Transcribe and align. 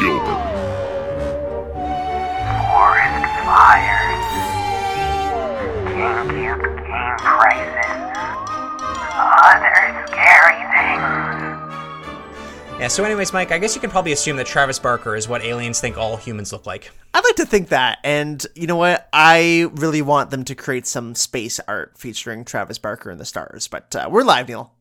Gilbert. 0.00 0.42
Forest 2.68 3.26
fires. 3.44 4.24
GameCube 5.94 6.62
game 6.86 7.16
crisis. 7.18 7.92
Other 9.14 10.06
scary 10.06 10.62
things. 10.72 11.08
Yeah, 12.80 12.88
so 12.88 13.04
anyways, 13.04 13.32
Mike, 13.32 13.50
I 13.52 13.58
guess 13.58 13.74
you 13.74 13.80
can 13.80 13.90
probably 13.90 14.12
assume 14.12 14.36
that 14.36 14.46
Travis 14.46 14.78
Barker 14.78 15.16
is 15.16 15.28
what 15.28 15.42
aliens 15.42 15.80
think 15.80 15.96
all 15.96 16.16
humans 16.16 16.52
look 16.52 16.66
like. 16.66 16.90
I'd 17.14 17.24
like 17.24 17.36
to 17.36 17.46
think 17.46 17.68
that, 17.70 17.98
and 18.04 18.44
you 18.54 18.66
know 18.66 18.76
what? 18.76 19.08
I 19.12 19.70
really 19.74 20.02
want 20.02 20.30
them 20.30 20.44
to 20.44 20.54
create 20.54 20.86
some 20.86 21.14
space 21.14 21.58
art 21.66 21.98
featuring 21.98 22.44
Travis 22.44 22.78
Barker 22.78 23.10
and 23.10 23.18
the 23.18 23.24
stars. 23.24 23.66
But 23.66 23.96
uh, 23.96 24.08
we're 24.10 24.22
live, 24.22 24.48
Neil. 24.48 24.72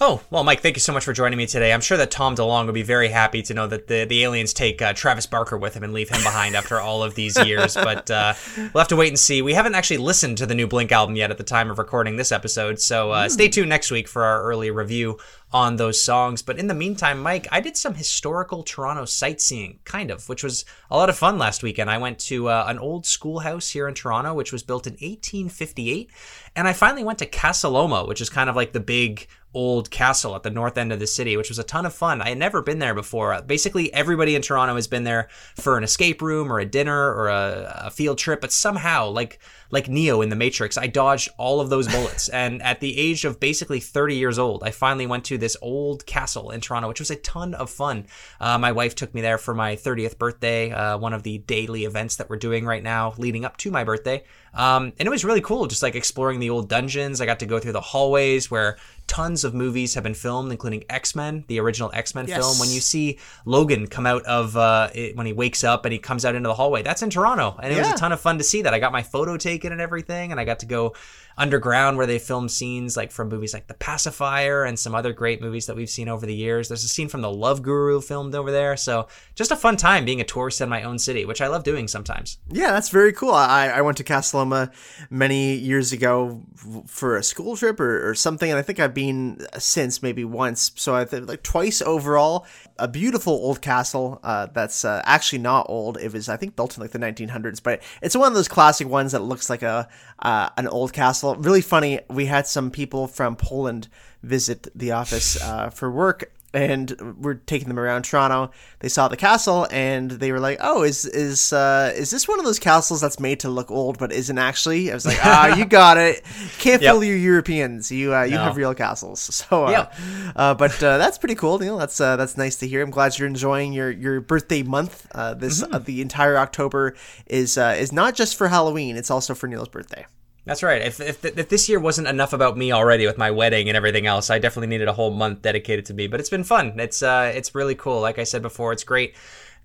Oh, 0.00 0.22
well, 0.30 0.44
Mike, 0.44 0.60
thank 0.60 0.76
you 0.76 0.80
so 0.80 0.92
much 0.92 1.04
for 1.04 1.12
joining 1.12 1.38
me 1.38 1.46
today. 1.46 1.72
I'm 1.72 1.80
sure 1.80 1.96
that 1.96 2.12
Tom 2.12 2.36
DeLonge 2.36 2.66
will 2.66 2.72
be 2.72 2.82
very 2.82 3.08
happy 3.08 3.42
to 3.42 3.52
know 3.52 3.66
that 3.66 3.88
the, 3.88 4.04
the 4.04 4.22
aliens 4.22 4.52
take 4.52 4.80
uh, 4.80 4.92
Travis 4.92 5.26
Barker 5.26 5.58
with 5.58 5.74
him 5.74 5.82
and 5.82 5.92
leave 5.92 6.08
him 6.08 6.22
behind 6.22 6.54
after 6.54 6.78
all 6.80 7.02
of 7.02 7.16
these 7.16 7.36
years. 7.44 7.76
But 7.88 8.10
uh, 8.10 8.34
we'll 8.56 8.80
have 8.82 8.88
to 8.88 8.96
wait 8.96 9.08
and 9.08 9.18
see. 9.18 9.40
We 9.40 9.54
haven't 9.54 9.74
actually 9.74 9.96
listened 9.96 10.36
to 10.38 10.46
the 10.46 10.54
new 10.54 10.66
Blink 10.66 10.92
album 10.92 11.16
yet 11.16 11.30
at 11.30 11.38
the 11.38 11.44
time 11.44 11.70
of 11.70 11.78
recording 11.78 12.16
this 12.16 12.32
episode, 12.32 12.80
so 12.80 13.12
uh, 13.12 13.28
stay 13.30 13.48
tuned 13.48 13.70
next 13.70 13.90
week 13.90 14.08
for 14.08 14.24
our 14.24 14.42
early 14.42 14.70
review 14.70 15.18
on 15.52 15.76
those 15.76 16.00
songs. 16.00 16.42
But 16.42 16.58
in 16.58 16.66
the 16.66 16.74
meantime, 16.74 17.22
Mike, 17.22 17.46
I 17.50 17.60
did 17.60 17.76
some 17.76 17.94
historical 17.94 18.62
Toronto 18.62 19.06
sightseeing, 19.06 19.78
kind 19.84 20.10
of, 20.10 20.28
which 20.28 20.44
was 20.44 20.64
a 20.90 20.96
lot 20.96 21.08
of 21.08 21.16
fun 21.16 21.38
last 21.38 21.62
weekend. 21.62 21.88
I 21.88 21.98
went 21.98 22.18
to 22.20 22.48
uh, 22.48 22.64
an 22.68 22.78
old 22.78 23.06
schoolhouse 23.06 23.70
here 23.70 23.88
in 23.88 23.94
Toronto, 23.94 24.34
which 24.34 24.52
was 24.52 24.62
built 24.62 24.86
in 24.86 24.94
1858. 24.94 26.10
And 26.54 26.68
I 26.68 26.72
finally 26.72 27.04
went 27.04 27.20
to 27.20 27.26
Casa 27.26 27.68
Loma, 27.68 28.04
which 28.04 28.20
is 28.20 28.28
kind 28.28 28.50
of 28.50 28.56
like 28.56 28.72
the 28.72 28.80
big 28.80 29.26
old 29.54 29.90
castle 29.90 30.36
at 30.36 30.42
the 30.42 30.50
north 30.50 30.76
end 30.76 30.92
of 30.92 30.98
the 30.98 31.06
city, 31.06 31.36
which 31.36 31.48
was 31.48 31.58
a 31.58 31.64
ton 31.64 31.86
of 31.86 31.94
fun. 31.94 32.20
I 32.20 32.30
had 32.30 32.38
never 32.38 32.62
been 32.62 32.78
there 32.78 32.94
before. 32.94 33.40
Basically, 33.42 33.92
everybody 33.94 34.34
in 34.34 34.42
Toronto 34.42 34.74
has 34.74 34.86
been 34.86 35.04
there 35.04 35.28
for 35.56 35.78
an 35.78 35.84
escape 35.84 36.20
room 36.20 36.52
or 36.52 36.60
a 36.60 36.66
dinner 36.66 37.12
or 37.14 37.28
a, 37.28 37.82
a 37.86 37.90
field 37.90 38.18
trip, 38.18 38.40
but 38.40 38.52
somehow, 38.52 39.08
like 39.08 39.38
like 39.70 39.88
Neo 39.88 40.22
in 40.22 40.30
the 40.30 40.36
Matrix, 40.36 40.78
I 40.78 40.86
dodged 40.86 41.28
all 41.36 41.60
of 41.60 41.68
those 41.68 41.88
bullets. 41.88 42.28
and 42.30 42.62
at 42.62 42.80
the 42.80 42.98
age 42.98 43.24
of 43.24 43.38
basically 43.38 43.80
30 43.80 44.16
years 44.16 44.38
old, 44.38 44.62
I 44.64 44.70
finally 44.70 45.06
went 45.06 45.24
to 45.26 45.38
this 45.38 45.56
old 45.60 46.06
castle 46.06 46.50
in 46.50 46.60
Toronto, 46.60 46.88
which 46.88 47.00
was 47.00 47.10
a 47.10 47.16
ton 47.16 47.54
of 47.54 47.70
fun. 47.70 48.06
Uh, 48.40 48.58
my 48.58 48.72
wife 48.72 48.94
took 48.94 49.14
me 49.14 49.20
there 49.20 49.38
for 49.38 49.54
my 49.54 49.76
30th 49.76 50.18
birthday, 50.18 50.70
uh, 50.70 50.96
one 50.96 51.12
of 51.12 51.22
the 51.22 51.38
daily 51.38 51.84
events 51.84 52.16
that 52.16 52.30
we're 52.30 52.36
doing 52.36 52.64
right 52.64 52.82
now 52.82 53.14
leading 53.18 53.44
up 53.44 53.56
to 53.58 53.70
my 53.70 53.84
birthday. 53.84 54.22
Um, 54.54 54.92
and 54.98 55.06
it 55.06 55.10
was 55.10 55.24
really 55.24 55.40
cool, 55.40 55.66
just 55.66 55.82
like 55.82 55.94
exploring 55.94 56.40
the 56.40 56.50
old 56.50 56.68
dungeons. 56.68 57.20
I 57.20 57.26
got 57.26 57.40
to 57.40 57.46
go 57.46 57.58
through 57.58 57.72
the 57.72 57.80
hallways 57.80 58.50
where 58.50 58.78
tons 59.08 59.42
of 59.42 59.54
movies 59.54 59.94
have 59.94 60.04
been 60.04 60.14
filmed, 60.14 60.52
including 60.52 60.84
X 60.88 61.16
Men, 61.16 61.44
the 61.48 61.58
original 61.58 61.90
X 61.92 62.14
Men 62.14 62.26
Yes. 62.28 62.38
film. 62.38 62.58
When 62.60 62.70
you 62.70 62.80
see 62.80 63.18
Logan 63.44 63.88
come 63.88 64.06
out 64.06 64.22
of 64.24 64.56
uh, 64.56 64.90
it, 64.94 65.16
when 65.16 65.26
he 65.26 65.32
wakes 65.32 65.64
up 65.64 65.84
and 65.84 65.92
he 65.92 65.98
comes 65.98 66.24
out 66.24 66.36
into 66.36 66.46
the 66.48 66.54
hallway, 66.54 66.82
that's 66.82 67.02
in 67.02 67.10
Toronto, 67.10 67.56
and 67.60 67.72
it 67.72 67.78
was 67.78 67.88
a 67.90 67.96
ton 67.96 68.12
of 68.12 68.20
fun 68.20 68.38
to 68.38 68.44
see 68.44 68.62
that. 68.62 68.72
I 68.72 68.78
got 68.78 68.92
my 68.92 69.02
photo 69.02 69.36
taken 69.36 69.72
and 69.72 69.80
everything, 69.80 70.30
and 70.30 70.38
I 70.38 70.44
got 70.44 70.60
to 70.60 70.66
go 70.66 70.94
underground 71.38 71.96
where 71.96 72.06
they 72.06 72.18
filmed 72.18 72.50
scenes 72.50 72.96
like 72.96 73.10
from 73.10 73.28
movies 73.28 73.54
like 73.54 73.66
The 73.66 73.74
Pacifier 73.74 74.64
and 74.64 74.78
some 74.78 74.94
other 74.94 75.12
great 75.12 75.40
movies 75.40 75.66
that 75.66 75.76
we've 75.76 75.88
seen 75.88 76.08
over 76.08 76.26
the 76.26 76.34
years. 76.34 76.68
There's 76.68 76.84
a 76.84 76.88
scene 76.88 77.08
from 77.08 77.22
The 77.22 77.32
Love 77.32 77.62
Guru 77.62 78.00
filmed 78.00 78.34
over 78.34 78.50
there, 78.50 78.76
so 78.76 79.08
just 79.34 79.50
a 79.50 79.56
fun 79.56 79.76
time 79.76 80.04
being 80.04 80.20
a 80.20 80.24
tourist 80.24 80.60
in 80.60 80.68
my 80.68 80.82
own 80.82 80.98
city, 80.98 81.24
which 81.24 81.40
I 81.40 81.46
love 81.46 81.64
doing 81.64 81.88
sometimes. 81.88 82.38
Yeah, 82.50 82.72
that's 82.72 82.90
very 82.90 83.12
cool. 83.12 83.32
I, 83.32 83.68
I 83.68 83.80
went 83.80 83.96
to 83.98 84.04
Casa 84.04 84.36
Loma 84.36 84.70
many 85.10 85.54
years 85.54 85.92
ago 85.92 86.42
for 86.86 87.16
a 87.16 87.22
school 87.22 87.56
trip 87.56 87.80
or, 87.80 88.10
or 88.10 88.14
something, 88.14 88.50
and 88.50 88.58
I 88.58 88.62
think 88.62 88.80
I've 88.80 88.94
been 88.94 89.46
since 89.58 90.02
maybe 90.02 90.24
once. 90.24 90.72
So 90.74 90.94
I 90.94 91.04
think 91.04 91.28
like 91.28 91.42
twice 91.42 91.80
overall. 91.80 92.46
A 92.78 92.88
beautiful 92.88 93.32
old 93.32 93.60
castle 93.60 94.20
uh, 94.22 94.46
that's 94.46 94.84
uh, 94.84 95.02
actually 95.04 95.40
not 95.40 95.66
old. 95.68 95.98
It 95.98 96.12
was 96.12 96.28
I 96.28 96.36
think 96.36 96.56
built 96.56 96.76
in 96.76 96.82
like 96.82 96.92
the 96.92 96.98
1900s, 96.98 97.62
but 97.62 97.82
it's 98.02 98.16
one 98.16 98.28
of 98.28 98.34
those 98.34 98.48
classic 98.48 98.88
ones 98.88 99.12
that 99.12 99.22
looks 99.22 99.50
like 99.50 99.62
a 99.62 99.88
uh, 100.20 100.48
an 100.56 100.68
old 100.68 100.92
castle. 100.92 101.34
Really 101.36 101.60
funny. 101.60 102.00
We 102.08 102.26
had 102.26 102.46
some 102.46 102.70
people 102.70 103.06
from 103.06 103.36
Poland 103.36 103.88
visit 104.22 104.68
the 104.74 104.92
office 104.92 105.40
uh, 105.42 105.70
for 105.70 105.90
work 105.90 106.32
and 106.54 107.16
we're 107.20 107.34
taking 107.34 107.68
them 107.68 107.78
around 107.78 108.02
Toronto. 108.04 108.50
They 108.80 108.88
saw 108.88 109.08
the 109.08 109.16
castle 109.18 109.66
and 109.70 110.10
they 110.10 110.32
were 110.32 110.40
like, 110.40 110.58
"Oh, 110.62 110.82
is 110.82 111.04
is 111.04 111.52
uh, 111.52 111.92
is 111.94 112.10
this 112.10 112.26
one 112.26 112.38
of 112.38 112.44
those 112.46 112.58
castles 112.58 113.00
that's 113.00 113.20
made 113.20 113.40
to 113.40 113.50
look 113.50 113.70
old 113.70 113.98
but 113.98 114.12
isn't 114.12 114.38
actually?" 114.38 114.90
I 114.90 114.94
was 114.94 115.04
like, 115.04 115.18
"Ah, 115.22 115.54
you 115.56 115.64
got 115.80 115.98
it. 115.98 116.22
Can't 116.58 116.80
Yep. 116.80 116.94
fool 116.94 117.04
you 117.04 117.14
Europeans. 117.14 117.90
You 117.92 118.14
uh, 118.14 118.22
you 118.22 118.36
No. 118.36 118.44
have 118.44 118.56
real 118.56 118.74
castles." 118.74 119.20
So, 119.48 119.66
uh, 119.66 119.70
Yep. 119.70 119.94
uh, 120.36 120.54
but 120.54 120.82
uh, 120.82 120.98
that's 120.98 121.18
pretty 121.18 121.34
cool, 121.34 121.58
Neil. 121.58 121.76
That's 121.76 122.00
uh, 122.00 122.16
that's 122.16 122.36
nice 122.36 122.56
to 122.56 122.66
hear. 122.66 122.82
I'm 122.82 122.90
glad 122.90 123.18
you're 123.18 123.28
enjoying 123.28 123.72
your 123.72 123.90
your 123.90 124.20
birthday 124.20 124.62
month. 124.62 125.06
Uh, 125.14 125.34
this 125.34 125.62
Mm-hmm. 125.62 125.74
uh, 125.74 125.78
the 125.80 126.00
entire 126.00 126.38
October 126.38 126.94
is 127.26 127.58
uh, 127.58 127.76
is 127.78 127.92
not 127.92 128.14
just 128.14 128.36
for 128.36 128.48
Halloween. 128.48 128.96
It's 128.96 129.10
also 129.10 129.34
for 129.34 129.46
Neil's 129.48 129.68
birthday. 129.68 130.06
That's 130.48 130.62
right. 130.62 130.80
If, 130.80 130.98
if 130.98 131.22
if 131.26 131.50
this 131.50 131.68
year 131.68 131.78
wasn't 131.78 132.08
enough 132.08 132.32
about 132.32 132.56
me 132.56 132.72
already 132.72 133.06
with 133.06 133.18
my 133.18 133.30
wedding 133.30 133.68
and 133.68 133.76
everything 133.76 134.06
else, 134.06 134.30
I 134.30 134.38
definitely 134.38 134.68
needed 134.68 134.88
a 134.88 134.94
whole 134.94 135.10
month 135.10 135.42
dedicated 135.42 135.84
to 135.86 135.94
me. 135.94 136.06
But 136.06 136.20
it's 136.20 136.30
been 136.30 136.42
fun. 136.42 136.80
It's 136.80 137.02
uh, 137.02 137.30
it's 137.34 137.54
really 137.54 137.74
cool. 137.74 138.00
Like 138.00 138.18
I 138.18 138.24
said 138.24 138.40
before, 138.40 138.72
it's 138.72 138.82
great 138.82 139.14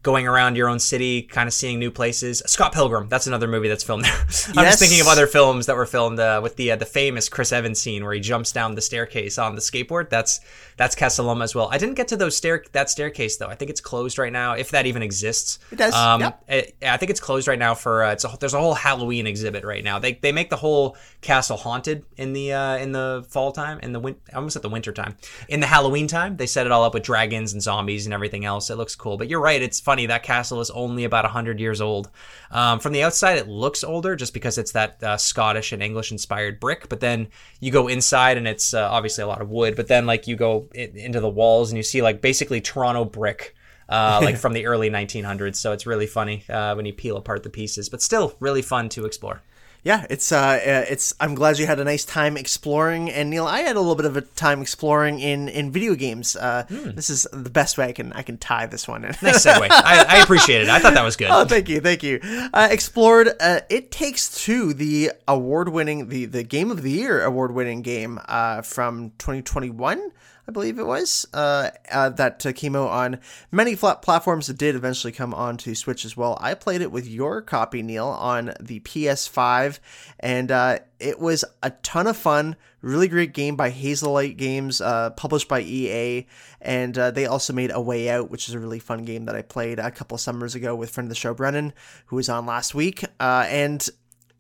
going 0.04 0.28
around 0.28 0.56
your 0.58 0.68
own 0.70 0.80
city, 0.80 1.22
kind 1.24 1.48
of 1.48 1.54
seeing 1.54 1.80
new 1.80 1.90
places. 1.90 2.44
Scott 2.46 2.74
Pilgrim. 2.74 3.08
That's 3.10 3.26
another 3.26 3.48
movie 3.48 3.70
that's 3.70 3.84
filmed 3.84 4.04
there. 4.06 4.14
I'm 4.14 4.26
Yes. 4.28 4.74
just 4.74 4.80
thinking 4.80 5.00
of 5.02 5.08
other 5.08 5.26
films 5.28 5.66
that 5.68 5.76
were 5.76 5.86
filmed 5.86 6.20
uh, 6.20 6.40
with 6.44 6.58
the 6.58 6.72
uh, 6.72 6.76
the 6.76 6.86
famous 6.86 7.30
Chris 7.30 7.52
Evans 7.52 7.82
scene 7.82 8.04
where 8.04 8.14
he 8.14 8.20
jumps 8.20 8.52
down 8.52 8.76
the 8.76 8.82
staircase 8.82 9.38
on 9.38 9.56
the 9.56 9.62
skateboard. 9.62 10.10
That's 10.10 10.42
that's 10.78 10.96
Casa 10.96 11.24
Loma 11.24 11.44
as 11.46 11.56
well. 11.56 11.70
I 11.72 11.78
didn't 11.78 11.96
get 11.96 12.10
to 12.10 12.18
those 12.18 12.36
stair 12.36 12.64
that 12.74 12.90
staircase 12.90 13.38
though. 13.38 13.48
I 13.48 13.56
think 13.56 13.72
it's 13.72 13.82
closed 13.82 14.18
right 14.18 14.32
now, 14.34 14.54
if 14.54 14.72
that 14.72 14.86
even 14.86 15.02
exists. 15.02 15.60
It 15.72 15.78
does, 15.78 15.94
Um, 15.94 16.22
yep. 16.22 16.44
it- 16.48 16.76
I 16.84 16.98
think 16.98 17.10
it's 17.10 17.20
closed 17.22 17.48
right 17.48 17.58
now 17.60 17.74
for 17.74 18.04
uh, 18.04 18.12
it's 18.12 18.26
a, 18.26 18.36
there's 18.40 18.54
a 18.54 18.60
whole 18.60 18.74
Halloween 18.74 19.26
exhibit 19.26 19.64
right 19.64 19.84
now. 19.84 20.00
They, 20.00 20.14
they 20.14 20.32
make 20.34 20.50
the 20.50 20.58
whole 20.58 20.98
castle 21.22 21.56
haunted 21.58 22.04
in 22.18 22.34
the 22.34 22.52
uh, 22.54 22.76
in 22.78 22.92
the 22.92 23.26
fall 23.30 23.52
time 23.54 23.80
in 23.80 23.94
the 23.94 24.00
win 24.00 24.16
almost 24.36 24.56
at 24.58 24.62
the 24.64 24.70
winter 24.70 24.92
time 24.92 25.16
in 25.48 25.62
the 25.62 25.68
Halloween 25.68 26.08
time. 26.08 26.36
They 26.36 26.46
set 26.48 26.66
it 26.66 26.72
all 26.74 26.84
up 26.84 26.94
with 26.94 27.04
dragons 27.04 27.54
and 27.54 27.62
zombies 27.62 28.06
and 28.06 28.14
everything 28.14 28.44
else. 28.44 28.70
It 28.70 28.76
looks 28.76 28.96
cool. 28.96 29.18
But 29.18 29.30
you're 29.30 29.40
right. 29.40 29.62
It's 29.62 29.80
funny 29.94 30.08
that 30.08 30.24
castle 30.24 30.60
is 30.60 30.72
only 30.72 31.04
about 31.04 31.24
hundred 31.24 31.60
years 31.60 31.80
old. 31.80 32.10
Um, 32.50 32.80
from 32.80 32.94
the 32.94 33.04
outside, 33.04 33.38
it 33.38 33.48
looks 33.48 33.84
older 33.84 34.16
just 34.16 34.34
because 34.34 34.58
it's 34.58 34.72
that 34.72 35.04
uh, 35.04 35.18
Scottish 35.18 35.72
and 35.72 35.84
English 35.84 36.12
inspired 36.12 36.60
brick. 36.60 36.90
But 36.90 37.00
then 37.00 37.28
you 37.60 37.70
go 37.72 37.88
inside 37.88 38.38
and 38.38 38.48
it's 38.48 38.74
uh, 38.74 38.90
obviously 38.90 39.24
a 39.24 39.28
lot 39.28 39.40
of 39.40 39.52
wood. 39.52 39.76
But 39.76 39.88
then 39.88 40.08
like 40.08 40.26
you 40.26 40.36
go 40.36 40.68
in, 40.74 40.98
into 40.98 41.20
the 41.20 41.30
walls 41.30 41.70
and 41.70 41.78
you 41.78 41.84
see 41.84 42.02
like 42.02 42.22
basically 42.22 42.60
Toronto 42.60 43.06
brick 43.06 43.54
uh, 43.88 44.20
like 44.24 44.38
from 44.38 44.54
the 44.54 44.66
early 44.66 44.90
1900s. 44.90 45.58
So 45.58 45.74
it's 45.74 45.86
really 45.86 46.08
funny 46.08 46.44
uh, 46.50 46.74
when 46.74 46.88
you 46.88 46.94
peel 46.94 47.16
apart 47.16 47.44
the 47.44 47.52
pieces, 47.52 47.88
but 47.88 48.02
still 48.02 48.36
really 48.40 48.64
fun 48.64 48.90
to 48.90 49.06
explore. 49.06 49.44
Yeah, 49.84 50.06
it's 50.10 50.32
uh, 50.32 50.38
uh, 50.38 50.86
it's. 50.90 51.14
I'm 51.20 51.36
glad 51.36 51.60
you 51.60 51.66
had 51.66 51.78
a 51.78 51.84
nice 51.84 52.06
time 52.06 52.38
exploring, 52.38 53.12
and 53.12 53.30
Neil, 53.30 53.46
I 53.46 53.60
had 53.64 53.76
a 53.76 53.80
little 53.82 53.96
bit 53.96 54.06
of 54.06 54.16
a 54.16 54.22
time 54.22 54.62
exploring 54.62 55.20
in 55.20 55.50
in 55.50 55.72
video 55.72 55.94
games. 55.96 56.38
Uh, 56.38 56.64
This 56.70 57.10
is 57.10 57.28
the 57.34 57.50
best 57.50 57.78
way 57.78 57.88
I 57.88 57.92
can 57.92 58.14
I 58.14 58.22
can 58.22 58.38
tie 58.38 58.66
this 58.66 58.88
one 58.88 59.04
in. 59.04 59.14
Nice 59.22 59.46
segue. 59.46 59.68
I, 59.72 60.06
I 60.08 60.22
appreciate 60.24 60.62
it. 60.62 60.70
I 60.70 60.80
thought 60.80 60.94
that 60.94 61.04
was 61.04 61.18
good. 61.18 61.28
Oh, 61.30 61.44
thank 61.44 61.68
you, 61.68 61.82
thank 61.82 62.02
you. 62.02 62.22
Uh, 62.24 62.70
explored 62.72 63.28
uh, 63.42 63.60
It 63.70 63.92
Takes 63.92 64.42
Two, 64.46 64.74
the 64.74 65.12
award-winning, 65.28 66.08
the 66.08 66.26
the 66.28 66.44
Game 66.44 66.72
of 66.72 66.82
the 66.82 66.92
Year 66.92 67.22
award-winning 67.22 67.82
game 67.82 68.20
uh, 68.30 68.62
from 68.62 69.12
2021, 69.18 70.12
I 70.48 70.52
believe 70.52 70.78
it 70.78 70.86
was, 70.86 71.26
uh, 71.34 71.70
uh, 71.90 72.10
that 72.10 72.46
uh, 72.46 72.50
out 72.50 72.90
on 72.90 73.20
many 73.52 73.76
flat 73.76 74.02
platforms. 74.02 74.48
Did 74.48 74.76
eventually 74.76 75.14
come 75.14 75.34
onto 75.34 75.74
Switch 75.74 76.04
as 76.04 76.18
well. 76.18 76.38
I 76.42 76.54
played 76.54 76.82
it 76.82 76.92
with 76.92 77.08
your 77.08 77.42
copy, 77.42 77.82
Neil, 77.82 78.08
on 78.08 78.54
the 78.60 78.82
PS5, 78.82 79.80
and 80.20 80.52
uh, 80.52 80.80
it 81.00 81.20
was 81.20 81.46
a 81.62 81.70
ton 81.70 82.08
of 82.08 82.18
fun. 82.18 82.58
Really 82.82 83.08
great 83.08 83.34
game 83.34 83.56
by 83.56 83.72
Hazelight 83.72 84.36
Games, 84.36 84.82
uh, 84.82 85.12
published 85.12 85.48
by 85.48 85.62
EA, 85.62 86.28
and 86.60 86.98
uh, 86.98 87.12
they 87.12 87.26
also 87.26 87.54
made 87.54 87.72
A 87.72 87.80
Way 87.80 88.10
Out, 88.10 88.30
which 88.30 88.50
is 88.50 88.54
a 88.54 88.60
really 88.60 88.80
fun 88.80 89.06
game 89.06 89.26
that 89.26 89.36
I 89.36 89.44
played 89.44 89.80
a 89.80 89.92
couple 89.92 90.18
summers 90.18 90.56
ago 90.56 90.76
with 90.76 90.90
friend 90.90 91.06
of 91.06 91.10
the 91.10 91.16
show 91.16 91.34
Brennan, 91.34 91.72
who 92.08 92.18
was 92.18 92.28
on 92.28 92.46
last 92.46 92.76
week. 92.76 93.06
And 93.22 93.88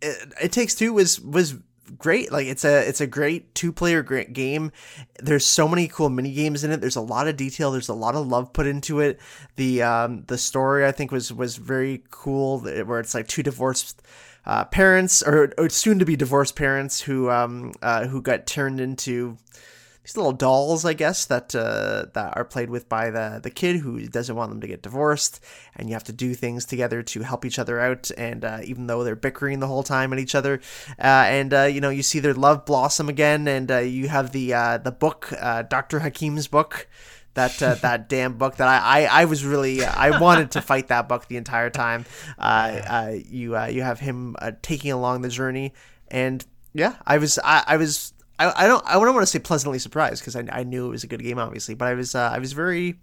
it, 0.01 0.33
it 0.41 0.51
Takes 0.51 0.75
Two 0.75 0.91
was 0.91 1.21
was 1.21 1.55
great. 1.97 2.31
Like 2.31 2.47
it's 2.47 2.65
a 2.65 2.87
it's 2.87 3.01
a 3.01 3.07
great 3.07 3.53
two 3.55 3.71
player 3.71 4.03
game. 4.03 4.71
There's 5.19 5.45
so 5.45 5.67
many 5.67 5.87
cool 5.87 6.09
mini 6.09 6.33
games 6.33 6.63
in 6.63 6.71
it. 6.71 6.81
There's 6.81 6.95
a 6.95 7.01
lot 7.01 7.27
of 7.27 7.37
detail. 7.37 7.71
There's 7.71 7.89
a 7.89 7.93
lot 7.93 8.15
of 8.15 8.27
love 8.27 8.53
put 8.53 8.67
into 8.67 8.99
it. 8.99 9.19
The 9.55 9.81
um, 9.83 10.23
the 10.27 10.37
story 10.37 10.85
I 10.85 10.91
think 10.91 11.11
was 11.11 11.31
was 11.31 11.57
very 11.57 12.03
cool. 12.09 12.59
Where 12.59 12.99
it's 12.99 13.13
like 13.13 13.27
two 13.27 13.43
divorced 13.43 14.01
uh, 14.45 14.65
parents 14.65 15.23
or, 15.23 15.53
or 15.57 15.69
soon 15.69 15.99
to 15.99 16.05
be 16.05 16.15
divorced 16.15 16.55
parents 16.55 17.01
who 17.01 17.29
um 17.29 17.73
uh, 17.81 18.07
who 18.07 18.21
got 18.21 18.45
turned 18.45 18.79
into 18.79 19.37
these 20.03 20.17
little 20.17 20.33
dolls, 20.33 20.83
I 20.83 20.93
guess, 20.93 21.25
that 21.25 21.55
uh, 21.55 22.07
that 22.13 22.35
are 22.35 22.43
played 22.43 22.69
with 22.69 22.89
by 22.89 23.09
the 23.09 23.39
the 23.41 23.49
kid 23.49 23.77
who 23.77 24.05
doesn't 24.07 24.35
want 24.35 24.49
them 24.49 24.59
to 24.61 24.67
get 24.67 24.81
divorced, 24.81 25.39
and 25.75 25.87
you 25.87 25.93
have 25.93 26.03
to 26.05 26.13
do 26.13 26.33
things 26.33 26.65
together 26.65 27.01
to 27.03 27.21
help 27.21 27.45
each 27.45 27.57
other 27.57 27.79
out. 27.79 28.11
And 28.17 28.43
uh, 28.43 28.59
even 28.65 28.87
though 28.87 29.03
they're 29.03 29.15
bickering 29.15 29.59
the 29.59 29.67
whole 29.67 29.83
time 29.83 30.11
at 30.11 30.19
each 30.19 30.35
other, 30.35 30.59
uh, 30.99 31.25
and 31.27 31.53
uh, 31.53 31.63
you 31.63 31.79
know 31.79 31.89
you 31.89 32.03
see 32.03 32.19
their 32.19 32.33
love 32.33 32.65
blossom 32.65 33.07
again, 33.07 33.47
and 33.47 33.71
uh, 33.71 33.77
you 33.77 34.09
have 34.09 34.31
the 34.31 34.53
uh, 34.53 34.77
the 34.77 34.91
book, 34.91 35.31
uh, 35.39 35.61
Doctor 35.63 36.01
Hakim's 36.01 36.47
book. 36.47 36.87
that 37.35 37.63
uh, 37.63 37.75
that 37.75 38.09
damn 38.09 38.33
book 38.37 38.57
that 38.57 38.67
I, 38.67 39.05
I, 39.05 39.21
I 39.21 39.25
was 39.25 39.45
really 39.45 39.85
I 39.85 40.19
wanted 40.19 40.51
to 40.51 40.61
fight 40.61 40.89
that 40.89 41.07
book 41.07 41.27
the 41.27 41.37
entire 41.37 41.69
time. 41.69 42.05
Uh, 42.37 42.81
uh, 42.87 43.15
you 43.29 43.55
uh, 43.55 43.67
you 43.67 43.83
have 43.83 43.99
him 43.99 44.35
uh, 44.39 44.51
taking 44.61 44.91
along 44.91 45.21
the 45.21 45.29
journey, 45.29 45.73
and 46.09 46.43
yeah, 46.73 46.95
I 47.05 47.17
was 47.17 47.39
I, 47.43 47.63
I 47.65 47.77
was 47.77 48.12
I, 48.39 48.63
I 48.63 48.67
don't 48.67 48.83
I 48.85 48.93
don't 48.93 49.13
want 49.13 49.21
to 49.21 49.27
say 49.27 49.39
pleasantly 49.39 49.79
surprised 49.79 50.21
because 50.21 50.35
I, 50.35 50.45
I 50.51 50.63
knew 50.63 50.87
it 50.87 50.89
was 50.89 51.03
a 51.03 51.07
good 51.07 51.21
game 51.21 51.39
obviously, 51.39 51.75
but 51.75 51.87
I 51.87 51.93
was 51.93 52.15
uh, 52.15 52.31
I 52.33 52.39
was 52.39 52.53
very 52.53 52.95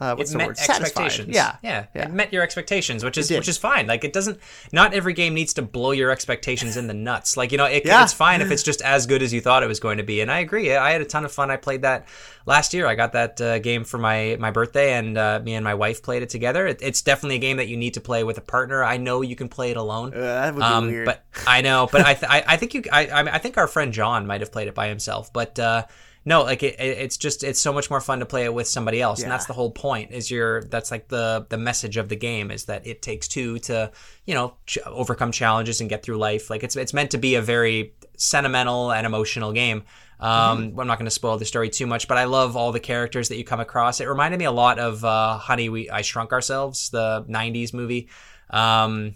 uh, 0.00 0.14
what's 0.14 0.30
it 0.30 0.34
the 0.34 0.38
met 0.38 0.46
word 0.48 0.58
expectations. 0.58 1.28
Yeah, 1.34 1.56
yeah, 1.62 1.86
yeah. 1.94 2.04
It 2.04 2.12
met 2.12 2.32
your 2.32 2.42
expectations, 2.42 3.04
which 3.04 3.18
is 3.18 3.30
which 3.30 3.48
is 3.48 3.58
fine. 3.58 3.86
Like 3.86 4.04
it 4.04 4.12
doesn't. 4.12 4.38
Not 4.72 4.94
every 4.94 5.12
game 5.12 5.34
needs 5.34 5.54
to 5.54 5.62
blow 5.62 5.90
your 5.90 6.10
expectations 6.10 6.76
in 6.76 6.86
the 6.86 6.94
nuts. 6.94 7.36
Like 7.36 7.52
you 7.52 7.58
know, 7.58 7.64
it, 7.66 7.84
Yeah. 7.84 8.02
it's 8.04 8.12
fine 8.12 8.40
if 8.40 8.50
it's 8.50 8.62
just 8.70 8.80
as 8.82 9.06
good 9.06 9.22
as 9.22 9.32
you 9.32 9.40
thought 9.40 9.62
it 9.62 9.66
was 9.66 9.80
going 9.80 9.98
to 9.98 10.04
be. 10.04 10.20
And 10.20 10.30
I 10.30 10.38
agree. 10.38 10.74
I 10.74 10.92
had 10.92 11.00
a 11.00 11.04
ton 11.04 11.24
of 11.24 11.32
fun. 11.32 11.50
I 11.50 11.56
played 11.56 11.82
that 11.82 12.06
last 12.46 12.72
year. 12.74 12.86
I 12.86 12.94
got 12.94 13.12
that 13.12 13.40
uh, 13.40 13.58
game 13.58 13.84
for 13.84 13.98
my 13.98 14.36
my 14.38 14.50
birthday, 14.50 14.92
and 14.94 15.18
uh, 15.18 15.40
me 15.42 15.54
and 15.54 15.64
my 15.64 15.74
wife 15.74 16.02
played 16.02 16.22
it 16.22 16.28
together. 16.30 16.66
It, 16.66 16.80
it's 16.80 17.02
definitely 17.02 17.36
a 17.36 17.40
game 17.40 17.56
that 17.58 17.68
you 17.68 17.76
need 17.76 17.94
to 17.94 18.00
play 18.00 18.24
with 18.24 18.38
a 18.38 18.42
partner. 18.42 18.84
I 18.84 18.96
know 18.98 19.22
you 19.22 19.36
can 19.36 19.48
play 19.48 19.70
it 19.70 19.76
alone. 19.76 20.14
Uh, 20.14 20.20
that 20.20 20.54
would 20.54 20.60
be 20.60 20.64
Um, 20.64 20.86
weird. 20.86 21.06
But 21.06 21.24
I 21.46 21.60
know, 21.60 21.88
but 21.90 22.06
I, 22.06 22.14
th- 22.14 22.30
I, 22.30 22.44
I 22.46 22.56
think 22.56 22.74
you, 22.74 22.84
I, 22.92 23.08
I, 23.08 23.22
mean, 23.22 23.34
I 23.34 23.38
think 23.38 23.56
our 23.58 23.66
friend 23.66 23.92
John 23.92 24.26
might 24.26 24.40
have 24.40 24.52
played 24.52 24.68
it 24.68 24.74
by 24.74 24.88
himself. 24.88 25.32
But 25.32 25.58
uh, 25.58 25.84
no, 26.24 26.42
like 26.42 26.62
it, 26.62 26.78
it- 26.78 26.98
it's 26.98 27.16
just, 27.16 27.42
it's 27.44 27.60
so 27.60 27.72
much 27.72 27.88
more 27.90 28.00
fun 28.00 28.18
to 28.20 28.26
play 28.26 28.44
it 28.44 28.52
with 28.52 28.66
somebody 28.68 29.00
else, 29.00 29.20
and 29.22 29.30
that's 29.32 29.46
the 29.46 29.52
whole 29.54 29.70
point. 29.70 30.10
Is 30.12 30.30
your, 30.30 30.62
that's 30.64 30.90
like 30.90 31.08
the 31.08 31.46
the 31.48 31.56
message 31.58 31.96
of 31.96 32.08
the 32.08 32.16
game 32.16 32.50
is 32.50 32.64
that 32.66 32.86
it 32.86 33.00
takes 33.02 33.28
two 33.28 33.58
to, 33.60 33.90
you 34.26 34.34
know, 34.34 34.54
ch- 34.66 34.78
overcome 34.86 35.32
challenges 35.32 35.80
and 35.80 35.88
get 35.88 36.02
through 36.02 36.18
life. 36.18 36.50
Like 36.50 36.62
it's, 36.62 36.76
it's 36.76 36.92
meant 36.92 37.10
to 37.12 37.18
be 37.18 37.34
a 37.36 37.42
very 37.42 37.94
sentimental 38.16 38.92
and 38.92 39.06
emotional 39.06 39.52
game. 39.52 39.84
Um, 40.20 40.74
I'm 40.78 40.86
not 40.88 40.98
going 40.98 41.04
to 41.04 41.12
spoil 41.12 41.38
the 41.38 41.44
story 41.44 41.70
too 41.70 41.86
much, 41.86 42.08
but 42.08 42.18
I 42.18 42.24
love 42.24 42.56
all 42.56 42.72
the 42.72 42.80
characters 42.80 43.28
that 43.28 43.36
you 43.36 43.44
come 43.44 43.60
across. 43.60 44.00
It 44.00 44.06
reminded 44.08 44.38
me 44.38 44.46
a 44.46 44.50
lot 44.52 44.80
of 44.80 45.04
uh, 45.04 45.38
Honey, 45.38 45.68
We 45.68 45.88
I 45.88 46.02
Shrunk 46.02 46.32
Ourselves, 46.32 46.90
the 46.90 47.24
'90s 47.28 47.72
movie. 47.72 48.08
Um, 48.50 49.14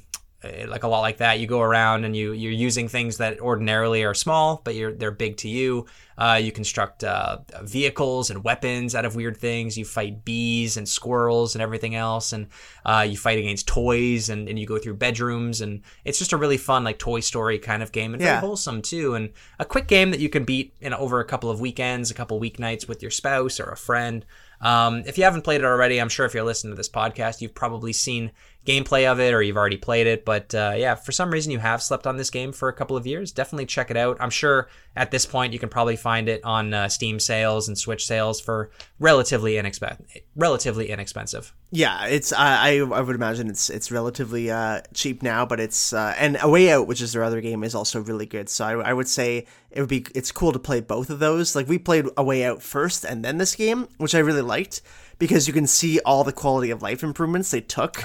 like 0.66 0.82
a 0.82 0.88
lot 0.88 1.00
like 1.00 1.18
that. 1.18 1.38
You 1.38 1.46
go 1.46 1.60
around 1.60 2.04
and 2.04 2.16
you 2.16 2.32
you're 2.32 2.52
using 2.52 2.88
things 2.88 3.18
that 3.18 3.40
ordinarily 3.40 4.04
are 4.04 4.14
small, 4.14 4.60
but 4.64 4.74
you're 4.74 4.92
they're 4.92 5.10
big 5.10 5.36
to 5.38 5.48
you. 5.48 5.86
Uh, 6.18 6.38
you 6.40 6.52
construct 6.52 7.04
uh, 7.04 7.38
vehicles 7.62 8.30
and 8.30 8.44
weapons 8.44 8.94
out 8.94 9.04
of 9.04 9.16
weird 9.16 9.36
things. 9.36 9.78
You 9.78 9.84
fight 9.84 10.24
bees 10.24 10.76
and 10.76 10.88
squirrels 10.88 11.54
and 11.54 11.62
everything 11.62 11.94
else, 11.94 12.32
and 12.32 12.48
uh, 12.84 13.06
you 13.08 13.16
fight 13.16 13.38
against 13.38 13.66
toys 13.66 14.28
and, 14.28 14.48
and 14.48 14.58
you 14.58 14.66
go 14.66 14.78
through 14.78 14.94
bedrooms 14.94 15.60
and 15.60 15.82
it's 16.04 16.18
just 16.18 16.32
a 16.32 16.36
really 16.36 16.58
fun 16.58 16.84
like 16.84 16.98
Toy 16.98 17.20
Story 17.20 17.58
kind 17.58 17.82
of 17.82 17.92
game 17.92 18.12
and 18.12 18.22
very 18.22 18.40
wholesome 18.40 18.82
too, 18.82 19.14
and 19.14 19.30
a 19.58 19.64
quick 19.64 19.88
game 19.88 20.10
that 20.10 20.20
you 20.20 20.28
can 20.28 20.44
beat 20.44 20.74
in 20.80 20.92
over 20.92 21.20
a 21.20 21.24
couple 21.24 21.50
of 21.50 21.60
weekends, 21.60 22.10
a 22.10 22.14
couple 22.14 22.40
weeknights 22.40 22.86
with 22.86 23.02
your 23.02 23.10
spouse 23.10 23.58
or 23.58 23.70
a 23.70 23.76
friend. 23.76 24.24
Um, 24.60 25.02
if 25.06 25.18
you 25.18 25.24
haven't 25.24 25.42
played 25.42 25.60
it 25.60 25.64
already, 25.64 26.00
I'm 26.00 26.08
sure 26.08 26.24
if 26.24 26.34
you're 26.34 26.44
listening 26.44 26.72
to 26.72 26.76
this 26.76 26.88
podcast, 26.88 27.40
you've 27.40 27.54
probably 27.54 27.92
seen 27.92 28.30
gameplay 28.66 29.10
of 29.10 29.18
it 29.18 29.34
or 29.34 29.42
you've 29.42 29.56
already 29.56 29.76
played 29.76 30.06
it. 30.06 30.24
But 30.24 30.54
uh, 30.54 30.74
yeah, 30.76 30.94
for 30.94 31.12
some 31.12 31.30
reason 31.30 31.52
you 31.52 31.58
have 31.58 31.82
slept 31.82 32.06
on 32.06 32.16
this 32.16 32.30
game 32.30 32.52
for 32.52 32.68
a 32.68 32.72
couple 32.72 32.96
of 32.96 33.06
years, 33.06 33.32
definitely 33.32 33.66
check 33.66 33.90
it 33.90 33.96
out. 33.96 34.16
I'm 34.20 34.30
sure 34.30 34.68
at 34.94 35.10
this 35.10 35.26
point 35.26 35.52
you 35.52 35.58
can 35.58 35.68
probably 35.68 35.96
find 35.96 36.28
it 36.28 36.44
on 36.44 36.72
uh, 36.72 36.88
Steam 36.88 37.18
sales 37.18 37.68
and 37.68 37.76
Switch 37.76 38.06
sales 38.06 38.40
for 38.40 38.70
relatively 38.98 39.56
inexpensive. 39.56 40.06
Relatively 40.36 40.90
inexpensive. 40.90 41.52
Yeah, 41.70 42.06
it's 42.06 42.32
I 42.32 42.76
I 42.76 43.00
would 43.00 43.16
imagine 43.16 43.48
it's 43.48 43.70
it's 43.70 43.90
relatively 43.90 44.50
uh, 44.50 44.82
cheap 44.92 45.22
now, 45.22 45.46
but 45.46 45.58
it's 45.58 45.92
uh, 45.92 46.14
and 46.18 46.36
A 46.42 46.48
Way 46.48 46.70
Out, 46.70 46.86
which 46.86 47.00
is 47.00 47.14
their 47.14 47.24
other 47.24 47.40
game, 47.40 47.64
is 47.64 47.74
also 47.74 48.00
really 48.00 48.26
good. 48.26 48.50
So 48.50 48.64
I, 48.66 48.90
I 48.90 48.92
would 48.92 49.08
say 49.08 49.46
it 49.70 49.80
would 49.80 49.88
be 49.88 50.04
it's 50.14 50.30
cool 50.30 50.52
to 50.52 50.58
play 50.58 50.80
both 50.80 51.08
of 51.08 51.18
those. 51.18 51.56
Like 51.56 51.68
we 51.68 51.78
played 51.78 52.06
A 52.16 52.22
Way 52.22 52.44
Out 52.44 52.62
first 52.62 53.04
and 53.04 53.24
then 53.24 53.38
this 53.38 53.54
game, 53.54 53.88
which 53.96 54.14
I 54.14 54.18
really 54.18 54.42
liked 54.42 54.82
because 55.22 55.46
you 55.46 55.52
can 55.54 55.68
see 55.68 56.00
all 56.00 56.24
the 56.24 56.32
quality 56.32 56.72
of 56.72 56.82
life 56.82 57.04
improvements 57.04 57.52
they 57.52 57.60
took 57.60 58.02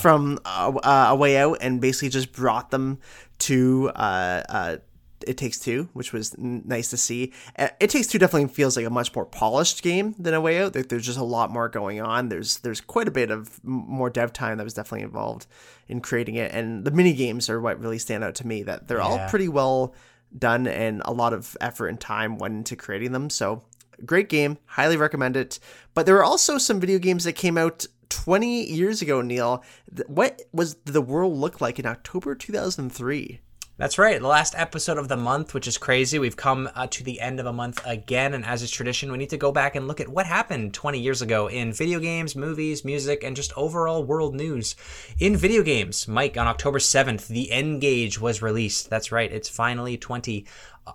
from 0.00 0.36
uh, 0.44 0.72
uh, 0.82 1.06
A 1.10 1.14
Way 1.14 1.36
Out 1.36 1.58
and 1.60 1.80
basically 1.80 2.08
just 2.08 2.32
brought 2.32 2.72
them 2.72 2.98
to 3.38 3.92
uh, 3.94 4.42
uh, 4.48 4.76
it 5.24 5.36
Takes 5.36 5.60
Two, 5.60 5.88
which 5.92 6.12
was 6.12 6.34
n- 6.34 6.62
nice 6.66 6.90
to 6.90 6.96
see. 6.96 7.32
It 7.56 7.88
Takes 7.90 8.08
Two 8.08 8.18
definitely 8.18 8.48
feels 8.48 8.76
like 8.76 8.84
a 8.84 8.90
much 8.90 9.14
more 9.14 9.24
polished 9.24 9.84
game 9.84 10.16
than 10.18 10.34
A 10.34 10.40
Way 10.40 10.60
Out. 10.60 10.74
Like, 10.74 10.88
there's 10.88 11.06
just 11.06 11.18
a 11.20 11.24
lot 11.24 11.52
more 11.52 11.68
going 11.68 12.00
on. 12.00 12.30
There's 12.30 12.58
there's 12.58 12.80
quite 12.80 13.06
a 13.06 13.12
bit 13.12 13.30
of 13.30 13.62
more 13.62 14.10
dev 14.10 14.32
time 14.32 14.58
that 14.58 14.64
was 14.64 14.74
definitely 14.74 15.04
involved 15.04 15.46
in 15.86 16.00
creating 16.00 16.34
it, 16.34 16.50
and 16.52 16.84
the 16.84 16.90
mini 16.90 17.12
games 17.12 17.48
are 17.48 17.60
what 17.60 17.78
really 17.78 17.98
stand 18.00 18.24
out 18.24 18.34
to 18.36 18.46
me. 18.46 18.64
That 18.64 18.88
they're 18.88 19.00
all 19.00 19.18
pretty 19.30 19.48
well 19.48 19.94
done, 20.36 20.66
and 20.66 21.00
a 21.04 21.12
lot 21.12 21.32
of 21.32 21.56
effort 21.60 21.86
and 21.86 22.00
time 22.00 22.38
went 22.38 22.54
into 22.54 22.74
creating 22.74 23.12
them. 23.12 23.30
So 23.30 23.62
great 24.04 24.28
game, 24.28 24.58
highly 24.66 24.96
recommend 24.96 25.36
it. 25.36 25.58
But 25.94 26.06
there 26.06 26.16
are 26.16 26.24
also 26.24 26.58
some 26.58 26.80
video 26.80 26.98
games 26.98 27.24
that 27.24 27.32
came 27.32 27.56
out 27.56 27.86
20 28.08 28.64
years 28.64 29.02
ago. 29.02 29.22
Neil, 29.22 29.64
what 30.06 30.42
was 30.52 30.76
the 30.84 31.02
world 31.02 31.36
look 31.36 31.60
like 31.60 31.78
in 31.78 31.86
October 31.86 32.34
2003? 32.34 33.40
That's 33.78 33.98
right. 33.98 34.18
The 34.18 34.26
last 34.26 34.54
episode 34.56 34.96
of 34.96 35.08
the 35.08 35.18
month, 35.18 35.52
which 35.52 35.68
is 35.68 35.76
crazy. 35.76 36.18
We've 36.18 36.34
come 36.34 36.70
uh, 36.74 36.86
to 36.86 37.04
the 37.04 37.20
end 37.20 37.40
of 37.40 37.44
a 37.44 37.52
month 37.52 37.84
again, 37.84 38.32
and 38.32 38.42
as 38.42 38.62
is 38.62 38.70
tradition, 38.70 39.12
we 39.12 39.18
need 39.18 39.28
to 39.28 39.36
go 39.36 39.52
back 39.52 39.76
and 39.76 39.86
look 39.86 40.00
at 40.00 40.08
what 40.08 40.24
happened 40.24 40.72
20 40.72 40.98
years 40.98 41.20
ago 41.20 41.48
in 41.48 41.74
video 41.74 42.00
games, 42.00 42.34
movies, 42.34 42.86
music, 42.86 43.22
and 43.22 43.36
just 43.36 43.52
overall 43.54 44.02
world 44.02 44.34
news. 44.34 44.76
In 45.18 45.36
video 45.36 45.62
games, 45.62 46.08
Mike, 46.08 46.38
on 46.38 46.46
October 46.46 46.78
7th, 46.78 47.26
The 47.26 47.52
N-Gage 47.52 48.18
was 48.18 48.40
released. 48.40 48.88
That's 48.88 49.12
right. 49.12 49.30
It's 49.30 49.50
finally 49.50 49.98
20. 49.98 50.46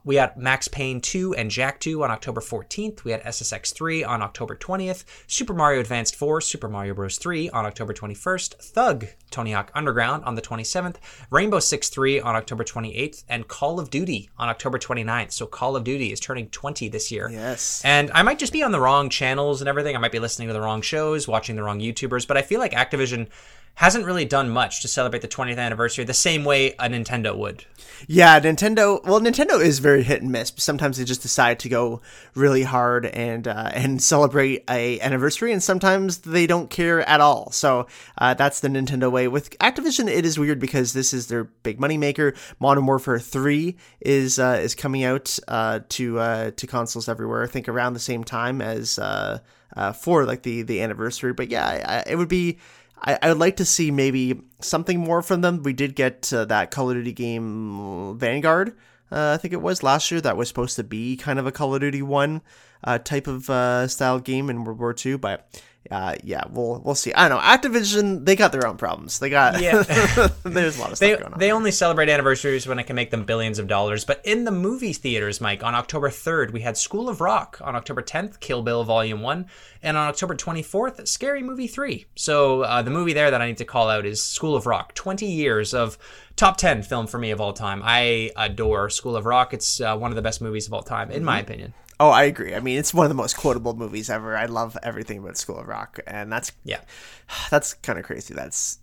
We 0.03 0.15
had 0.15 0.37
Max 0.37 0.67
Payne 0.67 1.01
2 1.01 1.35
and 1.35 1.51
Jak 1.51 1.79
2 1.79 2.03
on 2.03 2.11
October 2.11 2.41
14th. 2.41 3.03
We 3.03 3.11
had 3.11 3.23
SSX 3.23 3.73
3 3.73 4.03
on 4.03 4.21
October 4.21 4.55
20th. 4.55 5.03
Super 5.27 5.53
Mario 5.53 5.79
Advanced 5.79 6.15
4, 6.15 6.41
Super 6.41 6.67
Mario 6.67 6.93
Bros. 6.93 7.17
3 7.17 7.49
on 7.49 7.65
October 7.65 7.93
21st. 7.93 8.55
Thug, 8.55 9.05
Tony 9.29 9.51
Hawk 9.51 9.71
Underground 9.75 10.23
on 10.25 10.35
the 10.35 10.41
27th. 10.41 10.95
Rainbow 11.29 11.59
Six 11.59 11.89
3 11.89 12.19
on 12.19 12.35
October 12.35 12.63
28th. 12.63 13.23
And 13.29 13.47
Call 13.47 13.79
of 13.79 13.89
Duty 13.89 14.29
on 14.37 14.49
October 14.49 14.79
29th. 14.79 15.31
So 15.31 15.45
Call 15.45 15.75
of 15.75 15.83
Duty 15.83 16.11
is 16.11 16.19
turning 16.19 16.49
20 16.49 16.89
this 16.89 17.11
year. 17.11 17.29
Yes. 17.31 17.81
And 17.83 18.11
I 18.13 18.23
might 18.23 18.39
just 18.39 18.53
be 18.53 18.63
on 18.63 18.71
the 18.71 18.79
wrong 18.79 19.09
channels 19.09 19.61
and 19.61 19.67
everything. 19.67 19.95
I 19.95 19.99
might 19.99 20.11
be 20.11 20.19
listening 20.19 20.47
to 20.47 20.53
the 20.53 20.61
wrong 20.61 20.81
shows, 20.81 21.27
watching 21.27 21.55
the 21.55 21.63
wrong 21.63 21.79
YouTubers, 21.79 22.27
but 22.27 22.37
I 22.37 22.41
feel 22.41 22.59
like 22.59 22.71
Activision 22.71 23.27
hasn't 23.75 24.05
really 24.05 24.25
done 24.25 24.49
much 24.49 24.81
to 24.81 24.87
celebrate 24.87 25.21
the 25.21 25.27
20th 25.27 25.57
anniversary 25.57 26.03
the 26.05 26.13
same 26.13 26.43
way 26.43 26.73
a 26.73 26.87
Nintendo 26.89 27.35
would. 27.35 27.65
Yeah, 28.07 28.39
Nintendo. 28.39 29.03
Well, 29.03 29.19
Nintendo 29.19 29.63
is 29.63 29.79
very 29.79 30.03
hit 30.03 30.21
and 30.21 30.31
miss. 30.31 30.51
Sometimes 30.57 30.97
they 30.97 31.03
just 31.03 31.21
decide 31.21 31.59
to 31.59 31.69
go 31.69 32.01
really 32.35 32.63
hard 32.63 33.05
and 33.05 33.47
uh, 33.47 33.69
and 33.73 34.01
celebrate 34.01 34.63
a 34.69 34.99
anniversary, 35.01 35.51
and 35.51 35.61
sometimes 35.61 36.19
they 36.19 36.47
don't 36.47 36.69
care 36.69 37.07
at 37.07 37.21
all. 37.21 37.51
So 37.51 37.87
uh, 38.17 38.33
that's 38.33 38.59
the 38.59 38.69
Nintendo 38.69 39.11
way. 39.11 39.27
With 39.27 39.57
Activision, 39.59 40.07
it 40.07 40.25
is 40.25 40.39
weird 40.39 40.59
because 40.59 40.93
this 40.93 41.13
is 41.13 41.27
their 41.27 41.43
big 41.43 41.79
money 41.79 41.97
maker. 41.97 42.33
Modern 42.59 42.85
Warfare 42.85 43.19
Three 43.19 43.77
is 43.99 44.39
uh, 44.39 44.59
is 44.61 44.75
coming 44.75 45.03
out 45.03 45.37
uh, 45.47 45.81
to 45.89 46.19
uh, 46.19 46.51
to 46.51 46.67
consoles 46.67 47.07
everywhere. 47.07 47.43
I 47.43 47.47
think 47.47 47.69
around 47.69 47.93
the 47.93 47.99
same 47.99 48.23
time 48.23 48.61
as 48.61 48.97
uh, 48.97 49.39
uh, 49.75 49.93
for 49.93 50.25
like 50.25 50.43
the 50.43 50.63
the 50.63 50.81
anniversary. 50.81 51.33
But 51.33 51.49
yeah, 51.49 52.03
I, 52.07 52.11
it 52.11 52.15
would 52.15 52.29
be. 52.29 52.57
I, 53.01 53.17
I 53.21 53.29
would 53.29 53.39
like 53.39 53.57
to 53.57 53.65
see 53.65 53.91
maybe 53.91 54.41
something 54.59 54.99
more 54.99 55.21
from 55.21 55.41
them. 55.41 55.63
We 55.63 55.73
did 55.73 55.95
get 55.95 56.31
uh, 56.31 56.45
that 56.45 56.71
Call 56.71 56.89
of 56.89 56.95
Duty 56.95 57.13
game 57.13 58.17
Vanguard, 58.17 58.75
uh, 59.11 59.33
I 59.33 59.37
think 59.37 59.53
it 59.53 59.61
was 59.61 59.83
last 59.83 60.09
year. 60.11 60.21
That 60.21 60.37
was 60.37 60.47
supposed 60.47 60.75
to 60.77 60.83
be 60.83 61.17
kind 61.17 61.39
of 61.39 61.45
a 61.45 61.51
Call 61.51 61.75
of 61.75 61.81
Duty 61.81 62.01
one 62.01 62.41
uh, 62.83 62.97
type 62.97 63.27
of 63.27 63.49
uh, 63.49 63.87
style 63.87 64.19
game 64.19 64.49
in 64.49 64.63
World 64.63 64.79
War 64.79 64.95
II, 65.05 65.17
but. 65.17 65.47
Uh, 65.89 66.15
yeah, 66.23 66.43
we'll 66.51 66.79
we'll 66.85 66.95
see. 66.95 67.11
I 67.13 67.27
don't 67.27 67.39
know. 67.41 67.43
Activision, 67.43 68.23
they 68.23 68.35
got 68.35 68.51
their 68.51 68.67
own 68.67 68.77
problems. 68.77 69.17
They 69.19 69.29
got 69.29 69.59
Yeah. 69.59 69.81
there's 70.43 70.77
a 70.77 70.79
lot 70.81 70.91
of 70.91 70.97
stuff 70.97 70.99
They, 70.99 71.15
going 71.17 71.33
on. 71.33 71.39
they 71.39 71.51
only 71.51 71.71
celebrate 71.71 72.07
anniversaries 72.07 72.67
when 72.67 72.77
it 72.77 72.83
can 72.83 72.95
make 72.95 73.09
them 73.09 73.23
billions 73.25 73.57
of 73.57 73.67
dollars. 73.67 74.05
But 74.05 74.21
in 74.23 74.43
the 74.43 74.51
movie 74.51 74.93
theaters, 74.93 75.41
Mike, 75.41 75.63
on 75.63 75.73
October 75.73 76.09
3rd, 76.09 76.51
we 76.51 76.61
had 76.61 76.77
School 76.77 77.09
of 77.09 77.19
Rock. 77.19 77.59
On 77.63 77.75
October 77.75 78.03
10th, 78.03 78.39
Kill 78.39 78.61
Bill 78.61 78.83
Volume 78.83 79.21
1. 79.21 79.47
And 79.81 79.97
on 79.97 80.07
October 80.07 80.35
24th, 80.35 81.07
Scary 81.07 81.41
Movie 81.41 81.67
3. 81.67 82.05
So 82.15 82.61
uh, 82.61 82.83
the 82.83 82.91
movie 82.91 83.13
there 83.13 83.31
that 83.31 83.41
I 83.41 83.47
need 83.47 83.57
to 83.57 83.65
call 83.65 83.89
out 83.89 84.05
is 84.05 84.23
School 84.23 84.55
of 84.55 84.67
Rock. 84.67 84.93
20 84.93 85.25
years 85.25 85.73
of 85.73 85.97
top 86.35 86.57
10 86.57 86.83
film 86.83 87.07
for 87.07 87.17
me 87.17 87.31
of 87.31 87.41
all 87.41 87.53
time. 87.53 87.81
I 87.83 88.29
adore 88.37 88.89
School 88.91 89.15
of 89.15 89.25
Rock. 89.25 89.53
It's 89.53 89.81
uh, 89.81 89.97
one 89.97 90.11
of 90.11 90.15
the 90.15 90.21
best 90.21 90.41
movies 90.41 90.67
of 90.67 90.73
all 90.73 90.83
time, 90.83 91.09
in 91.09 91.23
my 91.25 91.39
opinion. 91.39 91.73
Oh, 92.01 92.09
I 92.09 92.23
agree. 92.23 92.55
I 92.55 92.59
mean, 92.61 92.79
it's 92.79 92.95
one 92.95 93.05
of 93.05 93.09
the 93.09 93.15
most 93.15 93.37
quotable 93.37 93.75
movies 93.75 94.09
ever. 94.09 94.35
I 94.35 94.45
love 94.45 94.75
everything 94.81 95.19
about 95.19 95.37
School 95.37 95.59
of 95.59 95.67
Rock, 95.67 95.99
and 96.07 96.33
that's 96.33 96.51
Yeah. 96.63 96.79
that's 97.51 97.75
kind 97.75 97.99
of 97.99 98.05
crazy. 98.05 98.33
That's 98.33 98.79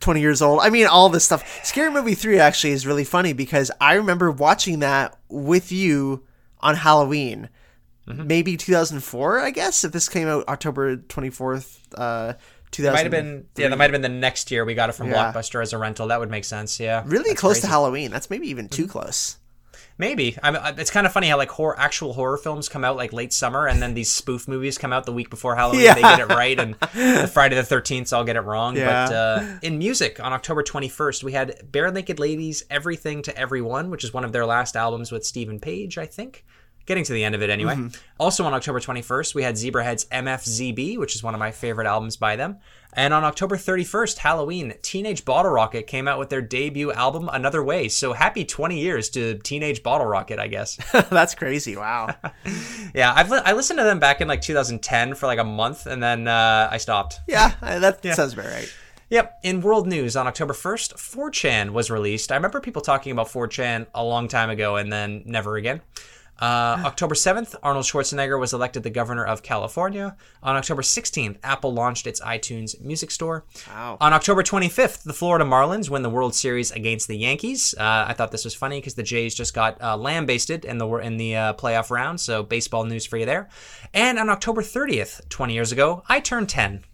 20 0.00 0.22
years 0.22 0.40
old. 0.40 0.60
I 0.60 0.70
mean, 0.70 0.86
all 0.86 1.10
this 1.10 1.24
stuff. 1.24 1.62
Scary 1.62 1.90
Movie 1.90 2.14
3 2.14 2.38
actually 2.38 2.72
is 2.72 2.86
really 2.86 3.04
funny 3.04 3.34
because 3.34 3.70
I 3.82 3.94
remember 3.94 4.30
watching 4.30 4.78
that 4.78 5.18
with 5.28 5.72
you 5.72 6.24
on 6.60 6.76
Halloween. 6.76 7.50
Mm-hmm. 8.08 8.26
Maybe 8.26 8.56
2004, 8.56 9.40
I 9.40 9.50
guess, 9.50 9.84
if 9.84 9.92
this 9.92 10.08
came 10.08 10.26
out 10.26 10.48
October 10.48 10.96
24th, 10.96 11.80
uh, 11.98 12.32
2000. 12.70 12.94
Might 12.94 13.02
have 13.02 13.10
been, 13.10 13.46
yeah, 13.56 13.68
that 13.68 13.76
might 13.76 13.84
have 13.84 13.92
been 13.92 14.00
the 14.00 14.08
next 14.08 14.50
year 14.50 14.64
we 14.64 14.74
got 14.74 14.88
it 14.88 14.94
from 14.94 15.10
Yeah. 15.10 15.32
Blockbuster 15.34 15.60
as 15.60 15.74
a 15.74 15.78
rental. 15.78 16.06
That 16.06 16.18
would 16.18 16.30
make 16.30 16.46
sense, 16.46 16.80
yeah. 16.80 17.02
really 17.04 17.34
close 17.34 17.56
crazy. 17.56 17.58
Mm-hmm. 17.60 17.66
to 17.66 17.70
Halloween. 17.70 18.10
That's 18.10 18.30
maybe 18.30 18.48
even 18.48 18.70
too 18.70 18.86
close. 18.86 19.36
Maybe. 19.96 20.36
I 20.42 20.50
mean, 20.50 20.60
uh, 20.60 20.74
it's 20.76 20.90
kind 20.90 21.06
of 21.06 21.12
funny 21.12 21.28
how 21.28 21.36
like 21.36 21.50
horror, 21.50 21.78
actual 21.78 22.14
horror 22.14 22.36
films 22.36 22.68
come 22.68 22.84
out 22.84 22.96
like 22.96 23.12
late 23.12 23.32
summer, 23.32 23.68
and 23.68 23.80
then 23.80 23.94
these 23.94 24.10
spoof 24.10 24.48
movies 24.48 24.76
come 24.76 24.92
out 24.92 25.06
the 25.06 25.12
week 25.12 25.30
before 25.30 25.54
Halloween. 25.54 25.82
Yeah. 25.82 25.94
They 25.94 26.02
get 26.02 26.20
it 26.20 26.28
right, 26.28 26.58
and 26.58 26.74
the 26.74 27.30
Friday 27.32 27.54
the 27.54 27.62
Thirteenth 27.62 28.12
all 28.12 28.24
get 28.24 28.34
it 28.36 28.40
wrong. 28.40 28.76
Yeah. 28.76 29.06
But 29.06 29.14
uh, 29.14 29.58
in 29.62 29.78
music, 29.78 30.18
on 30.18 30.32
October 30.32 30.64
twenty 30.64 30.88
first, 30.88 31.22
we 31.22 31.32
had 31.32 31.70
Barenaked 31.70 32.18
Ladies' 32.18 32.64
"Everything 32.70 33.22
to 33.22 33.38
Everyone," 33.38 33.90
which 33.90 34.02
is 34.02 34.12
one 34.12 34.24
of 34.24 34.32
their 34.32 34.44
last 34.44 34.74
albums 34.74 35.12
with 35.12 35.24
Steven 35.24 35.60
Page, 35.60 35.96
I 35.96 36.06
think. 36.06 36.44
Getting 36.86 37.04
to 37.04 37.14
the 37.14 37.24
end 37.24 37.34
of 37.34 37.42
it 37.42 37.48
anyway. 37.48 37.78
Also 38.20 38.44
on 38.44 38.52
October 38.52 38.78
21st, 38.78 39.34
we 39.34 39.42
had 39.42 39.54
Zebrahead's 39.54 40.04
MFZB, 40.04 40.98
which 40.98 41.14
is 41.14 41.22
one 41.22 41.32
of 41.32 41.40
my 41.40 41.50
favorite 41.50 41.86
albums 41.86 42.18
by 42.18 42.36
them. 42.36 42.58
And 42.96 43.12
on 43.12 43.24
October 43.24 43.56
31st, 43.56 44.18
Halloween, 44.18 44.74
Teenage 44.82 45.24
Bottle 45.24 45.50
Rocket 45.50 45.86
came 45.86 46.06
out 46.06 46.18
with 46.18 46.28
their 46.28 46.40
debut 46.40 46.92
album, 46.92 47.28
Another 47.32 47.62
Way. 47.62 47.88
So 47.88 48.12
happy 48.12 48.44
20 48.44 48.78
years 48.78 49.10
to 49.10 49.38
Teenage 49.38 49.82
Bottle 49.82 50.06
Rocket, 50.06 50.38
I 50.38 50.46
guess. 50.46 50.78
That's 51.10 51.34
crazy. 51.34 51.76
Wow. 51.76 52.14
yeah, 52.94 53.12
I've 53.14 53.30
li- 53.30 53.42
I 53.44 53.52
listened 53.52 53.78
to 53.78 53.84
them 53.84 53.98
back 53.98 54.20
in 54.20 54.28
like 54.28 54.42
2010 54.42 55.14
for 55.14 55.26
like 55.26 55.38
a 55.38 55.44
month, 55.44 55.86
and 55.86 56.02
then 56.02 56.28
uh, 56.28 56.68
I 56.70 56.78
stopped. 56.78 57.20
Yeah, 57.26 57.52
that 57.60 58.04
sounds 58.14 58.34
about 58.34 58.46
right. 58.46 58.72
Yep. 59.10 59.40
In 59.42 59.60
world 59.60 59.86
news, 59.86 60.16
on 60.16 60.26
October 60.26 60.54
1st, 60.54 60.94
4chan 60.94 61.70
was 61.70 61.90
released. 61.90 62.32
I 62.32 62.36
remember 62.36 62.60
people 62.60 62.82
talking 62.82 63.12
about 63.12 63.28
4chan 63.28 63.86
a 63.94 64.02
long 64.02 64.28
time 64.28 64.50
ago 64.50 64.76
and 64.76 64.92
then 64.92 65.22
never 65.26 65.56
again. 65.56 65.82
Uh, 66.40 66.82
October 66.84 67.14
7th, 67.14 67.54
Arnold 67.62 67.84
Schwarzenegger 67.84 68.38
was 68.38 68.52
elected 68.52 68.82
the 68.82 68.90
governor 68.90 69.24
of 69.24 69.42
California. 69.42 70.16
On 70.42 70.56
October 70.56 70.82
16th, 70.82 71.38
Apple 71.42 71.72
launched 71.72 72.06
its 72.06 72.20
iTunes 72.20 72.80
music 72.80 73.10
store. 73.10 73.44
Wow. 73.68 73.96
On 74.00 74.12
October 74.12 74.42
25th, 74.42 75.04
the 75.04 75.12
Florida 75.12 75.44
Marlins 75.44 75.88
win 75.88 76.02
the 76.02 76.10
World 76.10 76.34
Series 76.34 76.72
against 76.72 77.06
the 77.06 77.16
Yankees. 77.16 77.74
Uh, 77.78 78.06
I 78.08 78.14
thought 78.14 78.32
this 78.32 78.44
was 78.44 78.54
funny 78.54 78.78
because 78.78 78.94
the 78.94 79.02
Jays 79.02 79.34
just 79.34 79.54
got 79.54 79.80
uh, 79.80 79.96
lambasted 79.96 80.64
in 80.64 80.78
the 80.78 80.88
in 80.96 81.16
the 81.16 81.36
uh, 81.36 81.52
playoff 81.54 81.90
round, 81.90 82.20
so 82.20 82.42
baseball 82.42 82.84
news 82.84 83.06
for 83.06 83.16
you 83.16 83.26
there. 83.26 83.48
And 83.92 84.18
on 84.18 84.28
October 84.28 84.62
30th, 84.62 85.28
20 85.28 85.54
years 85.54 85.70
ago, 85.70 86.02
I 86.08 86.20
turned 86.20 86.48
10. 86.48 86.84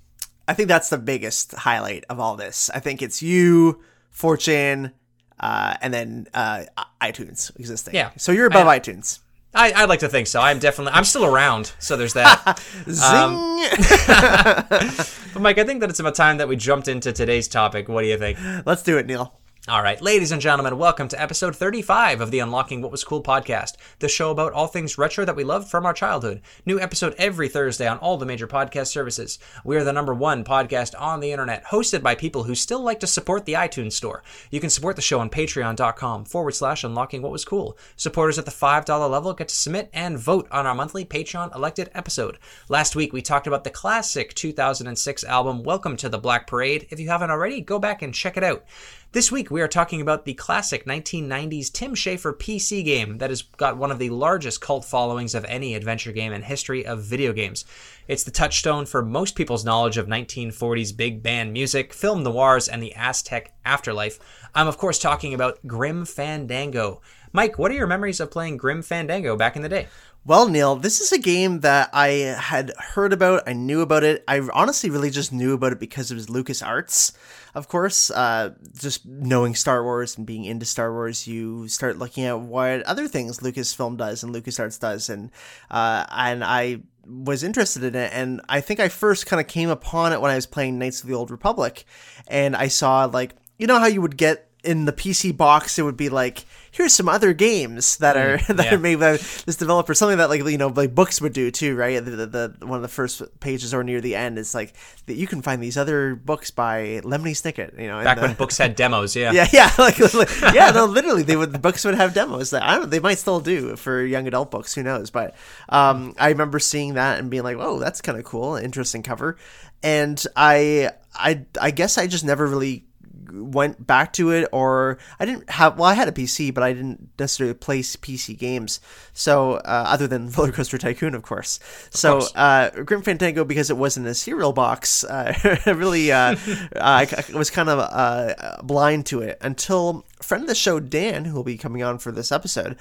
I 0.47 0.53
think 0.53 0.69
that's 0.69 0.91
the 0.91 0.99
biggest 0.99 1.53
highlight 1.53 2.05
of 2.11 2.21
all 2.21 2.37
this. 2.37 2.71
I 2.75 2.81
think 2.81 3.03
it's 3.03 3.23
you, 3.23 3.81
4chan, 4.15 4.93
uh, 5.39 5.77
and 5.81 5.95
then 5.95 6.27
uh, 6.35 6.65
iTunes 7.01 7.57
existing. 7.59 7.95
Yeah. 7.95 8.11
So 8.17 8.33
you're 8.33 8.47
above 8.47 8.67
iTunes. 8.67 9.21
I, 9.55 9.73
I'd 9.73 9.89
like 9.89 10.01
to 10.01 10.09
think 10.09 10.27
so. 10.27 10.41
I'm 10.41 10.59
definitely 10.59 10.93
I'm 10.93 11.05
still 11.05 11.25
around, 11.25 11.73
so 11.79 11.97
there's 11.97 12.15
that. 12.15 12.63
Um, 12.87 12.93
Zing. 12.93 13.77
but 15.35 15.43
Mike, 15.43 15.59
I 15.59 15.65
think 15.65 15.81
that 15.81 15.91
it's 15.91 16.01
about 16.01 16.15
time 16.15 16.39
that 16.39 16.49
we 16.49 16.57
jumped 16.57 16.89
into 16.89 17.13
today's 17.13 17.49
topic. 17.49 17.89
What 17.89 18.03
do 18.03 18.09
you 18.09 18.19
think? 18.19 18.39
Let's 18.65 18.83
do 18.83 18.99
it, 18.99 19.07
Neil. 19.07 19.35
All 19.69 19.83
right, 19.83 20.01
ladies 20.01 20.33
and 20.33 20.41
gentlemen, 20.41 20.79
welcome 20.79 21.07
to 21.09 21.21
episode 21.21 21.55
35 21.55 22.23
of 22.23 22.31
the 22.31 22.39
Unlocking 22.39 22.81
What 22.81 22.91
Was 22.91 23.05
Cool 23.05 23.23
podcast, 23.23 23.75
the 23.99 24.09
show 24.09 24.31
about 24.31 24.55
all 24.55 24.67
things 24.67 24.97
retro 24.97 25.27
that 25.27 25.37
we 25.37 25.45
loved 25.45 25.69
from 25.69 25.85
our 25.85 25.93
childhood. 25.93 26.41
New 26.65 26.81
episode 26.81 27.15
every 27.19 27.47
Thursday 27.47 27.87
on 27.87 27.99
all 27.99 28.17
the 28.17 28.25
major 28.25 28.47
podcast 28.47 28.87
services. 28.87 29.39
We 29.63 29.77
are 29.77 29.85
the 29.85 29.93
number 29.93 30.15
one 30.15 30.45
podcast 30.45 30.99
on 30.99 31.21
the 31.21 31.31
internet, 31.31 31.67
hosted 31.67 32.03
by 32.03 32.15
people 32.15 32.45
who 32.45 32.55
still 32.55 32.81
like 32.81 33.01
to 33.01 33.07
support 33.07 33.45
the 33.45 33.53
iTunes 33.53 33.93
store. 33.93 34.23
You 34.51 34.61
can 34.61 34.71
support 34.71 34.97
the 34.97 35.03
show 35.03 35.21
on 35.21 35.29
patreon.com 35.29 36.25
forward 36.25 36.53
slash 36.53 36.83
unlocking 36.83 37.21
what 37.21 37.31
was 37.31 37.45
cool. 37.45 37.77
Supporters 37.97 38.39
at 38.39 38.47
the 38.47 38.51
$5 38.51 39.11
level 39.11 39.35
get 39.35 39.49
to 39.49 39.55
submit 39.55 39.91
and 39.93 40.19
vote 40.19 40.49
on 40.51 40.67
our 40.67 40.75
monthly 40.75 41.05
Patreon 41.05 41.55
elected 41.55 41.91
episode. 41.95 42.39
Last 42.71 42.97
week, 42.97 43.13
we 43.13 43.21
talked 43.21 43.47
about 43.47 43.65
the 43.65 43.71
classic 43.71 44.33
2006 44.33 45.23
album, 45.25 45.63
Welcome 45.65 45.99
to 45.99 46.09
the 46.09 46.19
Black 46.19 46.47
Parade. 46.47 46.87
If 46.89 46.99
you 46.99 47.11
haven't 47.11 47.31
already, 47.31 47.61
go 47.61 47.79
back 47.79 48.01
and 48.01 48.15
check 48.15 48.39
it 48.39 48.43
out. 48.43 48.65
This 49.13 49.33
week, 49.33 49.51
we 49.51 49.61
are 49.61 49.67
talking 49.67 50.01
about 50.01 50.25
the 50.25 50.35
classic 50.35 50.85
1990s 50.85 51.73
Tim 51.73 51.97
Schafer 51.97 52.33
PC 52.33 52.85
game 52.85 53.19
that 53.19 53.31
has 53.31 53.43
got 53.43 53.77
one 53.77 53.91
of 53.91 53.99
the 53.99 54.09
largest 54.09 54.61
cult 54.61 54.85
followings 54.85 55.35
of 55.35 55.45
any 55.47 55.75
adventure 55.75 56.13
game 56.13 56.33
in 56.33 56.43
history 56.43 56.87
of 56.87 57.03
video 57.03 57.33
games. 57.33 57.65
It's 58.07 58.23
the 58.23 58.31
touchstone 58.31 58.87
for 58.87 59.03
most 59.03 59.35
people's 59.35 59.65
knowledge 59.65 59.97
of 59.97 60.07
1940s 60.07 60.97
big 60.97 61.25
band 61.25 61.53
music, 61.53 61.93
film 61.93 62.23
noirs, 62.23 62.69
and 62.69 62.81
the 62.81 62.95
Aztec 62.95 63.53
afterlife. 63.65 64.21
I'm, 64.55 64.69
of 64.69 64.79
course, 64.79 65.01
talking 65.01 65.35
about 65.35 65.67
Grim 65.67 66.05
Fandango. 66.05 67.01
Mike, 67.33 67.59
what 67.59 67.73
are 67.73 67.75
your 67.75 67.89
memories 67.89 68.21
of 68.21 68.31
playing 68.31 68.59
Grim 68.59 68.81
Fandango 68.81 69.37
back 69.37 69.57
in 69.57 69.63
the 69.63 69.69
day? 69.69 69.89
Well, 70.25 70.49
Neil, 70.49 70.77
this 70.77 71.01
is 71.01 71.11
a 71.13 71.19
game 71.19 71.61
that 71.61 71.91
I 71.93 72.09
had 72.39 72.73
heard 72.79 73.13
about. 73.13 73.43
I 73.49 73.55
knew 73.55 73.81
about 73.81 74.05
it. 74.05 74.23
I 74.29 74.39
honestly 74.53 74.91
really 74.91 75.11
just 75.11 75.33
knew 75.33 75.55
about 75.55 75.73
it 75.73 75.81
because 75.81 76.11
it 76.11 76.15
was 76.15 76.27
LucasArts, 76.27 77.13
of 77.55 77.69
course. 77.69 78.11
Uh, 78.11 78.55
just 78.79 79.07
knowing 79.07 79.55
Star 79.55 79.83
Wars 79.83 80.17
and 80.17 80.27
being 80.27 80.45
into 80.45 80.67
Star 80.67 80.93
Wars, 80.93 81.27
you 81.27 81.69
start 81.69 81.99
looking 81.99 82.25
at 82.25 82.41
what 82.41 82.83
other 82.83 83.09
things 83.09 83.41
Lucasfilm 83.41 83.97
does 83.97 84.23
and 84.23 84.35
LucasArts 84.35 84.79
does, 84.81 85.09
and 85.09 85.31
uh, 85.71 86.07
and 86.11 86.45
I 86.45 86.81
was 87.07 87.43
interested 87.43 87.83
in 87.83 87.95
it. 87.95 88.11
And 88.13 88.41
I 88.49 88.61
think 88.61 88.81
I 88.81 88.89
first 88.89 89.27
kind 89.27 89.41
of 89.41 89.47
came 89.47 89.71
upon 89.71 90.13
it 90.13 90.21
when 90.21 90.31
I 90.31 90.37
was 90.37 90.47
playing 90.47 90.79
Knights 90.79 91.03
of 91.03 91.09
the 91.09 91.15
Old 91.15 91.31
Republic, 91.31 91.85
and 92.29 92.55
I 92.57 92.69
saw 92.69 93.05
like 93.05 93.35
you 93.59 93.67
know 93.67 93.79
how 93.79 93.87
you 93.87 94.01
would 94.03 94.17
get 94.17 94.51
in 94.65 94.85
the 94.85 94.93
PC 94.93 95.37
box, 95.37 95.79
it 95.79 95.83
would 95.83 95.97
be 95.97 96.09
like, 96.09 96.45
here's 96.81 96.95
some 96.95 97.09
other 97.11 97.35
games 97.35 97.99
that 97.99 98.17
are 98.17 98.39
that 98.55 98.67
yeah. 98.67 98.75
are 98.75 98.79
made 98.79 98.99
by 98.99 99.13
this 99.13 99.57
developer. 99.57 99.93
Something 99.93 100.19
that 100.19 100.31
like 100.31 100.43
you 100.45 100.59
know 100.59 100.69
like 100.69 100.95
books 100.95 101.21
would 101.21 101.35
do 101.35 101.51
too, 101.51 101.77
right? 101.77 102.03
The, 102.03 102.11
the, 102.11 102.27
the 102.27 102.67
one 102.67 102.77
of 102.77 102.83
the 102.83 102.89
first 102.89 103.23
pages 103.41 103.75
or 103.75 103.85
near 103.85 104.01
the 104.01 104.17
end 104.17 104.39
is 104.39 104.55
like 104.55 104.73
that 105.07 105.15
you 105.15 105.27
can 105.27 105.43
find 105.43 105.63
these 105.63 105.77
other 105.77 106.15
books 106.15 106.51
by 106.51 107.01
Lemony 107.05 107.33
Snicket. 107.33 107.79
You 107.79 107.89
know, 107.89 108.03
Back 108.03 108.17
the- 108.17 108.23
when 108.23 108.35
books 108.35 108.57
had 108.57 108.75
demos, 108.77 109.15
yeah. 109.15 109.33
yeah, 109.33 109.47
yeah, 109.53 109.71
like, 109.79 109.99
like- 110.15 110.55
yeah, 110.55 110.71
no, 110.71 110.87
literally, 110.87 111.23
they 111.23 111.37
would 111.37 111.53
the 111.53 111.59
books 111.59 111.85
would 111.85 111.95
have 111.95 112.15
demos. 112.15 112.51
That 112.51 112.63
I 112.63 112.77
don't, 112.77 112.91
they 112.91 113.01
might 113.01 113.19
still 113.19 113.41
do 113.41 113.77
for 113.77 114.03
young 114.03 114.27
adult 114.27 114.51
books. 114.51 114.75
Who 114.75 114.83
knows? 114.83 115.11
But 115.11 115.37
um, 115.69 116.15
I 116.19 116.31
remember 116.31 116.59
seeing 116.59 116.95
that 116.95 117.19
and 117.19 117.31
being 117.31 117.43
like, 117.45 117.59
"Oh, 117.61 117.79
that's 117.79 118.01
kind 118.01 118.19
of 118.19 118.25
cool, 118.25 118.57
interesting 118.57 119.03
cover." 119.03 119.37
And 119.83 120.23
I, 120.37 120.91
I, 121.15 121.47
I 121.61 121.71
guess 121.71 121.97
I 121.97 122.07
just 122.07 122.25
never 122.25 122.47
really 122.47 122.85
went 123.33 123.87
back 123.87 124.13
to 124.15 124.31
it, 124.31 124.49
or 124.53 124.99
I 125.19 125.27
didn't 125.27 125.51
have. 125.51 125.79
Well, 125.79 125.89
I 125.89 125.95
had 125.95 126.09
a 126.09 126.13
PC, 126.13 126.53
but 126.53 126.63
I 126.63 126.73
didn't 126.73 127.11
necessarily 127.19 127.55
play 127.55 127.81
PC 127.81 128.37
games. 128.39 128.81
So 129.13 129.55
uh, 129.55 129.85
other 129.89 130.07
than 130.07 130.31
Roller 130.37 130.53
Coaster 130.53 130.79
Tycoon, 130.79 131.15
of 131.15 131.23
course. 131.23 131.61
so 131.91 132.21
course. 132.21 132.33
uh, 132.35 132.71
Grim 132.85 133.03
Fandango, 133.03 133.45
because 133.45 133.71
it 133.71 133.77
wasn't 133.77 134.07
a 134.07 134.15
cereal 134.15 134.53
box, 134.53 135.05
uh, 135.05 135.35
really, 135.67 136.13
uh, 136.13 136.37
I, 136.77 137.07
I 137.07 137.37
was 137.37 137.51
kind 137.51 137.69
of 137.69 137.79
uh, 137.79 138.63
blind 138.63 139.07
to 139.07 139.21
it 139.21 139.39
until 139.41 140.05
friend 140.23 140.43
of 140.43 140.49
the 140.49 140.55
show, 140.55 140.81
Dan, 140.81 141.25
who 141.25 141.35
will 141.35 141.45
be 141.45 141.57
coming 141.57 141.83
on 141.83 141.99
for 141.99 142.13
this 142.13 142.31
episode, 142.33 142.77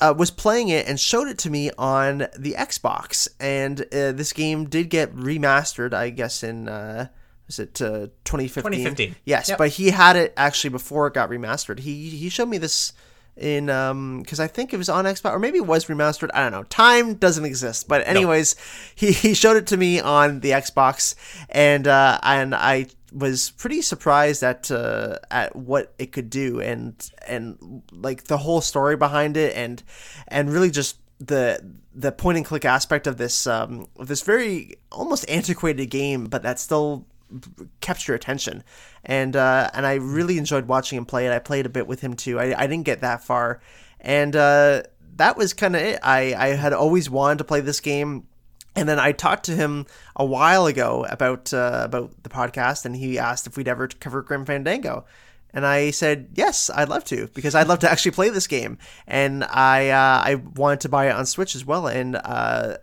uh, 0.00 0.14
was 0.16 0.30
playing 0.30 0.68
it 0.68 0.88
and 0.88 0.98
showed 0.98 1.28
it 1.28 1.38
to 1.38 1.50
me 1.50 1.70
on 1.76 2.26
the 2.38 2.54
Xbox. 2.56 3.28
And 3.38 3.82
uh, 3.92 4.12
this 4.12 4.32
game 4.32 4.66
did 4.68 4.88
get 4.88 5.14
remastered, 5.14 5.92
I 5.94 6.10
guess, 6.10 6.42
in. 6.42 6.68
Uh, 6.68 7.08
was 7.50 7.58
it 7.58 7.82
uh, 7.82 8.06
2015? 8.24 8.62
2015. 8.72 9.16
Yes, 9.24 9.48
Yep. 9.48 9.58
but 9.58 9.70
he 9.70 9.90
had 9.90 10.16
it 10.16 10.32
actually 10.36 10.70
before 10.70 11.08
it 11.08 11.14
got 11.14 11.30
remastered. 11.30 11.80
He 11.80 12.08
he 12.10 12.28
showed 12.28 12.48
me 12.48 12.58
this 12.58 12.92
in 13.36 13.70
um 13.70 14.20
because 14.22 14.38
I 14.38 14.46
think 14.48 14.72
it 14.72 14.76
was 14.76 14.88
on 14.88 15.04
Xbox 15.04 15.32
or 15.32 15.38
maybe 15.38 15.58
it 15.58 15.66
was 15.66 15.86
remastered. 15.86 16.30
I 16.34 16.42
don't 16.42 16.52
know. 16.52 16.62
Time 16.64 17.14
doesn't 17.14 17.44
exist, 17.44 17.88
but 17.88 18.06
anyways, 18.06 18.54
he 18.94 19.12
he 19.24 19.34
showed 19.34 19.56
it 19.56 19.66
to 19.68 19.76
me 19.76 20.00
on 20.00 20.40
the 20.40 20.50
Xbox, 20.50 21.14
and 21.48 21.86
uh, 21.88 22.18
and 22.22 22.54
I 22.54 22.86
was 23.12 23.50
pretty 23.50 23.82
surprised 23.82 24.42
at 24.44 24.70
uh, 24.70 25.18
at 25.30 25.56
what 25.56 25.92
it 25.98 26.12
could 26.12 26.30
do 26.30 26.60
and 26.60 26.94
and 27.26 27.82
like 27.90 28.24
the 28.24 28.38
whole 28.38 28.60
story 28.60 28.96
behind 28.96 29.36
it 29.36 29.56
and 29.56 29.82
and 30.28 30.52
really 30.52 30.70
just 30.70 30.96
the 31.18 31.58
the 31.92 32.12
point 32.12 32.36
and 32.36 32.46
click 32.46 32.64
aspect 32.64 33.06
of 33.08 33.16
this 33.16 33.46
um 33.46 33.86
of 33.96 34.06
this 34.06 34.22
very 34.22 34.76
almost 34.92 35.28
antiquated 35.28 35.86
game 35.90 36.24
but 36.26 36.42
that 36.44 36.58
still 36.60 37.04
kept 37.80 38.06
your 38.06 38.16
attention. 38.16 38.64
And 39.04 39.36
uh 39.36 39.70
and 39.74 39.86
I 39.86 39.94
really 39.94 40.38
enjoyed 40.38 40.66
watching 40.66 40.98
him 40.98 41.06
play 41.06 41.26
it. 41.26 41.32
I 41.32 41.38
played 41.38 41.66
a 41.66 41.70
bit 41.70 41.86
with 41.86 42.00
him 42.00 42.14
too. 42.14 42.38
I, 42.38 42.62
I 42.62 42.66
didn't 42.66 42.84
get 42.84 43.00
that 43.00 43.24
far. 43.24 43.60
And 44.00 44.34
uh 44.36 44.82
that 45.16 45.36
was 45.36 45.52
kind 45.52 45.76
of 45.76 45.82
it. 45.82 46.00
I 46.02 46.34
I 46.34 46.46
had 46.48 46.72
always 46.72 47.10
wanted 47.10 47.38
to 47.38 47.44
play 47.44 47.60
this 47.60 47.80
game. 47.80 48.26
And 48.76 48.88
then 48.88 49.00
I 49.00 49.12
talked 49.12 49.44
to 49.46 49.56
him 49.56 49.86
a 50.14 50.24
while 50.24 50.66
ago 50.66 51.04
about 51.10 51.52
uh, 51.52 51.82
about 51.84 52.22
the 52.22 52.28
podcast, 52.28 52.84
and 52.84 52.94
he 52.94 53.18
asked 53.18 53.48
if 53.48 53.56
we'd 53.56 53.66
ever 53.66 53.88
cover 53.88 54.22
Grim 54.22 54.46
Fandango. 54.46 55.04
And 55.52 55.66
I 55.66 55.90
said 55.90 56.28
yes, 56.34 56.70
I'd 56.72 56.88
love 56.88 57.04
to 57.06 57.26
because 57.34 57.56
I'd 57.56 57.66
love 57.66 57.80
to 57.80 57.90
actually 57.90 58.12
play 58.12 58.28
this 58.28 58.46
game, 58.46 58.78
and 59.08 59.42
I 59.42 59.90
uh, 59.90 60.22
I 60.24 60.34
wanted 60.54 60.80
to 60.82 60.88
buy 60.88 61.08
it 61.08 61.16
on 61.16 61.26
Switch 61.26 61.56
as 61.56 61.64
well. 61.64 61.88
And 61.88 62.14
uh, 62.14 62.76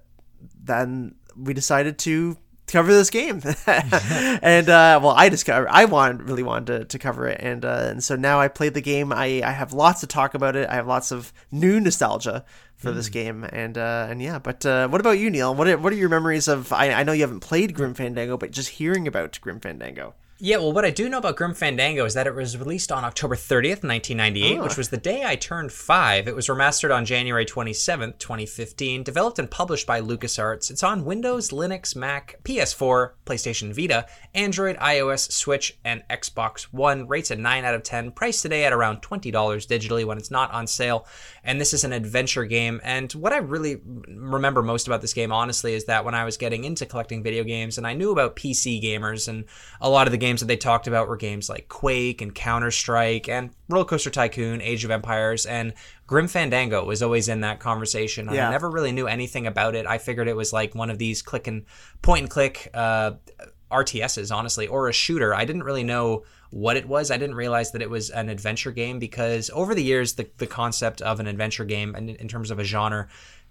then 0.62 1.16
we 1.38 1.54
decided 1.54 1.98
to 2.00 2.38
cover 2.68 2.94
this 2.94 3.10
game, 3.10 3.42
and 3.68 4.70
uh, 4.70 5.00
well, 5.02 5.14
I 5.16 5.30
discovered 5.30 5.70
I 5.70 5.86
wanted 5.86 6.24
really 6.24 6.44
wanted 6.44 6.66
to, 6.68 6.86
to 6.86 7.00
cover 7.00 7.28
it, 7.28 7.40
and 7.42 7.64
uh, 7.66 7.88
and 7.90 8.04
so 8.04 8.16
now 8.16 8.40
I 8.40 8.48
played 8.48 8.74
the 8.74 8.82
game. 8.82 9.12
I 9.12 9.42
I 9.44 9.52
have 9.52 9.74
lots 9.74 10.02
to 10.02 10.08
talk 10.08 10.34
about 10.34 10.56
it. 10.56 10.70
I 10.70 10.76
have 10.76 10.88
lots 10.88 11.12
of 11.12 11.34
new 11.52 11.80
nostalgia 11.80 12.46
for 12.76 12.92
this 12.92 13.10
game, 13.10 13.44
and 13.44 13.78
uh, 13.78 14.08
and 14.10 14.22
yeah. 14.22 14.40
But 14.40 14.66
uh, 14.66 14.88
what 14.88 15.02
about 15.02 15.18
you, 15.18 15.30
Neil? 15.30 15.54
What 15.54 15.68
are, 15.68 15.78
what 15.78 15.92
are 15.92 15.96
your 15.98 16.10
memories 16.10 16.48
of? 16.48 16.72
I, 16.72 16.92
I 16.92 17.04
know 17.04 17.12
you 17.12 17.22
haven't 17.22 17.40
played 17.40 17.74
Grim 17.74 17.94
Fandango, 17.94 18.38
but 18.38 18.52
just 18.52 18.70
hearing 18.70 19.08
about 19.08 19.40
Grim 19.42 19.60
Fandango. 19.60 20.14
Yeah, 20.40 20.58
well, 20.58 20.72
what 20.72 20.86
I 20.86 20.92
do 20.92 21.10
know 21.10 21.18
about 21.18 21.36
Grim 21.36 21.56
Fandango 21.56 22.06
is 22.06 22.14
that 22.14 22.28
it 22.28 22.36
was 22.36 22.56
released 22.58 22.92
on 22.92 23.04
October 23.04 23.36
30th, 23.36 23.84
1998, 23.84 24.60
Oh. 24.60 24.64
which 24.64 24.74
ah. 24.74 24.78
was 24.78 24.90
the 24.90 24.98
day 24.98 25.24
I 25.26 25.36
turned 25.36 25.72
five. 25.72 26.28
It 26.28 26.36
was 26.36 26.46
remastered 26.46 26.96
on 26.96 27.06
January 27.06 27.44
27th, 27.44 28.20
2015, 28.20 29.02
developed 29.02 29.40
and 29.40 29.50
published 29.50 29.88
by 29.88 30.00
LucasArts. 30.00 30.70
It's 30.70 30.84
on 30.84 31.06
Windows, 31.06 31.50
Linux, 31.50 31.96
Mac, 31.96 32.40
PS4, 32.44 33.14
PlayStation 33.26 33.74
Vita, 33.74 34.06
Android, 34.36 34.78
iOS, 34.78 35.32
Switch, 35.32 35.76
and 35.84 36.04
Xbox 36.08 36.66
One. 36.72 37.08
Rates 37.08 37.32
a 37.32 37.36
9 37.36 37.66
out 37.66 37.74
of 37.74 37.82
10. 37.82 38.12
Priced 38.12 38.44
today 38.44 38.64
at 38.64 38.74
around 38.74 39.02
$20 39.02 39.32
digitally 39.32 40.06
when 40.06 40.20
it's 40.20 40.30
not 40.30 40.52
on 40.52 40.68
sale. 40.68 41.08
And 41.48 41.62
this 41.62 41.74
is 41.74 41.86
an 41.86 41.94
adventure 41.94 42.44
game. 42.44 42.82
And 42.84 43.10
what 43.14 43.32
I 43.32 43.38
really 43.38 43.82
remember 43.86 44.62
most 44.62 44.86
about 44.86 45.02
this 45.02 45.14
game, 45.14 45.32
honestly, 45.32 45.74
is 45.74 45.86
that 45.86 46.04
when 46.04 46.14
I 46.14 46.26
was 46.26 46.36
getting 46.36 46.66
into 46.66 46.86
collecting 46.86 47.24
video 47.24 47.46
games 47.46 47.78
and 47.78 47.88
I 47.88 47.94
knew 47.94 48.12
about 48.12 48.36
PC 48.36 48.84
gamers, 48.84 49.30
and 49.30 49.46
a 49.80 49.90
lot 49.90 50.08
of 50.08 50.12
the 50.12 50.18
games 50.18 50.42
that 50.42 50.48
they 50.48 50.58
talked 50.58 50.88
about 50.88 51.08
were 51.08 51.16
games 51.16 51.50
like 51.50 51.70
Quake 51.70 52.22
and 52.22 52.36
Counter 52.36 52.70
Strike 52.70 53.30
and 53.30 53.52
Roller 53.70 53.86
Coaster 53.86 54.10
Tycoon, 54.10 54.62
Age 54.62 54.84
of 54.84 54.92
Empires, 54.92 55.46
and 55.46 55.74
Grim 56.06 56.28
Fandango 56.28 56.84
was 56.84 57.02
always 57.02 57.30
in 57.30 57.42
that 57.42 57.62
conversation. 57.62 58.30
Yeah. 58.30 58.50
I 58.50 58.52
never 58.52 58.70
really 58.70 58.92
knew 58.92 59.08
anything 59.08 59.48
about 59.48 59.74
it. 59.74 59.88
I 59.88 60.00
figured 60.00 60.28
it 60.28 60.36
was 60.36 60.52
like 60.52 60.76
one 60.76 60.90
of 60.90 60.98
these 60.98 61.22
click 61.22 61.48
and 61.48 61.66
point 62.02 62.24
and 62.24 62.30
click 62.30 62.70
uh, 62.74 63.12
RTSs, 63.72 64.36
honestly, 64.36 64.68
or 64.68 64.90
a 64.90 64.94
shooter. 64.94 65.34
I 65.34 65.46
didn't 65.46 65.64
really 65.64 65.84
know 65.84 66.24
what 66.52 66.78
it 66.78 66.88
was. 66.88 67.12
I 67.12 67.18
didn't 67.18 67.36
realize 67.36 67.72
that 67.72 67.82
it 67.82 67.90
was 67.90 68.10
an 68.10 68.30
adventure 68.30 68.72
game 68.72 69.00
because 69.00 69.50
over 69.54 69.76
the 69.76 69.84
years, 69.84 70.14
the, 70.14 70.30
the 70.38 70.48
concept 70.48 71.02
of 71.02 71.20
an 71.20 71.28
adventure 71.28 71.66
game, 71.66 71.96
and 71.96 72.10
in 72.10 72.28
terms 72.28 72.52
of 72.52 72.60
a 72.60 72.64
genre, 72.64 73.08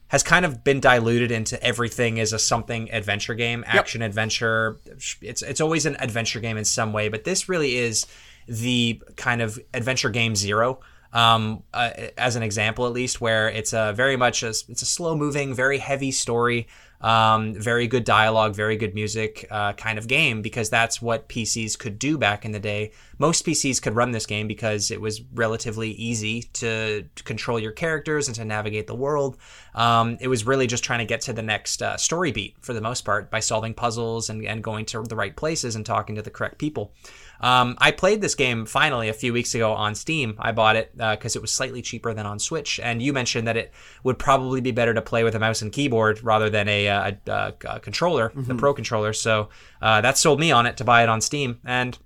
has 0.09 0.23
kind 0.23 0.45
of 0.45 0.63
been 0.63 0.81
diluted 0.81 1.33
into 1.33 1.61
everything 1.63 2.19
is 2.19 2.33
a 2.33 2.39
something 2.39 2.91
adventure 2.93 3.35
game, 3.35 3.65
action 3.67 4.03
adventure. 4.03 4.79
It's 5.21 5.43
it's 5.43 5.61
always 5.61 5.85
an 5.85 5.97
adventure 5.99 6.41
game 6.41 6.57
in 6.57 6.65
some 6.65 6.93
way, 6.93 7.09
but 7.09 7.25
this 7.25 7.49
really 7.49 7.77
is 7.77 8.07
the 8.47 9.03
kind 9.17 9.43
of 9.43 9.59
adventure 9.75 10.11
game 10.11 10.37
zero. 10.37 10.81
Um, 11.13 11.63
uh, 11.73 11.91
as 12.19 12.37
an 12.37 12.43
example, 12.43 12.87
at 12.87 12.93
least, 12.93 13.21
where 13.21 13.49
it's 13.49 13.73
a 13.73 13.93
very 13.97 14.17
much 14.17 14.43
a, 14.43 14.49
it's 14.49 14.83
a 14.83 14.87
slow 14.87 15.17
moving, 15.17 15.55
very 15.55 15.79
heavy 15.79 16.11
story, 16.11 16.69
um, 17.01 17.55
very 17.55 17.87
good 17.87 18.05
dialogue, 18.05 18.55
very 18.55 18.77
good 18.77 18.95
music 18.95 19.47
uh, 19.51 19.73
kind 19.75 19.99
of 19.99 20.09
game 20.09 20.43
because 20.43 20.71
that's 20.71 21.01
what 21.03 21.29
PCs 21.29 21.79
could 21.79 21.99
do 21.99 22.19
back 22.19 22.45
in 22.45 22.53
the 22.53 22.61
day. 22.61 22.93
Most 23.19 23.47
PCs 23.47 23.81
could 23.81 23.95
run 23.95 24.11
this 24.11 24.27
game 24.27 24.47
because 24.47 24.91
it 24.91 25.01
was 25.01 25.23
relatively 25.35 25.91
easy 25.93 26.43
to, 26.55 27.03
to 27.03 27.25
control 27.25 27.59
your 27.59 27.73
characters 27.73 28.29
and 28.29 28.35
to 28.37 28.45
navigate 28.45 28.87
the 28.87 28.95
world. 28.95 29.39
Um, 29.75 30.19
it 30.21 30.29
was 30.29 30.47
really 30.47 30.67
just 30.67 30.85
trying 30.85 30.99
to 31.01 31.05
get 31.05 31.21
to 31.23 31.33
the 31.33 31.43
next 31.43 31.83
uh, 31.83 31.97
story 31.97 32.33
beat 32.33 32.57
for 32.61 32.73
the 32.73 32.81
most 32.81 33.05
part 33.05 33.31
by 33.31 33.41
solving 33.41 33.75
puzzles 33.75 34.31
and, 34.31 34.45
and 34.45 34.63
going 34.63 34.85
to 34.87 35.03
the 35.03 35.17
right 35.17 35.35
places 35.35 35.77
and 35.77 35.85
talking 35.85 36.17
to 36.17 36.23
the 36.23 36.31
correct 36.31 36.59
people. 36.59 36.93
Um, 37.41 37.77
I 37.79 37.91
played 37.91 38.21
this 38.21 38.35
game 38.35 38.65
finally 38.65 39.09
a 39.09 39.13
few 39.13 39.33
weeks 39.33 39.55
ago 39.55 39.73
on 39.73 39.95
Steam. 39.95 40.37
I 40.39 40.53
bought 40.53 40.77
it 40.77 40.97
because 40.97 41.37
it 41.37 41.43
was 41.43 41.53
slightly 41.53 41.83
cheaper 41.83 42.15
than 42.15 42.27
on 42.27 42.39
Switch. 42.39 42.81
And 42.81 43.03
you 43.03 43.13
mentioned 43.13 43.47
that 43.47 43.57
it 43.57 43.73
would 44.05 44.19
probably 44.19 44.61
be 44.61 44.71
better 44.71 44.95
to 44.95 45.03
play 45.03 45.25
with 45.25 45.35
a 45.35 45.39
mouse 45.39 45.63
and 45.63 45.73
keyboard 45.73 46.23
rather 46.23 46.49
than 46.49 46.69
a, 46.69 46.89
uh, 46.89 47.13
a, 47.27 47.31
a, 47.31 47.55
a 47.77 47.81
controller, 47.81 48.33
the 48.35 48.55
Pro 48.55 48.73
controller. 48.73 49.13
So 49.13 49.51
uh, 49.83 50.01
that 50.01 50.17
sold 50.17 50.41
me 50.41 50.51
on 50.51 50.67
it 50.67 50.77
to 50.79 50.85
buy 50.85 51.03
it 51.03 51.09
on 51.09 51.21
Steam. 51.21 51.61
And 51.65 51.99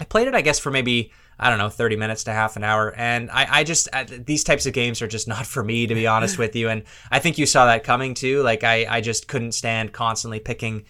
I 0.00 0.04
played 0.04 0.28
it, 0.28 0.34
I 0.34 0.40
guess, 0.40 0.58
for 0.58 0.70
maybe 0.70 1.12
I 1.40 1.50
don't 1.50 1.58
know, 1.58 1.68
30 1.68 1.96
minutes 1.96 2.24
to 2.24 2.32
half 2.32 2.56
an 2.56 2.64
hour. 2.64 2.92
And 2.96 3.30
I, 3.30 3.60
I 3.60 3.64
just, 3.64 3.88
uh, 3.92 4.04
these 4.08 4.42
types 4.42 4.66
of 4.66 4.72
games 4.72 5.00
are 5.02 5.06
just 5.06 5.28
not 5.28 5.46
for 5.46 5.62
me, 5.62 5.86
to 5.86 5.94
be 5.94 6.06
honest 6.08 6.36
with 6.36 6.56
you. 6.56 6.68
And 6.68 6.82
I 7.10 7.20
think 7.20 7.38
you 7.38 7.46
saw 7.46 7.66
that 7.66 7.84
coming 7.84 8.14
too. 8.14 8.42
Like, 8.42 8.64
I, 8.64 8.86
I 8.88 9.00
just 9.00 9.28
couldn't 9.28 9.52
stand 9.52 9.92
constantly 9.92 10.40
picking 10.40 10.84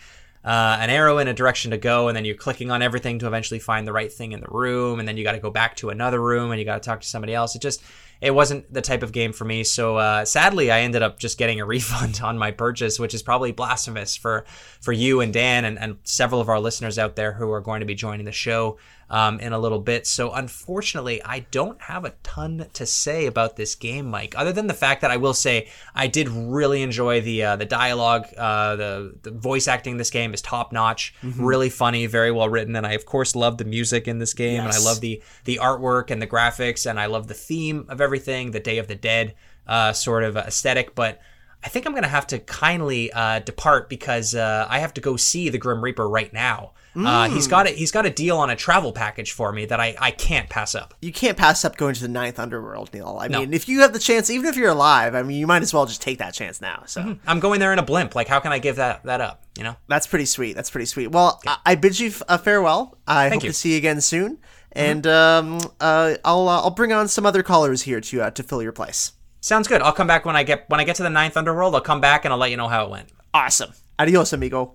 uh, 0.44 0.78
an 0.80 0.88
arrow 0.88 1.18
in 1.18 1.28
a 1.28 1.34
direction 1.34 1.72
to 1.72 1.76
go, 1.76 2.08
and 2.08 2.16
then 2.16 2.24
you're 2.24 2.36
clicking 2.36 2.70
on 2.70 2.80
everything 2.80 3.18
to 3.18 3.26
eventually 3.26 3.60
find 3.60 3.86
the 3.86 3.92
right 3.92 4.10
thing 4.10 4.32
in 4.32 4.40
the 4.40 4.48
room. 4.48 5.00
And 5.00 5.06
then 5.06 5.18
you 5.18 5.24
got 5.24 5.32
to 5.32 5.38
go 5.38 5.50
back 5.50 5.76
to 5.76 5.90
another 5.90 6.20
room 6.20 6.50
and 6.50 6.58
you 6.58 6.64
got 6.64 6.82
to 6.82 6.86
talk 6.86 7.02
to 7.02 7.06
somebody 7.06 7.34
else. 7.34 7.54
It 7.54 7.60
just, 7.60 7.82
it 8.20 8.34
wasn't 8.34 8.72
the 8.72 8.80
type 8.80 9.02
of 9.02 9.12
game 9.12 9.32
for 9.32 9.44
me. 9.44 9.62
So 9.64 9.96
uh, 9.96 10.24
sadly, 10.24 10.70
I 10.70 10.80
ended 10.80 11.02
up 11.02 11.18
just 11.18 11.36
getting 11.36 11.60
a 11.60 11.66
refund 11.66 12.20
on 12.22 12.38
my 12.38 12.50
purchase, 12.50 12.98
which 12.98 13.12
is 13.12 13.22
probably 13.22 13.52
blasphemous 13.52 14.16
for 14.16 14.46
for 14.80 14.92
you 14.92 15.20
and 15.20 15.32
Dan 15.32 15.64
and, 15.64 15.78
and 15.78 15.98
several 16.04 16.40
of 16.40 16.48
our 16.48 16.60
listeners 16.60 16.98
out 16.98 17.16
there 17.16 17.32
who 17.32 17.50
are 17.50 17.60
going 17.60 17.80
to 17.80 17.86
be 17.86 17.94
joining 17.94 18.24
the 18.24 18.32
show 18.32 18.78
um, 19.10 19.40
in 19.40 19.52
a 19.52 19.58
little 19.58 19.78
bit. 19.78 20.06
So 20.06 20.32
unfortunately, 20.32 21.22
I 21.22 21.40
don't 21.50 21.80
have 21.82 22.04
a 22.04 22.14
ton 22.22 22.66
to 22.74 22.86
say 22.86 23.26
about 23.26 23.56
this 23.56 23.74
game, 23.74 24.06
Mike. 24.06 24.34
Other 24.36 24.52
than 24.52 24.66
the 24.66 24.74
fact 24.74 25.00
that 25.00 25.10
I 25.10 25.16
will 25.16 25.34
say 25.34 25.68
I 25.94 26.06
did 26.06 26.28
really 26.28 26.82
enjoy 26.82 27.20
the 27.20 27.42
uh, 27.42 27.56
the 27.56 27.64
dialogue, 27.64 28.26
uh, 28.36 28.76
the 28.76 29.14
the 29.22 29.30
voice 29.30 29.68
acting. 29.68 29.92
in 29.92 29.98
This 29.98 30.10
game 30.10 30.34
is 30.34 30.42
top 30.42 30.72
notch, 30.72 31.14
really 31.22 31.70
funny, 31.70 32.06
very 32.06 32.30
well 32.30 32.48
written, 32.48 32.76
and 32.76 32.86
I 32.86 32.92
of 32.92 33.06
course 33.06 33.34
love 33.34 33.58
the 33.58 33.64
music 33.64 34.08
in 34.08 34.18
this 34.18 34.34
game, 34.34 34.60
and 34.60 34.72
I 34.72 34.78
love 34.78 35.00
the 35.00 35.22
the 35.44 35.58
artwork 35.62 36.10
and 36.10 36.20
the 36.20 36.26
graphics, 36.26 36.88
and 36.88 37.00
I 37.00 37.06
love 37.06 37.28
the 37.28 37.34
theme 37.34 37.86
of 37.88 38.00
everything, 38.00 38.50
the 38.50 38.60
Day 38.60 38.78
of 38.78 38.88
the 38.88 38.94
Dead 38.94 39.34
uh, 39.66 39.92
sort 39.92 40.24
of 40.24 40.36
aesthetic, 40.36 40.94
but. 40.94 41.20
I 41.60 41.68
think 41.68 41.86
I'm 41.86 41.92
gonna 41.92 42.06
have 42.06 42.28
to 42.28 42.38
kindly 42.38 43.10
uh, 43.10 43.40
depart 43.40 43.88
because 43.88 44.32
uh, 44.32 44.68
I 44.70 44.78
have 44.78 44.94
to 44.94 45.00
go 45.00 45.16
see 45.16 45.48
the 45.48 45.58
Grim 45.58 45.82
Reaper 45.82 46.08
right 46.08 46.32
now. 46.32 46.70
Uh, 47.06 47.28
he's 47.28 47.46
got 47.46 47.66
a, 47.66 47.70
he's 47.70 47.92
got 47.92 48.06
a 48.06 48.10
deal 48.10 48.38
on 48.38 48.50
a 48.50 48.56
travel 48.56 48.92
package 48.92 49.32
for 49.32 49.52
me 49.52 49.64
that 49.66 49.78
I, 49.78 49.94
I 50.00 50.10
can't 50.10 50.48
pass 50.48 50.74
up. 50.74 50.94
You 51.00 51.12
can't 51.12 51.36
pass 51.36 51.64
up 51.64 51.76
going 51.76 51.94
to 51.94 52.00
the 52.02 52.08
ninth 52.08 52.38
underworld, 52.38 52.92
Neil. 52.92 53.18
I 53.20 53.28
No. 53.28 53.40
mean, 53.40 53.54
if 53.54 53.68
you 53.68 53.80
have 53.80 53.92
the 53.92 53.98
chance, 53.98 54.30
even 54.30 54.46
if 54.46 54.56
you're 54.56 54.70
alive, 54.70 55.14
I 55.14 55.22
mean, 55.22 55.38
you 55.38 55.46
might 55.46 55.62
as 55.62 55.72
well 55.72 55.86
just 55.86 56.02
take 56.02 56.18
that 56.18 56.34
chance 56.34 56.60
now. 56.60 56.82
So 56.86 57.16
I'm 57.26 57.40
going 57.40 57.60
there 57.60 57.72
in 57.72 57.78
a 57.78 57.82
blimp. 57.84 58.14
Like, 58.14 58.26
how 58.28 58.40
can 58.40 58.52
I 58.52 58.58
give 58.58 58.76
that 58.76 59.04
that 59.04 59.20
up? 59.20 59.44
You 59.56 59.64
know? 59.64 59.76
that's 59.88 60.06
pretty 60.06 60.24
sweet. 60.26 60.54
That's 60.56 60.70
pretty 60.70 60.86
sweet. 60.86 61.08
Well, 61.08 61.40
I, 61.46 61.58
I 61.66 61.74
bid 61.74 61.98
you 61.98 62.12
a 62.28 62.38
farewell. 62.38 62.96
I 63.06 63.28
hope 63.28 63.42
you. 63.42 63.48
to 63.50 63.52
see 63.52 63.72
you 63.72 63.78
again 63.78 64.00
soon, 64.00 64.38
and 64.72 65.06
um, 65.06 65.58
uh, 65.80 66.14
I'll 66.24 66.48
uh, 66.48 66.62
I'll 66.62 66.70
bring 66.70 66.92
on 66.92 67.08
some 67.08 67.26
other 67.26 67.42
callers 67.42 67.82
here 67.82 68.00
to 68.00 68.22
uh, 68.22 68.30
to 68.30 68.42
fill 68.42 68.62
your 68.62 68.72
place. 68.72 69.12
Sounds 69.40 69.68
good. 69.68 69.82
I'll 69.82 69.92
come 69.92 70.06
back 70.06 70.24
when 70.24 70.36
I 70.36 70.42
get 70.42 70.64
when 70.68 70.80
I 70.80 70.84
get 70.84 70.96
to 70.96 71.02
the 71.02 71.10
ninth 71.10 71.36
underworld. 71.36 71.74
I'll 71.74 71.80
come 71.80 72.00
back 72.00 72.24
and 72.24 72.32
I'll 72.32 72.38
let 72.40 72.50
you 72.50 72.56
know 72.56 72.68
how 72.68 72.84
it 72.84 72.90
went. 72.90 73.08
Awesome. 73.34 73.72
Adios, 73.98 74.32
amigo. 74.32 74.74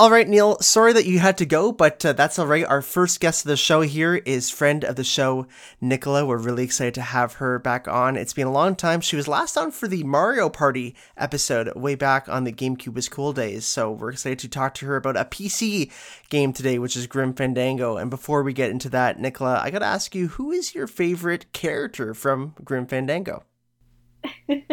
All 0.00 0.10
right, 0.10 0.26
Neil. 0.26 0.56
Sorry 0.60 0.94
that 0.94 1.04
you 1.04 1.18
had 1.18 1.36
to 1.36 1.44
go, 1.44 1.72
but 1.72 2.02
uh, 2.06 2.14
that's 2.14 2.38
all 2.38 2.46
right. 2.46 2.64
Our 2.64 2.80
first 2.80 3.20
guest 3.20 3.44
of 3.44 3.50
the 3.50 3.56
show 3.58 3.82
here 3.82 4.14
is 4.14 4.48
friend 4.48 4.82
of 4.82 4.96
the 4.96 5.04
show, 5.04 5.46
Nichola. 5.82 6.26
We're 6.26 6.38
really 6.38 6.64
excited 6.64 6.94
to 6.94 7.02
have 7.02 7.34
her 7.34 7.58
back 7.58 7.86
on. 7.86 8.16
It's 8.16 8.32
been 8.32 8.46
a 8.46 8.50
long 8.50 8.76
time. 8.76 9.02
She 9.02 9.16
was 9.16 9.28
last 9.28 9.58
on 9.58 9.70
for 9.70 9.88
the 9.88 10.02
Mario 10.04 10.48
Party 10.48 10.96
episode 11.18 11.70
way 11.76 11.96
back 11.96 12.30
on 12.30 12.44
the 12.44 12.52
GameCube 12.52 12.94
was 12.94 13.10
cool 13.10 13.34
days. 13.34 13.66
So 13.66 13.90
we're 13.90 14.12
excited 14.12 14.38
to 14.38 14.48
talk 14.48 14.72
to 14.76 14.86
her 14.86 14.96
about 14.96 15.18
a 15.18 15.26
PC 15.26 15.92
game 16.30 16.54
today, 16.54 16.78
which 16.78 16.96
is 16.96 17.06
Grim 17.06 17.34
Fandango. 17.34 17.98
And 17.98 18.08
before 18.08 18.42
we 18.42 18.54
get 18.54 18.70
into 18.70 18.88
that, 18.88 19.18
Nichola, 19.18 19.60
I 19.60 19.70
got 19.70 19.80
to 19.80 19.84
ask 19.84 20.14
you, 20.14 20.28
who 20.28 20.50
is 20.50 20.74
your 20.74 20.86
favorite 20.86 21.52
character 21.52 22.14
from 22.14 22.54
Grim 22.64 22.86
Fandango? 22.86 23.44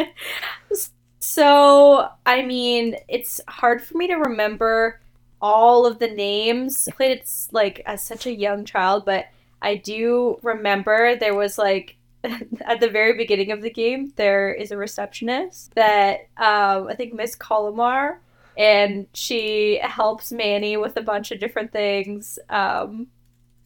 So, 1.19 2.07
I 2.25 2.41
mean, 2.43 2.95
it's 3.09 3.41
hard 3.49 3.83
for 3.83 3.97
me 3.97 4.07
to 4.07 4.15
remember 4.15 5.01
all 5.41 5.86
of 5.86 6.00
the 6.00 6.08
names. 6.08 6.88
I 6.88 6.95
played 6.95 7.19
it 7.19 7.30
like 7.52 7.82
as 7.86 8.02
such 8.04 8.26
a 8.26 8.34
young 8.34 8.65
child, 8.65 9.06
but 9.06 9.28
I 9.62 9.76
do 9.76 10.39
remember 10.43 11.15
there 11.15 11.36
was 11.36 11.58
like 11.58 11.97
at 12.62 12.80
the 12.80 12.89
very 12.89 13.13
beginning 13.13 13.52
of 13.52 13.62
the 13.62 13.69
game, 13.69 14.13
there 14.15 14.52
is 14.54 14.71
a 14.71 14.78
receptionist 14.78 15.73
that 15.76 16.28
um, 16.38 16.88
I 16.88 16.95
think 16.95 17.13
Miss 17.13 17.36
Colomar, 17.36 18.17
and 18.58 19.08
she 19.13 19.80
helps 19.82 20.32
Manny 20.32 20.78
with 20.78 20.97
a 20.97 21.02
bunch 21.02 21.32
of 21.32 21.39
different 21.39 21.71
things. 21.71 22.39
Um, 22.50 23.08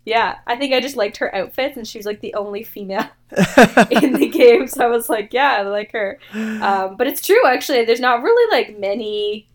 yeah, 0.04 0.40
I 0.48 0.56
think 0.56 0.74
I 0.74 0.80
just 0.80 0.96
liked 0.96 1.18
her 1.18 1.34
outfits, 1.34 1.78
and 1.78 1.88
she 1.88 2.00
was 2.00 2.06
like 2.06 2.22
the 2.22 2.34
only 2.34 2.64
female 2.64 3.08
in 3.92 4.14
the 4.14 4.30
game. 4.34 4.68
So 4.68 4.84
I 4.84 4.88
was 4.88 5.10
like, 5.10 5.32
yeah, 5.34 5.58
I 5.60 5.62
like 5.62 5.92
her. 5.92 6.20
Um, 6.34 6.98
but 6.98 7.08
it's 7.08 7.26
true, 7.26 7.46
actually. 7.46 7.86
There's 7.86 8.00
not 8.00 8.24
really 8.24 8.52
like 8.52 8.80
many 8.80 9.48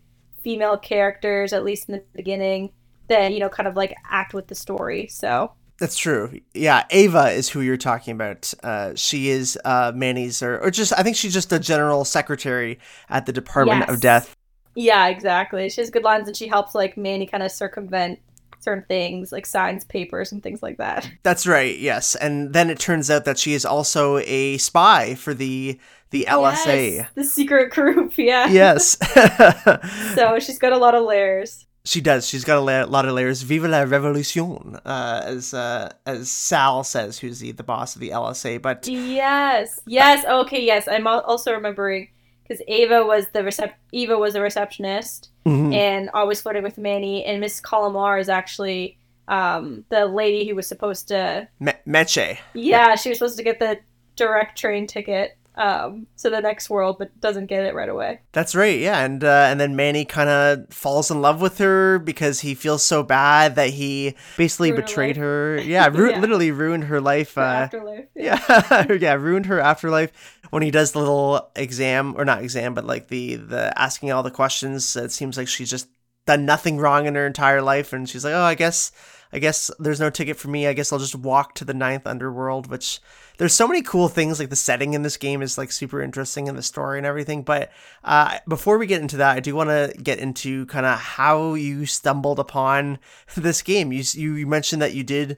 female 0.47 0.77
characters, 0.77 1.51
at 1.51 1.65
least 1.65 1.89
in 1.89 1.95
the 1.95 2.03
beginning, 2.15 2.71
that 3.09 3.33
you 3.33 3.39
know 3.41 3.49
kind 3.49 3.67
of 3.67 3.75
like 3.75 3.93
act 4.09 4.33
with 4.33 4.47
the 4.47 4.55
story. 4.55 5.05
So 5.07 5.51
That's 5.77 5.97
true. 5.97 6.39
Yeah, 6.53 6.85
Ava 6.89 7.31
is 7.31 7.49
who 7.49 7.59
you're 7.59 7.75
talking 7.75 8.13
about. 8.13 8.53
Uh, 8.63 8.93
she 8.95 9.27
is 9.27 9.59
uh, 9.65 9.91
Manny's, 9.93 10.41
or, 10.41 10.57
or 10.59 10.71
just 10.71 10.93
I 10.97 11.03
think 11.03 11.17
she's 11.17 11.33
just 11.33 11.51
a 11.51 11.59
general 11.59 12.05
secretary 12.05 12.79
at 13.09 13.25
the 13.25 13.33
Department 13.33 13.89
of 13.89 13.99
Death. 13.99 14.37
yeah, 14.73 15.07
exactly. 15.07 15.67
She 15.67 15.81
has 15.81 15.89
good 15.89 16.03
lines, 16.03 16.29
and 16.29 16.37
she 16.37 16.47
helps 16.47 16.73
like 16.73 16.95
Manny 16.95 17.27
kind 17.27 17.43
of 17.43 17.51
circumvent 17.51 18.19
certain 18.59 18.85
things, 18.87 19.33
like 19.33 19.45
signs 19.45 19.83
papers 19.83 20.31
and 20.31 20.41
things 20.41 20.63
like 20.63 20.77
that. 20.77 21.11
That's 21.23 21.45
right. 21.45 21.77
Yes, 21.77 22.15
and 22.15 22.53
then 22.53 22.69
it 22.69 22.79
turns 22.79 23.11
out 23.11 23.25
that 23.25 23.37
she 23.37 23.53
is 23.53 23.65
also 23.65 24.19
a 24.19 24.57
spy 24.59 25.15
for 25.15 25.33
the 25.33 25.77
the 26.11 26.25
LSA. 26.29 26.95
Yes, 26.95 27.09
the 27.15 27.23
secret 27.23 27.71
group. 27.71 28.13
Yeah. 28.17 28.47
Yes. 28.47 28.97
So 30.15 30.39
she's 30.39 30.59
got 30.59 30.73
a 30.73 30.77
lot 30.77 30.95
of 30.95 31.03
layers. 31.03 31.65
she 31.85 32.01
does. 32.01 32.27
She's 32.27 32.43
got 32.43 32.57
a 32.57 32.61
la- 32.61 32.85
lot 32.85 33.05
of 33.05 33.13
layers. 33.13 33.41
Vive 33.43 33.63
la 33.65 33.81
revolution, 33.83 34.77
uh, 34.85 35.21
as 35.25 35.53
uh, 35.53 35.91
as 36.05 36.29
Sal 36.29 36.83
says, 36.83 37.19
who's 37.19 37.39
the, 37.39 37.51
the 37.51 37.63
boss 37.63 37.95
of 37.95 38.01
the 38.01 38.09
LSA. 38.09 38.61
But 38.61 38.87
Yes. 38.87 39.79
Yes. 39.85 40.25
Okay. 40.25 40.63
Yes. 40.65 40.87
I'm 40.87 41.07
also 41.07 41.53
remembering 41.53 42.09
because 42.43 42.61
Ava 42.67 43.05
was 43.05 43.27
the 43.33 43.39
recep- 43.39 43.73
Eva 43.91 44.17
was 44.17 44.33
the 44.33 44.41
receptionist 44.41 45.29
Mhm. 45.45 45.73
and 45.73 46.09
always 46.13 46.41
flirting 46.41 46.63
with 46.63 46.77
Manny, 46.77 47.23
and 47.25 47.39
Miss 47.41 47.61
Colomar 47.61 48.19
is 48.19 48.29
actually 48.29 48.97
um, 49.29 49.83
the 49.89 50.05
lady 50.05 50.47
who 50.47 50.55
was 50.55 50.67
supposed 50.67 51.09
to 51.09 51.47
Me- 51.59 51.73
Meche. 51.85 52.37
yeah 52.53 52.95
she 52.95 53.09
was 53.09 53.17
supposed 53.17 53.35
to 53.37 53.43
get 53.43 53.59
the 53.59 53.77
direct 54.15 54.57
train 54.57 54.87
ticket 54.87 55.36
um, 55.57 56.07
to 56.17 56.29
the 56.29 56.39
next 56.39 56.69
world, 56.69 56.97
but 56.99 57.19
doesn't 57.19 57.47
get 57.47 57.65
it 57.65 57.73
right 57.75 57.89
away. 57.89 58.21
That's 58.31 58.55
right, 58.55 58.79
yeah, 58.79 59.03
and 59.03 59.23
uh, 59.23 59.47
and 59.49 59.59
then 59.59 59.75
Manny 59.75 60.05
kind 60.05 60.29
of 60.29 60.69
falls 60.73 61.11
in 61.11 61.21
love 61.21 61.41
with 61.41 61.57
her 61.57 61.99
because 61.99 62.39
he 62.41 62.53
feels 62.55 62.83
so 62.83 63.03
bad 63.03 63.55
that 63.55 63.71
he 63.71 64.15
basically 64.37 64.71
Ruined 64.71 64.85
betrayed 64.85 65.15
life. 65.17 65.23
her. 65.23 65.61
Yeah, 65.61 65.87
ru- 65.87 66.09
Yeah. 66.11 66.19
literally 66.19 66.51
ruined 66.51 66.85
her 66.85 67.01
life. 67.01 67.31
For 67.31 67.41
Uh, 67.41 67.53
afterlife. 67.63 68.05
yeah, 68.15 68.85
yeah, 68.99 69.13
ruined 69.15 69.47
her 69.47 69.59
afterlife 69.59 70.11
when 70.51 70.63
he 70.63 70.71
does 70.71 70.91
the 70.93 70.99
little 70.99 71.49
exam 71.55 72.13
or 72.17 72.23
not 72.23 72.41
exam, 72.43 72.73
but 72.73 72.85
like 72.85 73.07
the 73.07 73.35
the 73.35 73.73
asking 73.77 74.11
all 74.11 74.23
the 74.23 74.31
questions. 74.31 74.95
It 74.95 75.11
seems 75.11 75.37
like 75.37 75.47
she's 75.47 75.69
just 75.69 75.87
done 76.25 76.45
nothing 76.45 76.77
wrong 76.77 77.05
in 77.07 77.15
her 77.15 77.25
entire 77.25 77.61
life, 77.61 77.93
and 77.93 78.07
she's 78.07 78.23
like, 78.23 78.33
oh, 78.33 78.43
I 78.43 78.55
guess. 78.55 78.91
I 79.33 79.39
guess 79.39 79.69
there's 79.79 79.99
no 79.99 80.09
ticket 80.09 80.37
for 80.37 80.47
me. 80.47 80.67
I 80.67 80.73
guess 80.73 80.91
I'll 80.93 80.99
just 80.99 81.15
walk 81.15 81.55
to 81.55 81.65
the 81.65 81.73
ninth 81.73 82.07
underworld, 82.07 82.69
which 82.69 82.99
there's 83.37 83.53
so 83.53 83.67
many 83.67 83.81
cool 83.81 84.07
things. 84.07 84.39
Like 84.39 84.49
the 84.49 84.55
setting 84.55 84.93
in 84.93 85.01
this 85.01 85.17
game 85.17 85.41
is 85.41 85.57
like 85.57 85.71
super 85.71 86.01
interesting 86.01 86.47
and 86.47 86.57
the 86.57 86.63
story 86.63 86.97
and 86.97 87.05
everything. 87.05 87.43
But 87.43 87.71
uh, 88.03 88.39
before 88.47 88.77
we 88.77 88.87
get 88.87 89.01
into 89.01 89.17
that, 89.17 89.35
I 89.35 89.39
do 89.39 89.55
want 89.55 89.69
to 89.69 89.93
get 90.01 90.19
into 90.19 90.65
kind 90.67 90.85
of 90.85 90.97
how 90.99 91.53
you 91.55 91.85
stumbled 91.85 92.39
upon 92.39 92.99
this 93.35 93.61
game. 93.61 93.91
You, 93.91 94.03
you 94.13 94.33
you 94.35 94.47
mentioned 94.47 94.81
that 94.81 94.93
you 94.93 95.03
did 95.03 95.37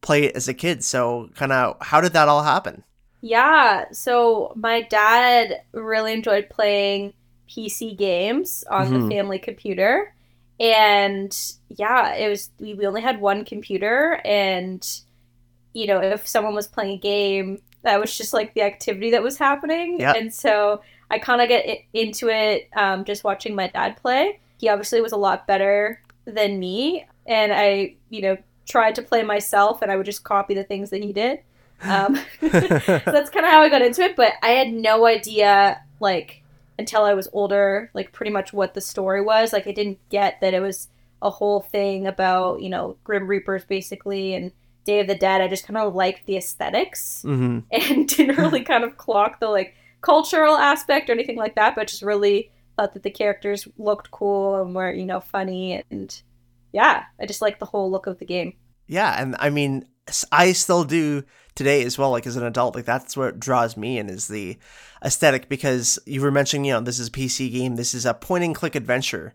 play 0.00 0.24
it 0.24 0.36
as 0.36 0.48
a 0.48 0.54
kid. 0.54 0.84
So 0.84 1.30
kind 1.34 1.52
of 1.52 1.76
how 1.80 2.00
did 2.00 2.12
that 2.12 2.28
all 2.28 2.42
happen? 2.42 2.84
Yeah, 3.20 3.86
so 3.90 4.52
my 4.54 4.82
dad 4.82 5.62
really 5.72 6.12
enjoyed 6.12 6.50
playing 6.50 7.14
PC 7.48 7.96
games 7.96 8.64
on 8.70 8.92
Mhm. 8.92 9.08
the 9.08 9.14
family 9.14 9.38
computer. 9.38 10.13
And 10.60 11.36
yeah, 11.68 12.14
it 12.14 12.28
was 12.28 12.50
we 12.58 12.74
we 12.74 12.86
only 12.86 13.02
had 13.02 13.20
one 13.20 13.44
computer 13.44 14.20
and 14.24 14.86
you 15.72 15.88
know, 15.88 16.00
if 16.00 16.26
someone 16.26 16.54
was 16.54 16.68
playing 16.68 16.92
a 16.92 16.98
game, 16.98 17.60
that 17.82 18.00
was 18.00 18.16
just 18.16 18.32
like 18.32 18.54
the 18.54 18.62
activity 18.62 19.10
that 19.10 19.22
was 19.22 19.36
happening. 19.36 20.00
Yeah. 20.00 20.14
And 20.16 20.32
so 20.32 20.80
I 21.10 21.18
kind 21.18 21.42
of 21.42 21.48
get 21.48 21.84
into 21.92 22.28
it 22.28 22.68
um, 22.76 23.04
just 23.04 23.24
watching 23.24 23.54
my 23.54 23.68
dad 23.68 23.96
play. 23.96 24.40
He 24.58 24.68
obviously 24.68 25.00
was 25.00 25.12
a 25.12 25.16
lot 25.16 25.46
better 25.46 26.00
than 26.24 26.58
me, 26.58 27.06
and 27.26 27.52
I, 27.52 27.96
you 28.08 28.22
know, 28.22 28.36
tried 28.66 28.94
to 28.94 29.02
play 29.02 29.22
myself, 29.22 29.82
and 29.82 29.90
I 29.90 29.96
would 29.96 30.06
just 30.06 30.24
copy 30.24 30.54
the 30.54 30.64
things 30.64 30.90
that 30.90 31.02
he 31.02 31.12
did. 31.12 31.40
Um, 31.82 32.16
so 32.40 32.48
that's 32.48 33.30
kind 33.30 33.44
of 33.44 33.52
how 33.52 33.60
I 33.60 33.68
got 33.68 33.82
into 33.82 34.02
it, 34.02 34.16
but 34.16 34.32
I 34.42 34.50
had 34.50 34.72
no 34.72 35.06
idea, 35.06 35.82
like, 36.00 36.42
until 36.78 37.04
I 37.04 37.14
was 37.14 37.28
older, 37.32 37.90
like, 37.94 38.12
pretty 38.12 38.32
much 38.32 38.52
what 38.52 38.74
the 38.74 38.80
story 38.80 39.20
was. 39.22 39.52
Like, 39.52 39.66
I 39.66 39.72
didn't 39.72 39.98
get 40.08 40.40
that 40.40 40.54
it 40.54 40.60
was 40.60 40.88
a 41.22 41.30
whole 41.30 41.60
thing 41.60 42.06
about, 42.06 42.60
you 42.60 42.68
know, 42.68 42.96
Grim 43.04 43.26
Reapers, 43.26 43.64
basically, 43.64 44.34
and 44.34 44.52
Day 44.84 45.00
of 45.00 45.06
the 45.06 45.14
Dead. 45.14 45.40
I 45.40 45.48
just 45.48 45.66
kind 45.66 45.76
of 45.76 45.94
liked 45.94 46.26
the 46.26 46.36
aesthetics 46.36 47.22
hmm 47.22 47.60
and 47.70 48.08
didn't 48.08 48.36
really 48.36 48.60
kind 48.64 48.84
of 48.84 48.96
clock 48.96 49.40
the, 49.40 49.48
like, 49.48 49.74
cultural 50.00 50.56
aspect 50.56 51.08
or 51.08 51.12
anything 51.12 51.36
like 51.36 51.54
that, 51.54 51.74
but 51.74 51.88
just 51.88 52.02
really 52.02 52.50
thought 52.76 52.92
that 52.94 53.02
the 53.02 53.10
characters 53.10 53.66
looked 53.78 54.10
cool 54.10 54.60
and 54.60 54.74
were, 54.74 54.92
you 54.92 55.06
know, 55.06 55.20
funny. 55.20 55.82
And 55.90 56.22
yeah, 56.72 57.04
I 57.20 57.26
just 57.26 57.40
like 57.40 57.58
the 57.58 57.66
whole 57.66 57.90
look 57.90 58.06
of 58.06 58.18
the 58.18 58.26
game. 58.26 58.54
Yeah, 58.86 59.20
and 59.20 59.34
I 59.38 59.50
mean, 59.50 59.86
I 60.30 60.52
still 60.52 60.84
do 60.84 61.24
today 61.54 61.84
as 61.84 61.98
well. 61.98 62.10
Like 62.10 62.26
as 62.26 62.36
an 62.36 62.44
adult, 62.44 62.74
like 62.74 62.84
that's 62.84 63.16
what 63.16 63.40
draws 63.40 63.76
me 63.76 63.98
in 63.98 64.08
is 64.08 64.28
the 64.28 64.58
aesthetic. 65.04 65.48
Because 65.48 65.98
you 66.06 66.20
were 66.20 66.30
mentioning, 66.30 66.66
you 66.66 66.72
know, 66.74 66.80
this 66.80 66.98
is 66.98 67.08
a 67.08 67.12
PC 67.12 67.50
game. 67.52 67.76
This 67.76 67.94
is 67.94 68.06
a 68.06 68.14
point 68.14 68.44
and 68.44 68.54
click 68.54 68.74
adventure 68.74 69.34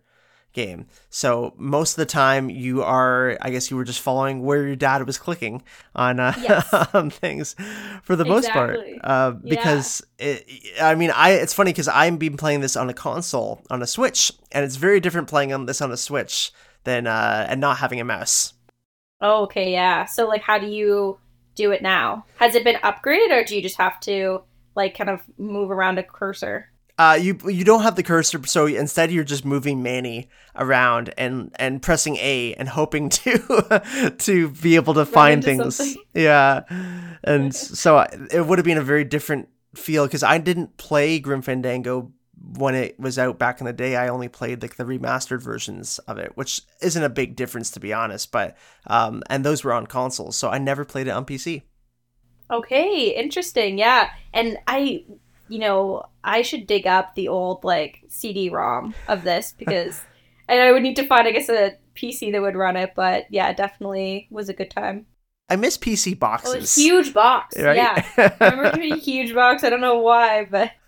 game. 0.54 0.88
So 1.10 1.54
most 1.58 1.92
of 1.92 1.98
the 1.98 2.06
time, 2.06 2.50
you 2.50 2.82
are, 2.84 3.38
I 3.42 3.50
guess, 3.50 3.70
you 3.70 3.78
were 3.78 3.84
just 3.84 4.02
following 4.02 4.44
where 4.44 4.66
your 4.66 4.76
dad 4.76 5.06
was 5.06 5.18
clicking 5.18 5.62
on 5.96 6.20
uh, 6.20 6.34
Yes. 6.40 6.74
on 6.94 7.10
things 7.10 7.56
for 8.04 8.16
the 8.16 8.26
most 8.26 8.50
part. 8.50 8.80
Uh, 9.02 9.32
because 9.32 10.02
it, 10.18 10.46
I 10.82 10.96
mean, 10.96 11.12
I 11.12 11.32
it's 11.32 11.54
funny 11.54 11.72
because 11.72 11.88
I've 11.88 12.20
been 12.20 12.38
playing 12.38 12.62
this 12.62 12.76
on 12.76 12.90
a 12.90 12.94
console 12.94 13.62
on 13.70 13.82
a 13.82 13.88
Switch, 13.88 14.32
and 14.52 14.66
it's 14.66 14.76
very 14.76 15.00
different 15.00 15.28
playing 15.28 15.54
on 15.54 15.66
this 15.66 15.82
on 15.82 15.92
a 15.92 15.98
Switch 15.98 16.52
than 16.84 17.08
uh, 17.08 17.46
and 17.50 17.62
not 17.62 17.78
having 17.78 18.00
a 18.00 18.06
mouse. 18.06 18.54
Oh, 19.22 19.44
okay, 19.44 19.72
yeah. 19.72 20.06
So, 20.06 20.28
like, 20.28 20.42
how 20.42 20.58
do 20.58 20.68
you 20.68 21.20
do 21.60 21.72
it 21.72 21.82
now? 21.82 22.26
Has 22.38 22.56
it 22.56 22.64
been 22.64 22.78
upgraded, 22.78 23.32
or 23.32 23.44
do 23.44 23.56
you 23.56 23.62
just 23.62 23.78
have 23.78 24.00
to 24.02 24.42
like 24.76 24.98
kind 24.98 25.10
of 25.10 25.20
move 25.38 25.70
around 25.70 26.00
a 26.00 26.04
cursor? 26.04 26.72
Uh, 26.98 27.18
you 27.20 27.38
you 27.46 27.64
don't 27.64 27.84
have 27.84 27.96
the 27.96 28.04
cursor, 28.04 28.46
so 28.46 28.66
instead 28.66 29.12
you're 29.12 29.24
just 29.24 29.46
moving 29.46 29.84
Manny 29.84 30.30
around 30.56 31.14
and 31.18 31.54
and 31.58 31.82
pressing 31.82 32.16
A 32.18 32.54
and 32.56 32.68
hoping 32.70 33.10
to 33.20 34.16
to 34.18 34.50
be 34.50 34.76
able 34.76 34.94
to 34.96 35.06
find 35.06 35.44
things. 35.44 35.76
something. 35.76 36.04
Yeah, 36.14 36.64
and 37.24 37.54
so 37.56 38.06
it 38.32 38.46
would 38.46 38.58
have 38.58 38.66
been 38.66 38.78
a 38.78 38.84
very 38.84 39.04
different 39.04 39.50
feel 39.76 40.06
because 40.06 40.24
I 40.24 40.38
didn't 40.40 40.78
play 40.78 41.20
Grim 41.20 41.42
Fandango 41.42 42.12
when 42.58 42.76
it 42.76 43.00
was 43.00 43.20
out 43.20 43.38
back 43.38 43.60
in 43.60 43.66
the 43.66 43.74
day. 43.74 43.96
I 43.96 44.08
only 44.08 44.28
played 44.28 44.62
like 44.62 44.76
the 44.76 44.86
remastered 44.86 45.42
versions 45.42 46.00
of 46.00 46.18
it, 46.18 46.36
which 46.36 46.62
isn't 46.82 47.04
a 47.04 47.10
big 47.10 47.36
difference 47.36 47.72
to 47.72 47.80
be 47.80 47.94
honest. 47.94 48.32
But 48.32 48.58
um, 48.88 49.24
and 49.30 49.44
those 49.44 49.64
were 49.64 49.74
on 49.74 49.88
consoles, 49.88 50.36
so 50.36 50.50
I 50.50 50.58
never 50.58 50.86
played 50.86 51.08
it 51.08 51.12
on 51.12 51.26
PC. 51.26 51.64
Okay, 52.52 53.16
interesting. 53.16 53.78
Yeah, 53.78 54.10
and 54.34 54.58
I, 54.68 55.06
you 55.48 55.60
know, 55.60 56.04
I 56.24 56.42
should 56.42 56.66
dig 56.66 56.88
up 56.88 57.16
the 57.16 57.28
old 57.28 57.64
like 57.64 58.04
CD-ROM 58.08 58.96
of 59.08 59.24
this 59.24 59.54
because, 59.58 60.02
and 60.48 60.62
I 60.62 60.72
would 60.72 60.84
need 60.84 60.96
to 60.96 61.06
find, 61.06 61.28
I 61.28 61.32
guess, 61.32 61.50
a 61.50 61.78
PC 61.96 62.32
that 62.32 62.42
would 62.42 62.56
run 62.56 62.76
it. 62.76 62.94
But 62.96 63.26
yeah, 63.30 63.50
it 63.50 63.58
definitely 63.58 64.28
was 64.32 64.50
a 64.50 64.54
good 64.54 64.72
time. 64.72 65.06
I 65.50 65.56
miss 65.56 65.78
PC 65.78 66.14
Oh, 66.14 66.16
boxes. 66.16 66.78
a 66.78 66.82
huge 66.82 67.14
box. 67.14 67.58
Right? 67.60 67.78
Yeah, 67.78 68.06
I 68.18 68.34
remember 68.50 68.72
getting 68.76 68.94
a 68.94 68.98
huge 68.98 69.34
box. 69.34 69.64
I 69.64 69.70
don't 69.70 69.82
know 69.82 70.00
why, 70.00 70.46
but 70.46 70.72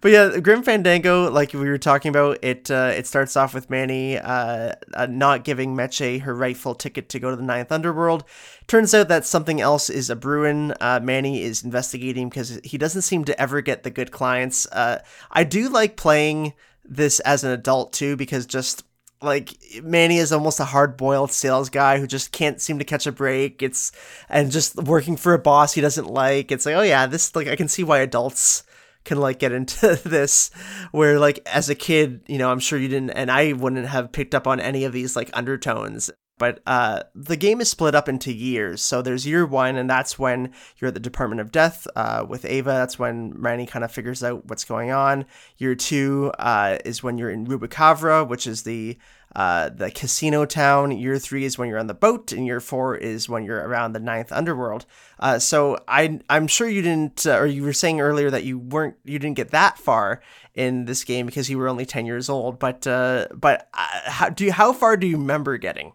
but 0.00 0.10
yeah, 0.10 0.38
Grim 0.38 0.62
Fandango, 0.62 1.30
like 1.30 1.52
we 1.52 1.68
were 1.68 1.78
talking 1.78 2.08
about, 2.10 2.38
it 2.42 2.70
uh, 2.70 2.92
it 2.94 3.06
starts 3.06 3.36
off 3.36 3.54
with 3.54 3.68
Manny 3.70 4.18
uh, 4.18 4.72
uh, 4.94 5.06
not 5.06 5.44
giving 5.44 5.74
Meche 5.76 6.20
her 6.20 6.34
rightful 6.34 6.74
ticket 6.74 7.08
to 7.10 7.18
go 7.18 7.30
to 7.30 7.36
the 7.36 7.42
Ninth 7.42 7.72
Underworld. 7.72 8.24
Turns 8.66 8.94
out 8.94 9.08
that 9.08 9.24
something 9.24 9.60
else 9.60 9.90
is 9.90 10.10
a 10.10 10.16
Bruin. 10.16 10.72
Uh, 10.80 11.00
Manny 11.02 11.42
is 11.42 11.62
investigating 11.64 12.28
because 12.28 12.60
he 12.64 12.78
doesn't 12.78 13.02
seem 13.02 13.24
to 13.24 13.40
ever 13.40 13.60
get 13.60 13.82
the 13.82 13.90
good 13.90 14.10
clients. 14.10 14.66
Uh, 14.72 15.00
I 15.30 15.44
do 15.44 15.68
like 15.68 15.96
playing 15.96 16.54
this 16.84 17.18
as 17.20 17.42
an 17.42 17.50
adult 17.50 17.92
too 17.92 18.16
because 18.16 18.46
just 18.46 18.84
like 19.22 19.56
Manny 19.82 20.18
is 20.18 20.32
almost 20.32 20.60
a 20.60 20.64
hard-boiled 20.64 21.32
sales 21.32 21.70
guy 21.70 21.98
who 21.98 22.06
just 22.06 22.32
can't 22.32 22.60
seem 22.60 22.78
to 22.78 22.84
catch 22.84 23.06
a 23.06 23.12
break. 23.12 23.62
It's 23.62 23.92
and 24.28 24.50
just 24.50 24.76
working 24.76 25.16
for 25.16 25.34
a 25.34 25.38
boss 25.38 25.72
he 25.72 25.80
doesn't 25.80 26.06
like. 26.06 26.52
It's 26.52 26.66
like, 26.66 26.76
oh 26.76 26.82
yeah, 26.82 27.06
this 27.06 27.34
like 27.34 27.48
I 27.48 27.56
can 27.56 27.68
see 27.68 27.82
why 27.82 27.98
adults 27.98 28.62
can 29.04 29.18
like 29.18 29.38
get 29.38 29.52
into 29.52 29.96
this 30.04 30.50
where 30.92 31.18
like 31.18 31.40
as 31.46 31.70
a 31.70 31.74
kid, 31.74 32.22
you 32.26 32.38
know, 32.38 32.50
I'm 32.50 32.60
sure 32.60 32.78
you 32.78 32.88
didn't 32.88 33.10
and 33.10 33.30
I 33.30 33.52
wouldn't 33.52 33.86
have 33.86 34.12
picked 34.12 34.34
up 34.34 34.46
on 34.46 34.60
any 34.60 34.84
of 34.84 34.92
these 34.92 35.16
like 35.16 35.30
undertones. 35.32 36.10
But 36.38 36.60
uh, 36.66 37.04
the 37.14 37.36
game 37.36 37.62
is 37.62 37.70
split 37.70 37.94
up 37.94 38.08
into 38.08 38.32
years. 38.32 38.82
So 38.82 39.00
there's 39.00 39.26
year 39.26 39.46
one, 39.46 39.76
and 39.76 39.88
that's 39.88 40.18
when 40.18 40.52
you're 40.78 40.88
at 40.88 40.94
the 40.94 41.00
Department 41.00 41.40
of 41.40 41.50
Death 41.50 41.86
uh, 41.96 42.26
with 42.28 42.44
Ava. 42.44 42.70
That's 42.72 42.98
when 42.98 43.32
Randy 43.40 43.64
kind 43.64 43.84
of 43.84 43.90
figures 43.90 44.22
out 44.22 44.46
what's 44.46 44.64
going 44.64 44.90
on. 44.90 45.24
Year 45.56 45.74
two 45.74 46.32
uh, 46.38 46.76
is 46.84 47.02
when 47.02 47.16
you're 47.16 47.30
in 47.30 47.46
Rubacava, 47.46 48.28
which 48.28 48.46
is 48.46 48.64
the 48.64 48.98
uh, 49.34 49.70
the 49.70 49.90
casino 49.90 50.44
town. 50.44 50.92
Year 50.92 51.18
three 51.18 51.44
is 51.44 51.56
when 51.56 51.70
you're 51.70 51.78
on 51.78 51.86
the 51.86 51.94
boat, 51.94 52.32
and 52.32 52.46
year 52.46 52.60
four 52.60 52.94
is 52.96 53.30
when 53.30 53.42
you're 53.42 53.66
around 53.66 53.92
the 53.92 54.00
ninth 54.00 54.30
underworld. 54.30 54.84
Uh, 55.18 55.38
so 55.38 55.78
I 55.88 56.20
I'm 56.28 56.48
sure 56.48 56.68
you 56.68 56.82
didn't, 56.82 57.26
uh, 57.26 57.38
or 57.38 57.46
you 57.46 57.62
were 57.62 57.72
saying 57.72 58.00
earlier 58.00 58.30
that 58.30 58.44
you 58.44 58.58
weren't 58.58 58.96
you 59.04 59.18
didn't 59.18 59.36
get 59.36 59.52
that 59.52 59.78
far 59.78 60.20
in 60.54 60.84
this 60.84 61.02
game 61.02 61.24
because 61.24 61.48
you 61.48 61.56
were 61.56 61.68
only 61.68 61.86
ten 61.86 62.04
years 62.04 62.28
old. 62.28 62.58
But 62.58 62.82
but 62.82 63.68
how 63.72 64.28
do 64.28 64.44
you, 64.44 64.52
how 64.52 64.74
far 64.74 64.98
do 64.98 65.06
you 65.06 65.16
remember 65.16 65.56
getting? 65.56 65.94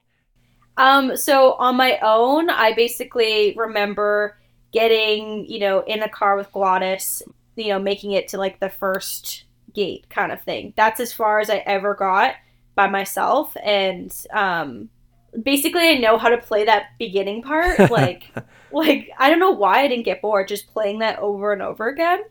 Um, 0.77 1.15
so 1.17 1.53
on 1.53 1.75
my 1.75 1.99
own, 2.01 2.49
I 2.49 2.73
basically 2.73 3.53
remember 3.57 4.37
getting, 4.71 5.45
you 5.45 5.59
know, 5.59 5.81
in 5.81 6.01
a 6.01 6.09
car 6.09 6.35
with 6.35 6.51
Glottis, 6.51 7.21
you 7.55 7.69
know, 7.69 7.79
making 7.79 8.11
it 8.11 8.29
to 8.29 8.37
like 8.37 8.59
the 8.59 8.69
first 8.69 9.43
gate 9.73 10.09
kind 10.09 10.31
of 10.31 10.41
thing. 10.41 10.73
That's 10.75 10.99
as 10.99 11.13
far 11.13 11.39
as 11.39 11.49
I 11.49 11.57
ever 11.57 11.93
got 11.93 12.35
by 12.75 12.87
myself. 12.87 13.55
And 13.63 14.13
um 14.31 14.89
basically 15.43 15.89
I 15.89 15.97
know 15.97 16.17
how 16.17 16.29
to 16.29 16.37
play 16.37 16.65
that 16.65 16.97
beginning 16.99 17.41
part. 17.41 17.79
Like 17.91 18.31
like 18.71 19.11
I 19.17 19.29
don't 19.29 19.39
know 19.39 19.51
why 19.51 19.81
I 19.81 19.87
didn't 19.87 20.05
get 20.05 20.21
bored 20.21 20.47
just 20.47 20.71
playing 20.71 20.99
that 20.99 21.19
over 21.19 21.51
and 21.51 21.61
over 21.61 21.89
again. 21.89 22.23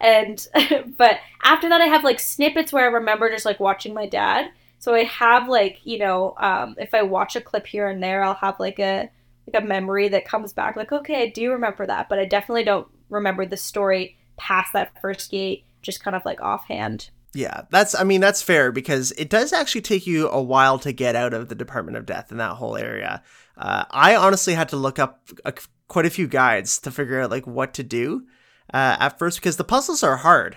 And 0.00 0.46
but 0.98 1.18
after 1.42 1.68
that 1.68 1.80
I 1.80 1.86
have 1.86 2.04
like 2.04 2.20
snippets 2.20 2.72
where 2.72 2.84
I 2.84 2.92
remember 2.92 3.30
just 3.30 3.46
like 3.46 3.60
watching 3.60 3.94
my 3.94 4.06
dad. 4.06 4.50
So 4.78 4.94
I 4.94 5.04
have 5.04 5.48
like, 5.48 5.80
you 5.84 5.98
know, 5.98 6.34
um, 6.38 6.76
if 6.78 6.94
I 6.94 7.02
watch 7.02 7.36
a 7.36 7.40
clip 7.40 7.66
here 7.66 7.88
and 7.88 8.02
there, 8.02 8.22
I'll 8.22 8.34
have 8.34 8.60
like 8.60 8.78
a 8.78 9.10
like 9.46 9.62
a 9.62 9.66
memory 9.66 10.08
that 10.08 10.24
comes 10.24 10.52
back 10.52 10.76
like, 10.76 10.92
okay, 10.92 11.22
I 11.22 11.28
do 11.28 11.52
remember 11.52 11.86
that, 11.86 12.08
but 12.08 12.18
I 12.18 12.24
definitely 12.24 12.64
don't 12.64 12.88
remember 13.08 13.46
the 13.46 13.56
story 13.56 14.16
past 14.36 14.72
that 14.72 15.00
first 15.00 15.30
gate 15.30 15.64
just 15.82 16.02
kind 16.02 16.16
of 16.16 16.24
like 16.24 16.40
offhand. 16.40 17.10
Yeah, 17.34 17.62
that's 17.70 17.94
I 17.94 18.04
mean 18.04 18.20
that's 18.20 18.42
fair 18.42 18.72
because 18.72 19.12
it 19.12 19.28
does 19.28 19.52
actually 19.52 19.82
take 19.82 20.06
you 20.06 20.28
a 20.28 20.42
while 20.42 20.78
to 20.80 20.92
get 20.92 21.16
out 21.16 21.34
of 21.34 21.48
the 21.48 21.54
Department 21.54 21.96
of 21.96 22.06
Death 22.06 22.32
in 22.32 22.38
that 22.38 22.56
whole 22.56 22.76
area. 22.76 23.22
Uh, 23.56 23.84
I 23.90 24.16
honestly 24.16 24.54
had 24.54 24.70
to 24.70 24.76
look 24.76 24.98
up 24.98 25.28
a, 25.44 25.54
quite 25.88 26.06
a 26.06 26.10
few 26.10 26.26
guides 26.26 26.78
to 26.80 26.90
figure 26.90 27.20
out 27.20 27.30
like 27.30 27.46
what 27.46 27.74
to 27.74 27.82
do 27.82 28.26
uh, 28.72 28.96
at 28.98 29.18
first 29.18 29.38
because 29.38 29.56
the 29.56 29.64
puzzles 29.64 30.02
are 30.02 30.16
hard. 30.16 30.56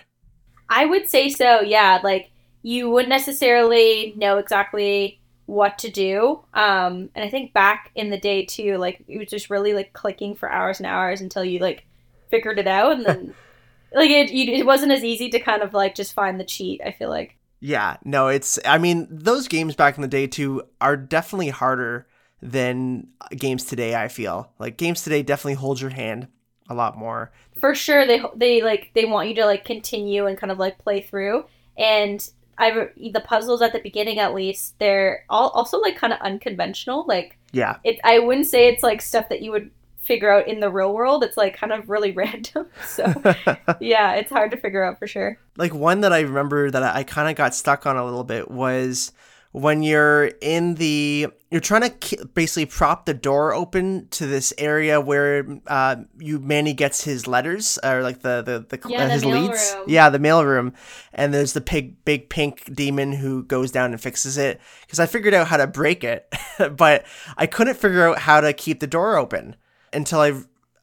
I 0.69 0.85
would 0.85 1.09
say 1.09 1.29
so. 1.29 1.61
Yeah, 1.61 1.99
like 2.03 2.31
you 2.69 2.87
wouldn't 2.87 3.09
necessarily 3.09 4.13
know 4.15 4.37
exactly 4.37 5.19
what 5.47 5.79
to 5.79 5.89
do. 5.89 6.43
Um, 6.53 7.09
and 7.15 7.25
I 7.25 7.27
think 7.27 7.51
back 7.51 7.89
in 7.95 8.11
the 8.11 8.19
day 8.19 8.45
too, 8.45 8.77
like 8.77 9.03
it 9.07 9.17
was 9.17 9.27
just 9.27 9.49
really 9.49 9.73
like 9.73 9.91
clicking 9.93 10.35
for 10.35 10.47
hours 10.47 10.79
and 10.79 10.85
hours 10.85 11.19
until 11.19 11.43
you 11.43 11.57
like 11.57 11.87
figured 12.29 12.59
it 12.59 12.67
out, 12.67 12.91
and 12.91 13.03
then 13.03 13.33
like 13.93 14.11
it 14.11 14.29
you, 14.31 14.53
it 14.53 14.67
wasn't 14.67 14.91
as 14.91 15.03
easy 15.03 15.29
to 15.29 15.39
kind 15.39 15.63
of 15.63 15.73
like 15.73 15.95
just 15.95 16.13
find 16.13 16.39
the 16.39 16.43
cheat. 16.43 16.79
I 16.85 16.91
feel 16.91 17.09
like. 17.09 17.37
Yeah, 17.59 17.97
no, 18.05 18.27
it's 18.27 18.59
I 18.63 18.77
mean 18.77 19.07
those 19.09 19.47
games 19.47 19.75
back 19.75 19.97
in 19.97 20.03
the 20.03 20.07
day 20.07 20.27
too 20.27 20.61
are 20.79 20.95
definitely 20.95 21.49
harder 21.49 22.07
than 22.39 23.07
games 23.31 23.65
today. 23.65 23.95
I 23.95 24.09
feel 24.09 24.51
like 24.59 24.77
games 24.77 25.01
today 25.01 25.23
definitely 25.23 25.55
hold 25.55 25.81
your 25.81 25.89
hand 25.89 26.27
a 26.69 26.75
lot 26.75 26.99
more. 26.99 27.31
For 27.59 27.73
sure, 27.73 28.05
they 28.05 28.21
they 28.35 28.61
like 28.61 28.91
they 28.93 29.05
want 29.05 29.27
you 29.27 29.35
to 29.35 29.45
like 29.45 29.65
continue 29.65 30.27
and 30.27 30.37
kind 30.37 30.51
of 30.51 30.59
like 30.59 30.77
play 30.77 31.01
through 31.01 31.45
and 31.79 32.29
I 32.59 32.89
the 32.97 33.21
puzzles 33.21 33.61
at 33.61 33.73
the 33.73 33.79
beginning 33.79 34.19
at 34.19 34.33
least 34.33 34.77
they're 34.79 35.25
all 35.29 35.49
also 35.49 35.79
like 35.79 35.95
kind 35.95 36.13
of 36.13 36.19
unconventional. 36.19 37.05
Like 37.07 37.37
Yeah, 37.51 37.77
it 37.83 37.99
I 38.03 38.19
wouldn't 38.19 38.47
say 38.47 38.67
it's 38.67 38.83
like 38.83 39.01
stuff 39.01 39.29
that 39.29 39.41
you 39.41 39.51
would 39.51 39.71
figure 39.97 40.31
out 40.31 40.47
in 40.47 40.59
the 40.59 40.69
real 40.69 40.93
world. 40.93 41.23
It's 41.23 41.37
like 41.37 41.55
kind 41.55 41.71
of 41.71 41.89
really 41.89 42.11
random. 42.23 42.67
So 42.85 43.05
yeah, 43.79 44.13
it's 44.15 44.31
hard 44.31 44.51
to 44.51 44.57
figure 44.57 44.83
out 44.83 44.99
for 44.99 45.07
sure. 45.07 45.39
like 45.57 45.73
one 45.73 46.01
that 46.01 46.13
I 46.13 46.21
remember 46.21 46.69
that 46.69 46.83
I, 46.83 46.99
I 46.99 47.03
kind 47.03 47.29
of 47.29 47.35
got 47.35 47.55
stuck 47.55 47.85
on 47.85 47.95
a 47.95 48.03
little 48.03 48.23
bit 48.23 48.51
was 48.51 49.11
when 49.51 49.81
you're 49.81 50.25
in 50.41 50.75
the 50.75 51.27
you're 51.49 51.59
trying 51.61 51.81
to 51.81 51.89
ki- 51.89 52.19
basically 52.35 52.67
prop 52.67 53.05
the 53.07 53.13
door 53.15 53.51
open 53.55 54.07
to 54.09 54.27
this 54.27 54.53
area 54.59 55.01
where 55.01 55.59
uh, 55.65 55.95
you 56.19 56.37
Manny 56.39 56.73
gets 56.73 57.03
his 57.03 57.25
letters 57.25 57.79
or 57.83 58.03
like 58.03 58.21
the 58.21 58.43
the, 58.43 58.77
the 58.77 58.87
Yeah, 58.89 59.03
uh, 59.03 59.07
the 59.07 59.13
his 59.13 59.25
mail 59.25 59.41
leads. 59.41 59.73
room. 59.75 59.85
Yeah, 59.87 60.09
the 60.11 60.19
mail 60.19 60.45
room, 60.45 60.73
and 61.13 61.33
there's 61.33 61.53
the 61.53 61.61
big 61.61 62.05
big 62.05 62.29
pink 62.29 62.71
demon 62.75 63.11
who 63.13 63.43
goes 63.43 63.71
down 63.71 63.91
and 63.91 63.99
fixes 63.99 64.37
it. 64.37 64.61
Because 64.81 64.99
I 64.99 65.07
figured 65.07 65.33
out 65.33 65.47
how 65.47 65.57
to 65.57 65.65
break 65.65 66.03
it, 66.03 66.31
but 66.77 67.05
I 67.35 67.47
couldn't 67.47 67.77
figure 67.77 68.07
out 68.07 68.19
how 68.19 68.41
to 68.41 68.53
keep 68.53 68.79
the 68.79 68.87
door 68.87 69.17
open 69.17 69.55
until 69.91 70.19
I. 70.19 70.33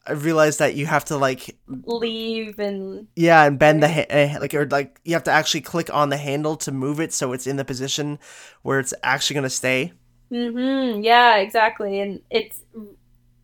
I 0.06 0.12
realized 0.12 0.58
that 0.60 0.74
you 0.74 0.86
have 0.86 1.04
to 1.06 1.16
like 1.16 1.56
Leave 1.68 2.58
and 2.58 3.08
yeah, 3.16 3.44
and 3.44 3.58
bend 3.58 3.82
the 3.82 3.88
ha- 3.88 4.06
uh, 4.10 4.40
like 4.40 4.54
or 4.54 4.66
like 4.66 5.00
you 5.04 5.14
have 5.14 5.24
to 5.24 5.30
actually 5.32 5.62
click 5.62 5.92
on 5.92 6.10
the 6.10 6.16
handle 6.16 6.56
to 6.58 6.72
move 6.72 7.00
it 7.00 7.12
so 7.12 7.32
it's 7.32 7.46
in 7.46 7.56
the 7.56 7.64
position 7.64 8.18
where 8.62 8.78
it's 8.78 8.94
actually 9.02 9.34
gonna 9.34 9.50
stay. 9.50 9.92
hmm 10.30 11.00
yeah, 11.02 11.36
exactly. 11.36 12.00
And 12.00 12.20
it's 12.30 12.60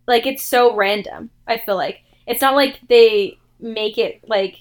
like 0.06 0.26
it's 0.26 0.42
so 0.42 0.74
random. 0.74 1.30
I 1.46 1.58
feel 1.58 1.76
like 1.76 2.00
it's 2.26 2.40
not 2.40 2.54
like 2.54 2.80
they 2.88 3.38
make 3.60 3.98
it 3.98 4.20
like 4.28 4.56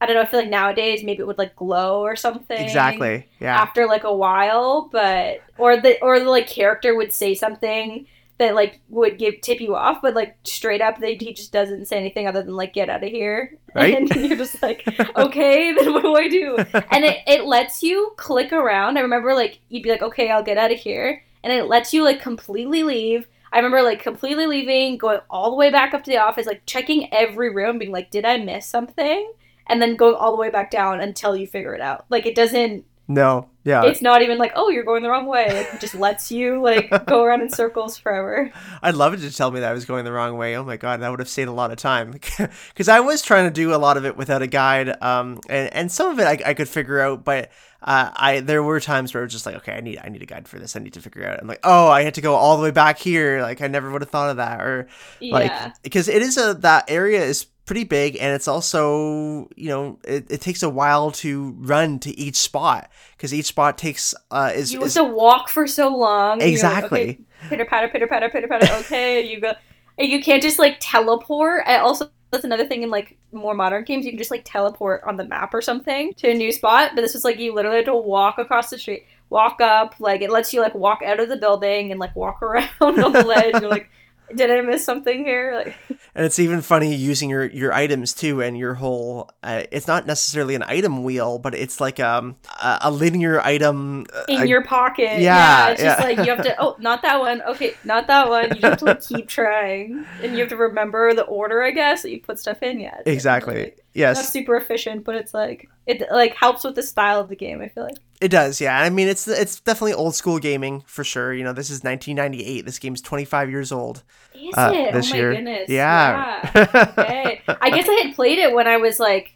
I 0.00 0.06
don't 0.06 0.16
know. 0.16 0.22
I 0.22 0.26
feel 0.26 0.40
like 0.40 0.50
nowadays 0.50 1.02
maybe 1.02 1.20
it 1.20 1.26
would 1.26 1.38
like 1.38 1.56
glow 1.56 2.02
or 2.02 2.16
something. 2.16 2.58
Exactly. 2.58 3.28
Yeah. 3.40 3.56
after 3.56 3.86
like 3.86 4.04
a 4.04 4.14
while, 4.14 4.88
but 4.92 5.40
or 5.58 5.80
the 5.80 6.00
or 6.02 6.20
the 6.20 6.28
like 6.28 6.46
character 6.46 6.94
would 6.94 7.12
say 7.12 7.34
something 7.34 8.06
that 8.38 8.54
like 8.54 8.80
would 8.88 9.18
give 9.18 9.40
tip 9.40 9.60
you 9.60 9.74
off, 9.74 10.02
but 10.02 10.14
like 10.14 10.36
straight 10.44 10.82
up 10.82 10.98
they 10.98 11.16
he 11.16 11.32
just 11.32 11.52
doesn't 11.52 11.86
say 11.86 11.96
anything 11.96 12.26
other 12.26 12.42
than 12.42 12.54
like 12.54 12.74
get 12.74 12.90
out 12.90 13.04
of 13.04 13.10
here. 13.10 13.58
Right? 13.76 13.94
And 13.94 14.08
you're 14.08 14.38
just 14.38 14.62
like, 14.62 14.88
okay, 15.16 15.70
then 15.78 15.92
what 15.92 16.00
do 16.02 16.16
I 16.16 16.28
do? 16.28 16.56
And 16.56 17.04
it, 17.04 17.18
it 17.26 17.44
lets 17.44 17.82
you 17.82 18.14
click 18.16 18.50
around. 18.50 18.96
I 18.96 19.02
remember 19.02 19.34
like 19.34 19.60
you'd 19.68 19.82
be 19.82 19.90
like, 19.90 20.00
okay, 20.00 20.30
I'll 20.30 20.42
get 20.42 20.56
out 20.56 20.72
of 20.72 20.78
here. 20.78 21.22
And 21.44 21.52
it 21.52 21.64
lets 21.64 21.92
you 21.92 22.02
like 22.02 22.22
completely 22.22 22.84
leave. 22.84 23.28
I 23.52 23.58
remember 23.58 23.82
like 23.82 24.02
completely 24.02 24.46
leaving, 24.46 24.96
going 24.96 25.20
all 25.28 25.50
the 25.50 25.56
way 25.56 25.70
back 25.70 25.92
up 25.92 26.04
to 26.04 26.10
the 26.10 26.16
office, 26.16 26.46
like 26.46 26.64
checking 26.64 27.12
every 27.12 27.54
room, 27.54 27.78
being 27.78 27.92
like, 27.92 28.10
did 28.10 28.24
I 28.24 28.38
miss 28.38 28.64
something? 28.64 29.30
And 29.66 29.82
then 29.82 29.94
going 29.94 30.14
all 30.14 30.30
the 30.30 30.40
way 30.40 30.48
back 30.48 30.70
down 30.70 31.00
until 31.00 31.36
you 31.36 31.46
figure 31.46 31.74
it 31.74 31.82
out. 31.82 32.06
Like 32.08 32.24
it 32.24 32.34
doesn't 32.34 32.86
No. 33.08 33.48
Yeah. 33.64 33.82
it's 33.82 34.00
not 34.00 34.22
even 34.22 34.38
like 34.38 34.52
oh 34.54 34.68
you're 34.68 34.84
going 34.84 35.02
the 35.02 35.10
wrong 35.10 35.26
way 35.26 35.46
it 35.48 35.80
just 35.80 35.96
lets 35.96 36.30
you 36.30 36.62
like 36.62 36.88
go 37.06 37.24
around 37.24 37.40
in 37.40 37.50
circles 37.50 37.98
forever 37.98 38.52
I'd 38.80 38.94
love 38.94 39.12
it 39.12 39.16
to 39.18 39.34
tell 39.34 39.50
me 39.50 39.58
that 39.58 39.70
I 39.70 39.72
was 39.72 39.84
going 39.84 40.04
the 40.04 40.12
wrong 40.12 40.36
way. 40.36 40.56
Oh 40.56 40.62
my 40.62 40.76
god, 40.76 41.00
that 41.00 41.10
would 41.10 41.18
have 41.18 41.28
saved 41.28 41.48
a 41.48 41.52
lot 41.52 41.72
of 41.72 41.78
time. 41.78 42.14
Because 42.68 42.88
I 42.88 43.00
was 43.00 43.22
trying 43.22 43.46
to 43.46 43.50
do 43.50 43.74
a 43.74 43.76
lot 43.76 43.96
of 43.96 44.04
it 44.04 44.16
without 44.16 44.42
a 44.42 44.46
guide, 44.46 45.02
um, 45.02 45.40
and 45.48 45.72
and 45.74 45.92
some 45.92 46.10
of 46.12 46.20
it 46.20 46.24
I, 46.24 46.50
I 46.50 46.54
could 46.54 46.68
figure 46.68 47.00
out, 47.00 47.24
but 47.24 47.50
uh, 47.82 48.10
I 48.14 48.40
there 48.40 48.62
were 48.62 48.78
times 48.80 49.12
where 49.12 49.22
it 49.22 49.26
was 49.26 49.32
just 49.32 49.46
like, 49.46 49.56
okay, 49.56 49.72
I 49.72 49.80
need 49.80 49.98
I 50.02 50.08
need 50.08 50.22
a 50.22 50.26
guide 50.26 50.46
for 50.46 50.58
this. 50.58 50.76
I 50.76 50.80
need 50.80 50.92
to 50.92 51.00
figure 51.00 51.22
it 51.22 51.28
out. 51.28 51.40
I'm 51.40 51.48
like, 51.48 51.60
oh, 51.64 51.88
I 51.88 52.02
had 52.02 52.14
to 52.14 52.20
go 52.20 52.34
all 52.34 52.56
the 52.56 52.62
way 52.62 52.70
back 52.70 52.98
here. 52.98 53.42
Like 53.42 53.62
I 53.62 53.66
never 53.66 53.90
would 53.90 54.02
have 54.02 54.10
thought 54.10 54.30
of 54.30 54.36
that, 54.36 54.60
or 54.60 54.86
like 55.20 55.50
yeah 55.50 55.72
because 55.82 56.08
it 56.08 56.22
is 56.22 56.36
a 56.36 56.54
that 56.60 56.84
area 56.88 57.24
is 57.24 57.46
pretty 57.66 57.84
big 57.84 58.16
and 58.16 58.32
it's 58.32 58.46
also 58.46 59.48
you 59.56 59.68
know 59.68 59.98
it, 60.04 60.24
it 60.30 60.40
takes 60.40 60.62
a 60.62 60.68
while 60.70 61.10
to 61.10 61.52
run 61.58 61.98
to 61.98 62.16
each 62.18 62.36
spot 62.36 62.88
because 63.16 63.34
each 63.34 63.46
spot 63.46 63.76
takes 63.76 64.14
uh 64.30 64.52
is, 64.54 64.72
you 64.72 64.78
have 64.78 64.86
is 64.86 64.94
to 64.94 65.02
walk 65.04 65.48
for 65.48 65.66
so 65.66 65.88
long 65.88 66.40
and 66.40 66.50
you're 66.52 66.62
like, 66.62 66.74
Exactly. 66.76 67.00
okay, 67.00 67.18
pitter 67.48 67.64
patter 67.64 67.88
pitter 67.88 68.06
patter 68.06 68.28
pitter 68.30 68.46
patter 68.48 68.72
okay 68.74 69.26
you 69.28 69.40
go 69.40 69.52
and 69.98 70.08
you 70.08 70.22
can't 70.22 70.42
just 70.42 70.58
like 70.60 70.76
teleport 70.80 71.64
and 71.66 71.82
also 71.82 72.08
that's 72.30 72.44
another 72.44 72.66
thing 72.66 72.82
in 72.82 72.90
like 72.90 73.18
more 73.32 73.54
modern 73.54 73.82
games 73.84 74.04
you 74.04 74.12
can 74.12 74.18
just 74.18 74.30
like 74.30 74.42
teleport 74.44 75.02
on 75.04 75.16
the 75.16 75.24
map 75.24 75.52
or 75.52 75.60
something 75.60 76.14
to 76.14 76.30
a 76.30 76.34
new 76.34 76.52
spot 76.52 76.92
but 76.94 77.00
this 77.00 77.14
was 77.14 77.24
like 77.24 77.38
you 77.38 77.52
literally 77.52 77.78
had 77.78 77.86
to 77.86 77.96
walk 77.96 78.38
across 78.38 78.70
the 78.70 78.78
street 78.78 79.04
walk 79.28 79.60
up 79.60 79.94
like 79.98 80.22
it 80.22 80.30
lets 80.30 80.52
you 80.52 80.60
like 80.60 80.74
walk 80.74 81.00
out 81.04 81.18
of 81.18 81.28
the 81.28 81.36
building 81.36 81.90
and 81.90 81.98
like 81.98 82.14
walk 82.14 82.40
around 82.42 82.68
on 82.80 83.12
the 83.12 83.24
ledge 83.24 83.54
you're 83.60 83.70
like 83.70 83.90
did 84.34 84.50
i 84.50 84.60
miss 84.60 84.84
something 84.84 85.24
here 85.24 85.52
like 85.54 85.76
and 86.14 86.26
it's 86.26 86.38
even 86.38 86.60
funny 86.60 86.94
using 86.94 87.30
your 87.30 87.44
your 87.46 87.72
items 87.72 88.12
too 88.12 88.42
and 88.42 88.58
your 88.58 88.74
whole 88.74 89.30
uh, 89.42 89.62
it's 89.70 89.86
not 89.86 90.06
necessarily 90.06 90.54
an 90.54 90.62
item 90.62 91.04
wheel 91.04 91.38
but 91.38 91.54
it's 91.54 91.80
like 91.80 92.00
um 92.00 92.36
a, 92.62 92.78
a 92.82 92.90
linear 92.90 93.40
item 93.40 94.06
uh, 94.14 94.24
in 94.28 94.46
your 94.46 94.62
pocket. 94.64 95.20
Yeah, 95.20 95.70
it's 95.70 95.82
just 95.82 96.00
like 96.00 96.18
you 96.18 96.24
have 96.24 96.42
to. 96.42 96.54
Oh, 96.60 96.76
not 96.78 97.02
that 97.02 97.20
one. 97.20 97.42
Okay, 97.42 97.74
not 97.84 98.06
that 98.06 98.28
one. 98.28 98.56
You 98.56 98.62
have 98.62 98.78
to 98.78 98.84
like, 98.86 99.00
keep 99.00 99.28
trying, 99.28 100.04
and 100.22 100.32
you 100.32 100.38
have 100.40 100.48
to 100.48 100.56
remember 100.56 101.14
the 101.14 101.22
order. 101.22 101.62
I 101.62 101.70
guess 101.70 102.02
that 102.02 102.10
you 102.10 102.20
put 102.20 102.38
stuff 102.38 102.62
in. 102.62 102.80
Yeah, 102.80 103.00
exactly 103.06 103.62
Not 103.62 103.72
yes 103.94 104.32
super 104.32 104.56
efficient, 104.56 105.04
but 105.04 105.14
it's 105.14 105.34
like 105.34 105.68
it 105.86 106.02
like 106.10 106.34
helps 106.34 106.64
with 106.64 106.74
the 106.74 106.82
style 106.82 107.20
of 107.20 107.28
the 107.28 107.36
game. 107.36 107.60
I 107.60 107.68
feel 107.68 107.84
like. 107.84 107.96
It 108.20 108.28
does 108.28 108.60
yeah 108.60 108.80
i 108.80 108.88
mean 108.90 109.08
it's 109.08 109.28
it's 109.28 109.60
definitely 109.60 109.92
old 109.92 110.14
school 110.14 110.38
gaming 110.38 110.82
for 110.86 111.04
sure 111.04 111.34
you 111.34 111.44
know 111.44 111.52
this 111.52 111.68
is 111.70 111.84
1998 111.84 112.64
this 112.64 112.78
game's 112.78 113.00
25 113.02 113.50
years 113.50 113.70
old 113.72 114.02
Is 114.34 114.54
Uh, 114.56 114.72
it? 114.74 114.92
this 114.92 115.08
oh 115.10 115.14
my 115.14 115.16
year. 115.16 115.34
goodness. 115.34 115.68
Yeah. 115.68 116.50
Yeah. 116.54 116.92
Okay. 116.98 117.42
I 117.60 117.70
guess 117.70 117.88
I 117.88 117.94
had 118.06 118.14
played 118.14 118.38
it 118.38 118.54
when 118.54 118.66
I 118.68 118.76
was 118.76 118.98
like, 119.00 119.32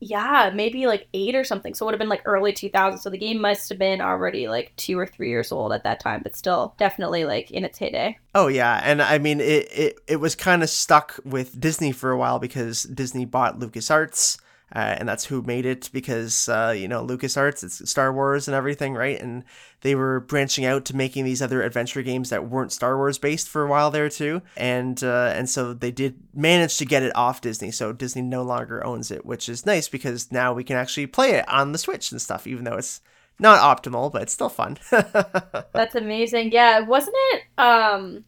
yeah, 0.00 0.50
maybe 0.52 0.86
like 0.86 1.06
eight 1.14 1.34
or 1.36 1.44
something. 1.44 1.74
So 1.74 1.84
it 1.84 1.86
would 1.86 1.94
have 1.94 1.98
been 2.00 2.08
like 2.08 2.22
early 2.24 2.52
2000s. 2.52 2.98
So 3.00 3.08
the 3.10 3.16
game 3.18 3.40
must 3.40 3.68
have 3.68 3.78
been 3.78 4.00
already 4.00 4.48
like 4.48 4.72
two 4.76 4.98
or 4.98 5.06
three 5.06 5.28
years 5.30 5.52
old 5.52 5.72
at 5.72 5.84
that 5.84 6.00
time, 6.00 6.20
but 6.24 6.34
still 6.36 6.74
definitely 6.76 7.24
like 7.24 7.50
in 7.52 7.64
its 7.64 7.78
heyday. 7.78 8.18
Oh 8.34 8.48
yeah, 8.48 8.80
and 8.84 9.00
I 9.00 9.18
mean 9.18 9.40
it 9.40 9.68
it, 9.72 9.98
it 10.08 10.16
was 10.16 10.34
kind 10.34 10.62
of 10.64 10.70
stuck 10.70 11.18
with 11.24 11.58
Disney 11.60 11.92
for 11.92 12.10
a 12.10 12.18
while 12.18 12.38
because 12.40 12.82
Disney 12.82 13.24
bought 13.24 13.60
LucasArts. 13.60 14.38
Uh, 14.74 14.96
and 14.98 15.06
that's 15.08 15.26
who 15.26 15.42
made 15.42 15.66
it 15.66 15.90
because 15.92 16.48
uh, 16.48 16.74
you 16.76 16.88
know 16.88 17.04
LucasArts, 17.04 17.62
it's 17.62 17.90
Star 17.90 18.12
Wars 18.12 18.48
and 18.48 18.54
everything, 18.54 18.94
right? 18.94 19.20
And 19.20 19.44
they 19.82 19.94
were 19.94 20.20
branching 20.20 20.64
out 20.64 20.86
to 20.86 20.96
making 20.96 21.24
these 21.24 21.42
other 21.42 21.62
adventure 21.62 22.02
games 22.02 22.30
that 22.30 22.48
weren't 22.48 22.72
Star 22.72 22.96
Wars 22.96 23.18
based 23.18 23.48
for 23.48 23.64
a 23.64 23.68
while 23.68 23.90
there 23.90 24.08
too, 24.08 24.40
and 24.56 25.02
uh, 25.04 25.32
and 25.34 25.48
so 25.50 25.74
they 25.74 25.90
did 25.90 26.16
manage 26.34 26.78
to 26.78 26.86
get 26.86 27.02
it 27.02 27.14
off 27.14 27.42
Disney. 27.42 27.70
So 27.70 27.92
Disney 27.92 28.22
no 28.22 28.42
longer 28.42 28.84
owns 28.84 29.10
it, 29.10 29.26
which 29.26 29.48
is 29.48 29.66
nice 29.66 29.88
because 29.88 30.32
now 30.32 30.54
we 30.54 30.64
can 30.64 30.76
actually 30.76 31.06
play 31.06 31.32
it 31.32 31.48
on 31.48 31.72
the 31.72 31.78
Switch 31.78 32.10
and 32.10 32.20
stuff, 32.20 32.46
even 32.46 32.64
though 32.64 32.76
it's 32.78 33.02
not 33.38 33.60
optimal, 33.60 34.10
but 34.10 34.22
it's 34.22 34.32
still 34.32 34.48
fun. 34.48 34.78
That's 34.90 35.94
amazing. 35.94 36.52
Yeah, 36.52 36.80
wasn't 36.80 37.16
it? 37.32 37.42
Um, 37.58 38.24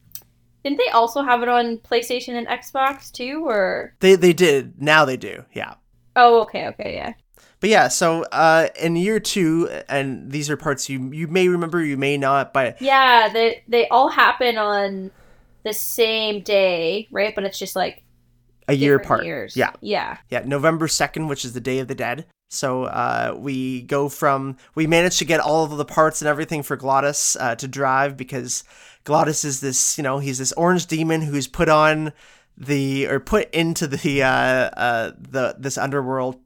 didn't 0.62 0.78
they 0.78 0.90
also 0.92 1.22
have 1.22 1.42
it 1.42 1.48
on 1.48 1.78
PlayStation 1.78 2.35
and 2.35 2.46
Xbox 2.46 3.11
too? 3.11 3.44
Or 3.46 3.94
they 4.00 4.14
they 4.14 4.35
did 4.35 4.83
now 4.83 5.07
they 5.07 5.16
do, 5.16 5.44
yeah. 5.54 5.74
Oh, 6.16 6.42
okay, 6.42 6.68
okay, 6.68 6.94
yeah. 6.94 7.14
But 7.61 7.70
yeah, 7.70 7.88
so 7.88 8.24
uh, 8.24 8.68
in 8.81 8.96
year 8.96 9.20
two, 9.20 9.70
and 9.88 10.31
these 10.31 10.50
are 10.50 10.57
parts 10.57 10.88
you 10.88 11.12
you 11.12 11.29
may 11.29 11.48
remember, 11.48 11.83
you 11.83 11.96
may 11.96 12.16
not, 12.18 12.53
but 12.53 12.81
Yeah, 12.83 13.31
they 13.33 13.62
they 13.68 13.88
all 13.88 14.09
happen 14.09 14.59
on 14.59 15.11
the 15.62 15.72
same 15.72 16.42
day, 16.42 17.09
right? 17.11 17.35
But 17.35 17.44
it's 17.44 17.59
just 17.59 17.74
like 17.74 18.05
a 18.68 18.74
year 18.74 18.96
apart. 18.96 19.24
Years. 19.24 19.57
Yeah, 19.57 19.72
yeah. 19.81 20.18
yeah, 20.31 20.42
November 20.44 20.88
second, 20.88 21.29
which 21.29 21.44
is 21.44 21.53
the 21.53 21.61
Day 21.61 21.79
of 21.79 21.88
the 21.88 21.94
Dead. 21.94 22.27
So 22.50 22.85
uh, 22.85 23.35
we 23.37 23.83
go 23.83 24.09
from 24.09 24.57
we 24.74 24.87
managed 24.87 25.18
to 25.18 25.24
get 25.24 25.40
all 25.40 25.64
of 25.64 25.77
the 25.77 25.85
parts 25.85 26.22
and 26.22 26.29
everything 26.29 26.62
for 26.62 26.77
Glottis 26.77 27.37
uh, 27.37 27.57
to 27.57 27.66
drive 27.66 28.16
because 28.16 28.62
Glottis 29.05 29.44
is 29.44 29.61
this 29.61 29.98
you 29.98 30.05
know 30.05 30.18
he's 30.18 30.38
this 30.38 30.53
orange 30.53 30.87
demon 30.87 31.22
who's 31.22 31.48
put 31.48 31.68
on 31.68 32.12
the 32.57 33.07
or 33.09 33.21
put 33.21 33.53
into 33.55 33.87
the 33.87 34.23
uh, 34.23 34.29
uh, 34.29 35.12
the 35.19 35.57
this 35.59 35.77
underworld 35.79 36.38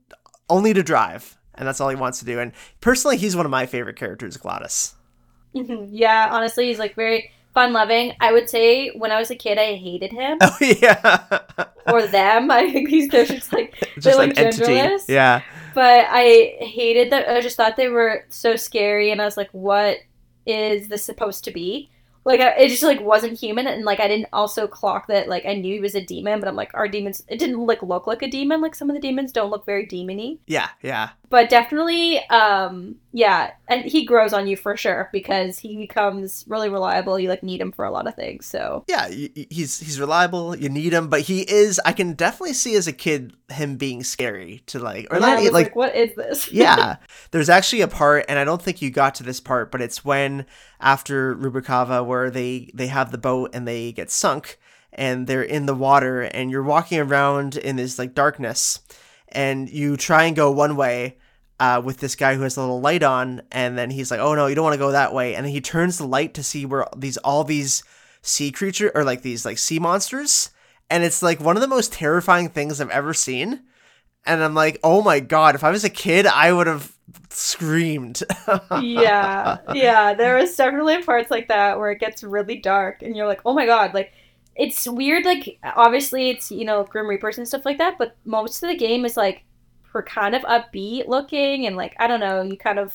only 0.50 0.72
to 0.74 0.82
drive, 0.82 1.36
and 1.54 1.66
that's 1.68 1.80
all 1.80 1.88
he 1.90 1.96
wants 1.96 2.18
to 2.20 2.24
do. 2.24 2.38
And 2.40 2.52
personally, 2.80 3.16
he's 3.16 3.36
one 3.36 3.44
of 3.46 3.50
my 3.50 3.66
favorite 3.66 3.96
characters, 3.96 4.36
Glottis. 4.36 4.94
Mhm. 5.54 5.88
yeah, 5.92 6.28
honestly, 6.30 6.66
he's 6.68 6.78
like 6.78 6.94
very 6.94 7.30
fun 7.54 7.72
loving. 7.72 8.12
I 8.20 8.32
would 8.32 8.48
say 8.48 8.88
when 8.90 9.10
I 9.10 9.18
was 9.18 9.30
a 9.30 9.34
kid, 9.34 9.58
I 9.58 9.74
hated 9.74 10.12
him 10.12 10.38
Oh 10.42 10.56
yeah, 10.60 11.26
or 11.86 12.06
them. 12.06 12.50
I 12.50 12.70
think 12.72 12.88
these 12.90 13.08
they're 13.08 13.24
just 13.26 13.52
like 13.52 13.74
just 13.94 14.04
they're 14.04 14.16
like 14.16 14.38
entity. 14.38 14.64
genderless. 14.74 15.04
Yeah, 15.08 15.42
But 15.74 16.06
I 16.08 16.56
hated 16.60 17.10
them. 17.10 17.24
I 17.28 17.40
just 17.40 17.56
thought 17.56 17.76
they 17.76 17.88
were 17.88 18.24
so 18.28 18.56
scary, 18.56 19.10
and 19.10 19.20
I 19.20 19.24
was 19.24 19.36
like, 19.36 19.50
"What 19.52 19.98
is 20.46 20.88
this 20.88 21.04
supposed 21.04 21.44
to 21.44 21.50
be?" 21.50 21.90
Like 22.28 22.40
I, 22.40 22.50
it 22.58 22.68
just 22.68 22.82
like 22.82 23.00
wasn't 23.00 23.40
human, 23.40 23.66
and 23.66 23.86
like 23.86 24.00
I 24.00 24.06
didn't 24.06 24.28
also 24.34 24.66
clock 24.66 25.06
that 25.06 25.28
like 25.28 25.46
I 25.46 25.54
knew 25.54 25.72
he 25.72 25.80
was 25.80 25.94
a 25.94 26.04
demon, 26.04 26.40
but 26.40 26.46
I'm 26.46 26.56
like, 26.56 26.70
our 26.74 26.86
demons. 26.86 27.24
It 27.26 27.38
didn't 27.38 27.56
like 27.66 27.82
look 27.82 28.06
like 28.06 28.20
a 28.20 28.28
demon. 28.28 28.60
Like 28.60 28.74
some 28.74 28.90
of 28.90 28.94
the 28.94 29.00
demons 29.00 29.32
don't 29.32 29.48
look 29.48 29.64
very 29.64 29.86
demony, 29.86 30.36
yeah, 30.46 30.68
yeah. 30.82 31.08
But 31.30 31.50
definitely, 31.50 32.26
um, 32.28 32.96
yeah. 33.12 33.52
And 33.68 33.84
he 33.84 34.04
grows 34.04 34.32
on 34.32 34.46
you 34.46 34.56
for 34.56 34.76
sure 34.76 35.10
because 35.12 35.58
he 35.58 35.76
becomes 35.76 36.44
really 36.48 36.70
reliable. 36.70 37.18
You 37.18 37.28
like 37.28 37.42
need 37.42 37.60
him 37.60 37.72
for 37.72 37.84
a 37.84 37.90
lot 37.90 38.06
of 38.06 38.14
things. 38.14 38.46
So 38.46 38.84
Yeah, 38.88 39.08
he's 39.08 39.78
he's 39.78 40.00
reliable. 40.00 40.56
You 40.56 40.68
need 40.68 40.92
him, 40.92 41.08
but 41.08 41.22
he 41.22 41.42
is. 41.42 41.80
I 41.84 41.92
can 41.92 42.14
definitely 42.14 42.54
see 42.54 42.76
as 42.76 42.86
a 42.86 42.92
kid 42.92 43.34
him 43.50 43.76
being 43.76 44.02
scary 44.02 44.62
to 44.66 44.78
like, 44.78 45.06
or 45.10 45.16
I 45.16 45.20
not 45.20 45.42
like, 45.42 45.52
like, 45.52 45.76
what 45.76 45.94
is 45.94 46.14
this? 46.16 46.50
yeah. 46.52 46.96
There's 47.30 47.50
actually 47.50 47.82
a 47.82 47.88
part, 47.88 48.24
and 48.28 48.38
I 48.38 48.44
don't 48.44 48.62
think 48.62 48.80
you 48.80 48.90
got 48.90 49.14
to 49.16 49.22
this 49.22 49.40
part, 49.40 49.70
but 49.70 49.82
it's 49.82 50.04
when 50.04 50.46
after 50.80 51.34
Rubacava 51.34 52.06
where 52.06 52.30
they 52.30 52.70
they 52.72 52.86
have 52.86 53.12
the 53.12 53.18
boat 53.18 53.50
and 53.52 53.68
they 53.68 53.92
get 53.92 54.10
sunk 54.10 54.58
and 54.92 55.26
they're 55.26 55.42
in 55.42 55.66
the 55.66 55.74
water 55.74 56.22
and 56.22 56.50
you're 56.50 56.62
walking 56.62 56.98
around 56.98 57.56
in 57.56 57.76
this 57.76 57.98
like 57.98 58.14
darkness 58.14 58.80
and 59.32 59.68
you 59.68 59.96
try 59.96 60.24
and 60.24 60.36
go 60.36 60.50
one 60.50 60.76
way 60.76 61.16
uh, 61.60 61.80
with 61.84 61.98
this 61.98 62.14
guy 62.14 62.34
who 62.34 62.42
has 62.42 62.56
a 62.56 62.60
little 62.60 62.80
light 62.80 63.02
on 63.02 63.42
and 63.50 63.76
then 63.76 63.90
he's 63.90 64.10
like 64.10 64.20
oh 64.20 64.34
no 64.34 64.46
you 64.46 64.54
don't 64.54 64.64
want 64.64 64.74
to 64.74 64.78
go 64.78 64.92
that 64.92 65.12
way 65.12 65.34
and 65.34 65.44
then 65.44 65.52
he 65.52 65.60
turns 65.60 65.98
the 65.98 66.06
light 66.06 66.34
to 66.34 66.42
see 66.42 66.64
where 66.64 66.86
these 66.96 67.16
all 67.18 67.44
these 67.44 67.82
sea 68.22 68.50
creature 68.50 68.92
or 68.94 69.04
like 69.04 69.22
these 69.22 69.44
like 69.44 69.58
sea 69.58 69.78
monsters 69.78 70.50
and 70.90 71.02
it's 71.04 71.22
like 71.22 71.40
one 71.40 71.56
of 71.56 71.62
the 71.62 71.68
most 71.68 71.92
terrifying 71.92 72.48
things 72.48 72.80
i've 72.80 72.90
ever 72.90 73.12
seen 73.12 73.62
and 74.24 74.42
i'm 74.42 74.54
like 74.54 74.78
oh 74.84 75.02
my 75.02 75.18
god 75.18 75.54
if 75.54 75.64
i 75.64 75.70
was 75.70 75.84
a 75.84 75.90
kid 75.90 76.26
i 76.26 76.52
would 76.52 76.66
have 76.66 76.96
screamed 77.30 78.22
yeah, 78.82 79.58
yeah. 79.74 80.14
There 80.14 80.36
was 80.36 80.54
definitely 80.54 81.02
parts 81.02 81.30
like 81.30 81.48
that 81.48 81.78
where 81.78 81.90
it 81.90 82.00
gets 82.00 82.22
really 82.22 82.56
dark, 82.56 83.02
and 83.02 83.16
you're 83.16 83.26
like, 83.26 83.40
oh 83.44 83.54
my 83.54 83.66
god, 83.66 83.94
like 83.94 84.12
it's 84.58 84.86
weird. 84.86 85.24
Like 85.24 85.58
obviously, 85.62 86.30
it's 86.30 86.50
you 86.50 86.64
know 86.64 86.84
Grim 86.84 87.06
Reapers 87.08 87.38
and 87.38 87.48
stuff 87.48 87.64
like 87.64 87.78
that, 87.78 87.96
but 87.96 88.16
most 88.24 88.62
of 88.62 88.68
the 88.68 88.76
game 88.76 89.04
is 89.04 89.16
like 89.16 89.44
we're 89.94 90.02
kind 90.02 90.34
of 90.34 90.42
upbeat 90.42 91.08
looking, 91.08 91.66
and 91.66 91.76
like 91.76 91.94
I 91.98 92.06
don't 92.06 92.20
know, 92.20 92.42
you 92.42 92.58
kind 92.58 92.78
of 92.78 92.94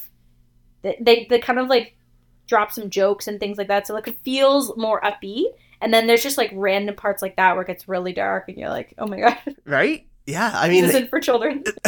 they 0.83 1.25
they, 1.29 1.39
kind 1.39 1.59
of 1.59 1.67
like 1.67 1.95
drop 2.47 2.71
some 2.71 2.89
jokes 2.89 3.27
and 3.27 3.39
things 3.39 3.57
like 3.57 3.69
that, 3.69 3.87
so 3.87 3.93
like 3.93 4.07
it 4.07 4.17
feels 4.23 4.75
more 4.77 5.01
upbeat. 5.01 5.47
And 5.81 5.93
then 5.93 6.07
there's 6.07 6.23
just 6.23 6.37
like 6.37 6.51
random 6.53 6.95
parts 6.95 7.21
like 7.21 7.35
that 7.35 7.55
where 7.55 7.63
it 7.63 7.67
gets 7.67 7.87
really 7.87 8.13
dark, 8.13 8.49
and 8.49 8.57
you're 8.57 8.69
like, 8.69 8.93
oh 8.97 9.07
my 9.07 9.19
god, 9.21 9.37
right 9.65 10.05
yeah 10.25 10.51
i 10.55 10.69
mean 10.69 10.85
isn't 10.85 11.09
for 11.09 11.19
children. 11.19 11.63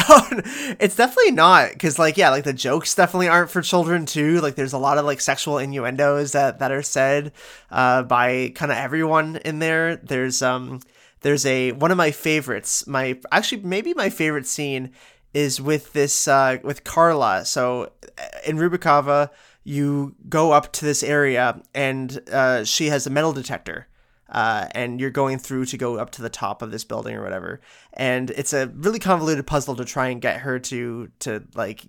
it's 0.79 0.95
definitely 0.95 1.31
not 1.31 1.71
because 1.71 1.97
like 1.97 2.17
yeah 2.17 2.29
like 2.29 2.43
the 2.43 2.53
jokes 2.53 2.93
definitely 2.93 3.27
aren't 3.29 3.49
for 3.49 3.61
children 3.61 4.05
too. 4.05 4.41
Like 4.41 4.55
there's 4.55 4.73
a 4.73 4.77
lot 4.77 4.97
of 4.97 5.05
like 5.05 5.21
sexual 5.21 5.57
innuendos 5.57 6.33
that 6.33 6.59
that 6.59 6.71
are 6.71 6.81
said 6.81 7.31
uh 7.71 8.03
by 8.03 8.51
kind 8.55 8.71
of 8.71 8.77
everyone 8.77 9.37
in 9.37 9.59
there. 9.59 9.95
There's 9.97 10.41
um 10.41 10.81
there's 11.21 11.45
a 11.45 11.71
one 11.73 11.91
of 11.91 11.97
my 11.97 12.11
favorites 12.11 12.85
my 12.87 13.17
actually 13.31 13.61
maybe 13.63 13.93
my 13.93 14.09
favorite 14.09 14.47
scene 14.47 14.91
is 15.33 15.61
with 15.61 15.93
this 15.93 16.27
uh 16.27 16.57
with 16.63 16.83
carla. 16.83 17.45
So 17.45 17.91
uh, 18.17 18.23
in 18.45 18.57
rubacava 18.57 19.29
you 19.63 20.15
go 20.29 20.51
up 20.51 20.71
to 20.73 20.85
this 20.85 21.03
area 21.03 21.61
and 21.73 22.21
uh 22.31 22.63
she 22.65 22.87
has 22.87 23.07
a 23.07 23.09
metal 23.09 23.33
detector 23.33 23.87
uh, 24.29 24.67
and 24.71 24.99
you're 24.99 25.09
going 25.11 25.37
through 25.37 25.65
to 25.65 25.77
go 25.77 25.97
up 25.97 26.09
to 26.11 26.21
the 26.21 26.29
top 26.29 26.61
of 26.61 26.71
this 26.71 26.83
building 26.83 27.15
or 27.15 27.23
whatever. 27.23 27.61
And 27.93 28.31
it's 28.31 28.53
a 28.53 28.67
really 28.67 28.99
convoluted 28.99 29.45
puzzle 29.47 29.75
to 29.75 29.85
try 29.85 30.07
and 30.07 30.21
get 30.21 30.41
her 30.41 30.59
to 30.59 31.09
to 31.19 31.43
like 31.55 31.85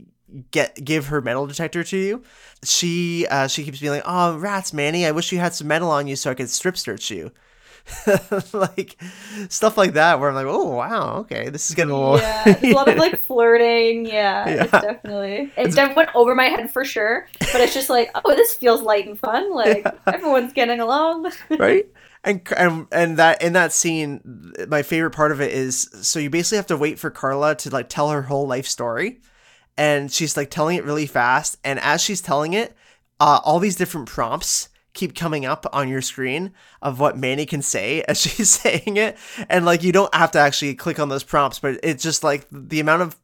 get 0.50 0.82
give 0.84 1.06
her 1.06 1.20
metal 1.20 1.46
detector 1.46 1.82
to 1.84 1.96
you. 1.96 2.22
She 2.64 3.26
uh, 3.30 3.46
she 3.48 3.64
keeps 3.64 3.80
being 3.80 3.92
like, 3.92 4.02
"Oh, 4.04 4.36
rats, 4.36 4.72
Manny! 4.72 5.06
I 5.06 5.12
wish 5.12 5.32
you 5.32 5.38
had 5.38 5.54
some 5.54 5.68
metal 5.68 5.90
on 5.90 6.06
you 6.06 6.16
so 6.16 6.30
I 6.30 6.34
could 6.34 6.50
strip 6.50 6.76
search 6.76 7.10
you." 7.10 7.30
like 8.52 9.00
stuff 9.48 9.76
like 9.78 9.92
that 9.92 10.18
where 10.18 10.28
I'm 10.28 10.34
like, 10.34 10.46
oh 10.48 10.70
wow, 10.70 11.18
okay, 11.18 11.50
this 11.50 11.68
is 11.70 11.76
getting 11.76 11.92
a 11.92 11.96
little 11.96 12.18
Yeah, 12.18 12.58
a 12.62 12.72
lot 12.72 12.88
of 12.88 12.96
like 12.96 13.24
flirting. 13.26 14.06
Yeah, 14.06 14.48
it's 14.48 14.72
Yeah. 14.72 14.80
definitely. 14.80 15.52
It 15.56 15.72
definitely 15.72 15.94
went 15.94 16.10
over 16.16 16.34
my 16.34 16.46
head 16.46 16.70
for 16.70 16.84
sure. 16.84 17.28
But 17.38 17.60
it's 17.60 17.74
just 17.74 17.88
like, 17.88 18.10
oh, 18.16 18.34
this 18.34 18.54
feels 18.54 18.82
light 18.82 19.06
and 19.06 19.18
fun. 19.18 19.52
Like 19.54 19.86
everyone's 20.06 20.52
getting 20.52 20.80
along. 20.80 21.30
right 21.58 21.86
and, 22.26 22.42
and 22.56 22.86
and 22.90 23.16
that 23.18 23.40
in 23.40 23.52
that 23.52 23.72
scene 23.72 24.52
my 24.68 24.82
favorite 24.82 25.12
part 25.12 25.30
of 25.30 25.40
it 25.40 25.52
is 25.52 25.88
so 26.02 26.18
you 26.18 26.28
basically 26.28 26.56
have 26.56 26.66
to 26.66 26.76
wait 26.76 26.98
for 26.98 27.08
carla 27.08 27.54
to 27.54 27.70
like 27.70 27.88
tell 27.88 28.10
her 28.10 28.22
whole 28.22 28.46
life 28.46 28.66
story. 28.66 29.20
And 29.78 30.10
she's 30.10 30.38
like 30.38 30.50
telling 30.50 30.78
it 30.78 30.84
really 30.84 31.06
fast. 31.06 31.58
And 31.62 31.78
as 31.80 32.02
she's 32.02 32.20
telling 32.20 32.52
it 32.52 32.76
uh, 33.20 33.40
all 33.44 33.60
these 33.60 33.76
different 33.76 34.08
prompts 34.08 34.68
keep 34.92 35.14
coming 35.14 35.44
up 35.44 35.66
on 35.72 35.88
your 35.88 36.00
screen 36.00 36.52
of 36.82 36.98
what 36.98 37.16
manny 37.16 37.46
can 37.46 37.62
say 37.62 38.02
as 38.08 38.20
she's 38.20 38.50
saying 38.50 38.96
it. 38.96 39.16
And 39.48 39.64
like 39.64 39.84
you 39.84 39.92
don't 39.92 40.14
have 40.14 40.32
to 40.32 40.40
actually 40.40 40.74
click 40.74 40.98
on 40.98 41.08
those 41.08 41.24
prompts 41.24 41.60
but 41.60 41.78
it's 41.82 42.02
just 42.02 42.24
like 42.24 42.46
the 42.50 42.80
amount 42.80 43.02
of 43.02 43.16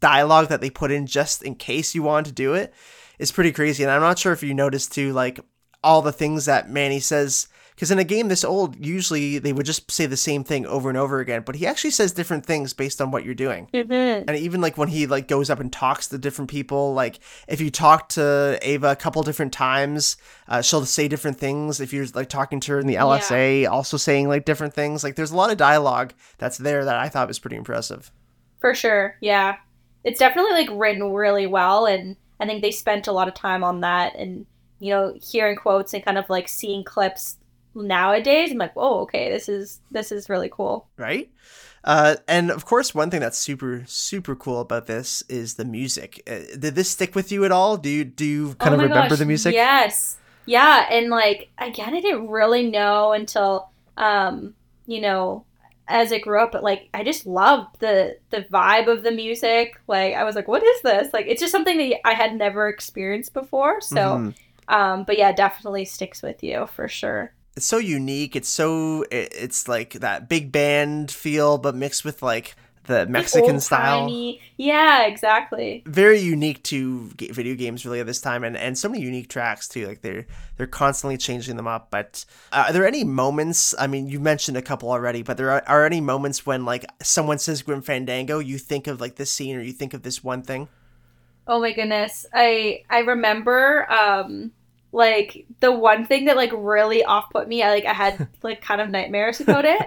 dialogue 0.00 0.48
that 0.48 0.60
they 0.60 0.70
put 0.70 0.90
in 0.90 1.06
just 1.06 1.44
in 1.44 1.54
case 1.54 1.94
you 1.94 2.02
want 2.02 2.26
to 2.26 2.32
do 2.32 2.54
it 2.54 2.74
is 3.20 3.30
pretty 3.30 3.52
crazy. 3.52 3.84
And 3.84 3.92
i'm 3.92 4.00
not 4.00 4.18
sure 4.18 4.32
if 4.32 4.42
you 4.42 4.54
noticed 4.54 4.92
too 4.92 5.12
like 5.12 5.38
all 5.84 6.02
the 6.02 6.12
things 6.12 6.46
that 6.46 6.68
manny 6.68 6.98
says 6.98 7.46
because 7.80 7.90
in 7.90 7.98
a 7.98 8.04
game 8.04 8.28
this 8.28 8.44
old, 8.44 8.76
usually 8.84 9.38
they 9.38 9.54
would 9.54 9.64
just 9.64 9.90
say 9.90 10.04
the 10.04 10.14
same 10.14 10.44
thing 10.44 10.66
over 10.66 10.90
and 10.90 10.98
over 10.98 11.18
again, 11.18 11.40
but 11.46 11.54
he 11.54 11.66
actually 11.66 11.92
says 11.92 12.12
different 12.12 12.44
things 12.44 12.74
based 12.74 13.00
on 13.00 13.10
what 13.10 13.24
you're 13.24 13.34
doing. 13.34 13.70
Mm-hmm. 13.72 14.28
And 14.28 14.36
even 14.36 14.60
like 14.60 14.76
when 14.76 14.88
he 14.88 15.06
like 15.06 15.28
goes 15.28 15.48
up 15.48 15.60
and 15.60 15.72
talks 15.72 16.06
to 16.08 16.18
different 16.18 16.50
people, 16.50 16.92
like 16.92 17.20
if 17.48 17.58
you 17.58 17.70
talk 17.70 18.10
to 18.10 18.58
Ava 18.60 18.90
a 18.90 18.96
couple 18.96 19.22
different 19.22 19.54
times, 19.54 20.18
uh, 20.46 20.60
she'll 20.60 20.84
say 20.84 21.08
different 21.08 21.38
things. 21.38 21.80
If 21.80 21.94
you're 21.94 22.04
like 22.12 22.28
talking 22.28 22.60
to 22.60 22.72
her 22.72 22.80
in 22.80 22.86
the 22.86 22.96
LSA, 22.96 23.66
also 23.66 23.96
saying 23.96 24.28
like 24.28 24.44
different 24.44 24.74
things. 24.74 25.02
Like 25.02 25.16
there's 25.16 25.32
a 25.32 25.36
lot 25.36 25.50
of 25.50 25.56
dialogue 25.56 26.12
that's 26.36 26.58
there 26.58 26.84
that 26.84 26.96
I 26.96 27.08
thought 27.08 27.28
was 27.28 27.38
pretty 27.38 27.56
impressive. 27.56 28.12
For 28.60 28.74
sure. 28.74 29.16
Yeah, 29.22 29.56
it's 30.04 30.18
definitely 30.18 30.52
like 30.52 30.68
written 30.70 31.14
really 31.14 31.46
well, 31.46 31.86
and 31.86 32.16
I 32.40 32.44
think 32.44 32.60
they 32.60 32.72
spent 32.72 33.06
a 33.06 33.12
lot 33.12 33.26
of 33.26 33.32
time 33.32 33.64
on 33.64 33.80
that. 33.80 34.16
And 34.16 34.44
you 34.80 34.92
know, 34.92 35.14
hearing 35.22 35.56
quotes 35.56 35.94
and 35.94 36.04
kind 36.04 36.18
of 36.18 36.28
like 36.28 36.46
seeing 36.46 36.84
clips 36.84 37.38
nowadays, 37.74 38.50
I'm 38.52 38.58
like, 38.58 38.74
whoa, 38.76 39.00
okay, 39.02 39.30
this 39.30 39.48
is 39.48 39.80
this 39.90 40.12
is 40.12 40.28
really 40.28 40.48
cool. 40.50 40.88
right? 40.96 41.30
Uh, 41.82 42.16
and 42.28 42.50
of 42.50 42.66
course, 42.66 42.94
one 42.94 43.10
thing 43.10 43.20
that's 43.20 43.38
super 43.38 43.84
super 43.86 44.36
cool 44.36 44.60
about 44.60 44.86
this 44.86 45.22
is 45.28 45.54
the 45.54 45.64
music. 45.64 46.22
Uh, 46.30 46.40
did 46.58 46.74
this 46.74 46.90
stick 46.90 47.14
with 47.14 47.32
you 47.32 47.44
at 47.44 47.52
all? 47.52 47.76
Do 47.78 47.88
you 47.88 48.04
do 48.04 48.24
you 48.24 48.54
kind 48.56 48.74
Oh 48.74 48.78
of 48.78 48.82
remember 48.82 49.08
gosh, 49.08 49.18
the 49.18 49.24
music? 49.26 49.54
Yes. 49.54 50.18
Yeah, 50.46 50.86
and 50.90 51.08
like 51.10 51.50
again, 51.58 51.94
I 51.94 52.00
didn't 52.00 52.28
really 52.28 52.70
know 52.70 53.12
until 53.12 53.70
um, 53.96 54.54
you 54.86 55.00
know, 55.00 55.46
as 55.88 56.12
I 56.12 56.18
grew 56.18 56.40
up, 56.42 56.52
but 56.52 56.62
like 56.62 56.88
I 56.92 57.02
just 57.04 57.26
loved 57.26 57.80
the 57.80 58.18
the 58.30 58.42
vibe 58.52 58.88
of 58.88 59.02
the 59.02 59.10
music. 59.12 59.80
Like 59.86 60.14
I 60.14 60.24
was 60.24 60.34
like, 60.36 60.48
what 60.48 60.62
is 60.62 60.82
this? 60.82 61.12
Like 61.12 61.26
it's 61.28 61.40
just 61.40 61.52
something 61.52 61.78
that 61.78 62.06
I 62.06 62.12
had 62.14 62.34
never 62.34 62.68
experienced 62.68 63.32
before. 63.32 63.80
So 63.80 64.00
Mhm. 64.18 64.34
um, 64.68 65.04
but 65.04 65.18
yeah, 65.18 65.32
definitely 65.32 65.84
sticks 65.86 66.22
with 66.22 66.42
you 66.42 66.66
for 66.66 66.88
sure. 66.88 67.32
It's 67.60 67.66
so 67.66 67.76
unique. 67.76 68.36
It's 68.36 68.48
so 68.48 69.02
it, 69.10 69.34
it's 69.36 69.68
like 69.68 69.92
that 70.00 70.30
big 70.30 70.50
band 70.50 71.10
feel, 71.10 71.58
but 71.58 71.74
mixed 71.74 72.06
with 72.06 72.22
like 72.22 72.56
the 72.86 73.04
Mexican 73.04 73.60
style. 73.60 74.10
Yeah, 74.56 75.02
exactly. 75.04 75.82
Very 75.84 76.20
unique 76.20 76.62
to 76.64 77.10
video 77.18 77.54
games 77.54 77.84
really 77.84 78.00
at 78.00 78.06
this 78.06 78.22
time, 78.22 78.44
and, 78.44 78.56
and 78.56 78.78
so 78.78 78.88
many 78.88 79.02
unique 79.02 79.28
tracks 79.28 79.68
too. 79.68 79.86
Like 79.86 80.00
they're 80.00 80.24
they're 80.56 80.66
constantly 80.66 81.18
changing 81.18 81.56
them 81.56 81.66
up. 81.66 81.90
But 81.90 82.24
uh, 82.50 82.64
are 82.68 82.72
there 82.72 82.86
any 82.86 83.04
moments? 83.04 83.74
I 83.78 83.86
mean, 83.86 84.08
you 84.08 84.20
mentioned 84.20 84.56
a 84.56 84.62
couple 84.62 84.90
already, 84.90 85.22
but 85.22 85.36
there 85.36 85.50
are, 85.50 85.62
are 85.66 85.84
any 85.84 86.00
moments 86.00 86.46
when 86.46 86.64
like 86.64 86.86
someone 87.02 87.38
says 87.38 87.60
Grim 87.60 87.82
Fandango, 87.82 88.38
you 88.38 88.56
think 88.56 88.86
of 88.86 89.02
like 89.02 89.16
this 89.16 89.30
scene 89.30 89.54
or 89.54 89.60
you 89.60 89.74
think 89.74 89.92
of 89.92 90.02
this 90.02 90.24
one 90.24 90.40
thing? 90.40 90.68
Oh 91.46 91.60
my 91.60 91.72
goodness. 91.72 92.24
I 92.32 92.84
I 92.88 93.00
remember 93.00 93.86
um 93.92 94.52
like 94.92 95.46
the 95.60 95.70
one 95.72 96.04
thing 96.04 96.24
that 96.24 96.36
like 96.36 96.50
really 96.54 97.04
off 97.04 97.30
put 97.30 97.46
me, 97.48 97.62
I 97.62 97.70
like 97.70 97.84
I 97.84 97.92
had 97.92 98.28
like 98.42 98.60
kind 98.60 98.80
of 98.80 98.90
nightmares 98.90 99.40
about 99.40 99.64
it. 99.64 99.80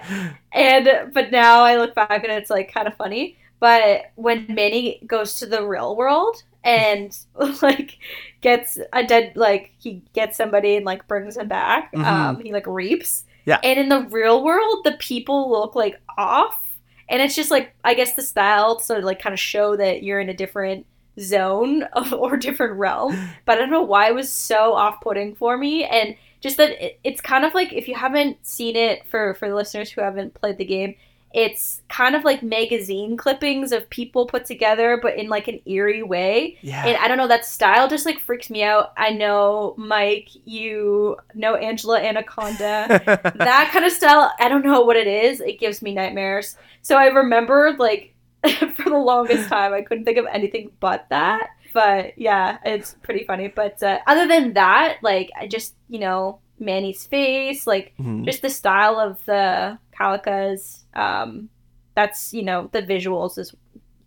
And 0.52 1.12
but 1.12 1.30
now 1.30 1.62
I 1.62 1.76
look 1.76 1.94
back 1.94 2.24
and 2.24 2.32
it's 2.32 2.50
like 2.50 2.72
kind 2.72 2.86
of 2.88 2.94
funny. 2.96 3.36
But 3.60 4.12
when 4.16 4.46
Manny 4.48 5.00
goes 5.06 5.36
to 5.36 5.46
the 5.46 5.66
real 5.66 5.96
world 5.96 6.42
and 6.62 7.16
like 7.62 7.98
gets 8.40 8.78
a 8.92 9.04
dead 9.04 9.32
like 9.36 9.72
he 9.78 10.02
gets 10.12 10.36
somebody 10.36 10.76
and 10.76 10.84
like 10.86 11.06
brings 11.08 11.36
him 11.36 11.48
back, 11.48 11.92
Mhm. 11.92 12.04
um 12.04 12.40
he 12.40 12.52
like 12.52 12.66
reaps. 12.66 13.24
Yeah. 13.46 13.58
And 13.62 13.78
in 13.78 13.88
the 13.90 14.02
real 14.10 14.42
world 14.42 14.84
the 14.84 14.92
people 14.98 15.50
look 15.50 15.74
like 15.74 16.00
off 16.16 16.58
and 17.10 17.20
it's 17.20 17.34
just 17.36 17.50
like 17.50 17.74
I 17.84 17.92
guess 17.94 18.14
the 18.14 18.22
style 18.22 18.76
to 18.80 19.00
like 19.00 19.20
kind 19.20 19.34
of 19.34 19.40
show 19.40 19.76
that 19.76 20.02
you're 20.02 20.20
in 20.20 20.30
a 20.30 20.34
different 20.34 20.86
zone 21.18 21.82
of, 21.92 22.12
or 22.12 22.36
different 22.36 22.74
realm. 22.74 23.16
But 23.44 23.58
I 23.58 23.60
don't 23.60 23.70
know 23.70 23.82
why 23.82 24.08
it 24.08 24.14
was 24.14 24.32
so 24.32 24.74
off-putting 24.74 25.34
for 25.36 25.56
me, 25.56 25.84
and 25.84 26.16
just 26.40 26.56
that 26.58 26.70
it, 26.84 26.98
it's 27.04 27.20
kind 27.20 27.44
of 27.44 27.54
like 27.54 27.72
if 27.72 27.88
you 27.88 27.94
haven't 27.94 28.44
seen 28.46 28.76
it 28.76 29.06
for 29.06 29.34
for 29.34 29.48
the 29.48 29.54
listeners 29.54 29.90
who 29.90 30.00
haven't 30.00 30.34
played 30.34 30.58
the 30.58 30.64
game, 30.64 30.94
it's 31.34 31.82
kind 31.88 32.14
of 32.14 32.22
like 32.22 32.44
magazine 32.44 33.16
clippings 33.16 33.72
of 33.72 33.90
people 33.90 34.24
put 34.24 34.44
together, 34.44 35.00
but 35.02 35.16
in 35.16 35.28
like 35.28 35.48
an 35.48 35.58
eerie 35.66 36.02
way. 36.02 36.56
Yeah. 36.62 36.86
And 36.86 36.96
I 36.96 37.08
don't 37.08 37.18
know, 37.18 37.26
that 37.26 37.44
style 37.44 37.88
just 37.88 38.06
like 38.06 38.20
freaks 38.20 38.50
me 38.50 38.62
out. 38.62 38.92
I 38.96 39.10
know, 39.10 39.74
Mike, 39.76 40.28
you 40.44 41.16
know 41.34 41.56
Angela 41.56 42.00
Anaconda. 42.00 42.86
that 43.36 43.70
kind 43.72 43.84
of 43.84 43.90
style, 43.90 44.32
I 44.38 44.48
don't 44.48 44.64
know 44.64 44.82
what 44.82 44.96
it 44.96 45.08
is. 45.08 45.40
It 45.40 45.58
gives 45.58 45.82
me 45.82 45.92
nightmares. 45.92 46.56
So 46.82 46.96
I 46.96 47.06
remember 47.06 47.74
like 47.80 48.13
for 48.76 48.90
the 48.90 48.96
longest 48.98 49.48
time, 49.48 49.72
I 49.72 49.82
couldn't 49.82 50.04
think 50.04 50.18
of 50.18 50.26
anything 50.32 50.70
but 50.80 51.06
that. 51.10 51.48
But 51.72 52.16
yeah, 52.18 52.58
it's 52.64 52.94
pretty 53.02 53.24
funny. 53.24 53.48
But 53.48 53.82
uh, 53.82 53.98
other 54.06 54.28
than 54.28 54.52
that, 54.54 54.98
like 55.02 55.30
I 55.38 55.46
just, 55.48 55.74
you 55.88 55.98
know, 55.98 56.40
Manny's 56.58 57.04
face, 57.06 57.66
like 57.66 57.94
Mhm. 57.98 58.24
just 58.24 58.42
the 58.42 58.50
style 58.50 59.00
of 59.00 59.24
the 59.26 59.78
Calacas. 59.98 60.84
Um, 60.94 61.48
that's 61.96 62.32
you 62.32 62.42
know 62.42 62.68
the 62.72 62.82
visuals 62.82 63.38
is 63.38 63.54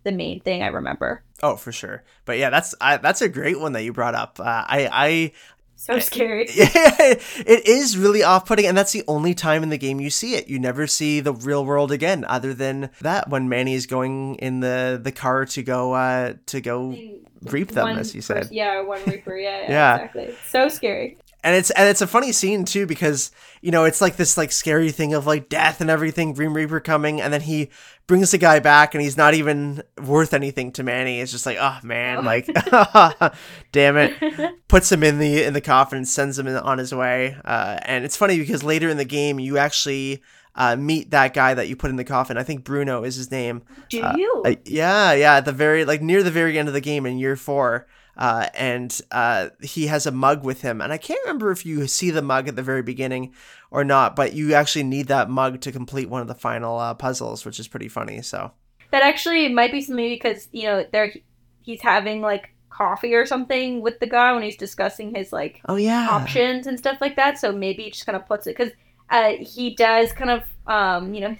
the 0.03 0.11
main 0.11 0.39
thing 0.41 0.63
I 0.63 0.67
remember. 0.67 1.23
Oh, 1.43 1.55
for 1.57 1.71
sure. 1.71 2.03
But 2.25 2.38
yeah, 2.38 2.49
that's 2.49 2.73
I, 2.79 2.97
that's 2.97 3.21
a 3.21 3.29
great 3.29 3.59
one 3.59 3.73
that 3.73 3.83
you 3.83 3.91
brought 3.93 4.15
up. 4.15 4.39
Uh, 4.39 4.43
I 4.67 4.89
I 4.91 5.31
So 5.80 5.99
scary. 5.99 6.47
yeah, 6.53 6.69
it 6.99 7.67
is 7.67 7.97
really 7.97 8.23
off-putting, 8.23 8.65
and 8.65 8.75
that's 8.78 8.91
the 8.91 9.03
only 9.07 9.34
time 9.36 9.61
in 9.63 9.69
the 9.69 9.78
game 9.78 10.01
you 10.01 10.09
see 10.09 10.34
it. 10.34 10.47
You 10.47 10.57
never 10.59 10.88
see 10.88 11.19
the 11.19 11.32
real 11.34 11.63
world 11.63 11.91
again, 11.91 12.25
other 12.25 12.53
than 12.53 12.89
that 13.01 13.30
when 13.30 13.47
Manny 13.47 13.73
is 13.75 13.86
going 13.86 14.36
in 14.36 14.59
the 14.59 14.99
the 15.01 15.11
car 15.11 15.45
to 15.45 15.63
go 15.63 15.93
uh 15.93 16.34
to 16.47 16.61
go 16.61 16.97
reap 17.43 17.69
them, 17.69 17.88
as 17.97 18.15
you 18.15 18.21
said. 18.21 18.49
yeah, 18.51 18.82
one 18.82 19.01
reaper. 19.05 19.38
Yeah, 19.38 19.59
yeah, 19.61 19.69
Yeah. 19.69 19.95
exactly. 19.95 20.36
So 20.49 20.67
scary. 20.67 21.17
And 21.47 21.55
it's 21.55 21.69
and 21.71 21.87
it's 21.87 22.01
a 22.01 22.07
funny 22.07 22.33
scene 22.33 22.65
too 22.65 22.85
because 22.85 23.31
you 23.61 23.71
know 23.71 23.85
it's 23.85 24.01
like 24.01 24.17
this 24.17 24.37
like 24.37 24.51
scary 24.51 24.91
thing 24.91 25.13
of 25.13 25.25
like 25.25 25.47
death 25.47 25.79
and 25.79 25.89
everything 25.89 26.33
grim 26.33 26.53
reaper 26.53 26.81
coming 26.81 27.21
and 27.21 27.31
then 27.31 27.39
he 27.39 27.69
brings 28.05 28.31
the 28.31 28.37
guy 28.37 28.59
back 28.59 28.93
and 28.93 29.01
he's 29.01 29.15
not 29.15 29.33
even 29.33 29.81
worth 30.05 30.33
anything 30.33 30.73
to 30.73 30.83
manny. 30.83 31.21
It's 31.21 31.31
just 31.31 31.45
like 31.45 31.57
oh 31.59 31.77
man 31.83 32.17
Oh. 32.17 32.21
like 32.21 32.47
damn 33.71 33.95
it. 33.95 34.67
Puts 34.67 34.91
him 34.91 35.03
in 35.03 35.19
the 35.19 35.43
in 35.43 35.53
the 35.53 35.61
coffin 35.61 35.99
and 35.99 36.07
sends 36.07 36.37
him 36.37 36.47
on 36.47 36.77
his 36.79 36.93
way. 36.93 37.37
Uh, 37.45 37.79
and 37.83 38.03
it's 38.03 38.17
funny 38.17 38.37
because 38.37 38.61
later 38.63 38.89
in 38.89 38.97
the 38.97 39.05
game 39.05 39.39
you 39.39 39.57
actually 39.57 40.21
uh, 40.58 40.76
meet 40.76 41.12
that 41.12 41.34
guy 41.34 41.53
that 41.53 41.68
you 41.70 41.76
put 41.76 41.89
in 41.89 41.95
the 41.95 42.03
coffin 42.03 42.38
i 42.38 42.43
think 42.43 42.64
bruno 42.64 43.03
is 43.03 43.16
his 43.16 43.32
name 43.32 43.62
Do 43.89 44.01
Uh, 44.01 44.14
you? 44.18 44.43
uh, 44.45 44.55
yeah, 44.66 45.14
yeah, 45.14 45.36
at 45.38 45.45
the 45.45 45.51
very 45.51 45.86
like 45.86 46.01
near 46.01 46.24
the 46.24 46.32
very 46.32 46.58
end 46.60 46.68
of 46.68 46.74
the 46.74 46.82
game 46.82 47.05
in 47.05 47.18
year 47.18 47.36
four. 47.36 47.88
Uh, 48.18 48.47
and 48.55 48.99
uh, 49.12 49.49
he 49.62 49.86
has 49.86 50.08
a 50.08 50.12
mug 50.12 50.43
with 50.43 50.62
him, 50.62 50.82
and 50.82 50.91
I 50.91 50.97
can't 50.97 51.20
remember 51.24 51.51
if 51.51 51.68
you 51.68 51.86
see 51.86 52.10
the 52.10 52.24
mug 52.24 52.47
at 52.47 52.55
the 52.55 52.64
very 52.64 52.82
beginning 52.82 53.32
or 53.70 53.84
not, 53.84 54.16
but 54.16 54.34
you 54.34 54.55
actually 54.55 54.86
need 54.86 55.05
that 55.10 55.30
mug 55.30 55.62
to 55.62 55.72
complete 55.72 56.10
one 56.10 56.24
of 56.24 56.28
the 56.28 56.34
final 56.34 56.80
uh, 56.80 56.95
puzzles, 56.95 57.45
which 57.45 57.60
is 57.60 57.68
pretty 57.68 57.88
funny. 57.88 58.24
So 58.24 58.53
that 58.89 59.03
actually 59.03 59.53
might 59.53 59.72
be 59.72 59.82
something 59.82 60.10
because 60.10 60.47
you 60.51 60.64
know 60.64 60.84
there 60.91 61.14
he's 61.62 61.82
having 61.82 62.22
like 62.22 62.49
coffee 62.72 63.14
or 63.14 63.28
something 63.28 63.82
with 63.82 63.99
the 63.99 64.08
guy 64.08 64.34
when 64.34 64.41
he's 64.41 64.58
discussing 64.58 65.14
his 65.14 65.32
like 65.32 65.62
oh 65.70 65.76
yeah, 65.76 66.08
options 66.10 66.66
and 66.66 66.80
stuff 66.80 66.97
like 66.99 67.16
that. 67.18 67.38
So 67.38 67.51
maybe 67.51 67.84
he 67.84 67.91
just 67.91 68.08
kind 68.08 68.16
of 68.16 68.26
puts 68.26 68.47
it 68.47 68.58
because 68.58 68.74
uh, 69.10 69.34
he 69.39 69.76
does 69.76 70.12
kind 70.12 70.30
of, 70.30 70.43
um, 70.68 71.14
you 71.14 71.22
know, 71.22 71.38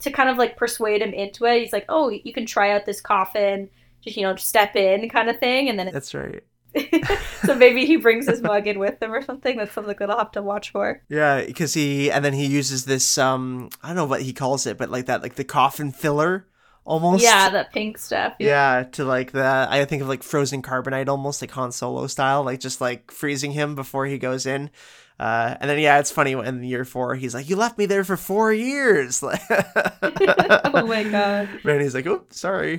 to 0.00 0.10
kind 0.10 0.28
of 0.28 0.38
like 0.38 0.56
persuade 0.56 1.02
him 1.02 1.12
into 1.12 1.44
it. 1.46 1.60
He's 1.60 1.72
like, 1.72 1.86
"Oh, 1.88 2.08
you 2.08 2.32
can 2.32 2.46
try 2.46 2.72
out 2.72 2.86
this 2.86 3.00
coffin, 3.00 3.68
just 4.02 4.16
you 4.16 4.22
know, 4.22 4.36
step 4.36 4.76
in, 4.76 5.08
kind 5.08 5.28
of 5.28 5.38
thing." 5.38 5.68
And 5.68 5.78
then, 5.78 5.90
that's 5.92 6.14
right. 6.14 6.42
so 7.44 7.54
maybe 7.54 7.86
he 7.86 7.96
brings 7.96 8.26
his 8.26 8.42
mug 8.42 8.66
in 8.66 8.78
with 8.78 9.02
him 9.02 9.12
or 9.12 9.22
something. 9.22 9.56
That's 9.56 9.72
something 9.72 9.96
that 9.98 10.10
I'll 10.10 10.18
have 10.18 10.32
to 10.32 10.42
watch 10.42 10.70
for. 10.70 11.02
Yeah, 11.08 11.44
because 11.44 11.74
he 11.74 12.10
and 12.10 12.24
then 12.24 12.32
he 12.32 12.46
uses 12.46 12.84
this 12.84 13.18
um 13.18 13.70
I 13.82 13.88
don't 13.88 13.96
know 13.96 14.04
what 14.04 14.22
he 14.22 14.32
calls 14.32 14.66
it, 14.66 14.78
but 14.78 14.90
like 14.90 15.06
that 15.06 15.22
like 15.22 15.36
the 15.36 15.44
coffin 15.44 15.92
filler 15.92 16.46
almost. 16.84 17.22
Yeah, 17.22 17.50
that 17.50 17.72
pink 17.72 17.98
stuff. 17.98 18.34
Yeah, 18.38 18.84
to 18.92 19.04
like 19.04 19.32
the 19.32 19.66
I 19.70 19.84
think 19.84 20.02
of 20.02 20.08
like 20.08 20.22
frozen 20.22 20.62
carbonite 20.62 21.08
almost 21.08 21.40
like 21.40 21.50
Han 21.52 21.72
Solo 21.72 22.06
style, 22.06 22.44
like 22.44 22.60
just 22.60 22.80
like 22.80 23.10
freezing 23.10 23.52
him 23.52 23.74
before 23.74 24.06
he 24.06 24.18
goes 24.18 24.46
in. 24.46 24.70
Uh, 25.18 25.56
and 25.60 25.70
then 25.70 25.78
yeah, 25.78 25.98
it's 25.98 26.10
funny 26.10 26.32
in 26.32 26.62
year 26.62 26.84
four 26.84 27.14
he's 27.14 27.34
like, 27.34 27.48
"You 27.48 27.56
left 27.56 27.78
me 27.78 27.86
there 27.86 28.04
for 28.04 28.16
four 28.16 28.52
years." 28.52 29.22
oh 29.22 30.86
my 30.86 31.04
god. 31.04 31.48
Man, 31.64 31.80
he's 31.80 31.94
like, 31.94 32.06
"Oh, 32.06 32.24
sorry." 32.30 32.78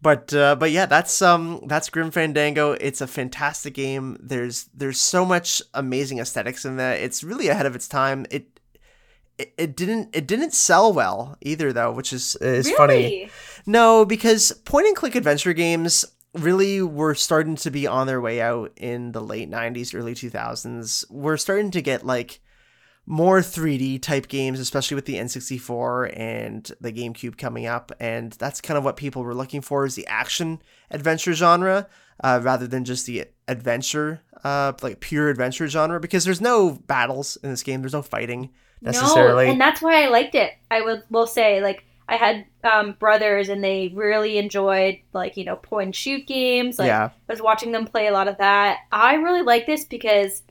But 0.00 0.32
uh, 0.32 0.54
but 0.54 0.70
yeah, 0.70 0.86
that's 0.86 1.20
um 1.22 1.60
that's 1.66 1.90
Grim 1.90 2.10
Fandango. 2.10 2.72
It's 2.72 3.00
a 3.00 3.06
fantastic 3.06 3.74
game. 3.74 4.16
There's 4.20 4.68
there's 4.74 5.00
so 5.00 5.24
much 5.24 5.60
amazing 5.74 6.20
aesthetics 6.20 6.64
in 6.64 6.76
that. 6.76 7.00
It's 7.00 7.24
really 7.24 7.48
ahead 7.48 7.66
of 7.66 7.74
its 7.74 7.88
time. 7.88 8.24
It 8.30 8.60
it, 9.38 9.54
it 9.58 9.76
didn't 9.76 10.14
it 10.14 10.28
didn't 10.28 10.54
sell 10.54 10.92
well 10.92 11.36
either 11.40 11.72
though, 11.72 11.90
which 11.90 12.12
is 12.12 12.36
is 12.36 12.70
funny. 12.70 13.28
No, 13.66 14.04
because 14.04 14.52
point 14.64 14.86
and 14.86 14.94
click 14.96 15.16
adventure 15.16 15.52
games 15.52 16.04
really 16.34 16.82
were 16.82 17.14
starting 17.14 17.56
to 17.56 17.70
be 17.70 17.86
on 17.86 18.06
their 18.06 18.20
way 18.20 18.40
out 18.40 18.72
in 18.76 19.12
the 19.12 19.20
late 19.20 19.50
90s, 19.50 19.94
early 19.94 20.14
2000s. 20.14 21.04
We're 21.10 21.36
starting 21.36 21.70
to 21.72 21.82
get 21.82 22.04
like 22.04 22.40
more 23.06 23.40
3D 23.40 24.02
type 24.02 24.28
games, 24.28 24.60
especially 24.60 24.94
with 24.94 25.06
the 25.06 25.14
N64 25.14 26.12
and 26.14 26.70
the 26.80 26.92
GameCube 26.92 27.38
coming 27.38 27.66
up. 27.66 27.90
And 27.98 28.32
that's 28.32 28.60
kind 28.60 28.76
of 28.76 28.84
what 28.84 28.96
people 28.96 29.24
were 29.24 29.34
looking 29.34 29.62
for 29.62 29.86
is 29.86 29.94
the 29.94 30.06
action 30.06 30.60
adventure 30.90 31.32
genre 31.32 31.88
uh, 32.22 32.40
rather 32.42 32.66
than 32.66 32.84
just 32.84 33.06
the 33.06 33.24
adventure, 33.46 34.20
uh, 34.44 34.74
like 34.82 35.00
pure 35.00 35.30
adventure 35.30 35.68
genre, 35.68 35.98
because 35.98 36.24
there's 36.24 36.40
no 36.40 36.72
battles 36.72 37.38
in 37.42 37.50
this 37.50 37.62
game. 37.62 37.80
There's 37.80 37.94
no 37.94 38.02
fighting 38.02 38.50
necessarily. 38.82 39.46
No, 39.46 39.52
and 39.52 39.60
that's 39.60 39.80
why 39.80 40.04
I 40.04 40.08
liked 40.08 40.34
it. 40.34 40.52
I 40.70 40.82
would 40.82 41.02
will 41.10 41.26
say 41.26 41.62
like 41.62 41.84
I 42.08 42.16
had 42.16 42.46
um, 42.64 42.92
brothers 42.98 43.50
and 43.50 43.62
they 43.62 43.92
really 43.94 44.38
enjoyed 44.38 44.98
like 45.12 45.36
you 45.36 45.44
know 45.44 45.56
point 45.56 45.86
and 45.86 45.96
shoot 45.96 46.26
games. 46.26 46.78
Like 46.78 46.88
yeah. 46.88 47.10
I 47.28 47.32
was 47.32 47.42
watching 47.42 47.72
them 47.72 47.86
play 47.86 48.06
a 48.06 48.12
lot 48.12 48.28
of 48.28 48.38
that. 48.38 48.78
I 48.90 49.14
really 49.14 49.42
like 49.42 49.66
this 49.66 49.84
because 49.84 50.42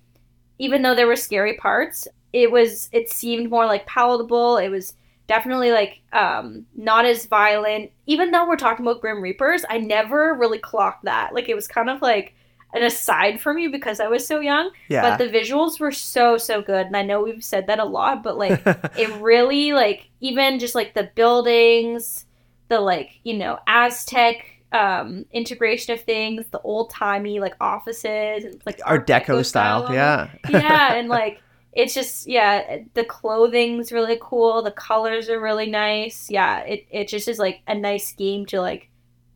even 0.59 0.81
though 0.81 0.95
there 0.95 1.07
were 1.07 1.15
scary 1.15 1.55
parts, 1.57 2.07
it 2.31 2.51
was 2.51 2.89
it 2.91 3.09
seemed 3.09 3.49
more 3.49 3.65
like 3.65 3.87
palatable. 3.87 4.57
It 4.57 4.69
was 4.69 4.93
definitely 5.25 5.71
like 5.71 6.01
um 6.13 6.65
not 6.75 7.05
as 7.05 7.25
violent. 7.25 7.91
Even 8.05 8.29
though 8.29 8.47
we're 8.47 8.55
talking 8.55 8.85
about 8.85 9.01
Grim 9.01 9.21
Reapers, 9.21 9.65
I 9.67 9.79
never 9.79 10.35
really 10.35 10.59
clocked 10.59 11.05
that. 11.05 11.33
Like 11.33 11.49
it 11.49 11.55
was 11.55 11.67
kind 11.67 11.89
of 11.89 12.03
like 12.03 12.35
an 12.74 12.84
aside 12.84 13.39
from 13.39 13.57
you 13.57 13.72
because 13.72 13.99
I 13.99 14.07
was 14.07 14.28
so 14.28 14.39
young. 14.39 14.72
Yeah. 14.89 15.01
But 15.01 15.18
the 15.18 15.38
visuals 15.38 15.80
were 15.80 15.91
so 15.91 16.38
so 16.38 16.61
good. 16.61 16.88
And 16.88 16.97
I 16.97 17.03
know 17.03 17.22
we've 17.22 17.43
said 17.43 17.68
that 17.68 17.80
a 17.80 17.86
lot, 17.86 18.24
but 18.24 18.38
like 18.38 18.61
it 18.97 19.22
really 19.22 19.74
like 19.74 20.09
even 20.20 20.59
just 20.59 20.76
like 20.76 20.93
the 20.93 21.09
buildings 21.15 22.26
the 22.70 22.80
like 22.80 23.20
you 23.24 23.34
know 23.34 23.57
aztec 23.68 24.45
um 24.72 25.26
integration 25.32 25.93
of 25.93 26.01
things 26.01 26.45
the 26.51 26.59
old 26.59 26.89
timey 26.89 27.39
like 27.39 27.55
offices 27.61 28.43
and 28.43 28.61
like 28.65 28.80
Art 28.86 29.07
Deco 29.07 29.45
style. 29.45 29.88
it. 29.88 29.93
Yeah. 29.93 30.30
yeah 30.49 30.93
and 30.95 31.07
like 31.07 31.41
it's 31.72 31.93
just 31.93 32.28
yeah 32.28 32.80
the 32.93 33.05
clothing's 33.05 33.91
really 33.91 34.18
cool 34.22 34.61
the 34.61 34.72
colors 34.72 35.30
are 35.30 35.39
really 35.39 35.70
nice 35.70 36.30
yeah 36.30 36.59
it, 36.61 36.86
it 36.91 37.07
just 37.07 37.28
is 37.30 37.39
like 37.39 37.61
a 37.68 37.76
nice 37.76 38.11
game 38.13 38.45
to 38.47 38.59
like 38.59 38.89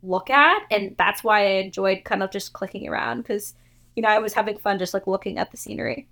look 0.04 0.30
at 0.30 0.64
and 0.72 0.96
that's 0.98 1.24
why 1.24 1.42
i 1.42 1.50
enjoyed 1.52 2.04
kind 2.04 2.24
of 2.24 2.32
just 2.32 2.54
clicking 2.54 2.88
around 2.88 3.22
because 3.22 3.54
you 3.96 4.02
know 4.02 4.10
i 4.10 4.20
was 4.20 4.34
having 4.34 4.58
fun 4.58 4.80
just 4.80 4.94
like 4.94 5.08
looking 5.08 5.38
at 5.38 5.52
the 5.52 5.58
scenery 5.58 6.08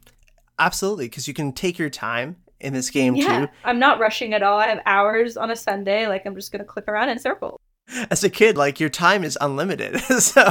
Absolutely, 0.61 1.05
because 1.05 1.25
you 1.25 1.33
can 1.33 1.53
take 1.53 1.79
your 1.79 1.89
time 1.89 2.35
in 2.59 2.73
this 2.73 2.89
game 2.89 3.15
yeah 3.15 3.45
too. 3.45 3.51
i'm 3.63 3.79
not 3.79 3.99
rushing 3.99 4.33
at 4.33 4.43
all 4.43 4.59
i 4.59 4.67
have 4.67 4.81
hours 4.85 5.37
on 5.37 5.49
a 5.49 5.55
sunday 5.55 6.07
like 6.07 6.25
i'm 6.25 6.35
just 6.35 6.51
gonna 6.51 6.65
click 6.65 6.85
around 6.87 7.09
in 7.09 7.17
circles 7.17 7.59
As 8.11 8.23
a 8.23 8.29
kid, 8.29 8.57
like 8.57 8.79
your 8.79 8.89
time 8.89 9.23
is 9.23 9.37
unlimited. 9.41 9.99
so 10.19 10.43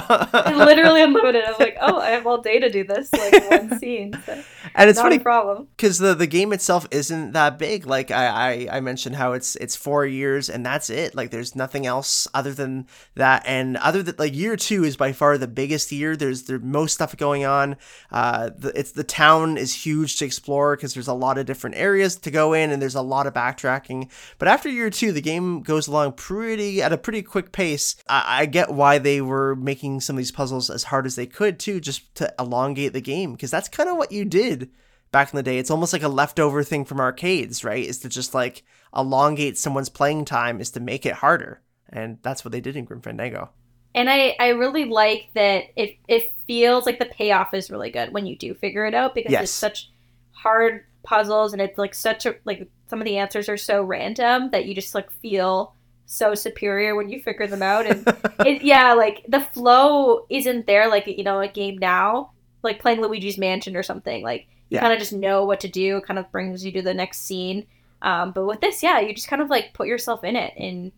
literally 0.47 1.03
unlimited 1.03 1.45
i'm 1.45 1.55
like 1.59 1.76
oh 1.80 1.99
i 1.99 2.11
have 2.11 2.26
all 2.26 2.41
day 2.41 2.59
to 2.59 2.70
do 2.70 2.84
this 2.84 3.12
like 3.12 3.51
one 3.51 3.78
scene 3.78 4.12
so 4.24 4.43
and 4.74 4.91
it's 4.91 4.97
not 4.97 5.05
funny 5.05 5.16
a 5.16 5.20
problem 5.20 5.68
because 5.76 5.99
the 5.99 6.14
the 6.14 6.26
game 6.26 6.53
itself 6.53 6.86
isn't 6.91 7.32
that 7.32 7.59
big. 7.59 7.86
Like 7.86 8.11
I, 8.11 8.68
I 8.68 8.76
I 8.76 8.80
mentioned 8.80 9.16
how 9.16 9.32
it's 9.32 9.57
it's 9.57 9.76
four 9.76 10.07
years 10.07 10.49
and 10.49 10.64
that's 10.64 10.91
it. 10.91 11.14
Like 11.14 11.30
there's 11.30 11.57
nothing 11.57 11.86
else 11.86 12.28
other 12.34 12.53
than 12.53 12.86
that. 13.14 13.43
And 13.47 13.76
other 13.78 14.03
than 14.03 14.14
like 14.18 14.34
year 14.34 14.57
two 14.57 14.84
is 14.84 14.97
by 14.97 15.12
far 15.12 15.39
the 15.39 15.49
biggest 15.49 15.93
year. 15.93 16.16
There's 16.16 16.45
there's 16.45 16.62
most 16.62 16.95
stuff 16.95 17.16
going 17.16 17.45
on. 17.45 17.76
Uh, 18.11 18.51
the, 18.57 18.78
it's 18.78 18.93
the 18.93 19.05
town 19.05 19.57
is 19.57 19.84
huge 19.84 20.18
to 20.18 20.24
explore 20.24 20.76
because 20.76 20.95
there's 20.95 21.09
a 21.09 21.14
lot 21.14 21.39
of 21.39 21.47
different 21.47 21.76
areas 21.76 22.16
to 22.16 22.30
go 22.30 22.53
in 22.53 22.70
and 22.70 22.80
there's 22.80 22.95
a 22.95 23.03
lot 23.03 23.26
of 23.26 23.34
backtracking. 23.34 24.11
But 24.39 24.49
after 24.49 24.68
year 24.68 24.91
two, 24.91 25.12
the 25.12 25.20
game 25.20 25.62
goes 25.62 25.89
along 25.89 26.12
pretty 26.12 26.82
at 26.82 26.93
a 26.93 26.99
pretty 26.99 27.22
quick 27.29 27.53
pace. 27.53 27.97
I, 28.09 28.43
I 28.43 28.47
get 28.47 28.70
why 28.72 28.99
they 28.99 29.20
were 29.20 29.55
making 29.55 30.01
some 30.01 30.16
of 30.16 30.18
these 30.18 30.33
puzzles 30.33 30.70
as 30.70 30.85
hard 30.85 31.07
as 31.07 31.14
they 31.16 31.26
could 31.26 31.59
too, 31.59 31.81
just 31.81 32.14
to 32.16 32.33
elongate 32.39 32.93
the 32.93 33.01
game 33.01 33.33
because 33.33 33.51
that's 33.51 33.68
kind 33.68 33.89
of 33.89 33.97
what 33.97 34.11
you 34.12 34.24
did 34.24 34.70
back 35.12 35.33
in 35.33 35.37
the 35.37 35.43
day. 35.43 35.59
It's 35.59 35.70
almost 35.70 35.93
like 35.93 36.03
a 36.03 36.09
leftover 36.09 36.62
thing 36.64 36.85
from 36.85 37.01
arcades, 37.01 37.62
right? 37.64 37.85
Is 37.85 37.99
to 38.01 38.09
just 38.09 38.35
like 38.35 38.62
elongate 38.97 39.57
someone's 39.59 39.89
playing 39.89 40.24
time 40.24 40.61
is 40.61 40.70
to 40.72 40.81
make 40.81 41.07
it 41.07 41.14
harder. 41.14 41.62
And 41.91 42.18
that's 42.22 42.45
what 42.45 42.53
they 42.53 42.61
did 42.61 42.76
in 42.76 42.85
Grim 42.85 43.01
Fandango. 43.01 43.51
And 43.95 44.11
I, 44.11 44.37
I 44.39 44.49
really 44.49 44.85
like 44.85 45.29
that 45.35 45.64
it 45.76 45.97
it 46.07 46.33
feels 46.47 46.87
like 46.87 46.99
the 46.99 47.07
payoff 47.07 47.55
is 47.55 47.70
really 47.70 47.91
good 47.91 48.12
when 48.12 48.26
you 48.26 48.37
do 48.37 48.55
figure 48.55 48.85
it 48.87 48.95
out 48.95 49.14
because 49.14 49.33
Yes. 49.33 49.45
it's 49.45 49.53
such 49.53 49.91
hard 50.33 50.85
puzzles 51.03 51.53
and 51.53 51.62
it's 51.62 51.79
like 51.79 51.95
such 51.95 52.26
a 52.26 52.35
like 52.45 52.68
some 52.89 53.01
of 53.01 53.07
the 53.07 53.16
answers 53.16 53.49
are 53.49 53.57
so 53.57 53.83
random 53.83 54.51
that 54.51 54.66
you 54.66 54.74
just 54.74 54.95
like 54.95 55.11
feel 55.11 55.74
so 56.11 56.34
superior 56.34 56.96
when 56.96 57.11
you 57.11 57.20
figure 57.20 57.46
them 57.46 57.62
out 57.62 57.84
and 57.86 58.02
it, 58.46 58.62
yeah 58.62 58.94
like 58.94 59.24
the 59.28 59.40
flow 59.40 60.24
isn't 60.30 60.66
there 60.66 60.88
like 60.88 61.06
you 61.06 61.22
know 61.22 61.38
a 61.40 61.48
game 61.48 61.76
now 61.76 62.30
like 62.62 62.80
playing 62.80 63.00
Luigi's 63.02 63.36
Mansion 63.36 63.76
or 63.76 63.82
something 63.82 64.22
like 64.22 64.46
you 64.70 64.76
Yeah. 64.76 64.80
kind 64.80 64.92
of 64.94 64.98
just 64.98 65.12
know 65.12 65.44
what 65.44 65.61
to 65.61 65.68
do 65.68 65.98
it 65.98 66.06
kind 66.06 66.18
of 66.18 66.30
brings 66.32 66.64
you 66.64 66.72
to 66.72 66.82
the 66.82 66.94
next 66.94 67.20
scene 67.26 67.66
um, 68.00 68.32
but 68.32 68.46
with 68.46 68.61
this 68.62 68.82
yeah 68.82 69.00
you 69.00 69.12
just 69.14 69.28
kind 69.28 69.42
of 69.42 69.50
like 69.50 69.74
put 69.74 69.86
yourself 69.86 70.24
in 70.24 70.34
it 70.34 70.54
and 70.56 70.92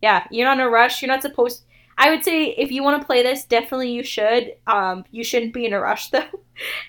yeah 0.00 0.24
you're 0.30 0.46
not 0.46 0.58
in 0.58 0.64
a 0.64 0.70
rush 0.70 1.02
you're 1.02 1.10
not 1.12 1.22
supposed 1.22 1.64
I 1.98 2.10
would 2.10 2.24
say 2.24 2.46
if 2.46 2.72
you 2.72 2.82
want 2.82 3.00
to 3.00 3.06
play 3.06 3.22
this, 3.22 3.44
definitely 3.44 3.92
you 3.92 4.02
should. 4.02 4.54
Um, 4.66 5.04
you 5.12 5.22
shouldn't 5.22 5.52
be 5.54 5.64
in 5.64 5.72
a 5.72 5.78
rush 5.80 6.08
though. 6.10 6.24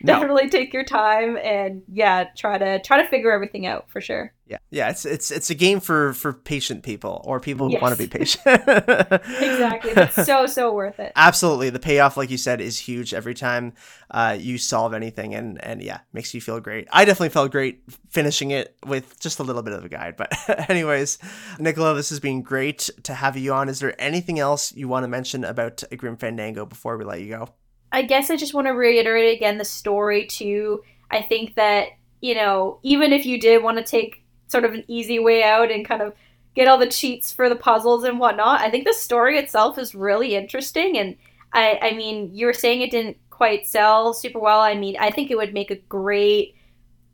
No. 0.02 0.14
definitely 0.14 0.50
take 0.50 0.74
your 0.74 0.84
time 0.84 1.38
and 1.38 1.82
yeah, 1.92 2.26
try 2.36 2.58
to 2.58 2.80
try 2.82 3.02
to 3.02 3.08
figure 3.08 3.32
everything 3.32 3.66
out 3.66 3.90
for 3.90 4.02
sure. 4.02 4.32
Yeah, 4.48 4.58
yeah, 4.70 4.90
it's 4.90 5.06
it's 5.06 5.32
it's 5.32 5.50
a 5.50 5.56
game 5.56 5.80
for 5.80 6.14
for 6.14 6.32
patient 6.32 6.84
people 6.84 7.22
or 7.26 7.40
people 7.40 7.66
who 7.68 7.74
Yes. 7.74 7.82
want 7.82 7.98
to 7.98 8.04
be 8.04 8.08
patient. 8.08 8.44
Exactly, 9.26 9.92
it's 9.96 10.26
so 10.26 10.46
so 10.46 10.72
worth 10.74 11.00
it. 11.00 11.12
Absolutely, 11.16 11.70
the 11.72 11.80
payoff, 11.80 12.16
like 12.18 12.30
you 12.30 12.38
said, 12.38 12.62
is 12.62 12.78
huge 12.78 13.14
every 13.14 13.34
time 13.34 13.74
uh, 14.12 14.38
you 14.40 14.58
solve 14.58 14.94
anything, 14.94 15.34
and 15.34 15.64
and 15.64 15.82
yeah, 15.82 16.00
makes 16.14 16.34
you 16.34 16.42
feel 16.42 16.60
great. 16.60 16.88
I 16.92 17.06
definitely 17.06 17.30
felt 17.30 17.52
great 17.52 17.82
finishing 18.10 18.52
it 18.52 18.76
with 18.86 19.20
just 19.20 19.40
a 19.40 19.44
little 19.44 19.64
bit 19.64 19.74
of 19.74 19.84
a 19.84 19.90
guide. 19.90 20.16
But 20.18 20.32
anyways, 20.70 21.18
Nichola, 21.58 21.96
this 21.96 22.10
has 22.10 22.20
been 22.20 22.42
great 22.44 22.90
to 23.04 23.14
have 23.16 23.36
you 23.38 23.54
on. 23.54 23.68
Is 23.70 23.80
there 23.80 24.00
anything 24.00 24.40
else 24.40 24.74
you 24.76 24.88
want 24.88 25.04
to 25.06 25.08
mention 25.08 25.44
about 25.44 25.84
A 25.92 25.96
Grim 25.96 26.18
Fandango 26.18 26.66
before 26.66 26.98
we 26.98 27.06
let 27.06 27.22
you 27.22 27.30
go? 27.30 27.50
I 27.96 28.02
guess 28.02 28.30
I 28.30 28.36
just 28.36 28.54
want 28.54 28.68
to 28.68 28.74
reiterate 28.74 29.38
again 29.38 29.58
the 29.58 29.64
story 29.66 30.26
too. 30.26 30.84
I 31.10 31.22
think 31.22 31.56
that, 31.56 31.88
you 32.20 32.36
know, 32.36 32.80
even 32.84 33.14
if 33.14 33.26
you 33.26 33.40
did 33.40 33.64
want 33.64 33.78
to 33.78 33.84
take 33.84 34.22
sort 34.48 34.66
of 34.66 34.74
an 34.74 34.84
easy 34.90 35.18
way 35.18 35.44
out 35.44 35.72
and 35.72 35.88
kind 35.88 36.02
of 36.02 36.14
get 36.56 36.68
all 36.68 36.78
the 36.78 36.88
cheats 36.88 37.32
for 37.32 37.48
the 37.48 37.56
puzzles 37.56 38.04
and 38.04 38.20
whatnot, 38.20 38.60
I 38.60 38.70
think 38.70 38.86
the 38.86 38.94
story 38.94 39.38
itself 39.38 39.78
is 39.78 39.96
really 39.96 40.36
interesting. 40.36 40.98
And 40.98 41.16
I, 41.54 41.80
I 41.82 41.92
mean, 41.94 42.32
you 42.34 42.48
were 42.48 42.54
saying 42.54 42.82
it 42.82 42.92
didn't 42.92 43.18
quite 43.30 43.66
sell 43.66 44.14
super 44.14 44.40
well. 44.40 44.60
I 44.60 44.76
mean, 44.76 44.98
I 45.00 45.10
think 45.10 45.32
it 45.32 45.38
would 45.38 45.54
make 45.54 45.72
a 45.72 45.76
great 45.76 46.56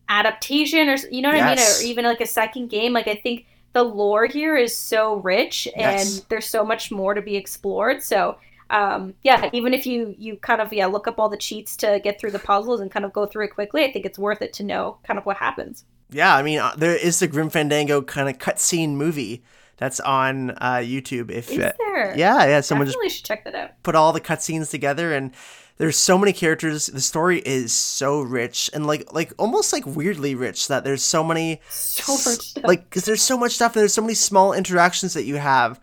adaptation 0.10 0.90
or, 0.90 0.96
you 1.12 1.22
know 1.22 1.30
what 1.30 1.42
I 1.42 1.56
mean? 1.56 1.64
Or 1.64 1.84
even 1.84 2.06
like 2.06 2.22
a 2.22 2.26
second 2.28 2.70
game. 2.70 2.92
Like, 2.92 3.08
I 3.08 3.16
think 3.16 3.46
the 3.74 3.84
lore 3.84 4.26
here 4.26 4.58
is 4.58 4.76
so 4.76 5.16
rich 5.18 5.68
Yes. 5.78 6.18
and 6.18 6.26
there's 6.30 6.48
so 6.48 6.66
much 6.66 6.92
more 6.92 7.14
to 7.14 7.22
be 7.22 7.36
explored. 7.36 8.04
So, 8.04 8.38
um, 8.72 9.14
yeah, 9.24 9.50
even 9.54 9.74
if 9.74 9.86
you 9.86 10.16
you 10.18 10.38
kind 10.38 10.62
of 10.62 10.72
yeah 10.74 10.86
look 10.88 11.08
up 11.08 11.20
all 11.20 11.30
the 11.30 11.38
cheats 11.38 11.76
to 11.78 12.00
get 12.04 12.20
through 12.20 12.32
the 12.32 12.40
puzzles 12.40 12.80
and 12.80 12.90
kind 12.90 13.06
of 13.06 13.14
go 13.14 13.26
through 13.26 13.46
it 13.46 13.50
quickly, 13.54 13.84
I 13.84 13.92
think 13.92 14.06
it's 14.06 14.18
worth 14.20 14.42
it 14.42 14.54
to 14.54 14.64
know 14.64 14.98
kind 15.04 15.20
of 15.20 15.26
what 15.26 15.38
happens. 15.38 15.86
Yeah, 16.10 16.36
I 16.36 16.42
mean, 16.44 16.60
uh, 16.60 16.74
there 16.78 16.96
is 16.96 17.20
the 17.20 17.28
Grim 17.28 17.50
Fandango 17.50 18.02
kind 18.02 18.28
of 18.30 18.38
cutscene 18.38 18.92
movie 18.96 19.44
that's 19.78 20.00
on 20.00 20.52
uh, 20.52 20.82
YouTube. 20.84 21.32
If 21.32 21.50
Is 21.52 21.60
uh, 21.60 21.72
there? 21.78 22.18
yeah, 22.18 22.46
yeah, 22.46 22.62
someone 22.62 22.88
just 22.88 22.96
definitely 22.96 23.10
should 23.10 23.26
check 23.26 23.44
that 23.46 23.56
out. 23.56 23.84
put 23.84 23.96
all 23.96 24.12
the 24.14 24.22
cutscenes 24.22 24.70
together 24.70 25.14
and 25.14 25.32
there's 25.78 25.98
so 25.98 26.16
many 26.18 26.32
characters 26.32 26.86
the 26.88 27.02
story 27.02 27.40
is 27.40 27.74
so 27.74 28.22
rich 28.22 28.70
and 28.74 28.86
like 28.86 29.12
like 29.14 29.34
almost 29.40 29.74
like 29.74 29.84
weirdly 29.88 30.36
rich 30.36 30.68
that 30.68 30.84
there's 30.84 31.02
so 31.02 31.24
many 31.24 31.60
So 31.70 32.14
much 32.14 32.40
stuff. 32.50 32.64
like 32.66 32.84
because 32.84 33.06
there's 33.06 33.24
so 33.24 33.36
much 33.36 33.54
stuff 33.54 33.76
and 33.76 33.82
there's 33.82 33.94
so 33.94 34.02
many 34.04 34.14
small 34.14 34.54
interactions 34.54 35.16
that 35.16 35.24
you 35.24 35.38
have 35.38 35.80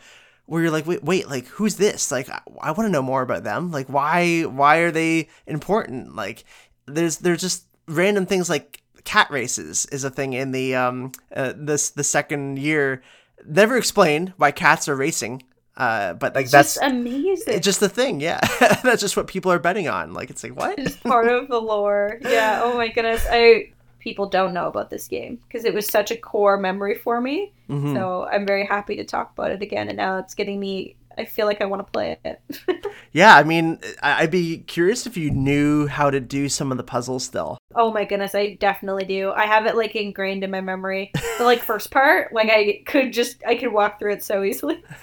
where 0.49 0.62
you're 0.62 0.70
like 0.70 0.86
wait 0.86 1.05
wait 1.05 1.28
like 1.28 1.46
who's 1.46 1.76
this 1.76 2.11
like 2.11 2.28
i, 2.30 2.40
I 2.61 2.70
want 2.72 2.86
to 2.88 2.90
know 2.90 3.03
more 3.03 3.20
about 3.22 3.44
them 3.44 3.70
like 3.70 3.86
why 3.88 4.42
why 4.42 4.78
are 4.78 4.90
they 4.90 5.28
important 5.46 6.16
like 6.16 6.44
there's 6.86 7.18
there's 7.18 7.42
just 7.42 7.64
random 7.86 8.24
things 8.26 8.49
like 8.49 8.80
cat 9.05 9.30
races 9.30 9.86
is 9.92 10.05
a 10.05 10.11
thing 10.11 10.32
in 10.32 10.53
the 10.53 10.74
um 10.74 11.12
uh, 11.36 11.53
this 11.55 11.90
the 11.90 12.03
second 12.05 12.59
year 12.59 13.03
never 13.46 13.76
explained 13.76 14.32
why 14.38 14.51
cats 14.51 14.88
are 14.88 14.96
racing 14.96 15.42
uh 15.76 16.14
but 16.14 16.34
like 16.34 16.44
It's 16.44 16.53
that's 16.53 16.74
just 16.76 16.84
amazing. 16.84 17.55
it's 17.55 17.64
just 17.64 17.80
the 17.80 17.88
thing, 17.88 18.20
yeah. 18.20 18.40
That's 18.82 19.01
just 19.01 19.16
what 19.16 19.28
people 19.28 19.53
are 19.53 19.61
betting 19.61 19.86
on. 19.86 20.12
Like 20.12 20.28
it's 20.28 20.42
like 20.42 20.57
what? 20.57 20.76
It's 20.76 20.96
part 20.96 21.28
of 21.28 21.46
the 21.46 21.61
lore. 21.61 22.18
Yeah. 22.20 22.62
Oh 22.64 22.76
my 22.76 22.88
goodness. 22.88 23.24
I 23.30 23.70
people 23.99 24.28
don't 24.28 24.55
know 24.55 24.68
about 24.68 24.90
this 24.90 25.09
game 25.09 25.38
because 25.46 25.64
it 25.64 25.74
was 25.74 25.86
such 25.86 26.11
a 26.11 26.16
core 26.16 26.57
memory 26.57 26.94
for 26.94 27.20
me. 27.20 27.53
Mhm. 27.68 27.94
So 27.94 28.28
I'm 28.30 28.46
very 28.46 28.64
happy 28.64 28.96
to 28.96 29.05
talk 29.05 29.32
about 29.36 29.51
it 29.51 29.62
again, 29.62 29.88
and 29.88 29.96
now 29.96 30.18
it's 30.18 30.34
getting 30.34 30.61
me. 30.61 30.96
I 31.18 31.24
feel 31.24 31.46
like 31.46 31.60
I 31.60 31.64
want 31.66 31.84
to 31.86 31.90
play 31.92 32.18
it. 32.24 32.40
Yeah, 33.12 33.36
I 33.36 33.42
mean, 33.42 33.78
I'd 34.02 34.30
be 34.30 34.58
curious 34.58 35.06
if 35.06 35.16
you 35.16 35.30
knew 35.30 35.86
how 35.86 36.10
to 36.10 36.20
do 36.20 36.48
some 36.48 36.70
of 36.70 36.76
the 36.76 36.84
puzzles 36.84 37.24
still. 37.24 37.56
oh 37.74 37.90
my 37.90 38.04
goodness, 38.04 38.34
I 38.34 38.54
definitely 38.60 39.06
do. 39.06 39.30
I 39.32 39.46
have 39.46 39.64
it 39.66 39.76
like 39.76 39.96
ingrained 39.96 40.44
in 40.44 40.50
my 40.50 40.60
memory. 40.60 41.10
The 41.38 41.44
like 41.44 41.60
first 41.62 41.90
part, 41.90 42.32
like 42.34 42.50
I 42.50 42.82
could 42.86 43.12
just 43.14 43.42
I 43.46 43.54
could 43.54 43.72
walk 43.72 43.98
through 43.98 44.12
it 44.12 44.22
so 44.22 44.42
easily. 44.44 44.82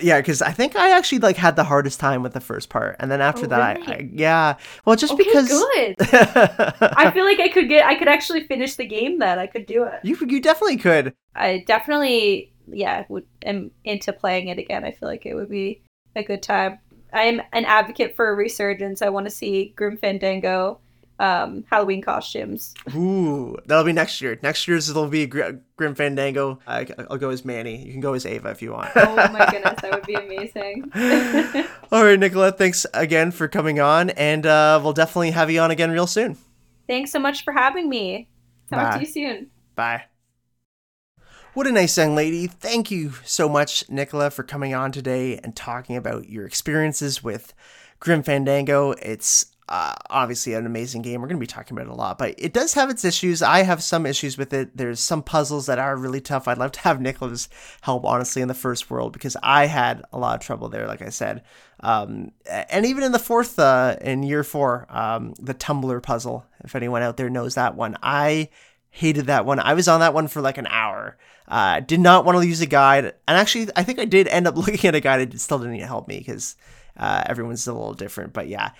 yeah, 0.00 0.18
because 0.20 0.40
I 0.42 0.50
think 0.52 0.74
I 0.76 0.96
actually 0.96 1.18
like 1.18 1.36
had 1.36 1.56
the 1.56 1.64
hardest 1.64 2.00
time 2.00 2.22
with 2.22 2.32
the 2.32 2.40
first 2.40 2.68
part, 2.70 2.96
and 2.98 3.10
then 3.10 3.20
oh, 3.20 3.24
after 3.24 3.44
Oh, 3.44 3.48
that, 3.48 3.60
I. 3.86 3.92
I 3.92 4.08
yeah. 4.12 4.56
Well, 4.84 4.96
just 4.96 5.12
Okay, 5.12 5.24
because 5.24 5.48
good. 5.48 5.94
I 6.00 7.10
feel 7.12 7.24
like 7.24 7.40
I 7.40 7.48
could 7.48 7.68
get 7.68 7.84
I 7.84 7.96
could 7.96 8.08
actually 8.08 8.46
finish 8.46 8.76
the 8.76 8.86
game 8.86 9.18
then. 9.18 9.38
I 9.38 9.46
could 9.46 9.66
do 9.66 9.84
it. 9.84 10.00
you 10.02 10.16
you 10.26 10.40
definitely 10.40 10.78
could. 10.78 11.12
I 11.34 11.64
definitely 11.66 12.51
yeah, 12.66 13.04
would 13.08 13.26
am 13.44 13.70
into 13.84 14.12
playing 14.12 14.48
it 14.48 14.58
again. 14.58 14.84
I 14.84 14.92
feel 14.92 15.08
like 15.08 15.26
it 15.26 15.34
would 15.34 15.50
be 15.50 15.82
a 16.16 16.22
good 16.22 16.42
time. 16.42 16.78
I'm 17.12 17.40
an 17.52 17.64
advocate 17.64 18.16
for 18.16 18.28
a 18.28 18.34
resurgence. 18.34 19.02
I 19.02 19.10
want 19.10 19.26
to 19.26 19.30
see 19.30 19.72
Grim 19.76 19.96
Fandango 19.96 20.80
um, 21.22 21.64
Halloween 21.70 22.02
costumes. 22.02 22.74
Ooh, 22.94 23.56
that'll 23.66 23.84
be 23.84 23.92
next 23.92 24.20
year. 24.20 24.38
Next 24.42 24.66
year's 24.66 24.90
it'll 24.90 25.06
be 25.06 25.26
Gr- 25.26 25.58
Grim 25.76 25.94
Fandango. 25.94 26.58
I, 26.66 26.86
I'll 27.10 27.16
go 27.16 27.30
as 27.30 27.44
Manny. 27.44 27.84
You 27.84 27.92
can 27.92 28.00
go 28.00 28.14
as 28.14 28.26
Ava 28.26 28.50
if 28.50 28.60
you 28.60 28.72
want. 28.72 28.90
Oh 28.96 29.14
my 29.14 29.48
goodness, 29.50 29.80
that 29.80 29.92
would 29.92 30.06
be 30.06 30.14
amazing. 30.14 30.90
All 31.92 32.04
right, 32.04 32.18
Nichola, 32.18 32.56
thanks 32.56 32.84
again 32.92 33.30
for 33.30 33.46
coming 33.46 33.78
on, 33.80 34.10
and 34.10 34.44
uh, 34.44 34.80
we'll 34.82 34.92
definitely 34.92 35.30
have 35.30 35.50
you 35.50 35.60
on 35.60 35.70
again 35.70 35.90
real 35.90 36.06
soon. 36.06 36.36
Thanks 36.88 37.12
so 37.12 37.20
much 37.20 37.44
for 37.44 37.52
having 37.52 37.88
me. 37.88 38.28
Talk 38.68 38.90
Bye. 38.90 38.94
to 38.94 39.00
you 39.00 39.06
soon. 39.06 39.50
Bye. 39.76 40.04
What 41.54 41.66
a 41.66 41.72
nice 41.72 41.98
young 41.98 42.14
lady. 42.14 42.46
Thank 42.46 42.90
you 42.90 43.12
so 43.26 43.46
much, 43.46 43.86
Nichola, 43.88 44.32
for 44.32 44.42
coming 44.42 44.72
on 44.72 44.90
today 44.90 45.38
and 45.44 45.54
talking 45.54 45.96
about 45.96 46.30
your 46.30 46.46
experiences 46.46 47.22
with 47.22 47.52
Grim 48.00 48.22
Fandango. 48.22 48.92
It's 48.92 49.52
uh, 49.68 49.94
obviously 50.08 50.54
an 50.54 50.64
amazing 50.64 51.02
game. 51.02 51.20
We're 51.20 51.28
going 51.28 51.36
to 51.36 51.40
be 51.40 51.46
talking 51.46 51.76
about 51.76 51.88
it 51.88 51.92
a 51.92 51.94
lot, 51.94 52.16
but 52.16 52.34
it 52.38 52.54
does 52.54 52.72
have 52.72 52.88
its 52.88 53.04
issues. 53.04 53.42
I 53.42 53.64
have 53.64 53.82
some 53.82 54.06
issues 54.06 54.38
with 54.38 54.54
it. 54.54 54.74
There's 54.74 54.98
some 54.98 55.22
puzzles 55.22 55.66
that 55.66 55.78
are 55.78 55.94
really 55.94 56.22
tough. 56.22 56.48
I'd 56.48 56.56
love 56.56 56.72
to 56.72 56.80
have 56.80 57.00
Nichola's 57.00 57.50
help, 57.82 58.06
honestly, 58.06 58.40
in 58.40 58.48
the 58.48 58.54
first 58.54 58.90
world 58.90 59.12
because 59.12 59.36
I 59.42 59.66
had 59.66 60.02
a 60.10 60.18
lot 60.18 60.36
of 60.36 60.40
trouble 60.40 60.70
there, 60.70 60.86
like 60.86 61.02
I 61.02 61.10
said. 61.10 61.42
Um, 61.80 62.32
and 62.48 62.86
even 62.86 63.04
in 63.04 63.12
the 63.12 63.18
fourth, 63.18 63.58
uh, 63.58 63.96
in 64.00 64.22
year 64.22 64.42
four, 64.42 64.86
um, 64.88 65.34
the 65.38 65.52
tumbler 65.52 66.00
puzzle, 66.00 66.46
if 66.64 66.74
anyone 66.74 67.02
out 67.02 67.18
there 67.18 67.28
knows 67.28 67.56
that 67.56 67.76
one, 67.76 67.98
I 68.02 68.48
hated 68.92 69.26
that 69.26 69.46
one. 69.46 69.58
I 69.58 69.72
was 69.72 69.88
on 69.88 70.00
that 70.00 70.14
one 70.14 70.28
for 70.28 70.40
like 70.40 70.58
an 70.58 70.66
hour. 70.68 71.16
Uh, 71.48 71.80
did 71.80 71.98
not 71.98 72.24
want 72.24 72.38
to 72.38 72.46
use 72.46 72.60
a 72.60 72.66
guide, 72.66 73.06
and 73.06 73.36
actually, 73.36 73.68
I 73.74 73.82
think 73.82 73.98
I 73.98 74.04
did 74.04 74.28
end 74.28 74.46
up 74.46 74.56
looking 74.56 74.86
at 74.86 74.94
a 74.94 75.00
guide. 75.00 75.34
It 75.34 75.40
still 75.40 75.58
didn't 75.58 75.80
help 75.80 76.06
me 76.06 76.18
because 76.18 76.56
uh, 76.96 77.24
everyone's 77.26 77.66
a 77.66 77.72
little 77.72 77.94
different. 77.94 78.32
But 78.32 78.48
yeah, 78.48 78.70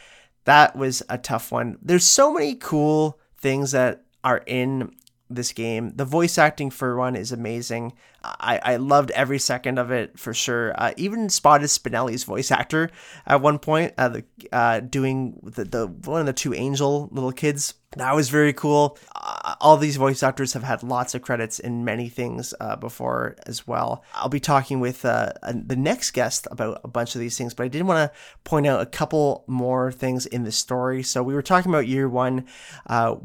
that 0.45 0.77
was 0.77 1.03
a 1.09 1.19
tough 1.19 1.51
one. 1.51 1.79
There's 1.83 2.05
so 2.05 2.33
many 2.33 2.55
cool 2.55 3.19
things 3.39 3.73
that 3.73 4.05
are 4.23 4.43
in 4.47 4.95
this 5.31 5.53
game. 5.53 5.93
The 5.97 6.05
voice 6.05 6.37
acting 6.37 6.71
for 6.71 6.97
one 6.97 7.17
is 7.17 7.33
amazing. 7.33 7.95
I, 8.25 8.61
I 8.63 8.77
loved 8.77 9.11
every 9.13 9.39
second 9.39 9.79
of 9.79 9.91
it 9.91 10.19
for 10.19 10.33
sure. 10.35 10.75
Uh, 10.77 10.93
even 10.97 11.29
spotted 11.29 11.67
Spinelli's 11.67 12.25
voice 12.25 12.51
actor 12.51 12.91
at 13.27 13.41
one 13.41 13.59
point, 13.59 13.95
uh, 13.99 14.09
the, 14.09 14.25
uh, 14.53 14.81
doing 14.81 15.39
the, 15.43 15.65
the 15.65 15.87
one 15.87 16.21
of 16.21 16.27
the 16.27 16.33
two 16.33 16.55
angel 16.55 17.09
little 17.13 17.33
kids. 17.33 17.75
That 17.99 18.15
was 18.15 18.31
very 18.31 18.55
cool. 18.55 18.97
Uh, 19.15 19.55
all 19.61 19.77
these 19.77 19.97
voice 19.97 20.23
actors 20.23 20.55
have 20.55 20.63
had 20.63 20.83
lots 20.83 21.15
of 21.15 21.21
credits 21.21 21.59
in 21.59 21.85
many 21.85 22.09
things 22.09 22.55
uh, 22.59 22.75
before 22.77 23.37
as 23.45 23.67
well. 23.67 24.03
I'll 24.15 24.31
be 24.31 24.41
talking 24.41 24.81
with 24.81 25.05
uh, 25.05 25.33
the 25.43 25.77
next 25.77 26.13
guest 26.13 26.49
about 26.51 26.81
a 26.85 26.89
bunch 26.89 27.15
of 27.15 27.21
these 27.21 27.37
things, 27.37 27.53
but 27.53 27.65
I 27.65 27.69
did 27.69 27.83
want 27.83 28.11
to 28.11 28.19
point 28.45 28.67
out 28.67 28.81
a 28.81 28.87
couple 28.87 29.45
more 29.47 29.93
things 29.93 30.25
in 30.25 30.45
the 30.45 30.53
story. 30.53 31.03
So 31.03 31.23
we 31.23 31.35
were 31.35 31.43
talking 31.43 31.71
about 31.71 31.87
year 31.87 32.09
one 32.09 32.47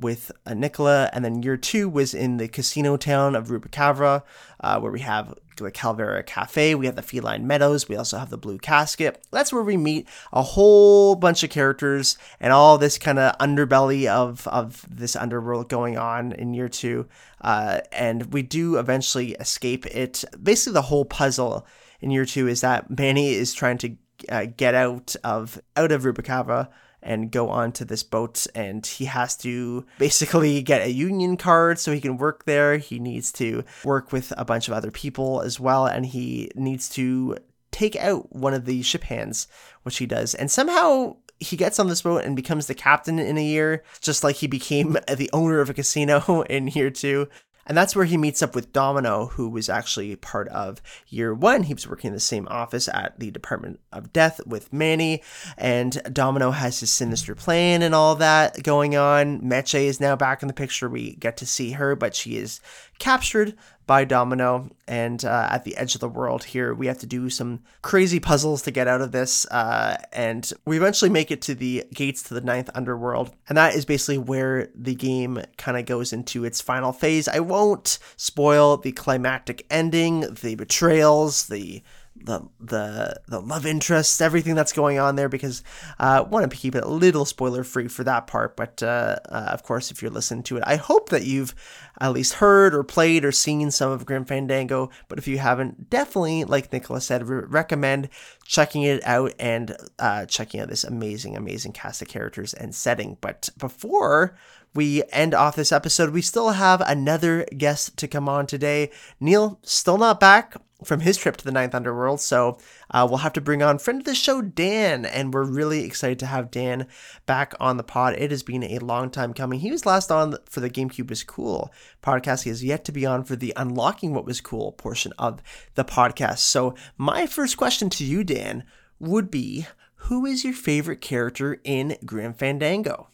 with 0.01 0.33
Nichola, 0.45 1.11
and 1.13 1.23
then 1.23 1.43
year 1.43 1.55
two 1.55 1.87
was 1.87 2.13
in 2.13 2.35
the 2.35 2.49
casino 2.49 2.97
town 2.97 3.35
of 3.35 3.47
Rubacava. 3.47 4.23
Uh, 4.59 4.79
where 4.79 4.91
we 4.91 5.01
have 5.01 5.35
the 5.57 5.71
Calavera 5.71 6.25
Cafe, 6.25 6.75
we 6.75 6.87
have 6.87 6.95
the 6.95 7.01
Feline 7.01 7.45
Meadows, 7.45 7.87
we 7.87 7.95
also 7.95 8.17
have 8.17 8.29
the 8.29 8.37
Blue 8.37 8.57
Casket. 8.57 9.23
That's 9.31 9.53
where 9.53 9.63
we 9.63 9.77
meet 9.77 10.07
a 10.33 10.41
whole 10.41 11.15
bunch 11.15 11.43
of 11.43 11.49
characters 11.49 12.17
and 12.39 12.51
all 12.51 12.77
this 12.77 12.97
kind 12.97 13.19
of 13.19 13.37
underbelly 13.37 14.07
of 14.07 14.47
of 14.47 14.85
this 14.89 15.15
underworld 15.15 15.69
going 15.69 15.97
on 15.97 16.31
in 16.31 16.53
year 16.53 16.69
two. 16.69 17.07
Uh, 17.41 17.81
and 17.91 18.33
we 18.33 18.41
do 18.41 18.77
eventually 18.77 19.31
escape 19.33 19.85
it. 19.87 20.23
Basically, 20.41 20.73
the 20.73 20.81
whole 20.83 21.05
puzzle 21.05 21.65
in 22.01 22.11
year 22.11 22.25
two 22.25 22.47
is 22.47 22.61
that 22.61 22.89
Manny 22.89 23.33
is 23.33 23.53
trying 23.53 23.77
to 23.79 23.95
uh, 24.29 24.45
get 24.57 24.73
out 24.73 25.15
of 25.23 25.59
out 25.75 25.91
of 25.91 26.03
Rubacava 26.03 26.69
and 27.01 27.31
go 27.31 27.49
onto 27.49 27.85
this 27.85 28.03
boat 28.03 28.47
and 28.55 28.85
he 28.85 29.05
has 29.05 29.35
to 29.37 29.85
basically 29.97 30.61
get 30.61 30.81
a 30.81 30.91
union 30.91 31.37
card 31.37 31.79
so 31.79 31.91
he 31.91 32.01
can 32.01 32.17
work 32.17 32.45
there. 32.45 32.77
He 32.77 32.99
needs 32.99 33.31
to 33.33 33.63
work 33.83 34.11
with 34.11 34.33
a 34.37 34.45
bunch 34.45 34.67
of 34.67 34.73
other 34.73 34.91
people 34.91 35.41
as 35.41 35.59
well 35.59 35.85
and 35.85 36.05
he 36.05 36.51
needs 36.55 36.89
to 36.89 37.37
take 37.71 37.95
out 37.95 38.35
one 38.35 38.53
of 38.53 38.65
the 38.65 38.81
ship 38.81 39.03
hands 39.03 39.47
which 39.83 39.97
he 39.97 40.05
does. 40.05 40.33
And 40.33 40.49
somehow 40.49 41.17
he 41.39 41.55
gets 41.55 41.79
on 41.79 41.87
this 41.87 42.01
boat 42.01 42.23
and 42.23 42.35
becomes 42.35 42.67
the 42.67 42.73
captain 42.73 43.19
in 43.19 43.37
a 43.37 43.43
year 43.43 43.83
just 44.01 44.23
like 44.23 44.37
he 44.37 44.47
became 44.47 44.97
the 45.07 45.29
owner 45.33 45.59
of 45.59 45.69
a 45.69 45.73
casino 45.73 46.41
in 46.49 46.67
year 46.67 46.89
two 46.89 47.27
and 47.67 47.77
that's 47.77 47.95
where 47.95 48.05
he 48.05 48.17
meets 48.17 48.41
up 48.41 48.55
with 48.55 48.73
Domino, 48.73 49.27
who 49.27 49.49
was 49.49 49.69
actually 49.69 50.15
part 50.15 50.47
of 50.47 50.81
year 51.09 51.33
one. 51.33 51.63
He 51.63 51.73
was 51.73 51.87
working 51.87 52.07
in 52.07 52.13
the 52.13 52.19
same 52.19 52.47
office 52.49 52.87
at 52.87 53.19
the 53.19 53.29
Department 53.29 53.79
of 53.91 54.13
Death 54.13 54.39
with 54.47 54.71
Manny. 54.71 55.21
And 55.57 56.01
Domino 56.11 56.51
has 56.51 56.79
his 56.79 56.91
sinister 56.91 57.35
plan 57.35 57.81
and 57.81 57.93
all 57.93 58.15
that 58.15 58.63
going 58.63 58.95
on. 58.95 59.41
Meche 59.41 59.75
is 59.75 59.99
now 59.99 60.15
back 60.15 60.41
in 60.41 60.47
the 60.47 60.53
picture. 60.53 60.89
We 60.89 61.15
get 61.15 61.37
to 61.37 61.45
see 61.45 61.71
her, 61.71 61.95
but 61.95 62.15
she 62.15 62.37
is 62.37 62.61
captured 62.99 63.55
by 63.87 64.03
Domino. 64.03 64.69
And 64.87 65.23
uh, 65.23 65.47
at 65.49 65.63
the 65.63 65.75
edge 65.77 65.95
of 65.95 66.01
the 66.01 66.09
world 66.09 66.43
here, 66.43 66.73
we 66.73 66.87
have 66.87 66.99
to 66.99 67.05
do 67.05 67.29
some 67.29 67.61
crazy 67.81 68.19
puzzles 68.19 68.61
to 68.63 68.71
get 68.71 68.87
out 68.87 69.01
of 69.01 69.13
this. 69.13 69.45
Uh, 69.47 69.97
and 70.11 70.51
we 70.65 70.77
eventually 70.77 71.09
make 71.09 71.31
it 71.31 71.41
to 71.43 71.55
the 71.55 71.85
gates 71.93 72.21
to 72.23 72.33
the 72.33 72.41
ninth 72.41 72.69
underworld. 72.75 73.31
And 73.47 73.57
that 73.57 73.75
is 73.75 73.85
basically 73.85 74.17
where 74.17 74.69
the 74.75 74.95
game 74.95 75.41
kind 75.57 75.77
of 75.77 75.85
goes 75.85 76.13
into 76.13 76.43
its 76.43 76.61
final 76.61 76.91
phase. 76.91 77.27
I 77.27 77.39
won't 77.39 77.97
spoil 78.17 78.77
the 78.77 78.91
climactic 78.91 79.65
ending, 79.71 80.21
the 80.41 80.55
betrayals, 80.55 81.47
the 81.47 81.81
the 82.23 82.41
the 82.59 83.19
the 83.27 83.39
love 83.39 83.65
interests, 83.65 84.21
everything 84.21 84.55
that's 84.55 84.73
going 84.73 84.99
on 84.99 85.15
there, 85.15 85.29
because 85.29 85.63
I 85.99 86.17
uh, 86.17 86.23
want 86.23 86.49
to 86.49 86.57
keep 86.57 86.75
it 86.75 86.83
a 86.83 86.89
little 86.89 87.25
spoiler 87.25 87.63
free 87.63 87.87
for 87.87 88.03
that 88.03 88.27
part. 88.27 88.55
But 88.55 88.83
uh, 88.83 89.17
uh, 89.29 89.49
of 89.51 89.63
course, 89.63 89.91
if 89.91 90.01
you're 90.01 90.11
listening 90.11 90.43
to 90.43 90.57
it, 90.57 90.63
I 90.65 90.75
hope 90.75 91.09
that 91.09 91.23
you've 91.23 91.55
at 91.99 92.13
least 92.13 92.35
heard 92.35 92.75
or 92.75 92.83
played 92.83 93.25
or 93.25 93.31
seen 93.31 93.71
some 93.71 93.91
of 93.91 94.05
Grim 94.05 94.25
Fandango. 94.25 94.89
But 95.07 95.17
if 95.17 95.27
you 95.27 95.37
haven't, 95.37 95.89
definitely, 95.89 96.43
like 96.43 96.71
Nicholas 96.71 97.05
said, 97.05 97.27
re- 97.27 97.45
recommend 97.47 98.09
checking 98.45 98.83
it 98.83 99.05
out 99.05 99.33
and 99.39 99.75
uh, 99.99 100.25
checking 100.25 100.59
out 100.59 100.69
this 100.69 100.83
amazing, 100.83 101.35
amazing 101.35 101.73
cast 101.73 102.01
of 102.01 102.07
characters 102.07 102.53
and 102.53 102.73
setting. 102.75 103.17
But 103.21 103.49
before 103.57 104.37
we 104.77 105.01
end 105.11 105.33
off 105.33 105.55
this 105.55 105.71
episode, 105.71 106.11
we 106.11 106.21
still 106.21 106.51
have 106.51 106.81
another 106.81 107.45
guest 107.57 107.97
to 107.97 108.07
come 108.07 108.29
on 108.29 108.45
today. 108.45 108.91
Neil, 109.19 109.59
still 109.63 109.97
not 109.97 110.19
back 110.19 110.55
from 110.83 110.99
his 110.99 111.17
trip 111.17 111.35
to 111.35 111.43
the 111.43 111.51
Ninth 111.51 111.73
Underworld. 111.73 112.21
So 112.21 112.59
uh, 112.91 113.07
we'll 113.09 113.17
have 113.17 113.33
to 113.33 113.41
bring 113.41 113.63
on 113.63 113.79
friend 113.79 114.01
of 114.01 114.05
the 114.05 114.13
show, 114.13 114.39
Dan, 114.39 115.03
and 115.03 115.33
we're 115.33 115.45
really 115.45 115.83
excited 115.83 116.19
to 116.19 116.27
have 116.27 116.51
Dan 116.51 116.85
back 117.25 117.55
on 117.59 117.77
the 117.77 117.83
pod. 117.83 118.13
It 118.19 118.29
has 118.29 118.43
been 118.43 118.63
a 118.63 118.77
long 118.77 119.09
time 119.09 119.33
coming. 119.33 119.61
He 119.61 119.71
was 119.71 119.87
last 119.87 120.11
on 120.11 120.37
for 120.47 120.59
the 120.59 120.69
GameCube 120.69 121.09
is 121.09 121.23
Cool 121.23 121.73
podcast. 122.03 122.43
He 122.43 122.49
has 122.49 122.63
yet 122.63 122.85
to 122.85 122.91
be 122.91 123.03
on 123.03 123.23
for 123.23 123.35
the 123.35 123.53
Unlocking 123.57 124.13
What 124.13 124.25
Was 124.25 124.41
Cool 124.41 124.73
portion 124.73 125.11
of 125.17 125.41
the 125.73 125.85
podcast. 125.85 126.37
So 126.37 126.75
my 126.97 127.25
first 127.25 127.57
question 127.57 127.89
to 127.89 128.05
you, 128.05 128.23
Dan, 128.23 128.63
would 128.99 129.31
be 129.31 129.65
who 130.01 130.27
is 130.27 130.43
your 130.43 130.53
favorite 130.53 131.01
character 131.01 131.59
in 131.63 131.97
Grim 132.05 132.35
Fandango? 132.35 133.09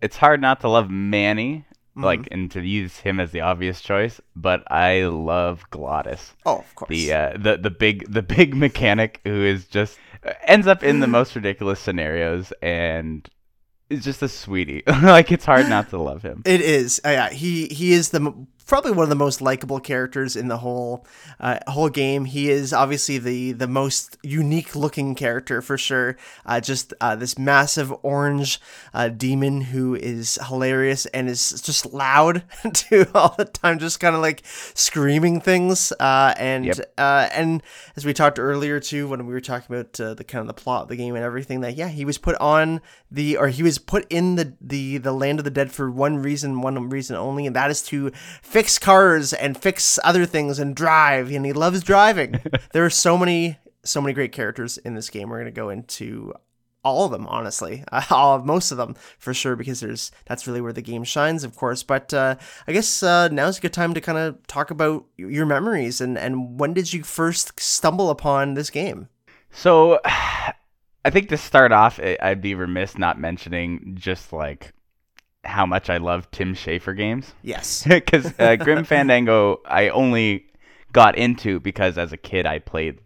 It's 0.00 0.16
hard 0.16 0.40
not 0.40 0.60
to 0.60 0.68
love 0.68 0.90
Manny 0.90 1.64
Mm-hmm. 1.96 2.04
like 2.04 2.28
and 2.30 2.50
to 2.50 2.60
use 2.60 2.98
him 2.98 3.18
as 3.18 3.30
the 3.30 3.40
obvious 3.40 3.80
choice, 3.80 4.20
but 4.34 4.70
I 4.70 5.04
love 5.04 5.64
Glottis. 5.70 6.34
Oh, 6.44 6.58
of 6.58 6.74
course. 6.74 6.90
The 6.90 7.10
uh, 7.10 7.32
the 7.38 7.56
the 7.56 7.70
big 7.70 8.12
the 8.12 8.20
big 8.20 8.54
mechanic 8.54 9.22
who 9.24 9.42
is 9.42 9.64
just 9.66 9.98
ends 10.42 10.66
up 10.66 10.82
in 10.82 11.00
the 11.00 11.06
most 11.18 11.34
ridiculous 11.34 11.80
scenarios 11.80 12.52
and 12.60 13.26
is 13.88 14.04
just 14.04 14.20
a 14.20 14.28
sweetie. 14.28 14.82
like 14.86 15.32
it's 15.32 15.46
hard 15.46 15.70
not 15.70 15.88
to 15.88 15.96
love 15.96 16.20
him. 16.22 16.42
It 16.44 16.60
is. 16.60 17.00
Uh, 17.02 17.08
yeah, 17.12 17.30
he 17.30 17.64
he 17.68 17.94
is 17.94 18.10
the 18.10 18.46
probably 18.66 18.90
one 18.92 19.04
of 19.04 19.08
the 19.08 19.14
most 19.14 19.40
likable 19.40 19.80
characters 19.80 20.36
in 20.36 20.48
the 20.48 20.58
whole 20.58 21.06
uh, 21.40 21.58
whole 21.68 21.88
game. 21.88 22.24
He 22.24 22.50
is 22.50 22.72
obviously 22.72 23.18
the 23.18 23.52
the 23.52 23.66
most 23.68 24.16
unique 24.22 24.74
looking 24.74 25.14
character 25.14 25.62
for 25.62 25.78
sure. 25.78 26.16
Uh, 26.44 26.60
just 26.60 26.92
uh, 27.00 27.14
this 27.16 27.38
massive 27.38 27.92
orange 28.02 28.60
uh, 28.92 29.08
demon 29.08 29.60
who 29.62 29.94
is 29.94 30.38
hilarious 30.48 31.06
and 31.06 31.28
is 31.28 31.60
just 31.62 31.92
loud 31.92 32.42
too 32.74 33.06
all 33.14 33.34
the 33.38 33.44
time, 33.44 33.78
just 33.78 34.00
kind 34.00 34.14
of 34.16 34.22
like 34.22 34.42
screaming 34.74 35.40
things. 35.40 35.92
Uh, 36.00 36.34
and 36.36 36.66
Yep. 36.66 36.78
uh, 36.98 37.28
and 37.32 37.62
as 37.96 38.04
we 38.04 38.12
talked 38.12 38.38
earlier 38.38 38.80
too, 38.80 39.08
when 39.08 39.26
we 39.26 39.32
were 39.32 39.40
talking 39.40 39.74
about 39.74 39.98
uh, 40.00 40.14
the 40.14 40.24
kind 40.24 40.40
of 40.40 40.48
the 40.48 40.54
plot 40.60 40.82
of 40.82 40.88
the 40.88 40.96
game 40.96 41.14
and 41.14 41.24
everything, 41.24 41.60
that 41.60 41.76
yeah, 41.76 41.88
he 41.88 42.04
was 42.04 42.18
put 42.18 42.34
on 42.36 42.80
the 43.10 43.36
or 43.36 43.48
he 43.48 43.62
was 43.62 43.78
put 43.78 44.04
in 44.10 44.34
the 44.34 44.54
the 44.60 44.98
the 44.98 45.12
land 45.12 45.38
of 45.38 45.44
the 45.44 45.50
dead 45.50 45.70
for 45.70 45.90
one 45.90 46.18
reason, 46.18 46.60
one 46.60 46.88
reason 46.90 47.14
only, 47.16 47.46
and 47.46 47.54
that 47.54 47.70
is 47.70 47.82
to 47.82 48.10
fix 48.56 48.78
cars 48.78 49.34
and 49.34 49.60
fix 49.60 49.98
other 50.02 50.24
things 50.24 50.58
and 50.58 50.74
drive. 50.74 51.30
And 51.30 51.44
he 51.44 51.52
loves 51.52 51.82
driving. 51.82 52.40
there 52.72 52.86
are 52.86 52.90
so 52.90 53.18
many 53.18 53.58
so 53.82 54.00
many 54.00 54.14
great 54.14 54.32
characters 54.32 54.78
in 54.78 54.94
this 54.94 55.10
game. 55.10 55.28
We're 55.28 55.40
gonna 55.40 55.50
go 55.50 55.68
into 55.68 56.32
all 56.82 57.04
of 57.04 57.10
them 57.10 57.26
honestly 57.26 57.82
uh, 57.90 58.04
all 58.10 58.38
most 58.38 58.70
of 58.70 58.78
them 58.78 58.94
for 59.18 59.34
sure 59.34 59.56
because 59.56 59.80
there's 59.80 60.12
that's 60.26 60.46
really 60.46 60.60
where 60.60 60.72
the 60.72 60.80
game 60.80 61.02
shines 61.02 61.42
of 61.42 61.56
course 61.56 61.82
but 61.82 62.14
uh, 62.14 62.36
i 62.68 62.72
guess 62.72 63.02
uh, 63.02 63.26
now's 63.26 63.58
a 63.58 63.60
good 63.60 63.72
time 63.72 63.92
to 63.92 64.00
kind 64.00 64.16
of 64.16 64.46
talk 64.46 64.70
about 64.70 65.04
your 65.16 65.44
memories 65.44 66.00
and 66.00 66.16
and 66.16 66.60
when 66.60 66.72
did 66.72 66.92
you 66.92 67.02
first 67.02 67.58
stumble 67.58 68.08
upon 68.08 68.54
this 68.54 68.70
game 68.70 69.08
So, 69.50 69.98
I 70.04 71.10
think 71.10 71.28
to 71.30 71.36
start 71.36 71.72
off, 71.72 71.98
I'd 72.00 72.40
be 72.40 72.54
remiss 72.54 72.98
not 72.98 73.18
mentioning 73.18 73.96
just 73.96 74.32
like 74.32 74.72
how 75.46 75.66
much 75.66 75.90
I 75.90 75.96
love 75.98 76.30
Tim 76.30 76.54
Schafer 76.54 76.96
games. 76.96 77.32
yes 77.42 77.84
Because 77.88 78.32
uh, 78.38 78.56
Grim 78.56 78.84
Fandango, 78.92 79.60
I 79.66 79.88
only 79.88 80.46
got 80.92 81.16
into 81.16 81.60
because 81.60 81.98
as 81.98 82.12
a 82.12 82.16
kid 82.16 82.46
I 82.46 82.58
played 82.58 83.00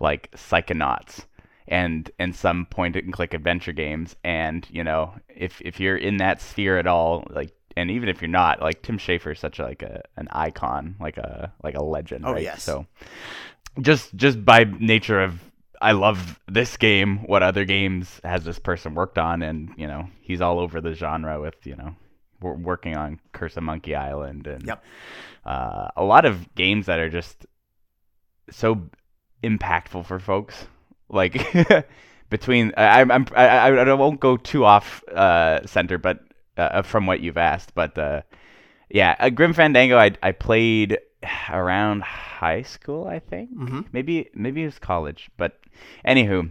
like 0.00 0.30
Psychonauts 0.32 1.24
and 1.68 2.10
and 2.18 2.34
some 2.34 2.66
point 2.66 2.96
and 2.96 3.12
click 3.12 3.34
adventure 3.34 3.72
games. 3.72 4.16
And 4.24 4.66
you 4.70 4.84
know, 4.84 5.14
if 5.28 5.60
if 5.62 5.80
you're 5.80 5.96
in 5.96 6.18
that 6.18 6.40
sphere 6.40 6.78
at 6.78 6.86
all, 6.86 7.26
like, 7.30 7.52
and 7.76 7.90
even 7.90 8.08
if 8.08 8.20
you're 8.20 8.28
not, 8.28 8.60
like 8.60 8.82
Tim 8.82 8.98
Schafer 8.98 9.32
is 9.32 9.38
such 9.38 9.58
like 9.58 9.82
a 9.82 10.02
an 10.16 10.28
icon, 10.30 10.96
like 11.00 11.16
a 11.16 11.52
like 11.62 11.74
a 11.74 11.82
legend. 11.82 12.24
Oh, 12.26 12.32
right? 12.32 12.42
yes. 12.42 12.62
So 12.62 12.86
just 13.80 14.14
just 14.14 14.44
by 14.44 14.64
nature 14.64 15.20
of 15.20 15.40
I 15.84 15.92
love 15.92 16.40
this 16.48 16.76
game. 16.76 17.18
What 17.26 17.42
other 17.42 17.64
games 17.64 18.20
has 18.24 18.44
this 18.44 18.58
person 18.58 18.94
worked 18.94 19.18
on? 19.18 19.42
And 19.42 19.70
you 19.76 19.86
know, 19.86 20.08
he's 20.22 20.40
all 20.40 20.58
over 20.58 20.80
the 20.80 20.94
genre 20.94 21.40
with 21.40 21.54
you 21.66 21.76
know, 21.76 21.94
we're 22.40 22.54
working 22.54 22.96
on 22.96 23.20
Curse 23.32 23.56
of 23.56 23.62
Monkey 23.64 23.94
Island 23.94 24.46
and 24.46 24.66
Yep. 24.66 24.84
uh, 25.44 25.88
a 25.96 26.04
lot 26.04 26.24
of 26.24 26.54
games 26.54 26.86
that 26.86 26.98
are 26.98 27.10
just 27.10 27.46
so 28.50 28.88
impactful 29.42 30.06
for 30.06 30.18
folks. 30.18 30.66
Like 31.08 31.34
between 32.30 32.72
I, 32.76 33.00
I'm 33.02 33.26
I, 33.34 33.46
I 33.68 33.94
won't 33.94 34.20
go 34.20 34.36
too 34.36 34.64
off 34.64 35.02
uh, 35.08 35.66
center, 35.66 35.98
but 35.98 36.20
uh, 36.56 36.82
from 36.82 37.06
what 37.06 37.20
you've 37.20 37.36
asked, 37.36 37.74
but 37.74 37.96
uh, 37.98 38.22
yeah, 38.90 39.14
uh, 39.18 39.30
Grim 39.30 39.52
Fandango. 39.52 39.98
I 39.98 40.12
I 40.22 40.32
played 40.32 40.98
around 41.50 42.02
high 42.02 42.62
school, 42.62 43.06
I 43.06 43.18
think. 43.18 43.54
Mhm. 43.54 43.86
Maybe 43.92 44.30
maybe 44.34 44.62
it 44.62 44.66
was 44.66 44.78
college, 44.78 45.30
but 45.36 45.58
anywho, 46.06 46.50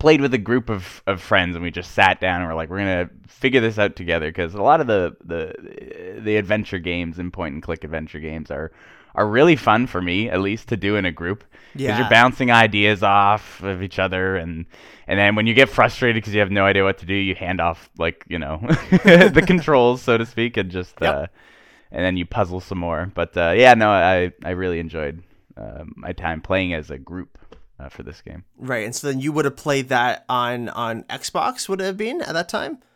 played 0.00 0.20
with 0.20 0.34
a 0.34 0.38
group 0.38 0.68
of, 0.68 1.02
of 1.06 1.20
friends 1.20 1.54
and 1.56 1.62
we 1.64 1.70
just 1.70 1.92
sat 1.92 2.20
down 2.20 2.40
and 2.40 2.48
we're 2.48 2.54
like 2.54 2.68
we're 2.68 2.78
gonna 2.78 3.08
figure 3.26 3.60
this 3.60 3.78
out 3.78 3.96
together 3.96 4.28
because 4.28 4.54
a 4.54 4.62
lot 4.62 4.80
of 4.80 4.86
the, 4.86 5.16
the 5.24 6.20
the 6.20 6.36
adventure 6.36 6.78
games 6.78 7.18
and 7.18 7.32
point 7.32 7.54
and 7.54 7.62
click 7.62 7.84
adventure 7.84 8.20
games 8.20 8.50
are 8.50 8.70
are 9.14 9.26
really 9.26 9.56
fun 9.56 9.86
for 9.86 10.02
me 10.02 10.28
at 10.28 10.40
least 10.40 10.68
to 10.68 10.76
do 10.76 10.96
in 10.96 11.04
a 11.06 11.10
group 11.12 11.42
because 11.72 11.86
Yeah. 11.86 11.98
you're 12.00 12.10
bouncing 12.10 12.50
ideas 12.50 13.02
off 13.02 13.62
of 13.62 13.82
each 13.82 13.98
other 13.98 14.36
and 14.36 14.66
and 15.06 15.18
then 15.18 15.34
when 15.34 15.46
you 15.46 15.54
get 15.54 15.70
frustrated 15.70 16.16
because 16.22 16.34
you 16.34 16.40
have 16.40 16.50
no 16.50 16.66
idea 16.66 16.84
what 16.84 16.98
to 16.98 17.06
do 17.06 17.14
you 17.14 17.34
hand 17.34 17.58
off 17.60 17.88
like 17.98 18.24
you 18.28 18.38
know 18.38 18.58
the 18.90 19.42
controls 19.46 20.02
so 20.02 20.18
to 20.18 20.26
speak 20.26 20.58
and 20.58 20.70
just 20.70 20.94
Yep. 21.00 21.14
uh 21.14 21.26
and 21.90 22.04
then 22.04 22.18
you 22.18 22.26
puzzle 22.26 22.60
some 22.60 22.78
more 22.78 23.10
but 23.14 23.34
uh 23.38 23.54
yeah 23.56 23.72
no 23.72 23.88
i 23.88 24.30
i 24.44 24.50
really 24.50 24.78
enjoyed 24.80 25.22
uh, 25.56 25.84
my 25.96 26.12
time 26.12 26.42
playing 26.42 26.74
as 26.74 26.90
a 26.90 26.98
group 26.98 27.38
uh, 27.78 27.88
for 27.88 28.02
this 28.02 28.20
game 28.20 28.44
right 28.56 28.84
and 28.84 28.94
so 28.94 29.06
then 29.06 29.20
you 29.20 29.32
would 29.32 29.44
have 29.44 29.56
played 29.56 29.88
that 29.88 30.24
on 30.28 30.68
on 30.70 31.02
xbox 31.04 31.68
would 31.68 31.80
it 31.80 31.84
have 31.84 31.96
been 31.96 32.20
at 32.22 32.32
that 32.32 32.48
time 32.48 32.78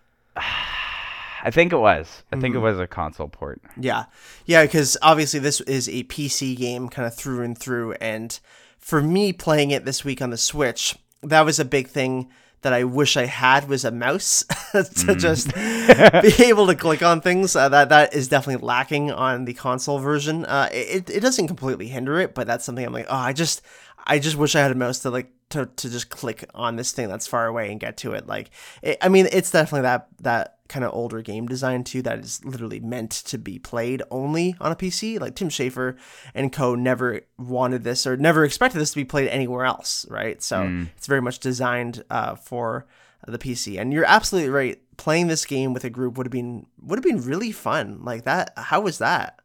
I 1.44 1.50
think 1.50 1.72
it 1.72 1.76
was. 1.76 2.22
I 2.32 2.38
think 2.38 2.54
it 2.54 2.60
was 2.60 2.78
a 2.78 2.86
console 2.86 3.28
port. 3.28 3.60
Yeah. 3.76 4.04
Yeah, 4.46 4.62
because 4.62 4.96
obviously 5.02 5.40
this 5.40 5.60
is 5.62 5.88
a 5.88 6.04
PC 6.04 6.56
game 6.56 6.88
kind 6.88 7.04
of 7.04 7.16
through 7.16 7.42
and 7.42 7.58
through. 7.58 7.94
And 7.94 8.38
for 8.78 9.02
me 9.02 9.32
playing 9.32 9.72
it 9.72 9.84
this 9.84 10.04
week 10.04 10.22
on 10.22 10.30
the 10.30 10.36
Switch, 10.36 10.96
that 11.22 11.44
was 11.44 11.58
a 11.58 11.64
big 11.64 11.88
thing 11.88 12.30
that 12.62 12.72
I 12.72 12.84
wish 12.84 13.16
I 13.16 13.26
had 13.26 13.68
was 13.68 13.84
a 13.84 13.90
mouse 13.90 14.44
to 14.72 15.16
just 15.16 15.52
be 15.54 16.44
able 16.44 16.68
to 16.68 16.76
click 16.76 17.02
on 17.02 17.20
things. 17.20 17.56
Uh, 17.56 17.68
that 17.68 17.88
that 17.88 18.14
is 18.14 18.28
definitely 18.28 18.64
lacking 18.64 19.10
on 19.10 19.44
the 19.44 19.54
console 19.54 19.98
version. 19.98 20.44
Uh, 20.44 20.68
it, 20.72 21.10
it 21.10 21.20
doesn't 21.20 21.48
completely 21.48 21.88
hinder 21.88 22.20
it, 22.20 22.34
but 22.36 22.46
that's 22.46 22.64
something 22.64 22.86
I'm 22.86 22.92
like, 22.92 23.06
oh, 23.08 23.16
I 23.16 23.32
just 23.32 23.62
I 24.04 24.18
just 24.18 24.36
wish 24.36 24.54
I 24.54 24.60
had 24.60 24.72
a 24.72 24.76
mouse 24.76 25.00
to 25.00 25.10
like 25.10 25.32
to, 25.50 25.66
to 25.66 25.90
just 25.90 26.08
click 26.08 26.44
on 26.54 26.76
this 26.76 26.92
thing 26.92 27.08
that's 27.08 27.26
far 27.26 27.46
away 27.46 27.70
and 27.70 27.78
get 27.78 27.98
to 27.98 28.12
it. 28.12 28.26
Like, 28.26 28.50
it, 28.80 28.96
I 29.02 29.08
mean, 29.08 29.28
it's 29.30 29.50
definitely 29.50 29.82
that 29.82 30.08
that 30.20 30.58
kind 30.68 30.84
of 30.84 30.94
older 30.94 31.20
game 31.20 31.46
design 31.46 31.84
too 31.84 32.00
that 32.00 32.18
is 32.20 32.42
literally 32.46 32.80
meant 32.80 33.10
to 33.10 33.36
be 33.36 33.58
played 33.58 34.02
only 34.10 34.56
on 34.60 34.72
a 34.72 34.76
PC. 34.76 35.20
Like 35.20 35.34
Tim 35.36 35.50
Schafer 35.50 35.96
and 36.34 36.52
co 36.52 36.74
never 36.74 37.20
wanted 37.38 37.84
this 37.84 38.06
or 38.06 38.16
never 38.16 38.44
expected 38.44 38.78
this 38.78 38.90
to 38.90 38.96
be 38.96 39.04
played 39.04 39.28
anywhere 39.28 39.64
else, 39.64 40.06
right? 40.08 40.42
So 40.42 40.86
it's 40.96 41.06
very 41.06 41.20
much 41.20 41.38
designed 41.38 42.02
uh, 42.10 42.34
for 42.36 42.86
the 43.26 43.38
PC. 43.38 43.78
And 43.80 43.92
you're 43.92 44.04
absolutely 44.04 44.50
right. 44.50 44.78
Playing 44.96 45.26
this 45.26 45.46
game 45.46 45.72
with 45.72 45.84
a 45.84 45.90
group 45.90 46.16
would 46.16 46.26
have 46.26 46.32
been 46.32 46.66
would 46.80 46.98
have 46.98 47.04
been 47.04 47.22
really 47.22 47.52
fun. 47.52 48.00
Like 48.02 48.24
that. 48.24 48.52
How 48.56 48.80
was 48.80 48.98
that? 48.98 49.40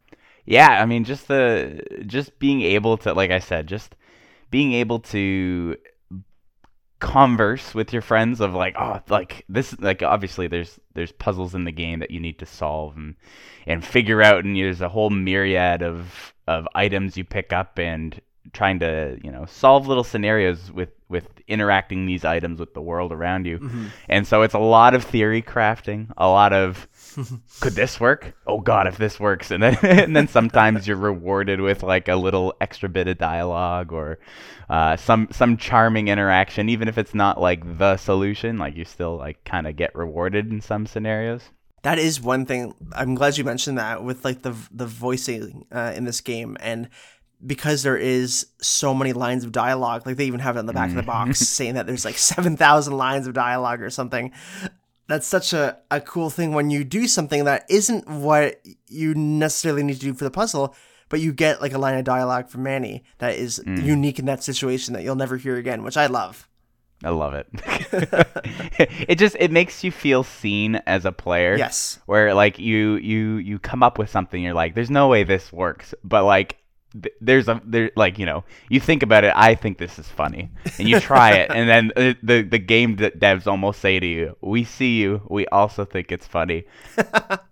Yeah, 0.46 0.82
I 0.82 0.86
mean, 0.86 1.04
just 1.04 1.28
the 1.28 1.84
just 2.06 2.40
being 2.40 2.62
able 2.62 2.98
to, 3.00 3.14
like 3.14 3.32
I 3.32 3.40
said, 3.40 3.68
just 3.68 3.96
being 4.50 4.74
able 4.74 5.00
to 5.00 5.78
converse 7.00 7.76
with 7.76 7.94
your 7.94 8.02
friends 8.02 8.42
of 8.42 8.56
like 8.56 8.76
oh 8.80 9.00
like 9.08 9.46
this 9.48 9.80
like 9.80 10.02
obviously 10.02 10.48
there's 10.48 10.80
there's 10.96 11.12
puzzles 11.12 11.54
in 11.54 11.64
the 11.64 11.72
game 11.72 12.00
that 12.00 12.10
you 12.10 12.20
need 12.20 12.40
to 12.40 12.46
solve 12.46 12.98
and 12.98 13.16
and 13.68 13.86
figure 13.86 14.24
out 14.24 14.44
and 14.44 14.56
there's 14.56 14.82
a 14.82 14.90
whole 14.90 15.12
myriad 15.12 15.84
of 15.84 16.34
of 16.48 16.68
items 16.74 17.16
you 17.16 17.24
pick 17.24 17.54
up 17.54 17.78
and 17.78 18.20
trying 18.54 18.80
to 18.80 19.20
you 19.24 19.32
know 19.32 19.46
solve 19.46 19.88
little 19.88 20.04
scenarios 20.04 20.72
with 20.72 20.90
with 21.10 21.28
interacting 21.48 22.06
these 22.06 22.26
items 22.26 22.60
with 22.60 22.74
the 22.74 22.82
world 22.82 23.12
around 23.12 23.46
you. 23.46 23.60
Mm-hmm. 23.60 23.86
And 24.10 24.28
so 24.28 24.42
it's 24.42 24.54
a 24.54 24.60
lot 24.60 24.94
of 24.94 25.04
theory 25.04 25.42
crafting 25.42 26.12
a 26.18 26.28
lot 26.28 26.54
of 26.54 26.88
could 27.60 27.74
this 27.74 28.00
work? 28.00 28.36
Oh 28.46 28.60
god, 28.60 28.88
if 28.88 28.98
this 28.98 29.20
works, 29.20 29.52
and 29.52 29.64
then 29.64 29.78
and 29.84 30.16
then 30.16 30.28
sometimes 30.28 30.88
you're 30.88 30.98
rewarded 30.98 31.62
with 31.62 31.84
like 31.84 32.08
a 32.08 32.16
little 32.16 32.54
extra 32.62 32.90
bit 32.90 33.08
of 33.08 33.18
dialogue 33.18 33.92
or 33.92 34.20
uh, 34.70 34.98
some 34.98 35.28
some 35.32 35.58
charming 35.58 36.08
interaction, 36.08 36.70
even 36.70 36.88
if 36.88 36.98
it's 36.98 37.14
not 37.14 37.40
like 37.40 37.78
the 37.78 37.98
solution. 37.98 38.58
Like 38.58 38.76
you 38.76 38.86
still 38.86 39.18
like 39.18 39.44
kind 39.44 39.68
of 39.68 39.76
get 39.76 39.96
rewarded 39.96 40.52
in 40.52 40.62
some 40.62 40.86
scenarios. 40.86 41.44
That 41.84 42.00
is 42.00 42.22
one 42.22 42.46
thing. 42.46 42.74
I'm 42.94 43.16
glad 43.16 43.38
you 43.38 43.44
mentioned 43.44 43.78
that 43.78 44.04
with 44.04 44.26
like 44.26 44.42
the 44.42 44.56
the 44.72 44.86
voicing 44.86 45.66
uh, 45.72 45.94
in 45.96 46.04
this 46.04 46.22
game 46.22 46.58
and 46.60 46.90
because 47.46 47.84
there 47.84 47.98
is 47.98 48.48
so 48.62 48.94
many 48.94 49.14
lines 49.14 49.44
of 49.44 49.52
dialogue, 49.52 50.06
like 50.06 50.18
they 50.18 50.26
even 50.26 50.40
have 50.40 50.56
it 50.56 50.60
on 50.60 50.66
the 50.66 50.74
back 50.74 50.90
of 50.90 50.96
the 50.96 51.04
box 51.04 51.40
saying 51.48 51.76
that 51.76 51.86
there's 51.86 52.04
like 52.04 52.18
7,000 52.18 52.98
lines 52.98 53.28
of 53.28 53.34
dialogue 53.34 53.82
or 53.82 53.90
something. 53.90 54.32
That's 55.08 55.28
such 55.28 55.54
a, 55.54 55.78
a 55.90 56.02
cool 56.02 56.30
thing 56.30 56.54
when 56.54 56.70
you 56.70 56.84
do 56.84 57.08
something 57.08 57.46
that 57.46 57.66
isn't 57.70 58.08
what 58.08 58.62
you 58.88 59.16
necessarily 59.16 59.84
need 59.84 59.96
to 59.96 60.00
do 60.00 60.14
for 60.14 60.26
the 60.26 60.32
puzzle, 60.32 60.76
but 61.10 61.22
you 61.22 61.32
get 61.32 61.62
like 61.62 61.74
a 61.74 61.78
line 61.78 61.98
of 61.98 62.04
dialogue 62.04 62.50
from 62.50 62.64
Manny 62.64 63.04
that 63.20 63.36
is 63.36 63.62
mm. 63.66 63.84
unique 63.84 64.20
in 64.20 64.26
that 64.26 64.44
situation 64.44 64.94
that 64.94 65.04
you'll 65.04 65.16
never 65.16 65.38
hear 65.38 65.56
again, 65.56 65.84
which 65.84 65.98
I 65.98 66.08
love. 66.08 66.50
I 67.04 67.10
love 67.10 67.36
it. 67.36 67.48
it 69.08 69.16
just 69.20 69.36
it 69.40 69.52
makes 69.52 69.84
you 69.84 69.92
feel 69.92 70.24
seen 70.24 70.76
as 70.88 71.06
a 71.06 71.12
player. 71.12 71.56
Yes. 71.56 72.00
Where 72.08 72.34
like 72.34 72.58
you 72.58 72.96
you 72.96 73.38
you 73.38 73.60
come 73.60 73.84
up 73.84 74.00
with 74.00 74.10
something, 74.10 74.42
you're 74.42 74.56
like, 74.56 74.74
there's 74.74 74.90
no 74.90 75.08
way 75.08 75.24
this 75.24 75.54
works, 75.54 75.94
but 76.04 76.26
like 76.26 76.58
there's 77.22 77.48
a 77.48 77.62
there 77.66 77.92
like 77.96 78.18
you 78.20 78.26
know 78.26 78.44
you 78.70 78.80
think 78.80 79.04
about 79.04 79.24
it 79.24 79.34
i 79.36 79.56
think 79.56 79.78
this 79.78 80.00
is 80.00 80.08
funny. 80.08 80.50
And 80.80 80.88
you 80.88 81.00
try 81.00 81.32
it 81.34 81.52
and 81.52 81.70
then 81.70 81.92
uh, 81.96 82.14
the 82.24 82.42
the 82.42 82.60
game 82.60 82.98
devs 82.98 83.48
almost 83.48 83.80
say 83.82 84.00
to 84.00 84.06
you 84.08 84.36
we 84.42 84.64
see 84.64 84.98
you 84.98 85.22
we 85.30 85.46
also 85.48 85.86
think 85.86 86.12
it's 86.12 86.28
funny. 86.28 86.66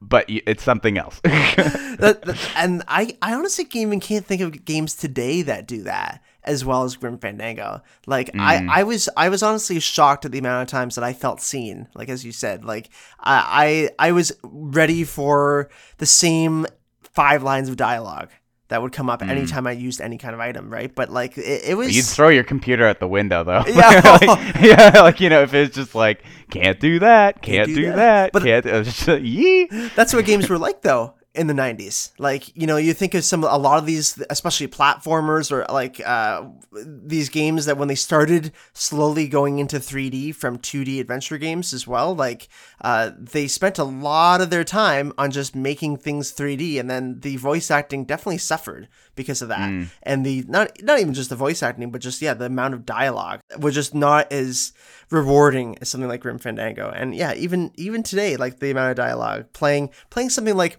But 0.07 0.25
it's 0.27 0.63
something 0.63 0.97
else. 0.99 1.19
That, 1.25 2.21
that- 2.23 2.51
and 2.57 2.83
I, 2.87 3.17
I 3.21 3.33
honestly 3.33 3.65
can't 3.65 3.87
even 3.87 3.99
can't 3.99 4.25
think 4.25 4.41
of 4.41 4.65
games 4.65 4.93
today 4.95 5.41
that 5.43 5.65
do 5.67 5.83
that 5.83 6.21
as 6.43 6.63
well 6.63 6.83
as 6.83 6.95
Grim 6.95 7.17
Fandango. 7.17 7.81
Like 8.05 8.29
I, 8.37 8.67
I 8.69 8.83
was 8.83 9.09
I 9.17 9.29
was 9.29 9.41
honestly 9.41 9.79
shocked 9.79 10.25
at 10.25 10.31
the 10.31 10.37
amount 10.39 10.61
of 10.63 10.67
times 10.71 10.95
that 10.95 11.03
I 11.03 11.13
felt 11.13 11.41
seen. 11.41 11.87
Like 11.95 12.09
as 12.09 12.23
you 12.23 12.31
said, 12.31 12.63
like 12.65 12.89
I 13.19 13.89
I, 13.99 14.07
I 14.09 14.11
was 14.11 14.31
ready 14.43 15.03
for 15.03 15.69
the 15.97 16.05
same 16.05 16.67
five 17.01 17.41
lines 17.43 17.69
of 17.69 17.77
dialogue 17.77 18.29
that 18.69 18.81
would 18.81 18.91
come 18.91 19.09
up 19.09 19.21
mm. 19.21 19.29
anytime 19.29 19.67
I 19.67 19.71
used 19.71 20.01
any 20.01 20.17
kind 20.17 20.33
of 20.33 20.39
item, 20.39 20.69
right? 20.69 20.93
But 20.93 21.09
like 21.09 21.37
it, 21.37 21.65
it 21.65 21.77
was 21.77 21.95
you'd 21.95 22.05
throw 22.05 22.29
your 22.29 22.43
computer 22.43 22.87
out 22.87 22.99
the 22.99 23.07
window 23.07 23.43
though 23.43 23.63
Yeah. 23.67 24.17
like, 24.21 24.55
yeah 24.61 25.01
like 25.01 25.19
you 25.19 25.29
know 25.29 25.41
if 25.41 25.53
it's 25.53 25.75
just 25.75 25.95
like 25.95 26.23
can't 26.49 26.79
do 26.79 26.99
that 26.99 27.41
can't, 27.41 27.67
do 27.67 27.75
do, 27.75 27.85
that. 27.87 27.95
that, 27.95 28.31
But- 28.31 28.43
can't 28.43 28.65
just, 28.85 29.07
yee. 29.07 29.65
that's 29.95 30.13
what 30.13 30.25
games 30.25 30.49
were 30.49 30.57
like 30.57 30.81
though 30.81 31.14
in 31.35 31.47
the 31.47 31.53
90s 31.53 32.11
like 32.17 32.55
you 32.55 32.65
know 32.65 32.77
you 32.77 32.93
think 32.93 33.13
of 33.13 33.23
some 33.23 33.43
a 33.43 33.57
lot 33.57 33.77
of 33.77 33.85
these 33.85 34.21
especially 34.29 34.67
platformers 34.67 35.51
or 35.51 35.65
like 35.71 36.05
uh, 36.05 36.43
these 36.71 37.29
games 37.29 37.65
that 37.65 37.77
when 37.77 37.87
they 37.87 37.95
started 37.95 38.51
slowly 38.73 39.27
going 39.27 39.59
into 39.59 39.77
3d 39.77 40.33
from 40.33 40.57
2d 40.57 40.99
adventure 40.99 41.37
games 41.37 41.73
as 41.73 41.87
well 41.87 42.15
like 42.15 42.47
uh, 42.81 43.11
they 43.17 43.47
spent 43.47 43.77
a 43.77 43.83
lot 43.83 44.41
of 44.41 44.49
their 44.49 44.63
time 44.63 45.11
on 45.17 45.31
just 45.31 45.55
making 45.55 45.97
things 45.97 46.33
3d 46.33 46.79
and 46.79 46.89
then 46.89 47.19
the 47.19 47.35
voice 47.37 47.69
acting 47.71 48.05
definitely 48.05 48.37
suffered 48.37 48.87
because 49.15 49.41
of 49.41 49.49
that. 49.49 49.69
And 50.03 50.25
the 50.25 50.43
not 50.47 50.81
not 50.83 50.99
even 50.99 51.13
just 51.13 51.29
the 51.29 51.35
voice 51.35 51.63
acting 51.63 51.89
but 51.91 52.01
just 52.01 52.21
yeah 52.21 52.33
the 52.33 52.45
amount 52.45 52.73
of 52.73 52.85
dialogue 52.85 53.39
was 53.59 53.73
just 53.73 53.95
not 53.95 54.31
as 54.31 54.73
rewarding 55.09 55.77
as 55.81 55.89
something 55.89 56.09
like 56.09 56.21
Grim 56.21 56.37
Fandango. 56.37 56.89
And 56.89 57.15
yeah, 57.15 57.33
even 57.33 57.71
even 57.75 58.03
today, 58.03 58.35
like 58.37 58.59
the 58.59 58.71
amount 58.71 58.91
of 58.91 58.97
dialogue 58.97 59.45
playing 59.53 59.89
playing 60.09 60.29
something 60.29 60.55
like 60.55 60.77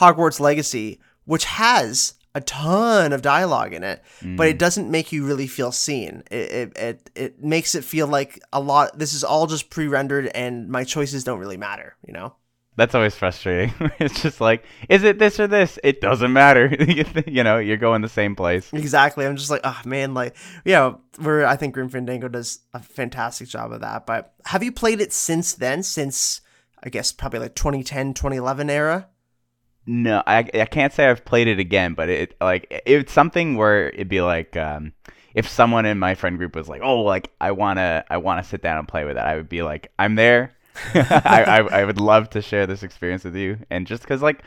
Hogwarts 0.00 0.40
Legacy, 0.40 0.98
which 1.26 1.44
has 1.44 2.14
a 2.34 2.40
ton 2.40 3.12
of 3.12 3.22
dialogue 3.22 3.72
in 3.72 3.82
it, 3.82 4.02
but 4.22 4.48
it 4.48 4.56
mm. 4.56 4.58
doesn't 4.58 4.90
make 4.90 5.12
you 5.12 5.26
really 5.26 5.46
feel 5.46 5.72
seen. 5.72 6.22
It, 6.30 6.52
it 6.52 6.78
it 6.78 7.10
it 7.14 7.44
makes 7.44 7.74
it 7.74 7.84
feel 7.84 8.06
like 8.06 8.40
a 8.52 8.60
lot. 8.60 8.98
This 8.98 9.12
is 9.12 9.24
all 9.24 9.46
just 9.46 9.68
pre-rendered, 9.68 10.26
and 10.28 10.68
my 10.68 10.84
choices 10.84 11.24
don't 11.24 11.38
really 11.38 11.56
matter. 11.56 11.96
You 12.06 12.12
know. 12.12 12.34
That's 12.76 12.94
always 12.94 13.14
frustrating. 13.14 13.74
it's 13.98 14.22
just 14.22 14.40
like, 14.40 14.64
is 14.88 15.02
it 15.02 15.18
this 15.18 15.38
or 15.38 15.46
this? 15.46 15.78
It 15.84 16.00
doesn't 16.00 16.32
matter. 16.32 16.66
you 17.26 17.44
know, 17.44 17.58
you're 17.58 17.76
going 17.76 18.00
the 18.00 18.08
same 18.08 18.34
place. 18.34 18.72
Exactly. 18.72 19.26
I'm 19.26 19.36
just 19.36 19.50
like, 19.50 19.60
oh 19.64 19.80
man, 19.84 20.14
like, 20.14 20.34
yeah, 20.64 20.94
where 21.18 21.46
I 21.46 21.56
think 21.56 21.74
Grim 21.74 21.90
Fandango 21.90 22.28
does 22.28 22.60
a 22.72 22.78
fantastic 22.80 23.48
job 23.48 23.72
of 23.72 23.80
that. 23.82 24.06
But 24.06 24.32
have 24.46 24.62
you 24.62 24.72
played 24.72 25.00
it 25.00 25.12
since 25.12 25.52
then? 25.52 25.82
Since 25.82 26.40
I 26.82 26.88
guess 26.88 27.12
probably 27.12 27.40
like 27.40 27.54
2010, 27.54 28.14
2011 28.14 28.70
era? 28.70 29.08
No, 29.86 30.22
I, 30.26 30.38
I 30.54 30.66
can't 30.66 30.92
say 30.92 31.06
I've 31.08 31.24
played 31.24 31.48
it 31.48 31.58
again, 31.58 31.94
but 31.94 32.08
it 32.08 32.34
like 32.40 32.82
it's 32.86 33.12
something 33.12 33.56
where 33.56 33.88
it'd 33.90 34.08
be 34.08 34.20
like 34.20 34.56
um, 34.56 34.92
if 35.34 35.48
someone 35.48 35.86
in 35.86 35.98
my 35.98 36.14
friend 36.14 36.38
group 36.38 36.54
was 36.54 36.68
like, 36.68 36.82
"Oh, 36.82 37.00
like 37.00 37.30
I 37.40 37.52
wanna 37.52 38.04
I 38.10 38.18
wanna 38.18 38.44
sit 38.44 38.62
down 38.62 38.78
and 38.78 38.86
play 38.86 39.04
with 39.04 39.16
that," 39.16 39.26
I 39.26 39.36
would 39.36 39.48
be 39.48 39.62
like, 39.62 39.90
"I'm 39.98 40.14
there. 40.14 40.52
I, 40.94 41.44
I 41.46 41.80
I 41.80 41.84
would 41.84 42.00
love 42.00 42.30
to 42.30 42.42
share 42.42 42.66
this 42.66 42.82
experience 42.82 43.24
with 43.24 43.34
you." 43.36 43.58
And 43.70 43.86
just 43.86 44.02
because 44.02 44.22
like 44.22 44.42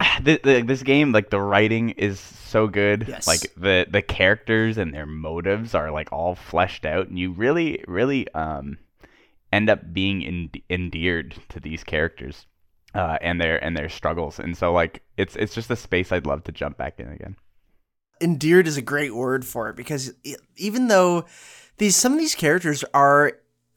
this 0.22 0.82
game, 0.82 1.12
like 1.12 1.30
the 1.30 1.40
writing 1.40 1.90
is 1.90 2.20
so 2.20 2.66
good, 2.68 3.06
Yes. 3.08 3.26
like 3.26 3.52
the 3.56 3.86
the 3.90 4.02
characters 4.02 4.78
and 4.78 4.94
their 4.94 5.06
motives 5.06 5.74
are 5.74 5.90
like 5.90 6.12
all 6.12 6.34
fleshed 6.34 6.86
out, 6.86 7.08
and 7.08 7.18
you 7.18 7.32
really 7.32 7.84
really 7.86 8.32
um 8.34 8.78
end 9.52 9.68
up 9.68 9.92
being 9.92 10.24
en- 10.24 10.50
endeared 10.70 11.34
to 11.48 11.58
these 11.60 11.82
characters 11.82 12.46
uh, 12.94 13.18
and 13.20 13.40
their 13.40 13.62
and 13.62 13.76
their 13.76 13.88
struggles. 13.88 14.38
And 14.38 14.56
so 14.56 14.72
like 14.72 15.02
it's 15.16 15.36
it's 15.36 15.54
just 15.54 15.70
a 15.70 15.76
space 15.76 16.12
I'd 16.12 16.26
love 16.26 16.44
to 16.44 16.52
jump 16.52 16.76
back 16.76 16.98
in 16.98 17.08
again. 17.08 17.36
endeared 18.20 18.66
is 18.66 18.76
a 18.76 18.82
great 18.82 19.14
word 19.14 19.44
for 19.44 19.68
it 19.68 19.76
because 19.76 20.12
even 20.56 20.88
though 20.88 21.24
these 21.78 21.96
some 21.96 22.12
of 22.12 22.18
these 22.18 22.34
characters 22.34 22.84
are 22.94 23.32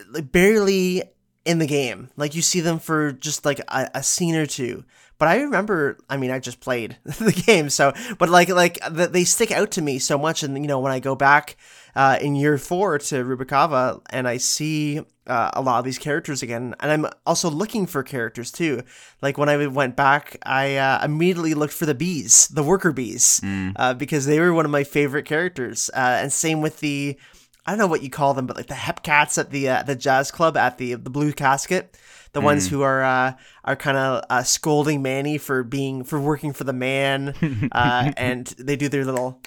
like, 0.09 0.31
barely 0.31 1.03
in 1.43 1.57
the 1.59 1.67
game 1.67 2.09
like 2.17 2.35
you 2.35 2.41
see 2.41 2.59
them 2.59 2.77
for 2.77 3.11
just 3.11 3.45
like 3.45 3.59
a, 3.67 3.89
a 3.95 4.03
scene 4.03 4.35
or 4.35 4.45
two 4.45 4.83
but 5.21 5.27
i 5.27 5.39
remember 5.39 5.99
i 6.09 6.17
mean 6.17 6.31
i 6.31 6.39
just 6.39 6.59
played 6.59 6.97
the 7.05 7.43
game 7.45 7.69
so 7.69 7.93
but 8.17 8.27
like 8.27 8.49
like 8.49 8.79
th- 8.95 9.11
they 9.11 9.23
stick 9.23 9.51
out 9.51 9.69
to 9.69 9.79
me 9.79 9.99
so 9.99 10.17
much 10.17 10.41
and 10.41 10.57
you 10.57 10.67
know 10.67 10.79
when 10.79 10.91
i 10.91 10.99
go 10.99 11.15
back 11.15 11.55
uh, 11.95 12.17
in 12.21 12.35
year 12.35 12.57
four 12.57 12.97
to 12.97 13.23
rubacava 13.23 14.01
and 14.09 14.27
i 14.27 14.37
see 14.37 14.99
uh, 15.27 15.51
a 15.53 15.61
lot 15.61 15.77
of 15.77 15.85
these 15.85 15.99
characters 15.99 16.41
again 16.41 16.73
and 16.79 16.91
i'm 16.91 17.05
also 17.27 17.51
looking 17.51 17.85
for 17.85 18.01
characters 18.01 18.51
too. 18.51 18.81
Like 19.21 19.37
when 19.37 19.47
i 19.47 19.67
went 19.67 19.95
back 19.95 20.37
i 20.43 20.77
uh, 20.77 21.05
immediately 21.05 21.53
looked 21.53 21.73
for 21.73 21.85
the 21.85 21.93
bees 21.93 22.47
the 22.47 22.63
worker 22.63 22.91
bees 22.91 23.39
uh, 23.75 23.93
because 23.93 24.25
they 24.25 24.39
were 24.39 24.53
one 24.53 24.65
of 24.65 24.71
my 24.71 24.83
favorite 24.83 25.25
characters 25.25 25.91
uh, 25.93 26.17
and 26.21 26.33
same 26.33 26.61
with 26.61 26.79
the 26.79 27.19
I 27.63 27.71
don't 27.71 27.77
know 27.77 27.87
what 27.87 28.01
you 28.01 28.09
call 28.09 28.33
them, 28.33 28.47
but 28.47 28.57
like 28.57 28.67
the 28.67 28.73
hepcats 28.73 29.37
at 29.37 29.51
the 29.51 29.69
uh, 29.69 29.83
the 29.83 29.95
jazz 29.95 30.31
club 30.31 30.57
at 30.57 30.79
the 30.79 30.95
the 30.95 31.11
Blue 31.11 31.31
Casket, 31.31 31.95
the 32.33 32.41
ones 32.41 32.67
who 32.67 32.81
are 32.81 33.03
uh, 33.03 33.33
are 33.63 33.75
kind 33.75 33.97
of 33.97 34.23
uh, 34.29 34.43
scolding 34.43 35.01
Manny 35.01 35.37
for 35.37 35.63
being 35.63 36.03
for 36.03 36.19
working 36.19 36.53
for 36.53 36.63
the 36.63 36.73
man, 36.73 37.69
uh, 37.71 38.11
and 38.17 38.47
they 38.57 38.75
do 38.75 38.89
their 38.89 39.05
little 39.05 39.41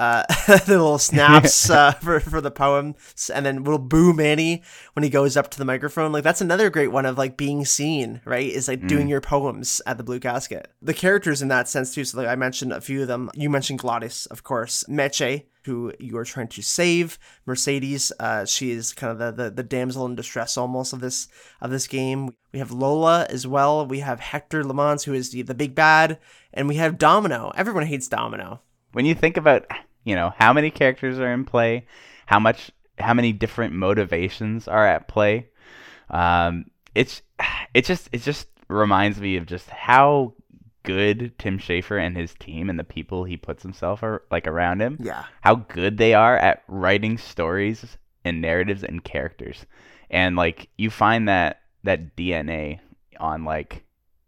uh, 0.00 0.24
the 0.46 0.62
little 0.66 0.98
snaps 0.98 1.68
uh, 1.70 1.92
for 1.92 2.20
for 2.20 2.40
the 2.40 2.50
poems, 2.50 3.30
and 3.32 3.44
then 3.44 3.62
little 3.62 3.78
boo 3.78 4.14
Manny 4.14 4.62
when 4.94 5.02
he 5.02 5.10
goes 5.10 5.36
up 5.36 5.50
to 5.50 5.58
the 5.58 5.64
microphone. 5.66 6.10
Like 6.10 6.24
that's 6.24 6.40
another 6.40 6.70
great 6.70 6.90
one 6.90 7.04
of 7.04 7.18
like 7.18 7.36
being 7.36 7.66
seen, 7.66 8.22
right? 8.24 8.50
Is 8.50 8.66
like 8.66 8.86
doing 8.86 9.08
your 9.08 9.20
poems 9.20 9.82
at 9.84 9.98
the 9.98 10.02
Blue 10.02 10.18
Casket. 10.18 10.72
The 10.80 10.94
characters 10.94 11.42
in 11.42 11.48
that 11.48 11.68
sense 11.68 11.94
too. 11.94 12.04
So 12.06 12.16
like 12.16 12.28
I 12.28 12.34
mentioned 12.34 12.72
a 12.72 12.80
few 12.80 13.02
of 13.02 13.08
them. 13.08 13.30
You 13.34 13.50
mentioned 13.50 13.80
Glottis, 13.80 14.24
of 14.26 14.42
course, 14.42 14.84
Meche. 14.88 15.44
Who 15.64 15.92
you 16.00 16.16
are 16.16 16.24
trying 16.24 16.48
to 16.48 16.62
save? 16.62 17.18
Mercedes, 17.44 18.10
uh, 18.18 18.46
she 18.46 18.70
is 18.70 18.94
kind 18.94 19.12
of 19.12 19.18
the, 19.18 19.44
the, 19.44 19.50
the 19.50 19.62
damsel 19.62 20.06
in 20.06 20.14
distress 20.14 20.56
almost 20.56 20.94
of 20.94 21.00
this 21.00 21.28
of 21.60 21.70
this 21.70 21.86
game. 21.86 22.30
We 22.54 22.60
have 22.60 22.72
Lola 22.72 23.26
as 23.28 23.46
well. 23.46 23.86
We 23.86 24.00
have 24.00 24.20
Hector 24.20 24.64
LeMans, 24.64 25.04
who 25.04 25.12
is 25.12 25.32
the, 25.32 25.42
the 25.42 25.52
big 25.52 25.74
bad, 25.74 26.18
and 26.54 26.66
we 26.66 26.76
have 26.76 26.96
Domino. 26.96 27.52
Everyone 27.54 27.84
hates 27.84 28.08
Domino. 28.08 28.62
when 28.92 29.04
you 29.04 29.14
think 29.14 29.36
about 29.36 29.66
you 30.04 30.14
know 30.14 30.32
how 30.38 30.52
many 30.52 30.70
characters 30.70 31.18
are 31.18 31.32
in 31.32 31.44
play 31.44 31.86
how 32.26 32.38
much 32.38 32.70
how 32.98 33.14
many 33.14 33.32
different 33.32 33.72
motivations 33.74 34.66
are 34.68 34.86
at 34.86 35.08
play 35.08 35.48
um 36.10 36.64
it's 36.94 37.22
it 37.74 37.84
just 37.84 38.08
it 38.12 38.22
just 38.22 38.46
reminds 38.68 39.20
me 39.20 39.36
of 39.36 39.46
just 39.46 39.68
how 39.70 40.32
good 40.82 41.32
Tim 41.38 41.58
Schafer 41.58 42.00
and 42.00 42.16
his 42.16 42.32
team 42.34 42.70
and 42.70 42.78
the 42.78 42.84
people 42.84 43.24
he 43.24 43.36
puts 43.36 43.62
himself 43.62 44.02
ar- 44.02 44.22
like 44.30 44.46
around 44.46 44.80
him 44.80 44.96
Yeah. 45.00 45.24
how 45.42 45.56
good 45.56 45.98
they 45.98 46.14
are 46.14 46.36
at 46.38 46.62
writing 46.68 47.18
stories 47.18 47.98
and 48.24 48.40
narratives 48.40 48.82
and 48.84 49.02
characters 49.04 49.66
and 50.10 50.36
like 50.36 50.68
you 50.78 50.88
find 50.90 51.28
that 51.28 51.60
that 51.84 52.16
DNA 52.16 52.80
on 53.18 53.44
like 53.44 53.84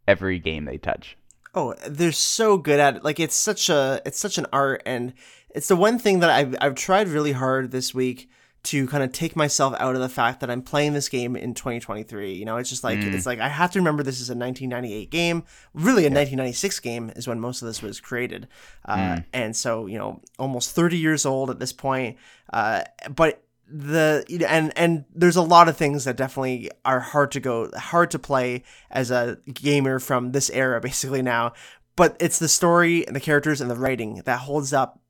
every 0.07 0.39
game 0.39 0.65
they 0.67 0.77
touch 0.79 1.17
Oh, 1.55 1.75
they're 1.87 2.13
so 2.13 2.57
good 2.57 2.81
at 2.81 2.97
it. 2.97 3.05
Like 3.05 3.21
it's 3.21 3.35
such 3.37 3.69
a 3.69 4.01
it's 4.07 4.19
such 4.19 4.39
an 4.39 4.47
art 4.55 4.83
and 4.87 5.13
it's 5.55 5.69
the 5.69 5.77
one 5.77 5.99
thing 5.99 6.21
that 6.21 6.31
I've 6.31 6.57
I've 6.61 6.75
tried 6.75 7.09
really 7.09 7.33
hard 7.33 7.71
this 7.71 7.95
week 7.95 8.29
to 8.65 8.87
kind 8.87 9.03
of 9.03 9.11
take 9.11 9.35
myself 9.35 9.75
out 9.79 9.97
of 9.97 10.01
the 10.01 10.09
fact 10.09 10.41
that 10.41 10.51
I'm 10.51 10.63
playing 10.63 10.93
this 10.93 11.09
game 11.09 11.35
in 11.35 11.53
2023. 11.53 12.35
You 12.35 12.45
know, 12.45 12.59
it's 12.59 12.71
just 12.71 12.85
like 12.85 12.99
it's 13.01 13.27
like 13.27 13.41
I 13.41 13.49
have 13.49 13.73
to 13.73 13.81
remember 13.81 14.03
this 14.03 14.21
is 14.21 14.31
a 14.31 14.37
1998 14.37 15.11
game. 15.11 15.45
Really, 15.75 16.03
a 16.03 16.11
1996 16.11 16.79
game 16.81 17.13
is 17.17 17.27
when 17.27 17.41
most 17.41 17.63
of 17.63 17.67
this 17.67 17.83
was 17.83 18.01
created, 18.01 18.49
uh, 18.85 19.21
and 19.33 19.57
so 19.57 19.87
you 19.87 19.99
know, 19.99 20.21
almost 20.39 20.75
30 20.75 20.97
years 20.97 21.27
old 21.27 21.51
at 21.51 21.59
this 21.59 21.73
point. 21.73 22.19
Uh, 22.53 22.83
but 23.15 23.43
the 23.67 24.25
and 24.49 24.73
and 24.77 25.05
there's 25.15 25.37
a 25.37 25.43
lot 25.43 25.69
of 25.69 25.77
things 25.77 26.05
that 26.05 26.17
definitely 26.17 26.71
are 26.85 27.01
hard 27.01 27.33
to 27.33 27.41
go 27.41 27.71
hard 27.75 28.11
to 28.11 28.19
play 28.19 28.63
as 28.91 29.11
a 29.11 29.39
gamer 29.53 29.99
from 29.99 30.33
this 30.33 30.51
era 30.51 30.79
basically 30.83 31.23
now 31.23 31.53
but 31.97 32.17
it's 32.21 32.39
the 32.39 32.49
story 32.49 33.07
and 33.07 33.17
the 33.17 33.21
characters 33.21 33.63
and 33.63 33.71
the 33.71 33.77
writing 33.77 34.21
that 34.27 34.41
holds 34.41 34.75
up 34.75 35.01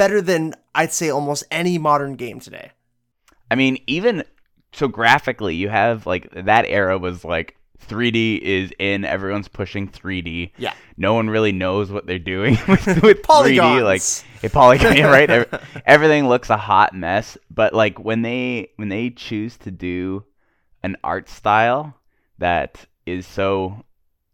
better 0.00 0.22
than 0.22 0.54
I'd 0.74 0.94
say 0.94 1.10
almost 1.10 1.44
any 1.50 1.76
modern 1.76 2.14
game 2.16 2.40
today. 2.40 2.70
I 3.50 3.54
mean, 3.54 3.76
even 3.86 4.24
so 4.72 4.88
graphically, 4.88 5.56
you 5.56 5.68
have 5.68 6.06
like 6.06 6.30
that 6.32 6.64
era 6.64 6.96
was 6.96 7.22
like 7.22 7.54
3D 7.86 8.40
is 8.40 8.72
in, 8.78 9.04
everyone's 9.04 9.48
pushing 9.48 9.86
3D. 9.88 10.52
Yeah. 10.56 10.72
No 10.96 11.12
one 11.12 11.28
really 11.28 11.52
knows 11.52 11.90
what 11.90 12.06
they're 12.06 12.18
doing 12.18 12.52
with, 12.68 12.86
with 13.02 13.20
3D. 13.20 13.22
Polygons. 13.24 14.24
Like 14.40 14.50
a 14.50 14.54
polygon, 14.54 14.96
right? 15.02 15.28
Ev- 15.28 15.82
Everything 15.84 16.28
looks 16.30 16.48
a 16.48 16.56
hot 16.56 16.94
mess. 16.94 17.36
But 17.50 17.74
like 17.74 17.98
when 17.98 18.22
they 18.22 18.70
when 18.76 18.88
they 18.88 19.10
choose 19.10 19.58
to 19.58 19.70
do 19.70 20.24
an 20.82 20.96
art 21.04 21.28
style 21.28 21.94
that 22.38 22.86
is 23.04 23.26
so 23.26 23.84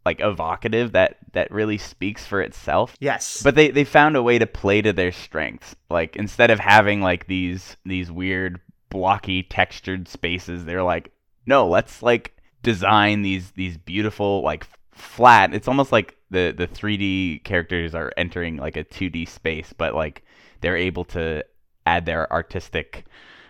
like 0.05 0.21
evocative 0.21 0.93
that 0.93 1.17
that 1.37 1.51
really 1.51 1.79
speaks 1.79 2.27
for 2.27 2.41
itself 2.41 2.97
Yes. 3.01 3.43
but 3.43 3.55
they, 3.55 3.71
they 3.71 3.85
found 3.85 4.17
a 4.17 4.23
way 4.23 4.39
to 4.39 4.47
play 4.47 4.83
to 4.83 4.93
their 4.93 5.13
strengths. 5.13 5.77
Like 5.89 6.17
instead 6.17 6.51
of 6.51 6.59
having 6.59 7.01
like 7.01 7.27
these 7.27 7.77
these 7.85 8.11
weird 8.11 8.61
blocky 8.91 9.43
textured 9.43 10.09
spaces, 10.09 10.65
they're 10.65 10.83
like, 10.83 11.13
no, 11.47 11.69
let's 11.69 12.03
like 12.03 12.37
design 12.63 13.23
these 13.23 13.53
these 13.53 13.77
beautiful 13.77 14.43
like 14.43 14.67
flat. 14.93 15.55
It's 15.55 15.69
almost 15.69 15.93
like 15.93 16.17
the 16.31 16.53
the 16.57 16.67
3D 16.67 17.45
characters 17.45 17.95
are 17.95 18.13
entering 18.17 18.57
like 18.57 18.77
a 18.77 18.85
2D 18.85 19.29
space, 19.29 19.73
but 19.77 19.95
like 19.95 20.25
they're 20.61 20.77
able 20.77 21.05
to 21.05 21.45
add 21.87 22.07
their 22.07 22.31
artistic 22.33 23.05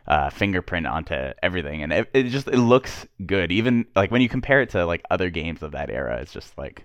uh, 0.07 0.31
fingerprint 0.31 0.87
onto 0.87 1.15
everything, 1.43 1.83
and 1.83 1.93
it, 1.93 2.11
it 2.13 2.25
just 2.25 2.49
it 2.49 2.59
looks 2.59 3.07
good. 3.25 3.51
Even 3.51 3.87
like 3.97 4.11
when 4.11 4.21
you 4.21 4.29
compare 4.29 4.61
it 4.63 4.71
to 4.71 4.85
like 4.87 5.03
other 5.11 5.31
games 5.31 5.63
of 5.63 5.73
that 5.73 5.91
era, 5.91 6.19
it's 6.21 6.33
just 6.33 6.57
like 6.59 6.85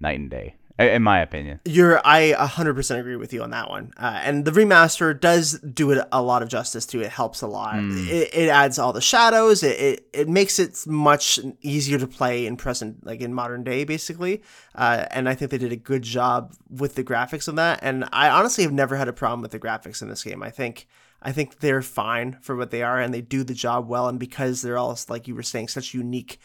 night 0.00 0.18
and 0.18 0.30
day, 0.30 0.56
in 0.78 1.02
my 1.02 1.20
opinion. 1.20 1.60
You're, 1.64 2.00
I 2.04 2.32
100% 2.32 2.98
agree 2.98 3.16
with 3.16 3.32
you 3.32 3.42
on 3.42 3.50
that 3.50 3.70
one. 3.70 3.92
Uh, 3.96 4.20
and 4.22 4.44
the 4.44 4.50
remaster 4.50 5.18
does 5.18 5.58
do 5.60 5.90
it 5.90 6.06
a 6.12 6.22
lot 6.22 6.42
of 6.42 6.48
justice 6.48 6.86
to 6.86 7.00
it. 7.00 7.10
helps 7.10 7.40
a 7.42 7.46
lot. 7.46 7.76
It, 7.78 8.34
it 8.34 8.48
adds 8.48 8.78
all 8.78 8.92
the 8.92 9.00
shadows. 9.00 9.62
It, 9.62 9.80
it, 9.80 10.08
it 10.12 10.28
makes 10.28 10.58
it 10.58 10.86
much 10.86 11.38
easier 11.62 11.98
to 11.98 12.06
play 12.06 12.46
in 12.46 12.56
present, 12.56 13.04
like 13.06 13.20
in 13.20 13.32
modern 13.32 13.64
day, 13.64 13.84
basically. 13.84 14.42
Uh, 14.74 15.06
and 15.10 15.28
I 15.28 15.34
think 15.34 15.50
they 15.50 15.58
did 15.58 15.72
a 15.72 15.76
good 15.76 16.02
job 16.02 16.54
with 16.68 16.94
the 16.94 17.04
graphics 17.04 17.48
on 17.48 17.54
that. 17.56 17.78
And 17.82 18.04
I 18.12 18.28
honestly 18.28 18.64
have 18.64 18.72
never 18.72 18.96
had 18.96 19.08
a 19.08 19.12
problem 19.12 19.40
with 19.40 19.52
the 19.52 19.60
graphics 19.60 20.02
in 20.02 20.08
this 20.08 20.22
game. 20.22 20.42
I 20.42 20.50
think. 20.50 20.86
I 21.22 21.32
think 21.32 21.58
they're 21.58 21.82
fine 21.82 22.38
for 22.40 22.54
what 22.54 22.70
they 22.70 22.82
are, 22.82 23.00
and 23.00 23.12
they 23.12 23.20
do 23.20 23.42
the 23.42 23.54
job 23.54 23.88
well. 23.88 24.08
And 24.08 24.18
because 24.18 24.62
they're 24.62 24.78
all, 24.78 24.96
like 25.08 25.26
you 25.26 25.34
were 25.34 25.42
saying, 25.42 25.68
such 25.68 25.94
unique 25.94 26.38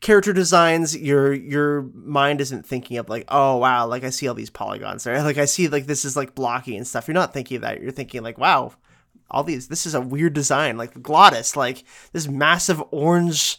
character 0.00 0.32
designs 0.32 0.96
your 0.96 1.32
your 1.32 1.82
mind 1.94 2.40
isn't 2.40 2.66
thinking 2.66 2.98
of 2.98 3.08
like 3.08 3.24
oh 3.28 3.56
wow 3.56 3.86
like 3.86 4.04
i 4.04 4.10
see 4.10 4.28
all 4.28 4.34
these 4.34 4.50
polygons 4.50 5.04
there 5.04 5.22
like 5.22 5.38
i 5.38 5.46
see 5.46 5.68
like 5.68 5.86
this 5.86 6.04
is 6.04 6.16
like 6.16 6.34
blocky 6.34 6.76
and 6.76 6.86
stuff 6.86 7.08
you're 7.08 7.14
not 7.14 7.32
thinking 7.32 7.56
of 7.56 7.62
that 7.62 7.80
you're 7.80 7.90
thinking 7.90 8.22
like 8.22 8.36
wow 8.36 8.72
all 9.30 9.42
these 9.42 9.68
this 9.68 9.86
is 9.86 9.94
a 9.94 10.00
weird 10.00 10.34
design 10.34 10.76
like 10.76 11.02
glottis 11.02 11.56
like 11.56 11.82
this 12.12 12.28
massive 12.28 12.82
orange 12.90 13.58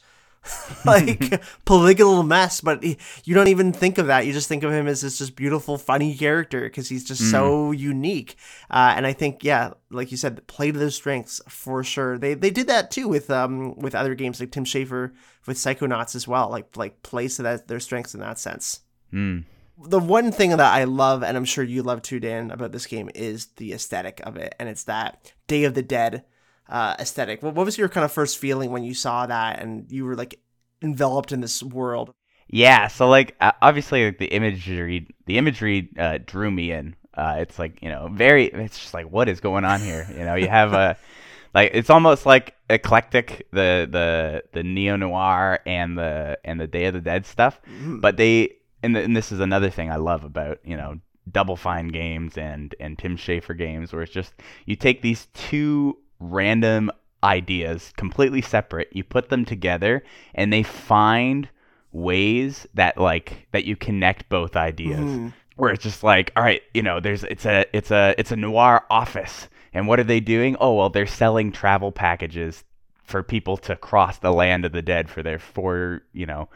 like 0.85 1.41
polygonal 1.65 2.23
mess 2.23 2.61
but 2.61 2.83
he- 2.83 2.97
you 3.23 3.33
don't 3.35 3.47
even 3.47 3.73
think 3.73 3.97
of 3.97 4.07
that. 4.07 4.25
You 4.25 4.33
just 4.33 4.47
think 4.47 4.63
of 4.63 4.71
him 4.71 4.87
as 4.87 5.01
this 5.01 5.17
just 5.17 5.35
beautiful 5.35 5.77
funny 5.77 6.15
character 6.15 6.61
because 6.61 6.89
he's 6.89 7.03
just 7.03 7.29
so 7.31 7.71
unique. 7.71 8.35
Uh, 8.69 8.93
and 8.95 9.05
i 9.07 9.13
think 9.13 9.43
yeah 9.43 9.71
like 9.89 10.11
you 10.11 10.17
said 10.17 10.45
play 10.47 10.71
to 10.71 10.79
their 10.79 10.89
strengths 10.89 11.41
for 11.47 11.83
sure. 11.83 12.17
They 12.17 12.33
they 12.33 12.49
did 12.51 12.67
that 12.67 12.91
too 12.91 13.07
with 13.07 13.29
um 13.29 13.75
with 13.77 13.95
other 13.95 14.15
games 14.15 14.39
like 14.39 14.51
tim 14.51 14.65
schafer 14.65 15.11
with 15.45 15.57
psychonauts 15.57 16.15
as 16.15 16.27
well 16.27 16.49
like 16.49 16.75
like 16.75 17.01
plays 17.03 17.37
to 17.37 17.43
that 17.43 17.67
their 17.67 17.79
strengths 17.79 18.13
in 18.13 18.19
that 18.21 18.39
sense. 18.39 18.81
Mm. 19.13 19.45
the 19.87 19.99
one 19.99 20.31
thing 20.31 20.49
that 20.49 20.59
I 20.59 20.83
love, 20.85 21.23
and 21.23 21.37
I'm 21.37 21.45
sure 21.45 21.63
you 21.63 21.81
love 21.83 22.01
too, 22.01 22.19
Dan, 22.19 22.51
about 22.51 22.71
this 22.71 22.85
game 22.87 23.09
is 23.15 23.45
the 23.57 23.73
aesthetic 23.73 24.19
of 24.25 24.35
it, 24.35 24.53
and 24.59 24.67
it's 24.67 24.83
that 24.85 25.31
Day 25.47 25.63
of 25.63 25.75
the 25.75 25.83
Dead 25.83 26.23
uh, 26.69 26.95
aesthetic. 26.99 27.43
What, 27.43 27.55
what 27.55 27.65
was 27.65 27.77
your 27.77 27.89
kind 27.89 28.05
of 28.05 28.11
first 28.11 28.37
feeling 28.37 28.71
when 28.71 28.83
you 28.83 28.93
saw 28.93 29.25
that, 29.25 29.61
and 29.61 29.91
you 29.91 30.05
were 30.05 30.15
like 30.15 30.39
enveloped 30.81 31.31
in 31.31 31.41
this 31.41 31.63
world? 31.63 32.13
Yeah, 32.49 32.87
so 32.87 33.09
like 33.09 33.35
uh, 33.41 33.51
obviously 33.61 34.05
like 34.05 34.19
the 34.19 34.27
imagery 34.27 35.07
the 35.25 35.37
imagery 35.37 35.89
uh, 35.97 36.19
drew 36.25 36.49
me 36.49 36.71
in. 36.71 36.95
Uh, 37.13 37.37
it's 37.39 37.57
like 37.59 37.81
you 37.81 37.89
know 37.89 38.09
very 38.11 38.45
it's 38.45 38.79
just 38.79 38.93
like 38.93 39.11
what 39.11 39.27
is 39.27 39.39
going 39.39 39.65
on 39.65 39.81
here? 39.81 40.07
You 40.09 40.23
know 40.23 40.35
you 40.35 40.47
have 40.47 40.73
a 40.73 40.97
like 41.53 41.71
it's 41.73 41.89
almost 41.89 42.25
like 42.25 42.55
eclectic 42.69 43.47
the 43.51 43.87
the 43.91 44.43
the 44.53 44.63
neo 44.63 44.95
noir 44.95 45.59
and 45.65 45.97
the 45.97 46.37
and 46.45 46.59
the 46.59 46.67
Day 46.67 46.85
of 46.85 46.93
the 46.93 47.01
Dead 47.01 47.25
stuff, 47.25 47.59
but 47.99 48.15
they 48.17 48.53
and, 48.83 48.95
the, 48.95 49.01
and 49.01 49.15
this 49.15 49.31
is 49.31 49.39
another 49.39 49.69
thing 49.69 49.91
I 49.91 49.97
love 49.97 50.23
about 50.23 50.59
you 50.63 50.77
know 50.77 50.99
Double 51.29 51.57
Fine 51.57 51.89
games 51.89 52.37
and 52.37 52.73
and 52.79 52.97
Tim 52.97 53.17
Schafer 53.17 53.57
games 53.57 53.91
where 53.91 54.03
it's 54.03 54.13
just 54.13 54.33
you 54.65 54.75
take 54.75 55.01
these 55.01 55.27
two 55.33 55.97
random 56.19 56.91
ideas 57.23 57.91
completely 57.97 58.41
separate. 58.41 58.89
You 58.91 59.03
put 59.03 59.29
them 59.29 59.45
together 59.45 60.03
and 60.35 60.51
they 60.53 60.63
find 60.63 61.49
ways 61.91 62.67
that 62.73 62.97
like 62.97 63.47
that 63.51 63.65
you 63.65 63.75
connect 63.75 64.29
both 64.29 64.55
ideas. 64.55 65.19
Where 65.55 65.71
it's 65.71 65.83
just 65.83 66.03
like 66.03 66.31
all 66.35 66.43
right 66.43 66.61
you 66.73 66.83
know 66.83 66.99
there's 66.99 67.23
it's 67.23 67.45
a 67.45 67.65
it's 67.73 67.89
a 67.91 68.13
it's 68.17 68.31
a 68.31 68.35
noir 68.35 68.83
office. 68.89 69.47
And 69.73 69.87
what 69.87 69.99
are 69.99 70.03
they 70.03 70.19
doing? 70.19 70.55
Oh 70.59 70.73
well 70.75 70.89
they're 70.89 71.07
selling 71.07 71.51
travel 71.51 71.91
packages 71.91 72.63
for 73.03 73.23
people 73.23 73.57
to 73.57 73.75
cross 73.75 74.19
the 74.19 74.31
land 74.31 74.65
of 74.65 74.71
the 74.73 74.81
dead 74.81 75.09
for 75.09 75.23
their 75.23 75.39
four 75.39 76.01
you 76.13 76.25
know 76.25 76.49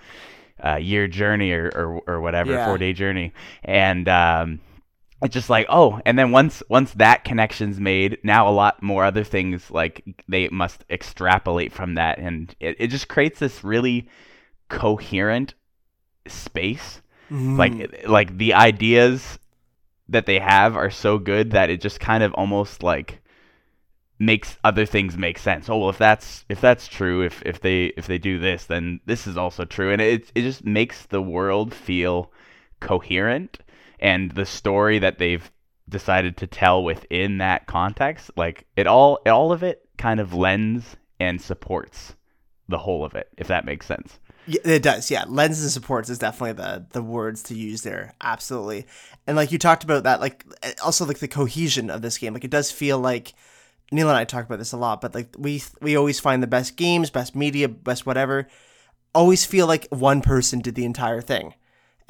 uh, 0.64 0.76
year 0.76 1.08
journey 1.08 1.52
or, 1.52 1.72
or 1.76 2.02
or 2.06 2.22
whatever 2.22 2.52
Yeah. 2.52 2.66
four 2.66 2.78
day 2.78 2.94
journey. 2.94 3.34
And 3.64 4.08
um 4.08 4.60
it's 5.22 5.34
just 5.34 5.50
like 5.50 5.68
oh 5.70 6.00
and 6.06 6.18
then 6.18 6.32
once 6.32 6.64
once 6.70 6.94
that 6.94 7.24
connection's 7.24 7.80
made 7.80 8.18
now 8.24 8.48
a 8.48 8.52
lot 8.52 8.82
more 8.82 9.06
other 9.06 9.24
things 9.24 9.70
like 9.70 10.04
they 10.28 10.48
must 10.50 10.84
extrapolate 10.90 11.72
from 11.72 11.96
that. 11.96 12.18
And 12.18 12.54
it, 12.60 12.76
it 12.80 12.88
just 12.88 13.08
creates 13.08 13.40
this 13.40 13.64
really 13.64 14.10
coherent 14.70 15.54
space. 16.28 17.02
Mm-hmm. 17.30 17.58
Like 17.58 18.08
like 18.08 18.38
the 18.38 18.54
ideas 18.54 19.40
that 20.10 20.26
they 20.26 20.40
have 20.40 20.76
are 20.76 20.90
so 20.90 21.18
good 21.18 21.52
that 21.52 21.70
it 21.70 21.82
just 21.82 22.00
kind 22.00 22.24
of 22.24 22.34
almost 22.34 22.84
like 22.84 23.22
makes 24.20 24.58
other 24.64 24.86
things 24.86 25.18
make 25.18 25.40
sense. 25.40 25.70
Oh 25.70 25.78
well, 25.78 25.90
if 25.90 25.98
that's 25.98 26.46
if 26.50 26.62
that's 26.62 26.88
true, 26.88 27.24
if 27.24 27.42
if 27.46 27.60
they 27.62 27.86
if 27.98 28.08
they 28.08 28.18
do 28.18 28.38
this, 28.40 28.66
then 28.66 29.00
this 29.06 29.28
is 29.28 29.38
also 29.38 29.66
true, 29.66 29.92
and 29.92 30.02
it 30.02 30.32
it 30.36 30.42
just 30.42 30.66
makes 30.66 31.06
the 31.06 31.22
world 31.22 31.74
feel 31.74 32.32
coherent, 32.80 33.60
and 34.02 34.32
the 34.32 34.46
story 34.46 35.00
that 35.00 35.20
they've 35.20 35.52
decided 35.88 36.38
to 36.38 36.48
tell 36.48 36.84
within 36.84 37.38
that 37.40 37.68
context, 37.68 38.32
like 38.36 38.66
it 38.76 38.88
all 38.88 39.20
all 39.26 39.52
of 39.52 39.64
it 39.64 39.88
kind 39.98 40.20
of 40.20 40.34
lends 40.34 40.96
and 41.20 41.42
supports 41.42 42.16
the 42.68 42.80
whole 42.80 43.06
of 43.06 43.16
it, 43.16 43.28
if 43.38 43.48
that 43.48 43.66
makes 43.66 43.86
sense. 43.86 44.20
Yeah, 44.48 44.62
it 44.64 44.82
does. 44.82 45.12
Yeah, 45.12 45.26
lens 45.28 45.62
and 45.62 45.70
supports 45.70 46.10
is 46.10 46.18
definitely 46.18 46.54
the 46.54 46.86
the 46.92 47.04
words 47.04 47.44
to 47.44 47.56
use 47.56 47.84
there. 47.84 48.16
Absolutely, 48.22 48.88
and 49.28 49.38
like 49.38 49.52
you 49.52 49.60
talked 49.60 49.84
about 49.84 50.04
that, 50.04 50.20
like 50.20 50.46
eh, 50.64 50.74
also 50.84 51.06
like 51.06 51.20
the 51.20 51.28
cohesion 51.28 51.90
of 51.90 52.02
this 52.02 52.18
game. 52.18 52.34
Like 52.34 52.44
it 52.44 52.52
does 52.52 52.72
feel 52.72 52.98
like 52.98 53.34
Neil 53.92 54.10
and 54.10 54.18
I 54.18 54.24
talk 54.24 54.46
about 54.46 54.60
this 54.60 54.72
a 54.72 54.78
lot, 54.78 55.02
but 55.02 55.14
like 55.14 55.36
we 55.38 55.62
we 55.82 55.96
always 55.96 56.20
find 56.20 56.42
the 56.42 56.48
best 56.48 56.76
games, 56.76 57.10
best 57.12 57.36
media, 57.36 57.70
best 57.70 58.06
whatever, 58.06 58.48
always 59.14 59.46
feel 59.46 59.68
like 59.68 59.88
one 59.90 60.22
person 60.22 60.60
did 60.60 60.76
the 60.76 60.86
entire 60.86 61.22
thing, 61.22 61.54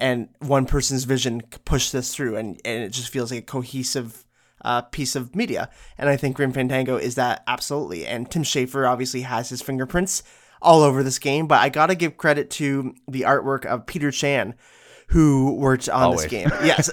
and 0.02 0.28
one 0.40 0.66
person's 0.66 1.06
vision 1.06 1.42
pushed 1.64 1.94
this 1.94 2.14
through, 2.14 2.36
and 2.36 2.60
and 2.66 2.84
it 2.84 2.90
just 2.90 3.10
feels 3.10 3.32
like 3.32 3.42
a 3.42 3.46
cohesive. 3.46 4.26
Uh, 4.64 4.80
piece 4.80 5.16
of 5.16 5.36
media, 5.36 5.72
and 5.98 6.08
I 6.08 6.16
think 6.16 6.36
Grim 6.36 6.54
Fandango 6.54 6.96
is 6.96 7.16
that 7.16 7.42
absolutely. 7.48 8.06
And 8.06 8.30
Tim 8.30 8.44
Schafer 8.44 8.88
obviously 8.88 9.22
has 9.22 9.50
his 9.50 9.60
fingerprints 9.60 10.22
all 10.62 10.84
over 10.84 11.02
this 11.02 11.18
game, 11.18 11.48
but 11.48 11.60
I 11.60 11.70
gotta 11.70 11.96
give 11.96 12.16
credit 12.16 12.52
to 12.52 12.94
the 13.08 13.22
artwork 13.22 13.66
of 13.66 13.88
Peter 13.88 14.12
Chan, 14.12 14.54
who 15.08 15.56
worked 15.56 15.90
on 15.90 16.04
Always. 16.04 16.22
this 16.22 16.30
game. 16.30 16.52
Yes, 16.64 16.92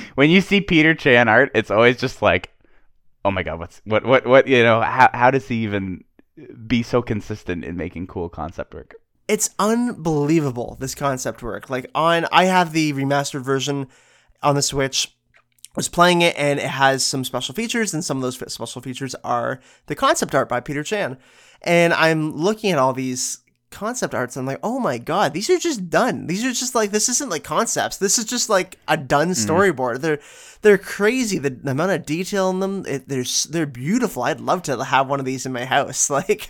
when 0.14 0.30
you 0.30 0.40
see 0.40 0.62
Peter 0.62 0.94
Chan 0.94 1.28
art, 1.28 1.50
it's 1.54 1.70
always 1.70 1.98
just 1.98 2.22
like, 2.22 2.50
oh 3.26 3.30
my 3.30 3.42
god, 3.42 3.58
what's 3.58 3.82
what 3.84 4.06
what 4.06 4.26
what 4.26 4.46
you 4.46 4.62
know? 4.62 4.80
How 4.80 5.10
how 5.12 5.30
does 5.30 5.46
he 5.46 5.56
even 5.56 6.04
be 6.66 6.82
so 6.82 7.02
consistent 7.02 7.66
in 7.66 7.76
making 7.76 8.06
cool 8.06 8.30
concept 8.30 8.72
work? 8.72 8.94
It's 9.30 9.50
unbelievable 9.60 10.76
this 10.80 10.96
concept 10.96 11.40
work. 11.40 11.70
Like 11.70 11.88
on 11.94 12.26
i 12.32 12.44
have 12.46 12.72
the 12.72 12.92
remastered 12.92 13.42
version 13.42 13.86
on 14.42 14.56
the 14.56 14.62
switch 14.62 15.16
was 15.76 15.88
playing 15.88 16.20
it 16.20 16.36
and 16.36 16.58
it 16.58 16.66
has 16.66 17.04
some 17.04 17.22
special 17.22 17.54
features 17.54 17.94
and 17.94 18.04
some 18.04 18.16
of 18.16 18.22
those 18.24 18.52
special 18.52 18.82
features 18.82 19.14
are 19.22 19.60
the 19.86 19.94
concept 19.94 20.34
art 20.34 20.48
by 20.48 20.58
peter 20.58 20.82
chan. 20.82 21.16
And 21.62 21.92
i'm 21.94 22.36
looking 22.36 22.72
at 22.72 22.78
all 22.78 22.92
these 22.92 23.38
concept 23.70 24.14
arts 24.14 24.36
i'm 24.36 24.46
like 24.46 24.58
oh 24.62 24.78
my 24.78 24.98
god 24.98 25.32
these 25.32 25.48
are 25.50 25.58
just 25.58 25.90
done. 25.90 26.26
These 26.26 26.44
are 26.44 26.52
just 26.52 26.74
like 26.74 26.90
this 26.90 27.08
isn't 27.08 27.30
like 27.30 27.44
concepts. 27.44 27.96
This 27.96 28.18
is 28.18 28.24
just 28.24 28.48
like 28.48 28.78
a 28.88 28.96
done 28.96 29.30
storyboard. 29.30 30.00
They're 30.00 30.20
they're 30.62 30.78
crazy. 30.78 31.38
The, 31.38 31.50
the 31.50 31.70
amount 31.70 31.92
of 31.92 32.06
detail 32.06 32.50
in 32.50 32.60
them 32.60 32.84
it, 32.86 33.08
they're 33.08 33.24
they're 33.48 33.66
beautiful. 33.66 34.22
I'd 34.22 34.40
love 34.40 34.62
to 34.64 34.82
have 34.84 35.08
one 35.08 35.18
of 35.20 35.26
these 35.26 35.46
in 35.46 35.52
my 35.52 35.64
house. 35.64 36.10
Like 36.20 36.46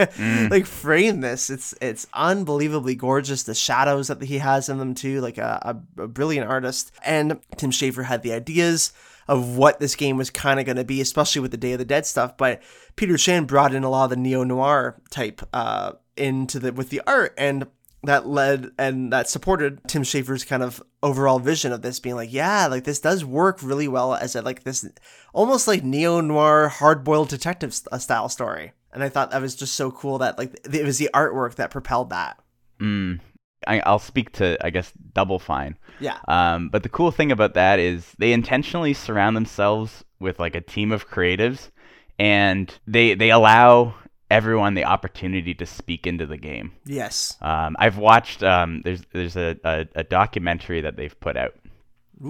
like 0.50 0.66
frame 0.66 1.20
this. 1.20 1.50
It's 1.50 1.74
it's 1.80 2.06
unbelievably 2.14 2.96
gorgeous. 2.96 3.44
The 3.44 3.54
shadows 3.54 4.08
that 4.08 4.22
he 4.22 4.38
has 4.38 4.68
in 4.68 4.78
them 4.78 4.94
too 4.94 5.20
like 5.20 5.38
a, 5.38 5.76
a, 5.96 6.02
a 6.02 6.08
brilliant 6.08 6.48
artist. 6.48 6.92
And 7.04 7.40
tim 7.56 7.70
schafer 7.70 8.04
had 8.04 8.22
the 8.22 8.32
ideas 8.32 8.92
of 9.28 9.56
what 9.56 9.78
this 9.78 9.94
game 9.94 10.16
was 10.16 10.30
kind 10.30 10.58
of 10.58 10.66
going 10.66 10.76
to 10.76 10.84
be 10.84 11.00
especially 11.00 11.40
with 11.40 11.52
the 11.52 11.56
day 11.56 11.72
of 11.72 11.78
the 11.78 11.84
dead 11.84 12.06
stuff. 12.06 12.36
But 12.36 12.62
peter 12.96 13.16
chan 13.16 13.44
brought 13.44 13.74
in 13.74 13.84
a 13.84 13.90
lot 13.90 14.04
of 14.04 14.10
the 14.10 14.16
neo-noir 14.16 15.00
type 15.10 15.40
uh 15.52 15.92
into 16.16 16.58
the 16.58 16.72
with 16.72 16.90
the 16.90 17.02
art 17.06 17.34
and 17.38 17.66
that 18.02 18.26
led 18.26 18.70
and 18.78 19.12
that 19.12 19.28
supported 19.28 19.80
Tim 19.86 20.02
Schafer's 20.02 20.44
kind 20.44 20.62
of 20.62 20.82
overall 21.02 21.38
vision 21.38 21.72
of 21.72 21.82
this 21.82 22.00
being 22.00 22.16
like, 22.16 22.32
yeah, 22.32 22.66
like 22.66 22.84
this 22.84 23.00
does 23.00 23.24
work 23.24 23.62
really 23.62 23.88
well 23.88 24.14
as 24.14 24.34
a 24.34 24.42
like 24.42 24.64
this 24.64 24.88
almost 25.34 25.68
like 25.68 25.84
neo 25.84 26.20
noir 26.20 26.68
hard 26.68 27.04
boiled 27.04 27.28
detective 27.28 27.78
uh, 27.92 27.98
style 27.98 28.28
story. 28.28 28.72
And 28.92 29.02
I 29.02 29.08
thought 29.08 29.30
that 29.30 29.42
was 29.42 29.54
just 29.54 29.74
so 29.74 29.90
cool 29.90 30.18
that 30.18 30.38
like 30.38 30.58
it 30.72 30.84
was 30.84 30.98
the 30.98 31.10
artwork 31.14 31.56
that 31.56 31.70
propelled 31.70 32.10
that. 32.10 32.38
Mm. 32.80 33.20
I, 33.66 33.80
I'll 33.80 33.98
speak 33.98 34.32
to 34.32 34.56
I 34.64 34.70
guess 34.70 34.92
Double 35.12 35.38
Fine. 35.38 35.76
Yeah. 36.00 36.16
Um, 36.26 36.70
but 36.70 36.82
the 36.82 36.88
cool 36.88 37.10
thing 37.10 37.30
about 37.30 37.54
that 37.54 37.78
is 37.78 38.14
they 38.18 38.32
intentionally 38.32 38.94
surround 38.94 39.36
themselves 39.36 40.04
with 40.18 40.38
like 40.38 40.54
a 40.54 40.62
team 40.62 40.92
of 40.92 41.08
creatives, 41.08 41.70
and 42.18 42.74
they 42.86 43.12
they 43.14 43.30
allow 43.30 43.94
everyone 44.30 44.74
the 44.74 44.84
opportunity 44.84 45.54
to 45.54 45.66
speak 45.66 46.06
into 46.06 46.26
the 46.26 46.36
game. 46.36 46.72
Yes. 46.84 47.36
Um, 47.40 47.76
I've 47.78 47.98
watched 47.98 48.42
um, 48.42 48.82
there's 48.82 49.02
there's 49.12 49.36
a, 49.36 49.56
a, 49.64 49.86
a 49.96 50.04
documentary 50.04 50.80
that 50.82 50.96
they've 50.96 51.18
put 51.20 51.36
out 51.36 51.54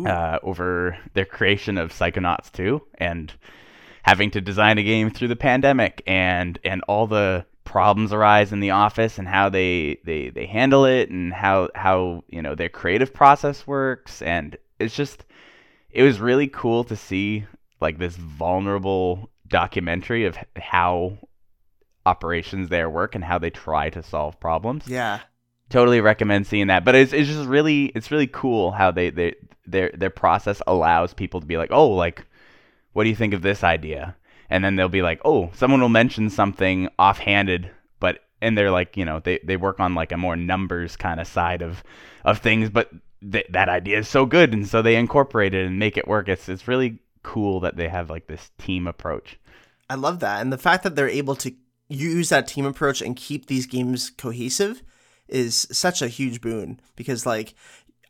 uh, 0.07 0.38
over 0.42 0.96
their 1.14 1.24
creation 1.24 1.76
of 1.76 1.92
Psychonauts 1.92 2.53
2 2.53 2.80
and 2.98 3.32
having 4.03 4.30
to 4.30 4.40
design 4.40 4.78
a 4.78 4.82
game 4.82 5.11
through 5.11 5.28
the 5.28 5.36
pandemic 5.36 6.03
and 6.07 6.59
and 6.64 6.82
all 6.88 7.07
the 7.07 7.44
problems 7.64 8.12
arise 8.12 8.53
in 8.53 8.61
the 8.61 8.70
office 8.70 9.18
and 9.18 9.28
how 9.28 9.48
they 9.48 9.98
they, 10.05 10.30
they 10.30 10.46
handle 10.46 10.84
it 10.84 11.11
and 11.11 11.32
how 11.32 11.68
how 11.74 12.24
you 12.28 12.42
know 12.42 12.55
their 12.55 12.68
creative 12.68 13.12
process 13.12 13.66
works 13.66 14.22
and 14.22 14.57
it's 14.78 14.96
just 14.96 15.24
it 15.90 16.03
was 16.03 16.20
really 16.20 16.48
cool 16.48 16.84
to 16.84 16.96
see 16.96 17.44
like 17.80 17.98
this 17.98 18.16
vulnerable 18.16 19.28
documentary 19.48 20.24
of 20.24 20.36
how 20.57 21.18
operations 22.11 22.68
there 22.68 22.88
work 22.90 23.14
and 23.14 23.24
how 23.24 23.38
they 23.38 23.50
try 23.50 23.90
to 23.90 24.02
solve 24.02 24.38
problems 24.40 24.82
Yeah. 24.86 25.20
totally 25.68 26.00
recommend 26.00 26.46
seeing 26.46 26.68
that. 26.68 26.84
But 26.84 26.94
it's 26.94 27.12
it's 27.12 27.28
just 27.28 27.48
really 27.48 27.86
it's 27.96 28.11
really 28.11 28.26
cool 28.42 28.72
how 28.80 28.90
they 28.90 29.11
they 29.11 29.34
their 29.66 29.90
their 30.00 30.11
process 30.22 30.61
allows 30.66 31.14
people 31.14 31.40
to 31.40 31.46
be 31.46 31.56
like, 31.56 31.70
oh, 31.72 31.90
like, 32.04 32.18
what 32.92 33.04
do 33.04 33.11
you 33.11 33.16
think 33.16 33.34
of 33.34 33.42
this 33.42 33.62
idea? 33.62 34.16
And 34.52 34.64
then 34.64 34.74
they'll 34.74 34.88
be 35.00 35.02
like, 35.11 35.20
oh, 35.24 35.50
someone 35.54 35.80
will 35.80 35.88
mention 36.02 36.28
something 36.30 36.88
offhanded, 36.98 37.70
but 38.00 38.14
and 38.42 38.56
they're 38.58 38.72
like, 38.80 38.96
you 38.96 39.04
know, 39.04 39.20
they 39.20 39.38
they 39.44 39.56
work 39.56 39.78
on 39.78 39.94
like 39.94 40.12
a 40.12 40.16
more 40.16 40.36
numbers 40.36 40.96
kind 40.96 41.20
of 41.20 41.26
side 41.28 41.62
of 41.62 41.84
of 42.24 42.38
things, 42.40 42.68
but 42.68 42.90
th- 43.32 43.46
that 43.50 43.68
idea 43.68 43.98
is 43.98 44.08
so 44.08 44.26
good, 44.26 44.52
and 44.52 44.66
so 44.66 44.82
they 44.82 44.96
incorporate 44.96 45.54
it 45.54 45.66
and 45.66 45.78
make 45.78 45.96
it 45.96 46.08
work. 46.08 46.28
It's 46.28 46.48
it's 46.48 46.66
really 46.66 46.98
cool 47.22 47.61
that 47.61 47.76
they 47.76 47.88
have 47.88 48.11
like 48.11 48.26
this 48.26 48.50
team 48.58 48.86
approach. 48.88 49.38
I 49.88 49.94
love 49.94 50.18
that. 50.20 50.40
And 50.40 50.52
the 50.52 50.58
fact 50.58 50.82
that 50.84 50.96
they're 50.96 51.08
able 51.22 51.36
to 51.36 51.52
use 51.91 52.28
that 52.28 52.47
team 52.47 52.64
approach 52.64 53.03
and 53.03 53.16
keep 53.16 53.47
these 53.47 53.66
games 53.66 54.11
cohesive 54.11 54.82
is 55.28 55.66
such 55.70 56.01
a 56.01 56.09
huge 56.09 56.41
boon 56.41 56.80
because 56.97 57.26
like 57.26 57.55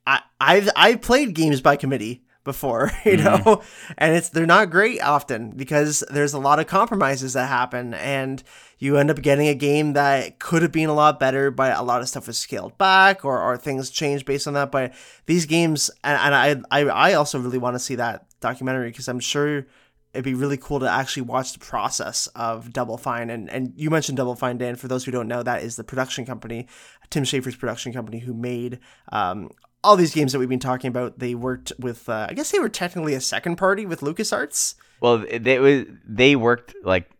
I 0.06 0.20
I've 0.40 0.68
I've 0.76 1.02
played 1.02 1.34
games 1.34 1.60
by 1.60 1.76
committee 1.76 2.22
before, 2.44 2.90
you 3.04 3.12
mm-hmm. 3.12 3.44
know, 3.48 3.62
and 3.98 4.14
it's 4.14 4.28
they're 4.28 4.46
not 4.46 4.70
great 4.70 5.02
often 5.02 5.50
because 5.50 6.04
there's 6.10 6.34
a 6.34 6.38
lot 6.38 6.58
of 6.58 6.66
compromises 6.66 7.32
that 7.34 7.48
happen 7.48 7.94
and 7.94 8.42
you 8.78 8.96
end 8.96 9.10
up 9.10 9.20
getting 9.20 9.48
a 9.48 9.54
game 9.54 9.92
that 9.92 10.38
could 10.38 10.62
have 10.62 10.72
been 10.72 10.88
a 10.88 10.94
lot 10.94 11.20
better, 11.20 11.50
but 11.50 11.76
a 11.76 11.82
lot 11.82 12.00
of 12.00 12.08
stuff 12.08 12.26
was 12.26 12.38
scaled 12.38 12.76
back 12.78 13.24
or, 13.24 13.40
or 13.40 13.56
things 13.58 13.90
changed 13.90 14.24
based 14.24 14.46
on 14.46 14.54
that. 14.54 14.72
But 14.72 14.94
these 15.26 15.44
games, 15.44 15.90
and, 16.02 16.18
and 16.18 16.64
I, 16.70 16.80
I, 16.80 16.84
I 16.88 17.12
also 17.14 17.38
really 17.38 17.58
want 17.58 17.74
to 17.74 17.78
see 17.78 17.96
that 17.96 18.24
documentary 18.40 18.88
because 18.88 19.06
I'm 19.06 19.20
sure 19.20 19.66
it'd 20.12 20.24
be 20.24 20.34
really 20.34 20.56
cool 20.56 20.80
to 20.80 20.90
actually 20.90 21.22
watch 21.22 21.52
the 21.52 21.58
process 21.58 22.26
of 22.28 22.72
Double 22.72 22.96
Fine. 22.96 23.30
And 23.30 23.50
and 23.50 23.72
you 23.76 23.90
mentioned 23.90 24.16
Double 24.16 24.34
Fine, 24.34 24.58
Dan. 24.58 24.76
For 24.76 24.88
those 24.88 25.04
who 25.04 25.10
don't 25.12 25.28
know, 25.28 25.42
that 25.42 25.62
is 25.62 25.76
the 25.76 25.84
production 25.84 26.26
company, 26.26 26.66
Tim 27.10 27.24
Schafer's 27.24 27.56
production 27.56 27.92
company, 27.92 28.18
who 28.18 28.34
made 28.34 28.78
um, 29.12 29.50
all 29.82 29.96
these 29.96 30.14
games 30.14 30.32
that 30.32 30.38
we've 30.38 30.48
been 30.48 30.58
talking 30.58 30.88
about. 30.88 31.18
They 31.18 31.34
worked 31.34 31.72
with, 31.78 32.08
uh, 32.08 32.26
I 32.28 32.34
guess 32.34 32.50
they 32.50 32.58
were 32.58 32.68
technically 32.68 33.14
a 33.14 33.20
second 33.20 33.56
party 33.56 33.86
with 33.86 34.00
LucasArts. 34.00 34.74
Well, 35.00 35.18
they 35.18 35.58
was 35.58 35.84
they 36.06 36.36
worked 36.36 36.74
like 36.82 37.10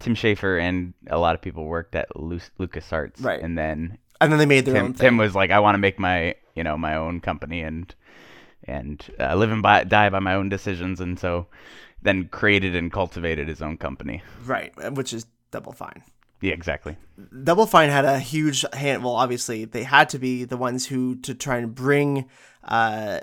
Tim 0.00 0.14
Schafer 0.14 0.60
and 0.60 0.94
a 1.08 1.18
lot 1.18 1.34
of 1.34 1.40
people 1.40 1.66
worked 1.66 1.94
at 1.94 2.16
Lu- 2.16 2.40
LucasArts, 2.58 3.22
Right. 3.22 3.40
And 3.40 3.56
then 3.56 3.98
And 4.20 4.32
then 4.32 4.38
they 4.38 4.46
made 4.46 4.64
their 4.64 4.76
own 4.76 4.88
Tim, 4.88 4.94
thing. 4.94 5.06
Tim 5.06 5.16
was 5.18 5.34
like, 5.34 5.50
I 5.50 5.60
want 5.60 5.74
to 5.74 5.78
make 5.78 5.98
my 5.98 6.34
you 6.54 6.64
know 6.64 6.76
my 6.76 6.96
own 6.96 7.20
company 7.20 7.60
and 7.60 7.94
and 8.64 9.02
uh, 9.18 9.34
live 9.36 9.50
and 9.52 9.62
by, 9.62 9.84
die 9.84 10.10
by 10.10 10.18
my 10.20 10.34
own 10.34 10.48
decisions, 10.50 11.00
and 11.00 11.18
so 11.18 11.46
then 12.02 12.28
created 12.28 12.74
and 12.74 12.92
cultivated 12.92 13.48
his 13.48 13.62
own 13.62 13.76
company. 13.76 14.22
right, 14.44 14.72
which 14.92 15.12
is 15.12 15.26
Double 15.50 15.72
Fine. 15.72 16.02
Yeah, 16.40 16.54
exactly. 16.54 16.96
Double 17.44 17.66
Fine 17.66 17.90
had 17.90 18.04
a 18.04 18.18
huge 18.18 18.64
hand. 18.72 19.04
Well, 19.04 19.14
obviously, 19.14 19.66
they 19.66 19.82
had 19.82 20.08
to 20.10 20.18
be 20.18 20.44
the 20.44 20.56
ones 20.56 20.86
who 20.86 21.16
to 21.16 21.34
try 21.34 21.58
and 21.58 21.74
bring, 21.74 22.28
uh, 22.64 23.20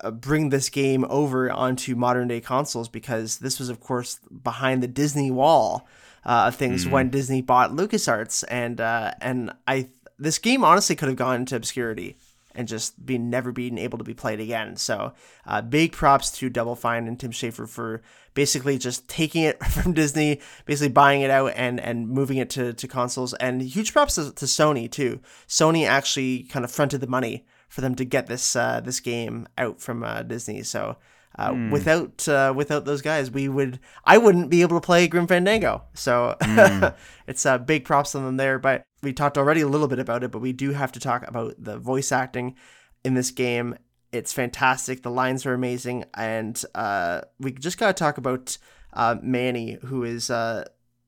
uh, 0.00 0.10
bring 0.10 0.48
this 0.48 0.70
game 0.70 1.04
over 1.10 1.50
onto 1.50 1.94
modern 1.94 2.28
day 2.28 2.40
consoles 2.40 2.88
because 2.88 3.38
this 3.38 3.58
was, 3.58 3.68
of 3.68 3.80
course, 3.80 4.20
behind 4.42 4.82
the 4.82 4.88
Disney 4.88 5.30
wall 5.30 5.86
uh, 6.24 6.46
of 6.48 6.56
things 6.56 6.88
when 6.88 7.10
Disney 7.10 7.42
bought 7.42 7.72
LucasArts, 7.72 8.42
and 8.48 8.80
uh, 8.80 9.12
and 9.20 9.52
I 9.66 9.90
this 10.18 10.38
game 10.38 10.64
honestly 10.64 10.96
could 10.96 11.08
have 11.08 11.16
gone 11.16 11.40
into 11.40 11.56
obscurity 11.56 12.16
and 12.56 12.66
just 12.66 13.04
been 13.04 13.30
never 13.30 13.52
being 13.52 13.78
able 13.78 13.98
to 13.98 14.04
be 14.04 14.14
played 14.14 14.40
again. 14.40 14.76
So, 14.76 15.12
uh, 15.46 15.62
big 15.62 15.92
props 15.92 16.30
to 16.38 16.50
Double 16.50 16.74
Fine 16.74 17.06
and 17.06 17.18
Tim 17.18 17.30
Schafer 17.30 17.68
for 17.68 18.02
basically 18.34 18.78
just 18.78 19.08
taking 19.08 19.42
it 19.42 19.62
from 19.72 19.92
Disney, 19.92 20.40
basically 20.64 20.92
buying 20.92 21.22
it 21.22 21.30
out 21.30 21.52
and 21.56 21.80
and 21.80 22.08
moving 22.08 22.38
it 22.38 22.50
to, 22.50 22.72
to 22.72 22.88
consoles. 22.88 23.34
And 23.34 23.62
huge 23.62 23.92
props 23.92 24.14
to, 24.14 24.32
to 24.32 24.44
Sony 24.44 24.90
too. 24.90 25.20
Sony 25.48 25.86
actually 25.86 26.44
kind 26.44 26.64
of 26.64 26.70
fronted 26.70 27.00
the 27.00 27.06
money 27.06 27.46
for 27.68 27.80
them 27.80 27.94
to 27.96 28.04
get 28.04 28.26
this 28.26 28.56
uh, 28.56 28.80
this 28.80 29.00
game 29.00 29.48
out 29.58 29.80
from 29.80 30.04
uh, 30.04 30.22
Disney. 30.22 30.62
So. 30.62 30.96
Uh, 31.38 31.68
Without 31.70 32.26
uh, 32.28 32.50
without 32.56 32.86
those 32.86 33.02
guys, 33.02 33.30
we 33.30 33.46
would 33.46 33.78
I 34.06 34.16
wouldn't 34.16 34.48
be 34.48 34.62
able 34.62 34.80
to 34.80 34.86
play 34.86 35.06
Grim 35.06 35.26
Fandango. 35.26 35.82
So 35.92 36.34
it's 37.26 37.44
uh, 37.44 37.58
big 37.58 37.84
props 37.84 38.14
on 38.14 38.24
them 38.24 38.38
there. 38.38 38.58
But 38.58 38.86
we 39.06 39.12
talked 39.12 39.38
already 39.38 39.60
a 39.60 39.68
little 39.68 39.86
bit 39.86 40.00
about 40.00 40.24
it, 40.24 40.32
but 40.32 40.40
we 40.40 40.52
do 40.52 40.72
have 40.72 40.90
to 40.90 40.98
talk 40.98 41.26
about 41.28 41.54
the 41.58 41.78
voice 41.78 42.10
acting 42.10 42.56
in 43.04 43.14
this 43.14 43.30
game. 43.30 43.76
It's 44.10 44.32
fantastic. 44.32 45.04
The 45.04 45.12
lines 45.12 45.46
are 45.46 45.54
amazing, 45.54 46.06
and 46.14 46.60
uh, 46.74 47.20
we 47.38 47.52
just 47.52 47.78
got 47.78 47.86
to 47.86 47.92
talk 47.92 48.18
about 48.18 48.58
uh, 48.94 49.14
Manny, 49.22 49.78
who 49.84 50.02
is 50.02 50.28
uh, 50.28 50.64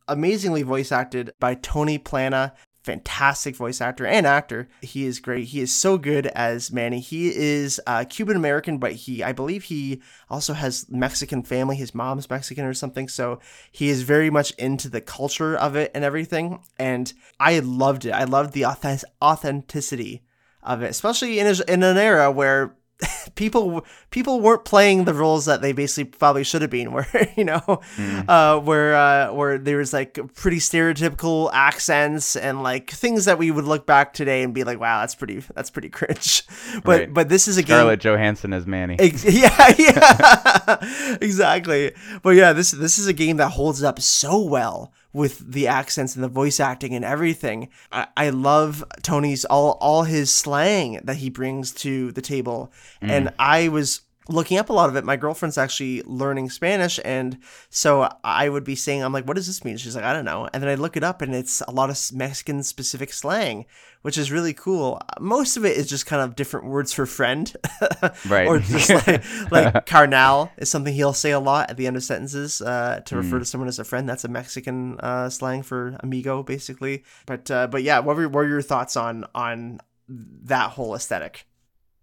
amazingly 0.07 0.63
voice 0.63 0.93
acted 0.93 1.33
by 1.41 1.57
Tony 1.57 1.99
Plana. 1.99 2.55
Fantastic 2.89 3.55
voice 3.55 3.83
actor 3.83 4.07
and 4.07 4.27
actor. 4.27 4.67
He 4.81 5.05
is 5.05 5.21
great. 5.21 5.49
He 5.49 5.61
is 5.61 5.75
so 5.75 5.99
good 5.99 6.27
as 6.29 6.73
Manny. 6.73 7.01
He 7.01 7.29
is 7.29 7.79
uh, 7.87 8.07
Cuban 8.09 8.35
American, 8.35 8.79
but 8.79 8.93
he, 8.93 9.23
I 9.23 9.33
believe, 9.33 9.65
he 9.65 10.01
also 10.31 10.55
has 10.55 10.87
Mexican 10.89 11.43
family. 11.43 11.77
His 11.77 11.95
mom's 11.95 12.31
Mexican 12.31 12.65
or 12.65 12.73
something, 12.73 13.07
so 13.07 13.41
he 13.71 13.91
is 13.91 14.01
very 14.03 14.31
much 14.31 14.53
into 14.53 14.89
the 14.89 15.03
culture 15.03 15.55
of 15.55 15.77
it 15.77 15.91
and 15.95 16.03
everything. 16.03 16.61
And 16.79 17.13
I 17.39 17.59
loved 17.59 18.07
it. 18.07 18.13
I 18.13 18.25
loved 18.25 18.55
the 18.55 18.65
authentic- 18.65 19.11
authenticity 19.21 20.23
of 20.63 20.81
it, 20.81 20.89
especially 20.89 21.39
in 21.41 21.47
a, 21.47 21.71
in 21.71 21.83
an 21.83 21.99
era 21.99 22.33
where 22.33 22.75
people 23.37 23.85
people 24.11 24.41
weren't 24.41 24.65
playing 24.65 25.05
the 25.05 25.15
roles 25.15 25.45
that 25.45 25.63
they 25.63 25.73
basically 25.73 26.05
probably 26.11 26.43
should 26.43 26.63
have 26.63 26.71
been. 26.71 26.91
Where 26.99 27.07
you 27.37 27.45
know, 27.45 27.81
uh, 28.27 28.59
where 28.59 28.95
uh, 28.97 29.33
where 29.33 29.57
there 29.59 29.77
was 29.77 29.93
like 29.93 30.19
pretty 30.35 30.59
stereotypical 30.59 31.49
accents 31.53 32.35
and 32.35 32.63
like 32.63 32.91
things 32.91 33.27
that 33.27 33.39
we 33.39 33.51
would 33.53 33.65
look 33.67 33.87
back 33.87 34.13
today 34.15 34.43
and 34.43 34.53
be 34.53 34.65
like, 34.65 34.81
wow, 34.81 35.01
that's 35.01 35.15
pretty 35.15 35.43
that's 35.55 35.71
pretty 35.71 35.89
cringe. 35.91 36.43
But 36.85 36.99
Right. 37.01 37.15
but 37.15 37.29
this 37.29 37.47
is 37.49 37.57
a 37.57 37.63
game. 37.63 37.77
Scarlett 37.77 38.01
Johansson 38.01 38.53
as 38.53 38.67
Manny. 38.67 38.97
Ex- 38.99 39.25
yeah, 39.25 39.75
yeah, 39.79 41.17
exactly. 41.21 41.93
But 42.23 42.31
yeah, 42.31 42.53
this 42.53 42.71
this 42.73 42.99
is 42.99 43.07
a 43.07 43.13
game 43.13 43.37
that 43.39 43.51
holds 43.51 43.83
up 43.83 44.01
so 44.01 44.41
well 44.43 44.93
with 45.13 45.53
the 45.53 45.67
accents 45.67 46.15
and 46.15 46.23
the 46.23 46.29
voice 46.29 46.61
acting 46.61 46.95
and 46.95 47.05
everything. 47.05 47.69
I, 47.91 48.07
I 48.17 48.31
love 48.31 48.85
Tony's 49.03 49.45
all 49.45 49.79
all 49.81 50.05
his 50.05 50.31
slang 50.31 51.01
that 51.05 51.17
he 51.17 51.31
brings 51.31 51.73
to 51.73 52.13
the 52.13 52.23
table, 52.23 52.73
and 53.01 53.29
mm. 53.29 53.35
I 53.39 53.69
was 53.69 54.03
looking 54.29 54.59
up 54.59 54.69
a 54.69 54.73
lot 54.73 54.89
of 54.89 54.97
it. 54.97 55.05
My 55.05 55.17
girlfriend's 55.17 55.59
actually 55.59 56.03
learning 56.03 56.51
Spanish, 56.51 57.01
and 57.05 57.39
so 57.71 58.09
I 58.23 58.49
would 58.49 58.65
be 58.65 58.75
saying, 58.75 59.03
"I'm 59.03 59.13
like, 59.13 59.27
what 59.27 59.37
does 59.37 59.47
this 59.47 59.65
mean?" 59.65 59.77
She's 59.77 59.97
like, 59.97 60.05
"I 60.05 60.13
don't 60.13 60.25
know," 60.25 60.49
and 60.53 60.63
then 60.63 60.71
I 60.71 60.75
look 60.75 60.97
it 60.97 61.03
up, 61.05 61.23
and 61.23 61.35
it's 61.35 61.61
a 61.63 61.71
lot 61.71 61.91
of 61.91 61.99
Mexican 62.17 62.63
specific 62.63 63.13
slang, 63.13 63.65
which 64.03 64.19
is 64.19 64.31
really 64.31 64.53
cool. 64.53 65.01
Most 65.19 65.57
of 65.57 65.65
it 65.65 65.77
is 65.77 65.89
just 65.89 66.07
kind 66.07 66.23
of 66.23 66.37
different 66.37 66.67
words 66.67 66.93
for 66.93 67.07
friend, 67.07 67.55
Right. 68.29 68.47
or 68.47 68.59
just 68.61 68.91
like 68.91 69.25
like 69.51 69.87
carnal 69.95 70.51
is 70.59 70.71
something 70.71 70.93
he'll 70.95 71.13
say 71.13 71.31
a 71.31 71.41
lot 71.41 71.71
at 71.71 71.77
the 71.77 71.87
end 71.87 71.97
of 71.97 72.05
sentences 72.05 72.61
uh, 72.61 73.01
to 73.07 73.17
refer 73.17 73.39
to 73.39 73.45
someone 73.45 73.69
as 73.69 73.79
a 73.79 73.85
friend. 73.85 74.09
That's 74.09 74.25
a 74.25 74.29
Mexican 74.29 74.99
uh, 75.01 75.31
slang 75.31 75.63
for 75.63 75.97
amigo, 76.01 76.43
basically. 76.43 77.05
But 77.27 77.51
uh, 77.51 77.67
but 77.69 77.83
yeah, 77.83 78.01
what 78.01 78.17
were, 78.17 78.25
what 78.29 78.35
were 78.35 78.49
your 78.49 78.63
thoughts 78.63 78.97
on 78.97 79.25
on 79.35 79.81
that 80.09 80.71
whole 80.71 80.95
aesthetic? 80.95 81.47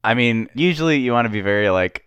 I 0.04 0.14
mean, 0.14 0.50
usually 0.54 0.98
you 1.00 1.12
want 1.14 1.26
to 1.26 1.30
be 1.32 1.42
very 1.42 1.70
like 1.70 2.04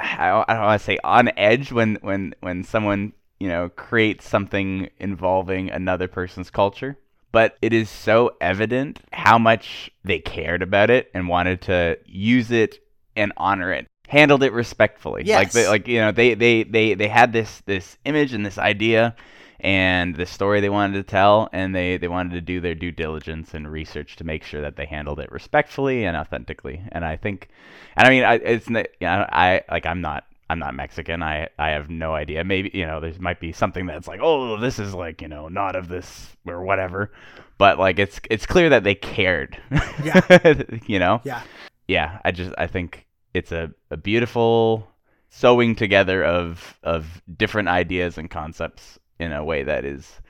I 0.00 0.44
I 0.48 0.54
don't 0.54 0.64
want 0.64 0.80
to 0.80 0.84
say 0.84 0.98
on 1.04 1.30
edge 1.36 1.72
when 1.72 1.98
when 2.02 2.34
when 2.40 2.64
someone 2.64 3.12
you 3.38 3.48
know 3.48 3.68
creates 3.70 4.28
something 4.28 4.90
involving 4.98 5.70
another 5.70 6.08
person's 6.08 6.50
culture. 6.50 6.98
But 7.32 7.56
it 7.62 7.72
is 7.72 7.88
so 7.88 8.32
evident 8.40 9.00
how 9.12 9.38
much 9.38 9.90
they 10.04 10.18
cared 10.18 10.62
about 10.62 10.90
it 10.90 11.10
and 11.14 11.28
wanted 11.28 11.60
to 11.62 11.96
use 12.04 12.50
it 12.50 12.80
and 13.14 13.32
honor 13.36 13.72
it, 13.72 13.86
handled 14.08 14.42
it 14.42 14.52
respectfully. 14.52 15.22
Like 15.36 15.52
they, 15.52 15.68
like 15.68 15.86
you 15.86 16.00
know 16.00 16.10
they 16.10 16.34
they 16.34 16.64
they 16.64 16.94
they 16.94 17.08
had 17.08 17.32
this 17.32 17.62
this 17.66 17.98
image 18.04 18.32
and 18.32 18.44
this 18.44 18.58
idea 18.58 19.14
and 19.62 20.16
the 20.16 20.26
story 20.26 20.60
they 20.60 20.68
wanted 20.68 20.94
to 20.94 21.02
tell 21.02 21.48
and 21.52 21.74
they 21.74 21.96
they 21.96 22.08
wanted 22.08 22.32
to 22.32 22.40
do 22.40 22.60
their 22.60 22.74
due 22.74 22.90
diligence 22.92 23.54
and 23.54 23.70
research 23.70 24.16
to 24.16 24.24
make 24.24 24.42
sure 24.44 24.60
that 24.60 24.76
they 24.76 24.86
handled 24.86 25.20
it 25.20 25.30
respectfully 25.30 26.04
and 26.04 26.16
authentically. 26.16 26.82
And 26.92 27.04
i 27.04 27.16
think 27.16 27.48
and 27.96 28.06
i 28.06 28.10
mean 28.10 28.24
I, 28.24 28.34
it's 28.34 28.68
you 28.68 28.84
know, 29.00 29.26
i 29.30 29.62
like 29.70 29.86
i'm 29.86 30.00
not 30.00 30.24
i'm 30.48 30.58
not 30.58 30.74
mexican. 30.74 31.22
I 31.22 31.48
i 31.58 31.70
have 31.70 31.90
no 31.90 32.14
idea. 32.14 32.44
Maybe 32.44 32.70
you 32.74 32.86
know 32.86 33.00
there 33.00 33.12
might 33.18 33.40
be 33.40 33.52
something 33.52 33.86
that's 33.86 34.08
like 34.08 34.20
oh 34.22 34.58
this 34.58 34.78
is 34.78 34.94
like 34.94 35.22
you 35.22 35.28
know 35.28 35.48
not 35.48 35.76
of 35.76 35.88
this 35.88 36.36
or 36.46 36.64
whatever. 36.64 37.12
But 37.58 37.78
like 37.78 37.98
it's 37.98 38.20
it's 38.30 38.46
clear 38.46 38.70
that 38.70 38.84
they 38.84 38.94
cared. 38.94 39.58
Yeah. 40.02 40.54
you 40.86 40.98
know? 40.98 41.20
Yeah. 41.24 41.42
yeah, 41.86 42.20
I 42.24 42.30
just 42.30 42.52
I 42.56 42.66
think 42.66 43.06
it's 43.34 43.52
a, 43.52 43.70
a 43.90 43.96
beautiful 43.96 44.88
sewing 45.28 45.74
together 45.74 46.24
of 46.24 46.78
of 46.82 47.22
different 47.36 47.68
ideas 47.68 48.18
and 48.18 48.30
concepts 48.30 48.98
in 49.20 49.32
a 49.32 49.44
way 49.44 49.62
that 49.62 49.84
is 49.84 50.20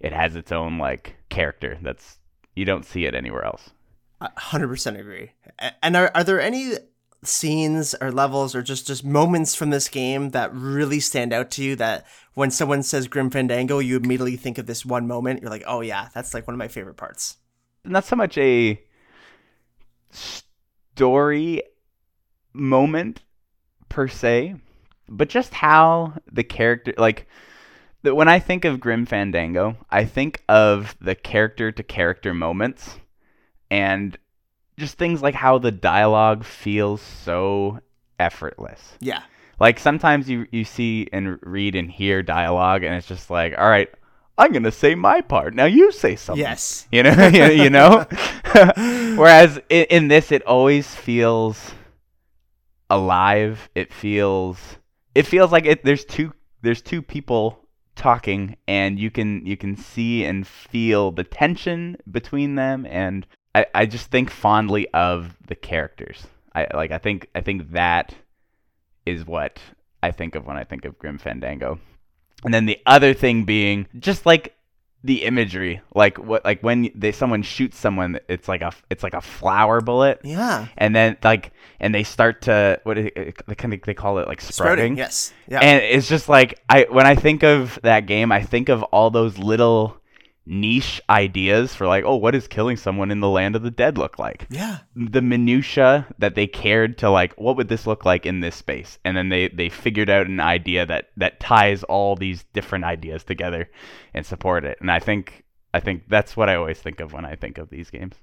it 0.00 0.12
has 0.12 0.34
its 0.34 0.50
own 0.50 0.78
like 0.78 1.16
character 1.28 1.78
that's 1.82 2.18
you 2.54 2.64
don't 2.64 2.84
see 2.84 3.04
it 3.04 3.14
anywhere 3.14 3.44
else. 3.44 3.70
hundred 4.20 4.68
percent 4.68 4.96
agree. 4.96 5.32
And 5.82 5.96
are 5.96 6.10
are 6.14 6.24
there 6.24 6.40
any 6.40 6.74
scenes 7.24 7.94
or 8.00 8.12
levels 8.12 8.54
or 8.54 8.62
just 8.62 8.86
just 8.86 9.04
moments 9.04 9.54
from 9.54 9.70
this 9.70 9.88
game 9.88 10.30
that 10.30 10.54
really 10.54 11.00
stand 11.00 11.32
out 11.32 11.50
to 11.50 11.62
you 11.62 11.76
that 11.76 12.06
when 12.34 12.50
someone 12.50 12.82
says 12.82 13.08
Grim 13.08 13.30
Fandango, 13.30 13.80
you 13.80 13.96
immediately 13.96 14.36
think 14.36 14.58
of 14.58 14.66
this 14.66 14.84
one 14.86 15.06
moment? 15.06 15.42
You're 15.42 15.50
like, 15.50 15.64
oh 15.66 15.80
yeah, 15.80 16.08
that's 16.14 16.32
like 16.34 16.46
one 16.46 16.54
of 16.54 16.58
my 16.58 16.68
favorite 16.68 16.96
parts. 16.96 17.36
Not 17.84 18.04
so 18.04 18.16
much 18.16 18.38
a 18.38 18.80
story 20.10 21.62
moment 22.52 23.22
per 23.88 24.08
se, 24.08 24.56
but 25.08 25.28
just 25.28 25.54
how 25.54 26.14
the 26.30 26.44
character 26.44 26.94
like 26.98 27.26
the, 28.08 28.14
when 28.14 28.28
I 28.28 28.38
think 28.38 28.64
of 28.64 28.80
Grim 28.80 29.04
Fandango, 29.06 29.76
I 29.90 30.04
think 30.04 30.42
of 30.48 30.96
the 31.00 31.14
character 31.14 31.70
to 31.70 31.82
character 31.82 32.32
moments 32.32 32.98
and 33.70 34.16
just 34.78 34.96
things 34.96 35.22
like 35.22 35.34
how 35.34 35.58
the 35.58 35.70
dialogue 35.70 36.44
feels 36.44 37.02
so 37.02 37.80
effortless. 38.18 38.96
Yeah. 39.00 39.22
Like 39.60 39.78
sometimes 39.78 40.30
you 40.30 40.46
you 40.52 40.64
see 40.64 41.08
and 41.12 41.38
read 41.42 41.74
and 41.74 41.90
hear 41.90 42.22
dialogue 42.22 42.82
and 42.82 42.94
it's 42.94 43.06
just 43.06 43.28
like, 43.28 43.54
all 43.58 43.68
right, 43.68 43.90
I'm 44.38 44.52
gonna 44.52 44.72
say 44.72 44.94
my 44.94 45.20
part. 45.20 45.54
Now 45.54 45.66
you 45.66 45.92
say 45.92 46.16
something. 46.16 46.40
Yes. 46.40 46.86
You 46.90 47.02
know, 47.02 47.26
you 47.32 47.44
you 47.46 47.70
know. 47.70 48.06
Whereas 49.16 49.60
in, 49.68 49.84
in 49.90 50.08
this, 50.08 50.32
it 50.32 50.42
always 50.44 50.94
feels 50.94 51.72
alive. 52.88 53.68
It 53.74 53.92
feels 53.92 54.78
it 55.14 55.26
feels 55.26 55.52
like 55.52 55.66
it. 55.66 55.84
There's 55.84 56.04
two 56.04 56.32
there's 56.62 56.80
two 56.80 57.02
people 57.02 57.67
talking, 57.98 58.56
and 58.66 58.98
you 58.98 59.10
can 59.10 59.44
you 59.44 59.56
can 59.56 59.76
see 59.76 60.24
and 60.24 60.46
feel 60.46 61.10
the 61.10 61.24
tension 61.24 61.96
between 62.10 62.54
them. 62.54 62.86
And 62.86 63.26
I, 63.54 63.66
I 63.74 63.86
just 63.86 64.10
think 64.10 64.30
fondly 64.30 64.88
of 64.94 65.36
the 65.46 65.54
characters. 65.54 66.26
I 66.54 66.66
like 66.72 66.90
I 66.90 66.98
think 66.98 67.28
I 67.34 67.40
think 67.42 67.72
that 67.72 68.14
is 69.04 69.26
what 69.26 69.60
I 70.02 70.10
think 70.10 70.34
of 70.34 70.46
when 70.46 70.56
I 70.56 70.64
think 70.64 70.84
of 70.84 70.98
Grim 70.98 71.18
Fandango. 71.18 71.78
And 72.44 72.54
then 72.54 72.66
the 72.66 72.80
other 72.86 73.14
thing 73.14 73.44
being 73.44 73.86
just 73.98 74.24
like 74.24 74.54
the 75.04 75.22
imagery, 75.24 75.80
like 75.94 76.18
what, 76.18 76.44
like 76.44 76.60
when 76.62 76.90
they 76.94 77.12
someone 77.12 77.42
shoots 77.42 77.78
someone, 77.78 78.18
it's 78.28 78.48
like 78.48 78.62
a 78.62 78.72
it's 78.90 79.02
like 79.02 79.14
a 79.14 79.20
flower 79.20 79.80
bullet, 79.80 80.20
Yeah. 80.24 80.66
and 80.76 80.94
then 80.94 81.16
like 81.22 81.52
and 81.80 81.94
they 81.94 82.02
start 82.02 82.42
to 82.42 82.80
what 82.82 82.98
is 82.98 83.06
it, 83.14 83.40
they 83.46 83.54
kind 83.54 83.72
of 83.72 83.80
they 83.82 83.94
call 83.94 84.18
it 84.18 84.26
like 84.26 84.40
sprouting. 84.40 84.96
Yes. 84.96 85.32
Yeah. 85.46 85.60
And 85.60 85.82
it's 85.84 86.08
just 86.08 86.28
like 86.28 86.60
I 86.68 86.86
when 86.90 87.06
I 87.06 87.14
think 87.14 87.44
of 87.44 87.78
that 87.82 88.06
game, 88.06 88.32
I 88.32 88.42
think 88.42 88.68
of 88.68 88.82
all 88.84 89.10
those 89.10 89.38
little 89.38 89.96
niche 90.48 91.00
ideas 91.10 91.74
for 91.74 91.86
like, 91.86 92.04
oh, 92.04 92.16
what 92.16 92.32
does 92.32 92.48
killing 92.48 92.76
someone 92.76 93.10
in 93.10 93.20
the 93.20 93.28
land 93.28 93.54
of 93.54 93.62
the 93.62 93.70
dead 93.70 93.98
look 93.98 94.18
like? 94.18 94.46
yeah. 94.50 94.78
the 94.96 95.22
minutia 95.22 96.06
that 96.18 96.34
they 96.34 96.46
cared 96.46 96.98
to 96.98 97.10
like 97.10 97.34
what 97.34 97.56
would 97.56 97.68
this 97.68 97.86
look 97.86 98.04
like 98.04 98.26
in 98.26 98.40
this 98.40 98.56
space 98.56 98.98
and 99.04 99.16
then 99.16 99.28
they 99.28 99.48
they 99.48 99.68
figured 99.68 100.10
out 100.10 100.26
an 100.26 100.40
idea 100.40 100.86
that 100.86 101.08
that 101.16 101.38
ties 101.40 101.82
all 101.84 102.16
these 102.16 102.44
different 102.52 102.84
ideas 102.84 103.24
together 103.24 103.68
and 104.14 104.24
support 104.24 104.64
it 104.64 104.78
and 104.80 104.90
i 104.90 104.98
think 104.98 105.44
i 105.74 105.80
think 105.80 106.02
that's 106.08 106.36
what 106.36 106.48
i 106.48 106.54
always 106.54 106.78
think 106.78 107.00
of 107.00 107.12
when 107.12 107.24
i 107.24 107.34
think 107.34 107.58
of 107.58 107.68
these 107.70 107.90
games 107.90 108.14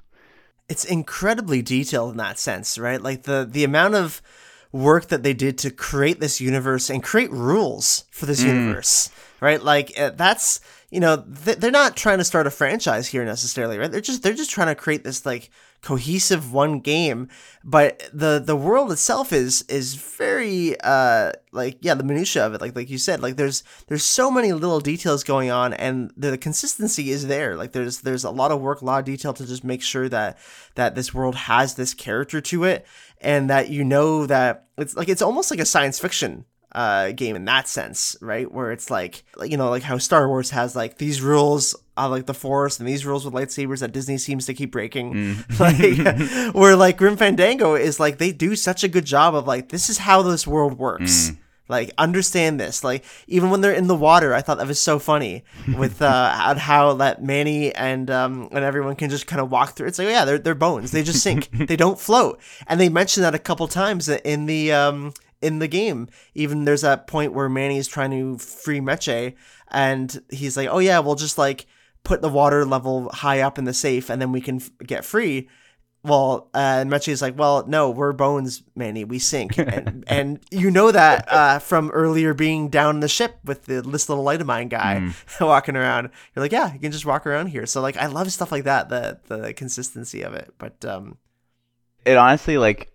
it's 0.67 0.85
incredibly 0.85 1.61
detailed 1.61 2.11
in 2.11 2.17
that 2.17 2.39
sense, 2.39 2.77
right? 2.77 3.01
Like 3.01 3.23
the 3.23 3.47
the 3.49 3.63
amount 3.63 3.95
of 3.95 4.21
work 4.71 5.07
that 5.07 5.23
they 5.23 5.33
did 5.33 5.57
to 5.59 5.71
create 5.71 6.19
this 6.19 6.41
universe 6.41 6.89
and 6.89 7.03
create 7.03 7.31
rules 7.31 8.05
for 8.11 8.25
this 8.25 8.43
universe, 8.43 9.09
right? 9.41 9.61
Like 9.61 9.97
uh, 9.99 10.11
that's 10.11 10.59
you 10.95 11.01
know 11.01 11.25
th- 11.43 11.57
they're 11.57 11.71
not 11.71 11.97
trying 11.97 12.19
to 12.19 12.23
start 12.23 12.47
a 12.47 12.49
franchise 12.49 13.05
here 13.05 13.25
necessarily, 13.25 13.77
right? 13.77 13.91
They're 13.91 13.99
just 13.99 14.23
they're 14.23 14.31
just 14.31 14.49
trying 14.49 14.67
to 14.67 14.75
create 14.75 15.03
this 15.03 15.25
like 15.25 15.51
cohesive 15.81 16.53
one 16.53 16.79
game, 16.79 17.27
but 17.65 18.09
the 18.13 18.41
the 18.43 18.55
world 18.55 18.93
itself 18.93 19.33
is 19.33 19.63
is 19.63 19.95
very 19.95 20.79
uh 20.79 21.33
like 21.51 21.79
yeah 21.81 21.95
the 21.95 22.03
minutia 22.05 22.45
of 22.45 22.53
it 22.53 22.61
like 22.61 22.77
like 22.77 22.89
you 22.89 22.97
said 22.97 23.21
like 23.21 23.35
there's 23.35 23.61
there's 23.87 24.05
so 24.05 24.31
many 24.31 24.53
little 24.53 24.79
details 24.79 25.25
going 25.25 25.51
on 25.51 25.73
and 25.73 26.13
the, 26.15 26.31
the 26.31 26.37
consistency 26.37 27.11
is 27.11 27.27
there 27.27 27.57
like 27.57 27.73
there's 27.73 27.99
there's 28.01 28.23
a 28.23 28.31
lot 28.31 28.51
of 28.51 28.61
work 28.61 28.81
a 28.81 28.85
lot 28.85 28.99
of 28.99 29.05
detail 29.05 29.33
to 29.33 29.45
just 29.45 29.65
make 29.65 29.81
sure 29.81 30.07
that 30.07 30.37
that 30.75 30.95
this 30.95 31.13
world 31.13 31.35
has 31.35 31.75
this 31.75 31.93
character 31.93 32.39
to 32.39 32.63
it 32.63 32.85
and 33.19 33.49
that 33.49 33.69
you 33.69 33.83
know 33.83 34.25
that 34.25 34.67
it's 34.77 34.95
like 34.95 35.09
it's 35.09 35.21
almost 35.21 35.51
like 35.51 35.59
a 35.59 35.65
science 35.65 35.99
fiction 35.99 36.45
uh, 36.75 37.13
game 37.13 37.37
in 37.37 37.45
that 37.45 37.69
sense, 37.69 38.17
right? 38.21 38.51
Where 38.51 38.73
it's 38.73 38.91
like, 38.91 39.23
you 39.41 39.55
know, 39.55 39.69
like 39.69 39.81
how 39.81 39.97
Star 39.97 40.27
Wars 40.27 40.49
has 40.49 40.75
like 40.75 40.97
these 40.97 41.21
rules 41.21 41.73
of 41.95 42.11
like 42.11 42.25
the 42.25 42.33
Force 42.33 42.79
and 42.79 42.87
these 42.87 43.05
rules 43.05 43.23
with 43.23 43.33
lightsabers 43.33 43.79
that 43.79 43.93
Disney 43.93 44.17
seems 44.17 44.45
to 44.45 44.53
keep 44.53 44.71
breaking. 44.71 45.37
like, 45.59 45.97
where 46.53 46.75
like 46.75 46.97
Grim 46.97 47.15
Fandango 47.15 47.75
is 47.75 47.97
like 47.97 48.17
they 48.17 48.33
do 48.33 48.57
such 48.57 48.83
a 48.83 48.89
good 48.89 49.05
job 49.05 49.33
of 49.33 49.47
like 49.47 49.69
this 49.69 49.89
is 49.89 49.99
how 49.99 50.21
this 50.21 50.45
world 50.45 50.77
works. 50.77 51.31
Like 51.67 51.91
understand 51.97 52.59
this. 52.59 52.83
Like 52.83 53.05
even 53.27 53.49
when 53.49 53.61
they're 53.61 53.73
in 53.73 53.87
the 53.87 53.95
water, 53.95 54.33
I 54.33 54.41
thought 54.41 54.57
that 54.57 54.67
was 54.67 54.79
so 54.79 54.99
funny 54.99 55.45
with 55.77 56.01
uh 56.01 56.55
how 56.57 56.93
that 56.95 57.23
Manny 57.23 57.73
and 57.73 58.11
um 58.11 58.49
and 58.51 58.63
everyone 58.65 58.95
can 58.95 59.09
just 59.09 59.25
kind 59.27 59.41
of 59.41 59.49
walk 59.49 59.71
through. 59.71 59.87
It's 59.87 59.97
like 59.97 60.09
oh, 60.09 60.11
yeah, 60.11 60.25
they're 60.25 60.37
they're 60.37 60.55
bones. 60.55 60.91
They 60.91 61.01
just 61.03 61.23
sink. 61.23 61.49
they 61.51 61.77
don't 61.77 61.99
float. 61.99 62.39
And 62.67 62.79
they 62.79 62.89
mention 62.89 63.23
that 63.23 63.33
a 63.33 63.39
couple 63.39 63.67
times 63.67 64.09
in 64.09 64.45
the 64.45 64.73
um 64.73 65.13
in 65.45 65.59
the 65.59 65.67
game. 65.67 66.09
Even 66.33 66.65
there's 66.65 66.81
that 66.81 67.05
point 67.07 67.33
where 67.33 67.47
Manny's 67.47 67.87
trying 67.87 68.11
to 68.11 68.37
free 68.39 68.79
Meche 68.79 69.35
and 69.69 70.21
he's 70.29 70.57
like, 70.57 70.67
"Oh 70.69 70.79
yeah, 70.79 70.99
we'll 70.99 71.15
just 71.15 71.37
like 71.37 71.67
put 72.03 72.21
the 72.21 72.29
water 72.29 72.65
level 72.65 73.09
high 73.09 73.41
up 73.41 73.57
in 73.57 73.65
the 73.65 73.73
safe 73.73 74.09
and 74.09 74.21
then 74.21 74.31
we 74.31 74.41
can 74.41 74.57
f- 74.57 74.71
get 74.85 75.05
free." 75.05 75.47
Well, 76.03 76.49
uh, 76.53 76.83
Meche 76.85 77.07
is 77.07 77.23
like, 77.23 77.35
well, 77.35 77.65
no, 77.65 77.89
we're 77.89 78.13
bones, 78.13 78.61
Manny. 78.75 79.03
We 79.03 79.17
sink, 79.17 79.57
and, 79.57 80.03
and 80.05 80.39
you 80.51 80.69
know 80.69 80.91
that 80.91 81.25
uh, 81.31 81.57
from 81.57 81.89
earlier 81.89 82.35
being 82.35 82.69
down 82.69 82.99
the 82.99 83.07
ship 83.07 83.39
with 83.43 83.65
the 83.65 83.81
this 83.81 84.07
little 84.07 84.23
light 84.23 84.39
of 84.39 84.45
mine 84.45 84.67
guy 84.67 85.11
walking 85.41 85.75
around. 85.75 86.11
You're 86.35 86.43
like, 86.43 86.51
yeah, 86.51 86.71
you 86.71 86.79
can 86.79 86.91
just 86.91 87.07
walk 87.07 87.25
around 87.25 87.47
here. 87.47 87.65
So 87.65 87.81
like, 87.81 87.97
I 87.97 88.05
love 88.05 88.31
stuff 88.31 88.51
like 88.51 88.65
that, 88.65 88.89
the 88.89 89.19
the 89.27 89.53
consistency 89.53 90.21
of 90.21 90.35
it. 90.35 90.53
But 90.59 90.85
um, 90.85 91.17
it 92.05 92.17
honestly 92.17 92.59
like 92.59 92.91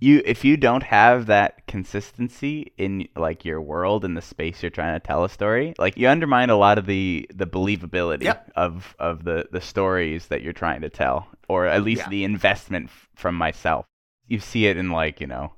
you 0.00 0.22
if 0.24 0.44
you 0.44 0.56
don't 0.56 0.82
have 0.84 1.26
that 1.26 1.66
consistency 1.66 2.72
in 2.78 3.08
like 3.16 3.44
your 3.44 3.60
world 3.60 4.04
and 4.04 4.16
the 4.16 4.22
space 4.22 4.62
you're 4.62 4.70
trying 4.70 4.94
to 4.98 5.04
tell 5.04 5.24
a 5.24 5.28
story 5.28 5.74
like 5.78 5.96
you 5.96 6.08
undermine 6.08 6.50
a 6.50 6.56
lot 6.56 6.78
of 6.78 6.86
the 6.86 7.28
the 7.34 7.46
believability 7.46 8.22
Yep. 8.24 8.52
of 8.56 8.94
of 8.98 9.24
the 9.24 9.46
the 9.50 9.60
stories 9.60 10.28
that 10.28 10.42
you're 10.42 10.52
trying 10.52 10.82
to 10.82 10.88
tell 10.90 11.26
or 11.48 11.66
at 11.66 11.82
least 11.82 12.02
Yeah. 12.02 12.08
the 12.10 12.24
investment 12.24 12.86
f- 12.86 13.08
from 13.16 13.34
myself 13.34 13.86
you 14.28 14.38
see 14.38 14.66
it 14.66 14.76
in 14.76 14.90
like 14.92 15.20
you 15.20 15.26
know 15.26 15.52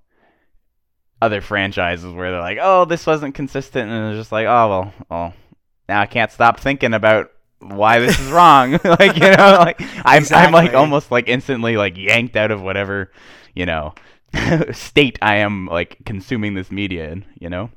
other 1.23 1.41
franchises 1.43 2.12
where 2.15 2.31
they're 2.31 2.41
like 2.41 2.59
oh 2.61 2.85
this 2.87 3.07
wasn't 3.07 3.35
consistent 3.35 3.91
and 3.91 4.12
it's 4.15 4.21
just 4.21 4.33
like 4.33 4.47
oh 4.47 4.69
well 4.69 4.95
well 5.11 5.35
now 5.89 6.01
i 6.01 6.07
can't 6.07 6.31
stop 6.33 6.59
thinking 6.59 6.95
about 6.95 7.31
why 7.59 7.99
this 7.99 8.19
is 8.19 8.31
wrong 8.33 8.73
like 8.85 9.15
you 9.17 9.31
know 9.37 9.57
like 9.59 9.79
i'm 10.07 10.25
i'm 10.33 10.53
like 10.53 10.73
almost 10.73 11.11
like 11.11 11.29
instantly 11.29 11.77
like 11.77 11.99
yanked 11.99 12.37
out 12.37 12.51
of 12.51 12.62
whatever 12.62 13.11
you 13.55 13.67
know 13.67 13.93
state 14.73 15.19
i 15.23 15.36
am 15.36 15.66
like 15.66 15.98
consuming 16.05 16.55
this 16.55 16.70
media 16.70 17.11
in 17.11 17.24
you 17.39 17.48
know 17.48 17.70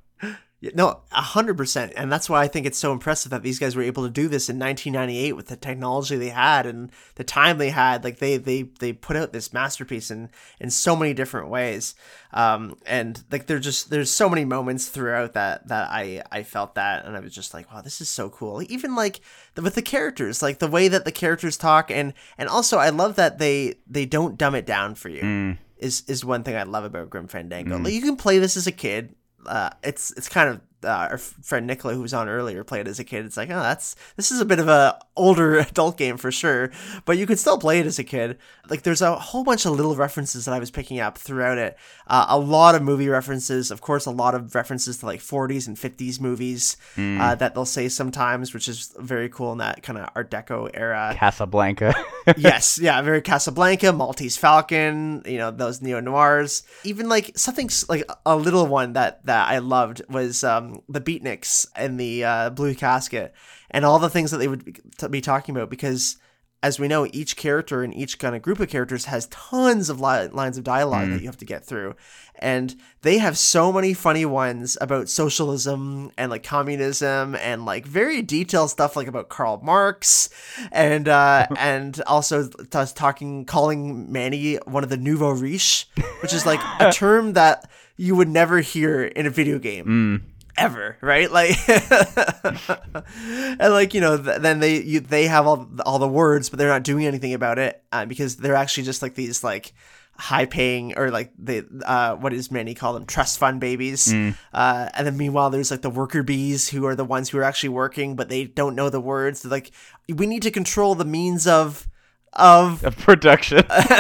No, 0.73 1.01
a 1.11 1.21
hundred 1.21 1.57
percent, 1.57 1.91
and 1.97 2.09
that's 2.09 2.30
why 2.30 2.41
I 2.41 2.47
think 2.47 2.65
it's 2.65 2.77
so 2.77 2.93
impressive 2.93 3.31
that 3.31 3.43
these 3.43 3.59
guys 3.59 3.75
were 3.75 3.84
able 3.84 4.03
to 4.03 4.09
do 4.09 4.30
this 4.30 4.47
in 4.47 4.57
1998 4.57 5.34
with 5.34 5.47
the 5.47 5.57
technology 5.57 6.15
they 6.15 6.30
had 6.30 6.65
and 6.65 6.89
the 7.15 7.25
time 7.25 7.57
they 7.57 7.71
had. 7.71 8.05
Like 8.05 8.19
they 8.19 8.38
they 8.38 8.61
they 8.80 8.93
put 8.93 9.17
out 9.17 9.34
this 9.34 9.51
masterpiece 9.51 10.09
in 10.09 10.30
in 10.61 10.69
so 10.69 10.95
many 10.95 11.13
different 11.13 11.49
ways, 11.49 11.95
um, 12.31 12.77
and 12.85 13.21
like 13.30 13.47
there's 13.47 13.65
just 13.65 13.89
there's 13.89 14.09
so 14.09 14.30
many 14.30 14.45
moments 14.45 14.88
throughout 14.88 15.34
that 15.34 15.67
that 15.67 15.89
I 15.91 16.23
I 16.31 16.43
felt 16.43 16.75
that, 16.75 17.05
and 17.05 17.17
I 17.17 17.19
was 17.19 17.35
just 17.35 17.53
like, 17.53 17.69
wow, 17.69 17.81
this 17.81 17.99
is 17.99 18.07
so 18.07 18.30
cool. 18.30 18.63
Even 18.71 18.95
like 18.95 19.19
the, 19.55 19.61
with 19.61 19.75
the 19.75 19.81
characters, 19.81 20.41
like 20.41 20.59
the 20.59 20.69
way 20.69 20.88
that 20.88 21.03
the 21.03 21.11
characters 21.11 21.57
talk, 21.57 21.91
and 21.91 22.13
and 22.38 22.47
also 22.47 22.77
I 22.77 22.88
love 22.88 23.17
that 23.17 23.38
they 23.38 23.75
they 23.85 24.05
don't 24.05 24.38
dumb 24.38 24.55
it 24.55 24.65
down 24.65 24.95
for 24.95 25.09
you 25.09 25.57
is 25.84 26.03
is 26.07 26.23
one 26.26 26.43
thing 26.43 26.55
I 26.55 26.64
love 26.64 26.85
about 26.85 27.10
Grim 27.10 27.27
Fandango. 27.27 27.77
Like 27.77 27.93
you 27.93 28.01
can 28.01 28.15
play 28.15 28.39
this 28.39 28.57
as 28.57 28.65
a 28.68 28.72
kid. 28.72 29.15
Uh, 29.45 29.69
it's 29.84 30.11
it's 30.11 30.30
kind 30.30 30.49
of 30.49 30.61
uh, 30.84 31.07
our 31.11 31.18
friend 31.18 31.69
Nichola 31.69 31.93
who 31.93 32.01
was 32.01 32.14
on 32.14 32.30
earlier 32.30 32.64
played 32.64 32.88
as 32.88 32.99
a 32.99 33.03
kid. 33.03 33.26
It's 33.26 33.38
like 33.38 33.49
oh 33.49 33.61
that's 33.61 33.95
this 34.15 34.31
is 34.31 34.39
a 34.39 34.45
bit 34.45 34.60
of 34.60 34.68
a 34.68 34.99
older 35.15 35.57
adult 35.60 35.97
game 35.97 36.18
for 36.18 36.31
sure, 36.31 36.72
but 37.05 37.18
you 37.18 37.26
could 37.26 37.39
still 37.39 37.57
play 37.57 37.80
it 37.80 37.85
as 37.85 37.99
a 37.99 38.03
kid. 38.03 38.38
Like 38.69 38.84
there's 38.84 39.01
a 39.01 39.15
whole 39.15 39.43
bunch 39.43 39.65
of 39.65 39.73
little 39.73 39.95
references 39.95 40.45
that 40.45 40.53
I 40.53 40.60
was 40.60 40.72
picking 40.72 40.99
up 40.99 41.18
throughout 41.18 41.57
it. 41.57 41.77
Uh, 42.07 42.26
a 42.30 42.39
lot 42.39 42.76
of 42.76 42.81
movie 42.81 43.10
references, 43.10 43.72
of 43.72 43.81
course, 43.81 44.05
a 44.05 44.11
lot 44.11 44.35
of 44.35 44.55
references 44.55 44.99
to 44.99 45.05
like 45.05 45.19
40s 45.19 45.68
and 45.68 45.77
50s 45.77 46.19
movies 46.19 46.77
uh, 46.97 47.35
that 47.35 47.53
they'll 47.53 47.65
say 47.65 47.89
sometimes, 47.89 48.53
which 48.53 48.68
is 48.68 48.93
very 48.99 49.30
cool 49.30 49.51
in 49.51 49.57
that 49.60 49.84
kind 49.84 49.97
of 49.99 50.10
Art 50.15 50.30
Deco 50.30 50.69
era 50.73 51.15
casablanca 51.18 51.93
yes, 52.38 52.77
yeah, 52.81 53.01
very 53.01 53.22
Casablanca, 53.22 53.91
Maltese 53.93 54.38
Falcon, 54.38 55.23
you 55.26 55.38
know, 55.38 55.51
those 55.51 55.81
neo 55.81 55.99
noirs. 55.99 56.64
Even 56.84 57.10
like 57.10 57.38
something 57.38 57.69
like 57.89 58.10
a 58.26 58.35
little 58.35 58.68
one 58.68 58.93
that 58.93 59.26
that 59.26 59.47
I 59.47 59.60
loved 59.60 60.01
was 60.10 60.43
um 60.43 60.73
the 60.90 61.02
Beatniks 61.02 61.68
and 61.76 62.00
the 62.00 62.24
uh, 62.24 62.50
Blue 62.50 62.76
Casket 62.76 63.34
and 63.72 63.86
all 63.86 64.00
the 64.00 64.10
things 64.10 64.32
that 64.32 64.38
they 64.38 64.48
would 64.48 64.80
be- 65.10 65.22
talking 65.22 65.56
about 65.56 65.70
because 65.70 66.18
as 66.64 66.80
we 66.80 66.88
know, 66.88 67.06
each 67.12 67.36
character 67.36 67.84
and 67.84 67.94
each 67.94 68.18
kind 68.18 68.34
of 68.34 68.41
group 68.41 68.58
of 68.62 68.70
characters 68.70 69.06
has 69.06 69.28
tons 69.28 69.90
of 69.90 70.00
li- 70.00 70.30
lines 70.30 70.58
of 70.58 70.64
dialogue 70.64 71.10
that 71.10 71.20
you 71.20 71.28
have 71.28 71.38
to 71.38 71.45
get 71.45 71.66
through. 71.66 71.94
And 72.40 72.74
they 73.02 73.18
have 73.18 73.38
so 73.38 73.74
many 73.74 73.94
funny 73.94 74.26
ones 74.26 74.78
about 74.80 75.10
socialism 75.10 76.12
and 76.18 76.32
like 76.32 76.41
communism 76.44 77.36
and 77.36 77.66
like 77.66 77.86
very 77.86 78.22
detailed 78.22 78.70
stuff 78.70 78.95
like 78.95 79.08
about 79.08 79.28
Karl 79.28 79.60
Marx 79.62 80.30
and 80.72 81.10
uh 81.10 81.48
and 81.60 82.02
also 82.08 82.48
t- 82.48 82.86
talking 82.95 83.44
calling 83.44 84.10
Manny 84.10 84.56
one 84.66 84.86
of 84.86 84.90
the 84.90 84.98
nouveau 84.98 85.32
riche, 85.32 85.90
which 86.22 86.34
is 86.34 86.45
like 86.45 86.62
a 86.80 86.91
term 86.94 87.34
that 87.34 87.70
you 87.98 88.16
would 88.16 88.30
never 88.30 88.62
hear 88.62 89.04
in 89.04 89.26
a 89.26 89.30
video 89.30 89.60
game 89.60 90.32
ever, 90.57 90.97
right? 91.01 91.31
Like, 91.31 91.57
and 91.69 93.73
like 93.73 93.93
you 93.93 94.01
know, 94.01 94.17
th- 94.17 94.41
then 94.41 94.59
they 94.59 94.81
you, 94.81 94.99
they 94.99 95.27
have 95.27 95.47
all 95.47 95.69
all 95.85 95.99
the 95.99 96.07
words, 96.07 96.49
but 96.49 96.59
they're 96.59 96.67
not 96.67 96.84
doing 96.84 97.05
anything 97.05 97.34
about 97.34 97.59
it 97.59 97.81
uh, 97.91 98.05
because 98.05 98.38
they're 98.38 98.55
actually 98.55 98.84
just 98.84 99.01
like 99.01 99.15
these 99.15 99.43
like 99.43 99.73
high 100.15 100.45
paying 100.45 100.95
or 100.95 101.09
like 101.09 101.31
they 101.39 101.63
uh 101.85 102.15
what 102.15 102.31
does 102.31 102.51
Manny 102.51 102.75
call 102.75 102.93
them? 102.93 103.05
Trust 103.05 103.39
fund 103.39 103.59
babies. 103.59 104.13
Uh 104.53 104.89
and 104.93 105.07
then 105.07 105.17
meanwhile 105.17 105.49
there's 105.49 105.71
like 105.71 105.81
the 105.81 105.89
worker 105.89 106.21
bees 106.21 106.69
who 106.69 106.85
are 106.85 106.95
the 106.95 107.03
ones 107.03 107.30
who 107.30 107.39
are 107.39 107.43
actually 107.43 107.69
working 107.69 108.15
but 108.15 108.30
they 108.30 108.45
don't 108.45 108.75
know 108.75 108.91
the 108.91 109.01
words. 109.01 109.41
They're 109.41 109.49
like 109.49 109.71
we 110.07 110.27
need 110.27 110.43
to 110.43 110.51
control 110.51 110.93
the 110.93 111.03
means 111.03 111.47
of 111.47 111.88
of 112.35 112.84
of 112.84 112.97
production 112.97 113.57
and 113.69 113.91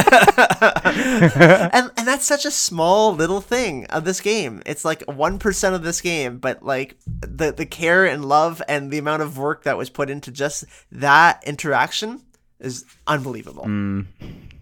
and 1.97 2.07
that's 2.07 2.25
such 2.25 2.45
a 2.45 2.51
small 2.51 3.13
little 3.13 3.41
thing 3.41 3.85
of 3.87 4.05
this 4.05 4.21
game. 4.21 4.61
It's 4.65 4.85
like 4.85 5.03
one 5.03 5.39
percent 5.39 5.75
of 5.75 5.83
this 5.83 6.01
game, 6.01 6.39
but 6.39 6.63
like 6.63 6.97
the 7.05 7.51
the 7.51 7.65
care 7.65 8.05
and 8.05 8.25
love 8.25 8.61
and 8.67 8.91
the 8.91 8.97
amount 8.97 9.21
of 9.21 9.37
work 9.37 9.63
that 9.63 9.77
was 9.77 9.89
put 9.89 10.09
into 10.09 10.31
just 10.31 10.65
that 10.91 11.43
interaction 11.45 12.21
is 12.59 12.85
unbelievable. 13.05 13.67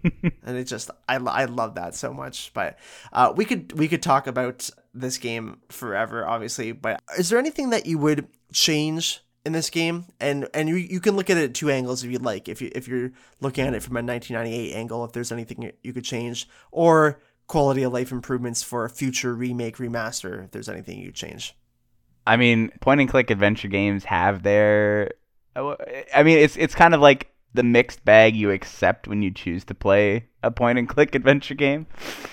and 0.42 0.56
it 0.56 0.64
just 0.64 0.90
I, 1.08 1.16
I 1.16 1.44
love 1.46 1.76
that 1.76 1.94
so 1.94 2.12
much. 2.12 2.52
But 2.52 2.78
uh, 3.12 3.32
we 3.34 3.44
could 3.44 3.78
we 3.78 3.88
could 3.88 4.02
talk 4.02 4.26
about 4.26 4.68
this 4.92 5.18
game 5.18 5.60
forever, 5.68 6.26
obviously. 6.26 6.72
But 6.72 7.00
is 7.18 7.30
there 7.30 7.38
anything 7.38 7.70
that 7.70 7.86
you 7.86 7.98
would 7.98 8.26
change? 8.52 9.20
In 9.44 9.52
this 9.52 9.70
game, 9.70 10.06
and 10.20 10.48
and 10.54 10.68
you, 10.68 10.76
you 10.76 11.00
can 11.00 11.16
look 11.16 11.28
at 11.28 11.36
it 11.36 11.44
at 11.44 11.54
two 11.54 11.68
angles 11.68 12.04
if 12.04 12.10
you'd 12.12 12.22
like. 12.22 12.48
If 12.48 12.62
you 12.62 12.70
if 12.74 12.86
you're 12.86 13.10
looking 13.40 13.66
at 13.66 13.74
it 13.74 13.82
from 13.82 13.96
a 13.96 14.02
1998 14.02 14.72
angle, 14.74 15.04
if 15.04 15.12
there's 15.12 15.32
anything 15.32 15.72
you- 15.82 15.92
could 15.92 16.04
change, 16.04 16.48
or 16.70 17.20
quality 17.48 17.82
of 17.82 17.92
life 17.92 18.12
improvements 18.12 18.62
for 18.62 18.84
a 18.84 18.90
future 18.90 19.34
remake 19.34 19.78
remaster, 19.78 20.44
if 20.44 20.52
there's 20.52 20.68
anything 20.68 21.00
you 21.00 21.10
change. 21.10 21.56
I 22.24 22.36
mean, 22.36 22.70
point 22.80 23.00
and 23.00 23.10
click 23.10 23.30
adventure 23.30 23.66
games 23.66 24.04
have 24.04 24.44
their. 24.44 25.10
I 25.56 26.22
mean, 26.22 26.38
it's 26.38 26.56
it's 26.56 26.74
kind 26.76 26.94
of 26.94 27.00
like 27.00 27.28
the 27.54 27.62
mixed 27.62 28.04
bag 28.04 28.36
you 28.36 28.50
accept 28.50 29.08
when 29.08 29.22
you 29.22 29.30
choose 29.30 29.64
to 29.64 29.74
play 29.74 30.28
a 30.42 30.50
point 30.50 30.78
and 30.78 30.88
click 30.88 31.14
adventure 31.14 31.54
game. 31.54 31.86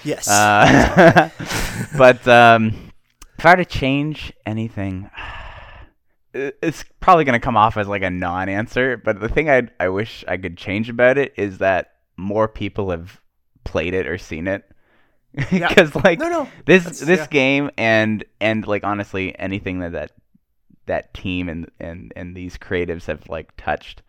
Yes. 0.03 0.27
Uh, 0.29 1.29
but 1.97 2.25
um, 2.27 2.91
if 3.37 3.45
I 3.45 3.49
had 3.49 3.55
to 3.55 3.65
change 3.65 4.31
anything, 4.45 5.09
it's 6.33 6.83
probably 6.99 7.23
gonna 7.23 7.39
come 7.39 7.57
off 7.57 7.77
as 7.77 7.87
like 7.87 8.03
a 8.03 8.09
non-answer. 8.09 8.97
But 8.97 9.19
the 9.19 9.29
thing 9.29 9.49
I 9.49 9.67
I 9.79 9.89
wish 9.89 10.23
I 10.27 10.37
could 10.37 10.57
change 10.57 10.89
about 10.89 11.17
it 11.17 11.33
is 11.37 11.57
that 11.59 11.93
more 12.17 12.47
people 12.47 12.91
have 12.91 13.19
played 13.63 13.93
it 13.93 14.07
or 14.07 14.17
seen 14.17 14.47
it. 14.47 14.63
Because 15.51 15.93
like 15.95 16.19
No, 16.19 16.27
no. 16.29 16.49
this 16.65 16.83
That's- 16.83 16.99
this 17.01 17.19
yeah. 17.19 17.27
game 17.27 17.71
and 17.77 18.23
and 18.41 18.65
like 18.65 18.83
honestly 18.83 19.37
anything 19.37 19.79
that 19.79 19.91
that 19.93 20.11
that 20.87 21.13
team 21.13 21.47
and 21.49 21.69
and 21.79 22.11
and 22.15 22.35
these 22.35 22.57
creatives 22.57 23.05
have 23.05 23.29
like 23.29 23.55
touched 23.55 24.01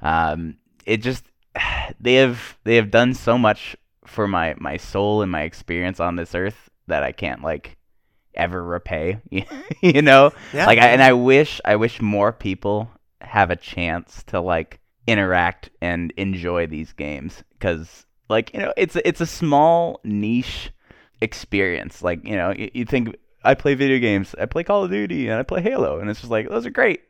um 0.00 0.56
it 0.86 0.98
just 1.02 1.24
they 2.00 2.14
have 2.14 2.56
they 2.64 2.76
have 2.76 2.90
done 2.90 3.12
so 3.12 3.36
much 3.36 3.76
for 4.06 4.26
my 4.26 4.54
my 4.58 4.78
soul 4.78 5.20
and 5.20 5.30
my 5.30 5.42
experience 5.42 6.00
on 6.00 6.16
this 6.16 6.34
earth 6.34 6.70
that 6.86 7.02
I 7.02 7.12
can't 7.12 7.42
like 7.42 7.76
ever 8.34 8.62
repay 8.62 9.18
you 9.30 9.42
mm-hmm. 9.42 10.04
know 10.04 10.32
Yeah. 10.52 10.66
like 10.66 10.78
I, 10.78 10.88
and 10.88 11.02
I 11.02 11.12
wish 11.12 11.60
I 11.64 11.76
wish 11.76 12.00
more 12.00 12.32
people 12.32 12.90
have 13.20 13.50
a 13.50 13.56
chance 13.56 14.22
to 14.28 14.40
like 14.40 14.80
interact 15.06 15.70
and 15.80 16.12
enjoy 16.16 16.66
these 16.66 16.92
games 16.92 17.42
cuz 17.60 18.06
like 18.28 18.52
you 18.54 18.60
know 18.60 18.72
it's 18.76 18.96
a- 18.96 19.06
it's 19.06 19.20
a 19.20 19.26
small 19.26 20.00
niche 20.04 20.70
experience 21.20 22.02
like 22.02 22.24
you 22.26 22.36
know 22.36 22.50
you, 22.52 22.70
you 22.74 22.84
think 22.84 23.14
I 23.44 23.54
play 23.54 23.74
video 23.74 23.98
games. 23.98 24.34
I 24.38 24.46
play 24.46 24.64
Call 24.64 24.84
of 24.84 24.90
Duty 24.90 25.28
and 25.28 25.38
I 25.38 25.42
play 25.42 25.62
Halo, 25.62 25.98
and 25.98 26.08
it's 26.08 26.20
just 26.20 26.30
like 26.30 26.48
those 26.48 26.66
are 26.66 26.70
great. 26.70 27.02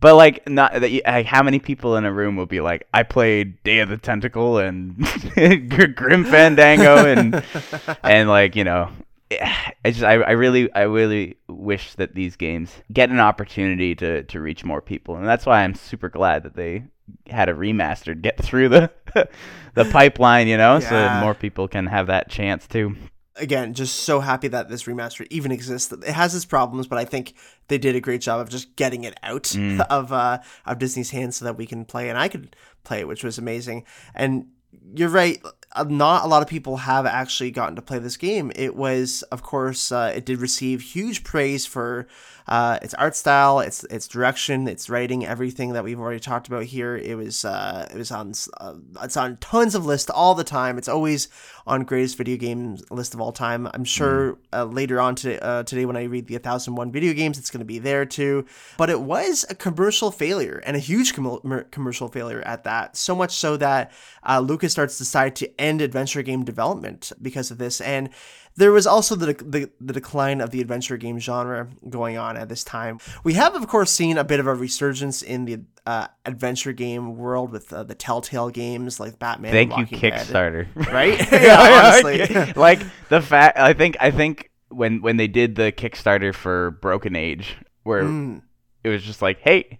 But 0.00 0.14
like, 0.14 0.48
not 0.48 0.72
that 0.74 0.90
you, 0.90 1.02
like, 1.04 1.26
how 1.26 1.42
many 1.42 1.58
people 1.58 1.96
in 1.96 2.04
a 2.04 2.12
room 2.12 2.36
will 2.36 2.46
be 2.46 2.60
like, 2.60 2.86
I 2.94 3.02
played 3.02 3.62
Day 3.64 3.80
of 3.80 3.88
the 3.88 3.96
Tentacle 3.96 4.58
and 4.58 4.96
Grim 5.96 6.24
Fandango 6.24 7.04
and 7.04 7.42
and 8.02 8.28
like 8.28 8.54
you 8.56 8.64
know, 8.64 8.90
I 9.84 9.90
just 9.90 10.02
I, 10.02 10.14
I 10.14 10.30
really 10.32 10.72
I 10.74 10.82
really 10.82 11.36
wish 11.48 11.94
that 11.94 12.14
these 12.14 12.36
games 12.36 12.72
get 12.92 13.10
an 13.10 13.20
opportunity 13.20 13.94
to 13.96 14.22
to 14.24 14.40
reach 14.40 14.64
more 14.64 14.80
people, 14.80 15.16
and 15.16 15.26
that's 15.26 15.46
why 15.46 15.62
I'm 15.62 15.74
super 15.74 16.08
glad 16.08 16.42
that 16.44 16.56
they 16.56 16.84
had 17.28 17.48
a 17.48 17.54
remastered 17.54 18.22
get 18.22 18.36
through 18.42 18.68
the 18.70 18.90
the 19.74 19.84
pipeline, 19.86 20.46
you 20.48 20.56
know, 20.56 20.80
so 20.80 20.94
Yeah. 21.06 21.20
more 21.20 21.34
people 21.34 21.68
can 21.68 21.86
have 21.86 22.06
that 22.08 22.28
chance 22.28 22.66
too. 22.66 22.96
again, 23.36 23.72
just 23.72 24.00
so 24.00 24.18
happy 24.20 24.48
that 24.48 24.68
this 24.68 24.82
remaster 24.84 25.24
even 25.30 25.52
exists. 25.52 25.92
It 25.92 26.02
has 26.08 26.34
its 26.34 26.44
problems, 26.44 26.86
but 26.88 26.98
I 26.98 27.04
think 27.04 27.34
they 27.68 27.78
did 27.78 27.94
a 27.94 28.00
great 28.00 28.20
job 28.20 28.40
of 28.40 28.48
just 28.50 28.74
getting 28.76 29.04
it 29.04 29.14
out 29.22 29.54
of 29.90 30.12
uh, 30.12 30.38
of 30.66 30.78
Disney's 30.78 31.10
hands 31.10 31.36
so 31.36 31.44
that 31.44 31.56
we 31.56 31.66
can 31.66 31.84
play, 31.84 32.08
and 32.08 32.18
I 32.18 32.28
could 32.28 32.56
play 32.84 33.00
it, 33.00 33.08
which 33.08 33.22
was 33.24 33.38
amazing. 33.38 33.84
And 34.14 34.46
you're 34.94 35.08
right, 35.08 35.40
not 35.86 36.24
a 36.24 36.28
lot 36.28 36.42
of 36.42 36.48
people 36.48 36.78
have 36.78 37.06
actually 37.06 37.50
gotten 37.50 37.76
to 37.76 37.82
play 37.82 37.98
this 37.98 38.16
game. 38.16 38.50
It 38.56 38.74
was, 38.74 39.22
of 39.24 39.42
course, 39.42 39.92
uh, 39.92 40.12
it 40.14 40.24
did 40.24 40.40
receive 40.40 40.80
huge 40.80 41.24
praise 41.24 41.66
for 41.66 42.06
uh, 42.48 42.78
its 42.80 42.94
art 42.94 43.14
style, 43.14 43.60
its 43.60 43.84
its 43.84 44.08
direction, 44.08 44.66
its 44.68 44.88
writing, 44.88 45.26
everything 45.26 45.74
that 45.74 45.84
we've 45.84 46.00
already 46.00 46.18
talked 46.20 46.48
about 46.48 46.64
here. 46.64 46.96
It 46.96 47.14
was 47.16 47.44
uh, 47.44 47.86
it 47.92 47.96
was 47.96 48.10
on 48.10 48.32
uh, 48.58 48.74
it's 49.02 49.16
on 49.16 49.36
tons 49.36 49.74
of 49.74 49.84
lists 49.84 50.08
all 50.08 50.34
the 50.34 50.44
time. 50.44 50.78
It's 50.78 50.88
always 50.88 51.28
on 51.66 51.84
greatest 51.84 52.16
video 52.16 52.38
games 52.38 52.82
list 52.90 53.12
of 53.12 53.20
all 53.20 53.32
time. 53.32 53.68
I'm 53.74 53.84
sure 53.84 54.38
uh, 54.54 54.64
later 54.64 54.98
on 54.98 55.14
to, 55.16 55.44
uh, 55.44 55.62
today 55.64 55.84
when 55.84 55.98
I 55.98 56.04
read 56.04 56.26
the 56.26 56.34
1001 56.34 56.90
video 56.90 57.12
games, 57.12 57.38
it's 57.38 57.50
going 57.50 57.60
to 57.60 57.66
be 57.66 57.78
there 57.78 58.06
too. 58.06 58.46
But 58.78 58.88
it 58.88 59.02
was 59.02 59.44
a 59.50 59.54
commercial 59.54 60.10
failure 60.10 60.62
and 60.64 60.74
a 60.74 60.80
huge 60.80 61.14
com- 61.14 61.66
commercial 61.70 62.08
failure 62.08 62.40
at 62.40 62.64
that. 62.64 62.96
So 62.96 63.14
much 63.14 63.32
so 63.32 63.58
that 63.58 63.92
uh, 64.22 64.40
LucasArts 64.40 64.96
decided 64.96 65.36
to 65.36 65.57
end 65.58 65.80
adventure 65.80 66.22
game 66.22 66.44
development 66.44 67.12
because 67.20 67.50
of 67.50 67.58
this. 67.58 67.80
And 67.80 68.10
there 68.56 68.72
was 68.72 68.86
also 68.86 69.14
the, 69.14 69.34
the 69.34 69.70
the 69.80 69.92
decline 69.92 70.40
of 70.40 70.50
the 70.50 70.60
adventure 70.60 70.96
game 70.96 71.18
genre 71.20 71.68
going 71.88 72.16
on 72.18 72.36
at 72.36 72.48
this 72.48 72.64
time. 72.64 72.98
We 73.22 73.34
have, 73.34 73.54
of 73.54 73.68
course, 73.68 73.90
seen 73.90 74.18
a 74.18 74.24
bit 74.24 74.40
of 74.40 74.46
a 74.46 74.54
resurgence 74.54 75.22
in 75.22 75.44
the 75.44 75.60
uh, 75.86 76.08
adventure 76.24 76.72
game 76.72 77.16
world 77.16 77.52
with 77.52 77.72
uh, 77.72 77.84
the 77.84 77.94
Telltale 77.94 78.50
games 78.50 78.98
like 78.98 79.18
Batman. 79.18 79.52
Thank 79.52 79.70
you, 79.76 79.84
Walking 79.84 79.98
Dead. 80.00 80.12
Kickstarter. 80.26 80.92
Right? 80.92 81.30
yeah, 81.32 82.02
honestly. 82.04 82.52
like 82.56 82.80
the 83.10 83.20
fact, 83.22 83.58
I 83.58 83.72
think, 83.74 83.96
I 84.00 84.10
think 84.10 84.50
when 84.70 85.02
when 85.02 85.16
they 85.18 85.28
did 85.28 85.54
the 85.54 85.70
Kickstarter 85.72 86.34
for 86.34 86.72
Broken 86.72 87.14
Age, 87.14 87.56
where 87.84 88.02
Mm. 88.02 88.42
it 88.82 88.88
was 88.88 89.02
just 89.04 89.22
like, 89.22 89.38
hey, 89.40 89.78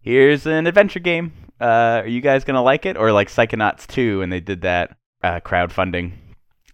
here's 0.00 0.46
an 0.46 0.66
adventure 0.68 1.00
game. 1.00 1.32
Uh, 1.60 2.02
are 2.02 2.06
you 2.06 2.20
guys 2.20 2.44
gonna 2.44 2.62
like 2.62 2.86
it? 2.86 2.96
Or 2.96 3.10
like 3.12 3.28
Psychonauts 3.28 3.86
2, 3.88 4.22
and 4.22 4.32
they 4.32 4.40
did 4.40 4.62
that 4.62 4.96
uh, 5.24 5.40
crowdfunding. 5.40 6.12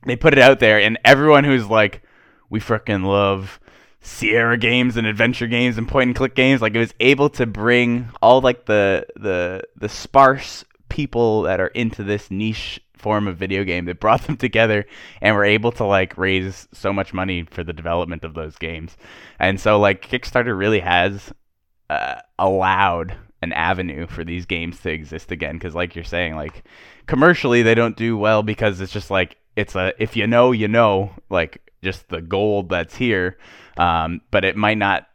They 0.04 0.16
put 0.16 0.32
it 0.32 0.40
out 0.40 0.58
there, 0.60 0.80
and 0.80 0.98
everyone 1.04 1.44
who's 1.44 1.68
like, 1.68 2.02
we 2.48 2.58
frickin' 2.58 3.04
love 3.04 3.60
Sierra 4.00 4.56
games 4.56 4.96
and 4.96 5.06
adventure 5.06 5.46
games 5.46 5.78
and 5.78 5.86
point 5.86 6.08
and 6.08 6.16
click 6.16 6.34
games, 6.34 6.60
like 6.60 6.74
it 6.74 6.78
was 6.78 6.94
able 7.00 7.30
to 7.30 7.46
bring 7.46 8.08
all 8.20 8.40
like 8.40 8.66
the 8.66 9.06
the 9.14 9.62
the 9.76 9.88
sparse 9.88 10.64
people 10.88 11.42
that 11.42 11.60
are 11.60 11.68
into 11.68 12.02
this 12.02 12.30
niche 12.30 12.80
form 12.96 13.28
of 13.28 13.36
video 13.36 13.62
game 13.62 13.84
that 13.84 14.00
brought 14.00 14.22
them 14.22 14.36
together 14.38 14.84
and 15.20 15.36
were 15.36 15.44
able 15.44 15.70
to 15.72 15.84
like 15.84 16.18
raise 16.18 16.66
so 16.72 16.92
much 16.92 17.14
money 17.14 17.44
for 17.44 17.62
the 17.62 17.72
development 17.72 18.24
of 18.24 18.34
those 18.34 18.56
games. 18.56 18.96
And 19.38 19.60
so 19.60 19.78
like 19.78 20.08
Kickstarter 20.08 20.58
really 20.58 20.80
has 20.80 21.32
uh, 21.88 22.16
allowed 22.38 23.16
an 23.42 23.52
avenue 23.52 24.06
for 24.06 24.24
these 24.24 24.46
games 24.46 24.80
to 24.80 24.90
exist 24.90 25.32
again 25.32 25.54
because 25.56 25.74
like 25.74 25.94
you're 25.94 26.04
saying 26.04 26.36
like 26.36 26.64
commercially 27.06 27.62
they 27.62 27.74
don't 27.74 27.96
do 27.96 28.16
well 28.16 28.42
because 28.42 28.80
it's 28.80 28.92
just 28.92 29.10
like 29.10 29.36
it's 29.56 29.74
a 29.74 29.92
if 29.98 30.16
you 30.16 30.26
know 30.26 30.52
you 30.52 30.68
know 30.68 31.10
like 31.30 31.70
just 31.82 32.08
the 32.08 32.20
gold 32.20 32.68
that's 32.68 32.96
here. 32.96 33.38
Um, 33.78 34.20
but 34.30 34.44
it 34.44 34.56
might 34.56 34.76
not 34.76 35.06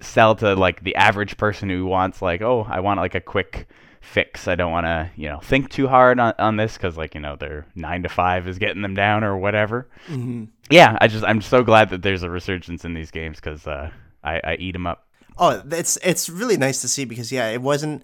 sell 0.00 0.34
to 0.36 0.54
like 0.54 0.82
the 0.82 0.94
average 0.96 1.36
person 1.36 1.68
who 1.68 1.84
wants 1.84 2.22
like 2.22 2.40
oh 2.40 2.64
i 2.70 2.78
want 2.78 3.00
like 3.00 3.16
a 3.16 3.20
quick 3.20 3.66
fix. 4.00 4.46
I 4.46 4.54
don't 4.54 4.70
want 4.70 4.86
to 4.86 5.10
you 5.16 5.28
know 5.28 5.40
think 5.40 5.70
too 5.70 5.88
hard 5.88 6.20
on, 6.20 6.32
on 6.38 6.56
this 6.56 6.74
because 6.74 6.96
like 6.96 7.14
you 7.14 7.20
know 7.20 7.36
their 7.36 7.66
nine 7.74 8.04
to 8.04 8.08
five 8.08 8.46
is 8.48 8.58
getting 8.58 8.80
them 8.80 8.94
down 8.94 9.24
or 9.24 9.36
whatever. 9.36 9.88
Hmm 10.06 10.44
yeah 10.70 10.96
i 11.00 11.08
just 11.08 11.24
i'm 11.24 11.40
so 11.40 11.62
glad 11.62 11.90
that 11.90 12.02
there's 12.02 12.22
a 12.22 12.30
resurgence 12.30 12.84
in 12.84 12.94
these 12.94 13.10
games 13.10 13.40
because 13.40 13.66
uh, 13.66 13.90
I, 14.22 14.40
I 14.44 14.54
eat 14.56 14.72
them 14.72 14.86
up 14.86 15.06
Oh, 15.38 15.62
it's 15.70 15.96
it's 16.02 16.28
really 16.28 16.56
nice 16.56 16.80
to 16.82 16.88
see 16.88 17.04
because 17.04 17.30
yeah, 17.30 17.48
it 17.48 17.62
wasn't 17.62 18.02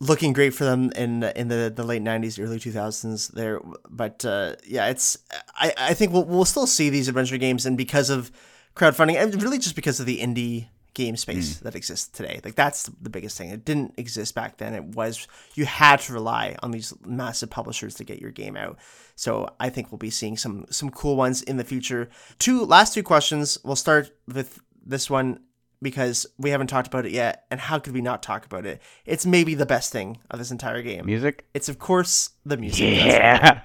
looking 0.00 0.32
great 0.32 0.54
for 0.54 0.64
them 0.64 0.92
in 0.96 1.22
in 1.22 1.48
the, 1.48 1.72
the 1.74 1.82
late 1.82 2.02
'90s, 2.02 2.42
early 2.42 2.58
2000s 2.58 3.32
there. 3.32 3.60
But 3.88 4.24
uh, 4.24 4.56
yeah, 4.66 4.88
it's 4.88 5.18
I, 5.54 5.72
I 5.76 5.94
think 5.94 6.12
we'll 6.12 6.24
we'll 6.24 6.44
still 6.44 6.66
see 6.66 6.90
these 6.90 7.08
adventure 7.08 7.38
games, 7.38 7.66
and 7.66 7.76
because 7.76 8.10
of 8.10 8.30
crowdfunding, 8.74 9.16
and 9.16 9.42
really 9.42 9.58
just 9.58 9.76
because 9.76 10.00
of 10.00 10.06
the 10.06 10.20
indie 10.20 10.68
game 10.94 11.16
space 11.16 11.58
that 11.58 11.76
exists 11.76 12.08
today, 12.08 12.40
like 12.44 12.54
that's 12.54 12.84
the 13.00 13.10
biggest 13.10 13.38
thing. 13.38 13.50
It 13.50 13.64
didn't 13.64 13.94
exist 13.96 14.34
back 14.34 14.58
then. 14.58 14.74
It 14.74 14.84
was 14.84 15.26
you 15.54 15.64
had 15.64 16.00
to 16.00 16.12
rely 16.12 16.56
on 16.62 16.70
these 16.70 16.92
massive 17.04 17.50
publishers 17.50 17.94
to 17.96 18.04
get 18.04 18.20
your 18.20 18.30
game 18.30 18.56
out. 18.56 18.78
So 19.14 19.48
I 19.58 19.70
think 19.70 19.90
we'll 19.90 19.98
be 19.98 20.10
seeing 20.10 20.36
some 20.36 20.66
some 20.70 20.90
cool 20.90 21.16
ones 21.16 21.42
in 21.42 21.56
the 21.56 21.64
future. 21.64 22.08
Two 22.38 22.64
last 22.64 22.94
two 22.94 23.02
questions. 23.02 23.58
We'll 23.64 23.76
start 23.76 24.10
with 24.26 24.60
this 24.84 25.10
one 25.10 25.40
because 25.80 26.26
we 26.38 26.50
haven't 26.50 26.66
talked 26.66 26.88
about 26.88 27.06
it 27.06 27.12
yet, 27.12 27.44
and 27.50 27.60
how 27.60 27.78
could 27.78 27.94
we 27.94 28.00
not 28.00 28.22
talk 28.22 28.44
about 28.44 28.66
it? 28.66 28.80
It's 29.06 29.24
maybe 29.24 29.54
the 29.54 29.66
best 29.66 29.92
thing 29.92 30.18
of 30.30 30.38
this 30.38 30.50
entire 30.50 30.82
game. 30.82 31.06
music 31.06 31.46
It's 31.54 31.68
of 31.68 31.78
course 31.78 32.30
the 32.44 32.56
music. 32.56 32.96
Yeah 32.96 33.62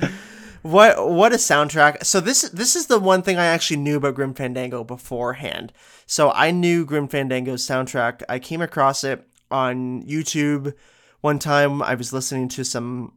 What 0.62 1.10
what 1.10 1.32
a 1.32 1.36
soundtrack. 1.36 2.04
So 2.04 2.20
this 2.20 2.42
this 2.50 2.74
is 2.74 2.86
the 2.86 2.98
one 2.98 3.22
thing 3.22 3.38
I 3.38 3.46
actually 3.46 3.76
knew 3.76 3.96
about 3.96 4.14
Grim 4.14 4.34
Fandango 4.34 4.82
beforehand. 4.82 5.72
So 6.06 6.32
I 6.32 6.50
knew 6.50 6.84
Grim 6.84 7.08
Fandango's 7.08 7.64
soundtrack. 7.64 8.22
I 8.28 8.38
came 8.38 8.60
across 8.60 9.04
it 9.04 9.26
on 9.50 10.02
YouTube 10.02 10.74
one 11.20 11.38
time. 11.38 11.82
I 11.82 11.94
was 11.94 12.12
listening 12.12 12.48
to 12.50 12.64
some 12.64 13.12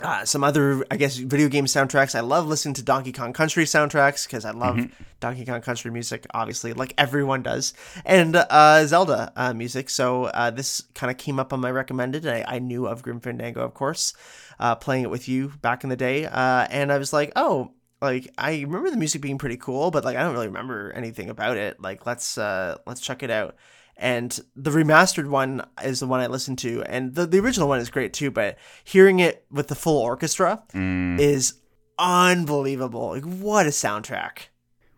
uh, 0.00 0.24
some 0.24 0.44
other, 0.44 0.84
I 0.90 0.96
guess, 0.96 1.16
video 1.16 1.48
game 1.48 1.64
soundtracks. 1.64 2.14
I 2.14 2.20
love 2.20 2.46
listening 2.46 2.74
to 2.74 2.82
Donkey 2.82 3.12
Kong 3.12 3.32
Country 3.32 3.64
soundtracks 3.64 4.26
because 4.26 4.44
I 4.44 4.52
love 4.52 4.86
Donkey 5.20 5.44
Kong 5.44 5.60
Country 5.60 5.90
music, 5.90 6.26
obviously, 6.32 6.72
like 6.72 6.94
everyone 6.96 7.42
does, 7.42 7.74
and 8.04 8.36
uh, 8.36 8.86
Zelda 8.86 9.32
uh, 9.34 9.52
music. 9.54 9.90
So 9.90 10.26
uh, 10.26 10.50
this 10.50 10.82
kind 10.94 11.10
of 11.10 11.16
came 11.16 11.40
up 11.40 11.52
on 11.52 11.60
my 11.60 11.70
recommended. 11.70 12.26
I, 12.26 12.44
I 12.46 12.58
knew 12.60 12.86
of 12.86 13.02
Grim 13.02 13.20
Fandango, 13.20 13.62
of 13.64 13.74
course, 13.74 14.14
uh, 14.60 14.76
playing 14.76 15.02
it 15.02 15.10
with 15.10 15.28
you 15.28 15.52
back 15.62 15.82
in 15.82 15.90
the 15.90 15.96
day, 15.96 16.26
uh, 16.26 16.66
and 16.70 16.92
I 16.92 16.98
was 16.98 17.12
like, 17.12 17.32
oh. 17.36 17.72
Like 18.00 18.32
I 18.38 18.60
remember 18.60 18.90
the 18.90 18.96
music 18.96 19.20
being 19.20 19.38
pretty 19.38 19.56
cool, 19.56 19.90
but 19.90 20.04
like 20.04 20.16
I 20.16 20.22
don't 20.22 20.32
really 20.32 20.46
remember 20.46 20.92
anything 20.92 21.30
about 21.30 21.56
it. 21.56 21.80
Like 21.80 22.06
let's 22.06 22.38
uh 22.38 22.76
let's 22.86 23.00
check 23.00 23.24
it 23.24 23.30
out 23.32 23.56
and 23.98 24.38
the 24.56 24.70
remastered 24.70 25.28
one 25.28 25.66
is 25.82 26.00
the 26.00 26.06
one 26.06 26.20
I 26.20 26.26
listened 26.28 26.58
to, 26.60 26.82
and 26.84 27.14
the, 27.14 27.26
the 27.26 27.40
original 27.40 27.68
one 27.68 27.80
is 27.80 27.90
great 27.90 28.12
too. 28.12 28.30
But 28.30 28.56
hearing 28.84 29.18
it 29.18 29.44
with 29.50 29.68
the 29.68 29.74
full 29.74 29.98
orchestra 30.00 30.62
Mm. 30.72 31.18
is 31.20 31.54
unbelievable. 31.98 33.08
Like, 33.10 33.24
what 33.24 33.66
a 33.66 33.70
soundtrack! 33.70 34.48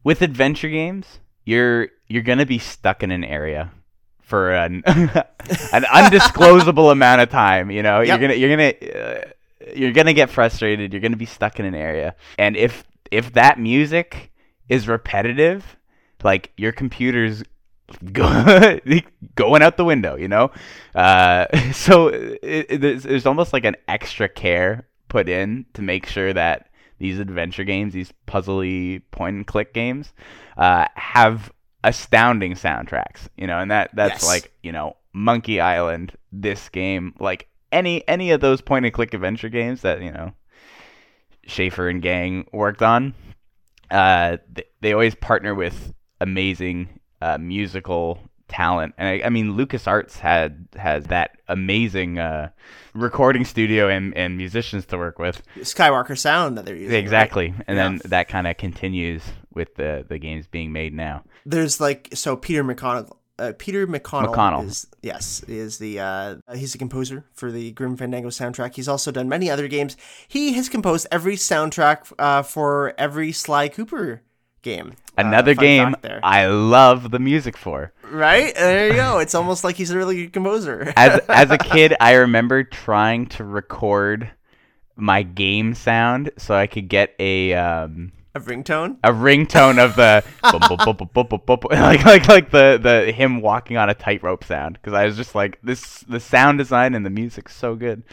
with 0.02 0.22
adventure 0.22 0.68
games, 0.68 1.18
you're 1.44 1.88
you're 2.08 2.22
gonna 2.22 2.46
be 2.46 2.58
stuck 2.58 3.02
in 3.02 3.10
an 3.10 3.24
area 3.24 3.70
for 4.22 4.52
an 4.52 4.82
an 4.86 5.82
undisclosable 5.82 6.90
amount 6.92 7.20
of 7.20 7.28
time. 7.30 7.70
You 7.70 7.82
know, 7.82 8.00
Yep. 8.00 8.08
you're 8.08 8.28
gonna 8.28 8.38
you're 8.40 8.56
gonna 8.56 9.00
uh, 9.00 9.20
you're 9.74 9.92
gonna 9.92 10.12
get 10.14 10.30
frustrated. 10.30 10.92
You're 10.92 11.02
gonna 11.02 11.16
be 11.16 11.26
stuck 11.26 11.58
in 11.60 11.66
an 11.66 11.74
area, 11.74 12.14
and 12.38 12.56
if 12.56 12.84
if 13.10 13.32
that 13.34 13.58
music 13.58 14.30
is 14.68 14.86
repetitive, 14.88 15.76
like 16.22 16.52
your 16.56 16.72
computer's 16.72 17.42
going 18.12 19.62
out 19.62 19.76
the 19.76 19.84
window. 19.84 20.16
You 20.16 20.28
know, 20.28 20.50
uh, 20.94 21.46
so 21.72 22.08
it, 22.08 22.38
it, 22.42 23.02
there's, 23.02 23.26
almost 23.26 23.52
like 23.52 23.64
an 23.64 23.76
extra 23.88 24.28
care 24.28 24.86
put 25.08 25.28
in 25.28 25.66
to 25.74 25.82
make 25.82 26.06
sure 26.06 26.32
that 26.32 26.68
these 26.98 27.18
adventure 27.18 27.64
games, 27.64 27.92
these 27.92 28.12
puzzly 28.26 29.02
point 29.10 29.36
and 29.36 29.46
click 29.46 29.72
games, 29.72 30.12
uh, 30.56 30.86
have 30.94 31.52
astounding 31.82 32.54
soundtracks. 32.54 33.28
You 33.36 33.46
know, 33.46 33.58
and 33.58 33.70
that 33.70 33.90
that's 33.94 34.22
Yes. 34.22 34.28
like 34.28 34.52
you 34.62 34.72
know 34.72 34.96
Monkey 35.12 35.60
Island, 35.60 36.12
this 36.32 36.68
game, 36.68 37.14
like 37.18 37.48
any 37.72 38.06
any 38.08 38.30
of 38.30 38.40
those 38.40 38.60
point 38.60 38.84
and 38.84 38.94
click 38.94 39.14
adventure 39.14 39.48
games 39.48 39.82
that 39.82 40.02
you 40.02 40.12
know 40.12 40.32
Schafer 41.46 41.90
and 41.90 42.02
gang 42.02 42.46
worked 42.52 42.82
on. 42.82 43.14
Uh, 43.90 44.36
they, 44.52 44.64
they 44.80 44.92
always 44.92 45.14
partner 45.16 45.54
with 45.54 45.92
amazing 46.20 46.99
uh, 47.20 47.38
musical 47.38 48.18
talent. 48.48 48.94
And 48.98 49.08
I, 49.22 49.26
I 49.26 49.28
mean, 49.30 49.52
LucasArts 49.56 50.18
had 50.18 50.66
has 50.76 51.04
that 51.06 51.38
amazing 51.48 52.18
uh, 52.18 52.50
recording 52.94 53.44
studio 53.44 53.88
and, 53.88 54.16
and 54.16 54.36
musicians 54.36 54.86
to 54.86 54.98
work 54.98 55.18
with. 55.18 55.40
Skywalker 55.58 56.18
Sound 56.18 56.58
that 56.58 56.64
they're 56.64 56.74
using. 56.74 56.90
right? 56.92 56.98
Exactly, 57.02 57.54
and 57.66 57.76
Yeah. 57.76 57.88
then 57.88 58.00
that 58.06 58.28
kind 58.28 58.46
of 58.46 58.56
continues 58.56 59.22
with 59.54 59.74
the 59.76 60.04
the 60.08 60.18
games 60.18 60.46
being 60.46 60.72
made 60.72 60.92
now. 60.94 61.22
There's 61.46 61.80
like 61.80 62.08
so 62.14 62.36
Peter 62.36 62.64
McConnell. 62.64 63.16
Uh, 63.38 63.54
Peter 63.58 63.86
McConnell, 63.86 64.34
McConnell. 64.34 64.66
is 64.66 64.86
yes 65.02 65.42
is 65.44 65.78
the 65.78 65.98
uh, 65.98 66.36
he's 66.54 66.74
a 66.74 66.78
composer 66.78 67.24
for 67.32 67.50
the 67.50 67.70
Grim 67.72 67.96
Fandango 67.96 68.28
soundtrack. 68.28 68.74
He's 68.74 68.86
also 68.88 69.10
done 69.10 69.30
many 69.30 69.48
other 69.48 69.66
games. 69.66 69.96
He 70.28 70.52
has 70.52 70.68
composed 70.68 71.06
every 71.10 71.36
soundtrack 71.36 72.12
uh, 72.18 72.42
for 72.42 72.92
every 72.98 73.32
Sly 73.32 73.68
Cooper 73.70 74.20
game. 74.62 74.94
Another 75.16 75.52
uh, 75.52 75.54
game 75.54 75.96
I 76.22 76.46
love 76.46 77.10
the 77.10 77.18
music 77.18 77.56
for. 77.56 77.92
Right? 78.10 78.54
There 78.54 78.88
you 78.88 78.94
go. 78.94 79.18
It's 79.20 79.34
almost 79.34 79.64
like 79.64 79.76
he's 79.76 79.90
a 79.90 79.96
really 79.96 80.16
good 80.16 80.32
composer. 80.32 80.92
as 80.96 81.20
as 81.28 81.50
a 81.50 81.58
kid, 81.72 81.94
I 82.00 82.14
remember 82.14 82.64
trying 82.64 83.26
to 83.28 83.44
record 83.44 84.30
my 84.96 85.22
game 85.22 85.74
sound 85.74 86.30
so 86.36 86.54
I 86.54 86.66
could 86.66 86.88
get 86.88 87.14
a 87.18 87.54
um, 87.54 88.12
a 88.34 88.40
ringtone? 88.40 88.98
A 89.02 89.10
ringtone 89.10 89.78
of 89.78 89.96
the 89.96 90.22
like 91.72 92.04
like 92.04 92.28
like 92.28 92.50
the 92.50 92.78
the 92.80 93.12
him 93.12 93.40
walking 93.40 93.76
on 93.76 93.90
a 93.90 93.94
tightrope 93.94 94.44
sound 94.44 94.74
because 94.74 94.92
I 94.92 95.04
was 95.04 95.16
just 95.16 95.34
like 95.34 95.58
this 95.62 96.00
the 96.00 96.20
sound 96.20 96.58
design 96.58 96.94
and 96.94 97.04
the 97.04 97.10
music's 97.10 97.56
so 97.56 97.74
good. 97.74 98.04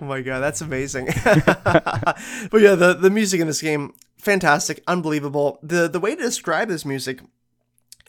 Oh 0.00 0.04
my 0.04 0.20
god, 0.20 0.40
that's 0.40 0.60
amazing. 0.60 1.06
but 1.24 2.60
yeah, 2.60 2.74
the 2.74 2.98
the 3.00 3.08
music 3.08 3.40
in 3.40 3.46
this 3.46 3.62
game 3.62 3.94
fantastic, 4.18 4.82
unbelievable. 4.86 5.58
The 5.62 5.88
the 5.88 6.00
way 6.00 6.14
to 6.14 6.22
describe 6.22 6.68
this 6.68 6.84
music 6.84 7.20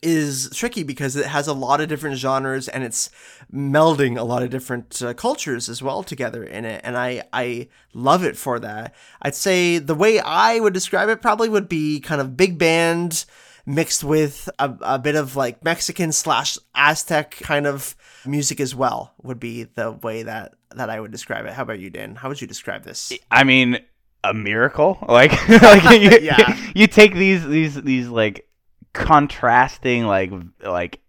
is 0.01 0.49
tricky 0.53 0.83
because 0.83 1.15
it 1.15 1.25
has 1.25 1.47
a 1.47 1.53
lot 1.53 1.81
of 1.81 1.89
different 1.89 2.17
genres 2.17 2.67
and 2.67 2.83
it's 2.83 3.09
melding 3.51 4.17
a 4.17 4.23
lot 4.23 4.43
of 4.43 4.49
different 4.49 5.01
uh, 5.01 5.13
cultures 5.13 5.69
as 5.69 5.81
well 5.81 6.03
together 6.03 6.43
in 6.43 6.65
it 6.65 6.79
and 6.83 6.95
I 6.95 7.23
I 7.33 7.69
love 7.93 8.23
it 8.23 8.37
for 8.37 8.59
that. 8.59 8.93
I'd 9.21 9.35
say 9.35 9.79
the 9.79 9.95
way 9.95 10.19
I 10.19 10.59
would 10.59 10.73
describe 10.73 11.09
it 11.09 11.21
probably 11.21 11.49
would 11.49 11.67
be 11.67 11.99
kind 11.99 12.21
of 12.21 12.37
big 12.37 12.57
band 12.57 13.25
mixed 13.65 14.03
with 14.03 14.49
a, 14.59 14.73
a 14.81 14.99
bit 14.99 15.15
of 15.15 15.35
like 15.35 15.63
Mexican 15.63 16.11
slash 16.11 16.57
Aztec 16.73 17.31
kind 17.31 17.67
of 17.67 17.95
music 18.25 18.59
as 18.59 18.73
well 18.73 19.13
would 19.21 19.39
be 19.39 19.63
the 19.63 19.91
way 19.91 20.23
that 20.23 20.53
that 20.75 20.89
I 20.89 20.99
would 20.99 21.11
describe 21.11 21.45
it. 21.45 21.53
How 21.53 21.63
about 21.63 21.79
you, 21.79 21.89
Dan? 21.89 22.15
How 22.15 22.29
would 22.29 22.41
you 22.41 22.47
describe 22.47 22.83
this? 22.83 23.11
I 23.31 23.43
mean, 23.43 23.79
a 24.23 24.33
miracle. 24.33 24.97
Like, 25.07 25.31
like 25.49 25.83
you, 26.01 26.19
Yeah. 26.21 26.57
you 26.75 26.87
take 26.87 27.13
these 27.13 27.45
these 27.47 27.75
these 27.81 28.07
like 28.07 28.47
contrasting 28.93 30.05
like 30.05 30.31
like 30.63 30.99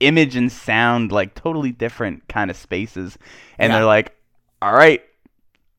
image 0.00 0.36
and 0.36 0.50
sound 0.50 1.12
like 1.12 1.34
totally 1.34 1.72
different 1.72 2.28
kind 2.28 2.50
of 2.50 2.56
spaces, 2.56 3.16
and 3.58 3.70
Yeah. 3.72 3.78
they're 3.78 3.86
like, 3.86 4.14
all 4.60 4.72
right. 4.72 5.02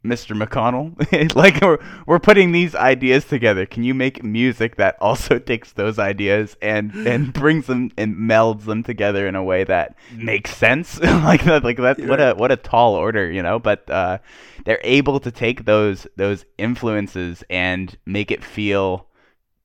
Mr. 0.03 0.37
McConnell, 0.37 1.35
like 1.35 1.61
we're, 1.61 1.79
we're 2.05 2.19
putting 2.19 2.51
these 2.51 2.75
ideas 2.75 3.23
together. 3.25 3.65
Can 3.65 3.83
you 3.83 3.93
make 3.93 4.23
music 4.23 4.75
that 4.75 4.97
also 4.99 5.39
takes 5.51 5.71
those 5.73 5.97
ideas 5.97 6.57
and 6.61 6.93
and 7.07 7.31
brings 7.43 7.67
them 7.67 7.91
and 7.97 8.15
melds 8.15 8.65
them 8.65 8.83
together 8.83 9.27
in 9.27 9.35
a 9.35 9.43
way 9.43 9.63
that 9.63 9.95
makes 10.11 10.55
sense? 10.55 10.99
like 10.99 11.45
that, 11.45 11.63
like 11.63 11.77
that. 11.77 11.99
What 12.01 12.19
a 12.19 12.33
what 12.33 12.51
a 12.51 12.57
tall 12.57 12.95
order, 12.95 13.31
you 13.31 13.41
know. 13.41 13.59
But 13.59 13.89
uh, 13.89 14.17
they're 14.65 14.81
able 14.83 15.19
to 15.21 15.31
take 15.31 15.65
those 15.65 16.05
those 16.17 16.45
influences 16.57 17.43
and 17.49 17.97
make 18.05 18.29
it 18.29 18.43
feel 18.43 19.07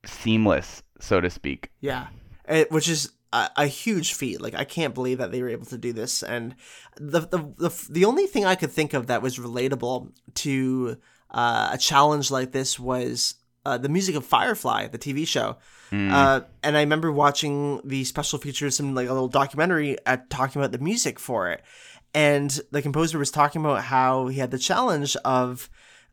seamless, 0.04 0.82
so 1.00 1.20
to 1.20 1.30
speak. 1.30 1.70
Yeah, 1.80 2.06
it, 2.48 2.70
which 2.70 2.88
is 2.88 3.10
a, 3.32 3.50
a 3.56 3.66
huge 3.66 4.14
feat. 4.14 4.40
Like 4.40 4.54
I 4.54 4.64
can't 4.64 4.94
believe 4.94 5.18
that 5.18 5.32
they 5.32 5.42
were 5.42 5.48
able 5.48 5.66
to 5.66 5.78
do 5.78 5.92
this. 5.92 6.22
And 6.22 6.54
the 6.96 7.20
the 7.20 7.38
the, 7.56 7.86
the 7.90 8.04
only 8.04 8.26
thing 8.26 8.44
I 8.44 8.54
could 8.54 8.72
think 8.72 8.94
of 8.94 9.06
that 9.08 9.22
was 9.22 9.38
relatable 9.38 10.12
to 10.34 10.96
uh, 11.30 11.70
a 11.72 11.78
challenge 11.78 12.30
like 12.30 12.52
this 12.52 12.78
was 12.78 13.34
uh, 13.66 13.76
the 13.76 13.88
music 13.88 14.14
of 14.14 14.24
Firefly, 14.24 14.88
the 14.88 14.98
TV 14.98 15.26
show. 15.26 15.56
Uh, 16.12 16.40
and 16.62 16.76
I 16.76 16.80
remember 16.80 17.10
watching 17.10 17.80
the 17.84 18.04
special 18.04 18.38
features, 18.38 18.76
some 18.76 18.94
like 18.94 19.08
a 19.08 19.12
little 19.12 19.28
documentary 19.28 19.96
at 20.06 20.30
talking 20.30 20.60
about 20.60 20.72
the 20.72 20.78
music 20.78 21.18
for 21.18 21.50
it. 21.50 21.62
And 22.14 22.58
the 22.70 22.82
composer 22.82 23.18
was 23.18 23.30
talking 23.30 23.60
about 23.60 23.84
how 23.84 24.28
he 24.28 24.38
had 24.38 24.50
the 24.50 24.58
challenge 24.58 25.16
of 25.24 25.68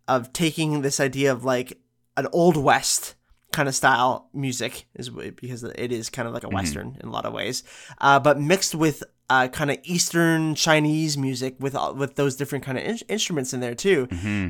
of 0.08 0.32
taking 0.34 0.82
this 0.82 1.00
idea 1.00 1.32
of 1.32 1.44
like 1.44 1.80
an 2.16 2.28
old 2.32 2.58
west 2.58 3.16
kind 3.56 3.68
of 3.70 3.76
style 3.76 4.28
music 4.34 4.86
is 4.96 5.10
because 5.10 5.64
it 5.64 5.92
is 5.92 6.10
kind 6.10 6.28
of 6.28 6.34
like 6.34 6.44
a 6.44 6.50
western 6.50 6.88
in 7.02 7.08
a 7.08 7.12
lot 7.12 7.26
of 7.26 7.34
ways, 7.34 7.64
uh, 8.00 8.20
but 8.20 8.36
mixed 8.40 8.76
with 8.76 9.04
uh, 9.28 9.48
kind 9.48 9.72
of 9.72 9.78
Eastern 9.84 10.54
Chinese 10.54 11.18
music 11.18 11.56
with 11.60 11.76
all- 11.76 11.96
with 11.96 12.14
those 12.16 12.36
different 12.36 12.64
kind 12.64 12.78
of 12.78 12.84
in- 12.84 13.00
instruments 13.08 13.54
in 13.56 13.60
there 13.60 13.74
too. 13.74 14.08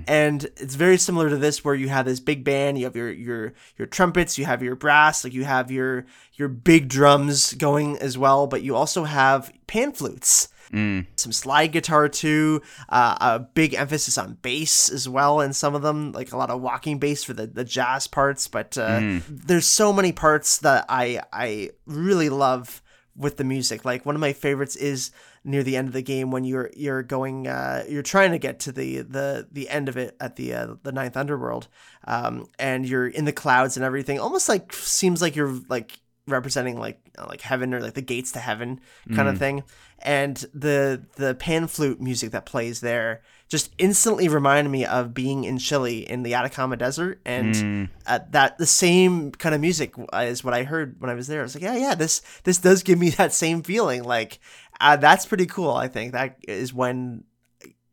And 0.07 0.43
it's 0.63 0.75
very 0.75 0.97
similar 0.97 1.29
to 1.29 1.37
this, 1.37 1.63
where 1.63 1.75
you 1.75 1.87
have 1.87 2.05
this 2.05 2.19
big 2.19 2.43
band, 2.43 2.77
you 2.77 2.83
have 2.83 2.95
your 2.95 3.09
your 3.11 3.53
your 3.77 3.87
trumpets, 3.87 4.37
you 4.37 4.43
have 4.45 4.61
your 4.61 4.75
brass, 4.75 5.23
like 5.23 5.33
you 5.33 5.45
have 5.45 5.71
your 5.71 6.05
your 6.33 6.49
big 6.49 6.89
drums 6.89 7.53
going 7.53 7.97
as 7.99 8.17
well, 8.17 8.47
but 8.47 8.63
you 8.63 8.75
also 8.75 9.05
have 9.05 9.53
pan 9.67 9.93
flutes 9.93 10.49
some 10.71 11.31
slide 11.31 11.71
guitar 11.71 12.09
too. 12.09 12.61
Uh, 12.89 13.17
a 13.19 13.39
big 13.39 13.73
emphasis 13.73 14.17
on 14.17 14.37
bass 14.41 14.89
as 14.89 15.07
well 15.07 15.41
in 15.41 15.53
some 15.53 15.75
of 15.75 15.81
them, 15.81 16.11
like 16.11 16.31
a 16.31 16.37
lot 16.37 16.49
of 16.49 16.61
walking 16.61 16.99
bass 16.99 17.23
for 17.23 17.33
the, 17.33 17.47
the 17.47 17.63
jazz 17.63 18.07
parts. 18.07 18.47
But 18.47 18.77
uh, 18.77 19.19
there's 19.29 19.67
so 19.67 19.93
many 19.93 20.11
parts 20.11 20.57
that 20.59 20.85
I 20.89 21.21
I 21.31 21.71
really 21.85 22.29
love 22.29 22.81
with 23.15 23.37
the 23.37 23.43
music. 23.43 23.85
Like 23.85 24.05
one 24.05 24.15
of 24.15 24.21
my 24.21 24.33
favorites 24.33 24.75
is 24.75 25.11
near 25.43 25.63
the 25.63 25.77
end 25.77 25.87
of 25.87 25.93
the 25.93 26.01
game 26.01 26.31
when 26.31 26.43
you're 26.43 26.71
you're 26.75 27.03
going 27.03 27.47
uh, 27.47 27.83
you're 27.87 28.03
trying 28.03 28.31
to 28.31 28.37
get 28.39 28.59
to 28.61 28.71
the 28.71 29.01
the 29.01 29.47
the 29.51 29.69
end 29.69 29.87
of 29.89 29.97
it 29.97 30.15
at 30.19 30.35
the 30.35 30.53
uh, 30.53 30.75
the 30.83 30.91
ninth 30.91 31.15
underworld, 31.15 31.67
um, 32.05 32.47
and 32.59 32.87
you're 32.87 33.07
in 33.07 33.25
the 33.25 33.31
clouds 33.31 33.77
and 33.77 33.85
everything. 33.85 34.19
Almost 34.19 34.49
like 34.49 34.73
seems 34.73 35.21
like 35.21 35.35
you're 35.35 35.59
like 35.69 35.99
representing 36.27 36.79
like 36.79 36.99
uh, 37.17 37.25
like 37.27 37.41
heaven 37.41 37.73
or 37.73 37.79
like 37.79 37.93
the 37.93 38.01
gates 38.01 38.31
to 38.31 38.39
heaven 38.39 38.79
kind 39.15 39.27
of 39.29 39.37
thing 39.37 39.63
and 39.99 40.45
the 40.53 41.03
the 41.17 41.35
pan 41.35 41.67
flute 41.67 42.01
music 42.01 42.31
that 42.31 42.45
plays 42.45 42.81
there 42.81 43.21
just 43.47 43.71
instantly 43.77 44.27
reminded 44.27 44.71
me 44.71 44.85
of 44.85 45.13
being 45.13 45.43
in 45.43 45.59
Chile 45.59 45.99
in 45.99 46.23
the 46.23 46.33
Atacama 46.33 46.75
Desert 46.77 47.21
and 47.25 47.89
uh, 48.07 48.19
that 48.31 48.57
the 48.57 48.65
same 48.65 49.31
kind 49.31 49.53
of 49.53 49.61
music 49.61 49.93
is 50.15 50.43
what 50.43 50.53
I 50.55 50.63
heard 50.63 50.95
when 50.99 51.11
I 51.11 51.13
was 51.13 51.27
there. 51.27 51.41
I 51.41 51.43
was 51.43 51.53
like, 51.55 51.63
yeah, 51.63 51.75
yeah, 51.75 51.95
this 51.95 52.21
this 52.43 52.57
does 52.57 52.81
give 52.81 52.97
me 52.97 53.09
that 53.17 53.33
same 53.33 53.61
feeling. 53.61 54.03
Like 54.03 54.39
uh, 54.81 54.95
that's 54.95 55.25
pretty 55.27 55.45
cool. 55.45 55.71
I 55.71 55.87
think 55.87 56.13
that 56.13 56.37
is 56.47 56.73
when 56.73 57.23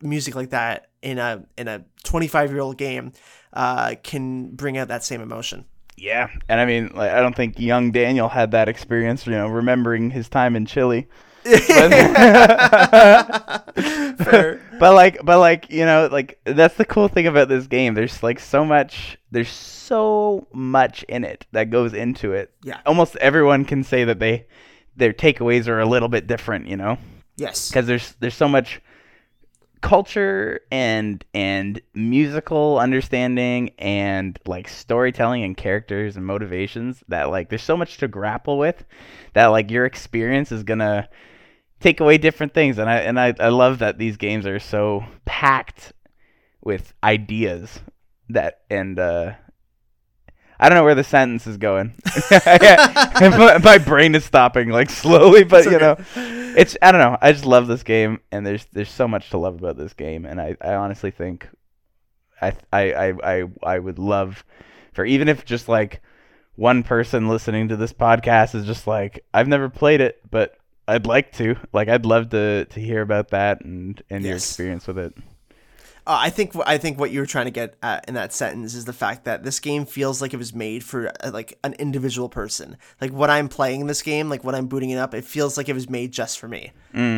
music 0.00 0.34
like 0.34 0.50
that 0.50 0.88
in 1.02 1.18
a 1.18 1.44
in 1.56 1.68
a 1.68 1.84
25 2.04 2.50
year 2.50 2.60
old 2.60 2.78
game 2.78 3.12
uh, 3.52 3.94
can 4.02 4.50
bring 4.54 4.78
out 4.78 4.88
that 4.88 5.04
same 5.04 5.20
emotion. 5.20 5.66
Yeah, 5.96 6.28
and 6.48 6.60
I 6.60 6.64
mean, 6.64 6.90
like, 6.94 7.10
I 7.10 7.20
don't 7.20 7.36
think 7.36 7.60
young 7.60 7.92
Daniel 7.92 8.28
had 8.28 8.52
that 8.52 8.68
experience. 8.68 9.26
You 9.26 9.32
know, 9.32 9.48
remembering 9.48 10.10
his 10.10 10.28
time 10.28 10.56
in 10.56 10.66
Chile. 10.66 11.06
Fair. 11.44 11.58
but 14.78 14.94
like 14.94 15.18
but 15.24 15.38
like 15.38 15.70
you 15.70 15.84
know 15.84 16.08
like 16.10 16.40
that's 16.44 16.76
the 16.76 16.84
cool 16.84 17.08
thing 17.08 17.26
about 17.26 17.48
this 17.48 17.66
game 17.66 17.94
there's 17.94 18.22
like 18.22 18.38
so 18.38 18.64
much 18.64 19.18
there's 19.32 19.50
so 19.50 20.46
much 20.52 21.02
in 21.08 21.24
it 21.24 21.44
that 21.52 21.70
goes 21.70 21.92
into 21.94 22.32
it 22.32 22.52
Yeah. 22.62 22.78
almost 22.86 23.16
everyone 23.16 23.64
can 23.64 23.82
say 23.82 24.04
that 24.04 24.20
they 24.20 24.46
their 24.96 25.12
takeaways 25.12 25.66
are 25.68 25.80
a 25.80 25.86
little 25.86 26.08
bit 26.08 26.26
different 26.28 26.68
you 26.68 26.76
know 26.76 26.96
yes. 27.36 27.68
because 27.68 27.86
there's 27.86 28.14
there's 28.20 28.34
so 28.36 28.48
much 28.48 28.80
culture 29.82 30.60
and 30.70 31.24
and 31.34 31.80
musical 31.94 32.78
understanding 32.78 33.70
and 33.78 34.38
like 34.46 34.68
storytelling 34.68 35.42
and 35.42 35.56
characters 35.56 36.16
and 36.16 36.24
motivations 36.24 37.02
that 37.08 37.30
like 37.30 37.50
there's 37.50 37.62
so 37.62 37.76
much 37.76 37.98
to 37.98 38.08
grapple 38.08 38.58
with 38.58 38.84
that 39.34 39.48
like 39.48 39.70
your 39.70 39.84
experience 39.84 40.52
is 40.52 40.62
gonna 40.62 41.08
take 41.82 42.00
away 42.00 42.16
different 42.16 42.54
things. 42.54 42.78
And 42.78 42.88
I 42.88 42.98
and 42.98 43.20
I, 43.20 43.34
I 43.38 43.48
love 43.48 43.80
that 43.80 43.98
these 43.98 44.16
games 44.16 44.46
are 44.46 44.58
so 44.58 45.04
packed 45.24 45.92
with 46.62 46.94
ideas 47.02 47.80
that 48.28 48.60
and 48.70 48.98
uh 48.98 49.32
I 50.62 50.68
don't 50.68 50.76
know 50.76 50.84
where 50.84 50.94
the 50.94 51.02
sentence 51.02 51.48
is 51.48 51.56
going. 51.56 51.92
my, 52.30 53.58
my 53.58 53.78
brain 53.78 54.14
is 54.14 54.24
stopping 54.24 54.68
like 54.68 54.90
slowly, 54.90 55.42
but 55.42 55.64
you 55.64 55.76
know, 55.76 55.96
it's 56.14 56.76
I 56.80 56.92
don't 56.92 57.00
know. 57.00 57.18
I 57.20 57.32
just 57.32 57.44
love 57.44 57.66
this 57.66 57.82
game, 57.82 58.20
and 58.30 58.46
there's 58.46 58.64
there's 58.66 58.88
so 58.88 59.08
much 59.08 59.30
to 59.30 59.38
love 59.38 59.56
about 59.56 59.76
this 59.76 59.92
game, 59.92 60.24
and 60.24 60.40
I, 60.40 60.56
I 60.60 60.74
honestly 60.74 61.10
think, 61.10 61.48
I, 62.40 62.52
I 62.72 62.92
I 62.92 63.12
I 63.24 63.44
I 63.64 63.78
would 63.80 63.98
love 63.98 64.44
for 64.92 65.04
even 65.04 65.28
if 65.28 65.44
just 65.44 65.68
like 65.68 66.00
one 66.54 66.84
person 66.84 67.28
listening 67.28 67.66
to 67.68 67.76
this 67.76 67.92
podcast 67.92 68.54
is 68.54 68.64
just 68.64 68.86
like 68.86 69.24
I've 69.34 69.48
never 69.48 69.68
played 69.68 70.00
it, 70.00 70.20
but 70.30 70.56
I'd 70.86 71.06
like 71.06 71.32
to. 71.38 71.56
Like 71.72 71.88
I'd 71.88 72.06
love 72.06 72.30
to 72.30 72.66
to 72.66 72.80
hear 72.80 73.02
about 73.02 73.30
that 73.30 73.64
and 73.64 74.00
and 74.08 74.24
your 74.24 74.36
experience 74.36 74.86
with 74.86 74.98
it. 74.98 75.12
Uh, 76.06 76.18
I 76.20 76.30
think 76.30 76.52
I 76.66 76.78
think 76.78 76.98
what 76.98 77.12
you 77.12 77.20
were 77.20 77.26
trying 77.26 77.44
to 77.44 77.52
get 77.52 77.76
at 77.82 78.08
in 78.08 78.14
that 78.14 78.32
sentence 78.32 78.74
is 78.74 78.84
the 78.84 78.92
fact 78.92 79.24
that 79.24 79.44
this 79.44 79.60
game 79.60 79.86
feels 79.86 80.20
like 80.20 80.34
it 80.34 80.38
was 80.38 80.52
made 80.52 80.82
for 80.82 81.12
uh, 81.20 81.30
like 81.32 81.58
an 81.62 81.74
individual 81.74 82.28
person. 82.28 82.76
Like 83.00 83.12
what 83.12 83.30
I'm 83.30 83.48
playing 83.48 83.86
this 83.86 84.02
game, 84.02 84.28
like 84.28 84.42
when 84.42 84.54
I'm 84.56 84.66
booting 84.66 84.90
it 84.90 84.96
up, 84.96 85.14
it 85.14 85.24
feels 85.24 85.56
like 85.56 85.68
it 85.68 85.74
was 85.74 85.88
made 85.88 86.12
just 86.12 86.38
for 86.40 86.48
me, 86.48 86.72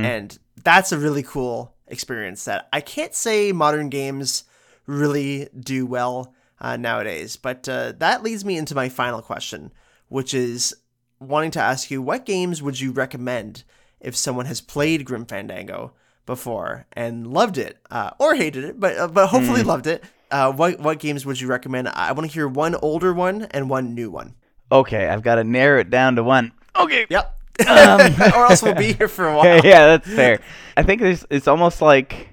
and 0.05 0.39
that's 0.63 0.93
a 0.93 0.99
really 0.99 1.23
cool 1.23 1.75
experience 1.87 2.45
that 2.45 2.69
I 2.73 2.81
can't 2.81 3.15
say 3.15 3.53
modern 3.53 3.89
games 3.89 4.45
really 4.87 5.49
do 5.59 5.87
well 5.87 6.35
uh, 6.61 6.77
nowadays. 6.77 7.37
But 7.37 7.69
uh, 7.69 7.93
that 7.99 8.23
leads 8.23 8.45
me 8.45 8.59
into 8.59 8.75
my 8.75 8.89
final 8.91 9.23
question, 9.23 9.73
which 10.09 10.35
is 10.35 10.75
wanting 11.21 11.51
to 11.53 11.61
ask 11.61 11.91
you 11.91 12.03
what 12.03 12.27
games 12.27 12.61
would 12.63 12.81
you 12.81 12.93
recommend 12.93 13.65
if 14.01 14.15
someone 14.15 14.47
has 14.47 14.61
played 14.61 15.07
Grim 15.07 15.25
Fandango 15.25 15.95
before 16.27 16.87
and 16.93 17.27
loved 17.27 17.59
it 17.59 17.79
uh, 17.91 18.11
or 18.19 18.35
hated 18.35 18.65
it, 18.65 18.81
but 18.81 18.97
uh, 18.97 19.09
but 19.09 19.29
hopefully 19.29 19.63
loved 19.63 19.87
it. 19.87 20.05
Uh, 20.31 20.53
what 20.53 20.81
what 20.81 20.99
games 20.99 21.25
would 21.27 21.41
you 21.41 21.49
recommend? 21.49 21.89
I 21.89 22.13
want 22.13 22.29
to 22.29 22.33
hear 22.33 22.49
one 22.49 22.75
older 22.77 23.13
one 23.13 23.43
and 23.51 23.71
one 23.71 23.95
new 23.95 24.11
one. 24.11 24.35
Okay, 24.73 25.09
I've 25.09 25.23
got 25.23 25.37
to 25.37 25.45
narrow 25.45 25.81
it 25.81 25.91
down 25.91 26.17
to 26.17 26.23
one. 26.23 26.53
Okay. 26.77 27.07
Yep. 27.09 27.41
or 27.69 28.47
else 28.47 28.63
we'll 28.63 28.75
be 28.75 28.95
here 28.95 29.07
for 29.07 29.29
a 29.29 29.37
while. 29.37 29.65
yeah, 29.65 29.87
that's 29.87 30.09
fair. 30.09 30.41
I 30.77 30.83
think 30.83 31.01
there's 31.01 31.25
it's 31.31 31.47
almost 31.47 31.81
like 31.81 32.31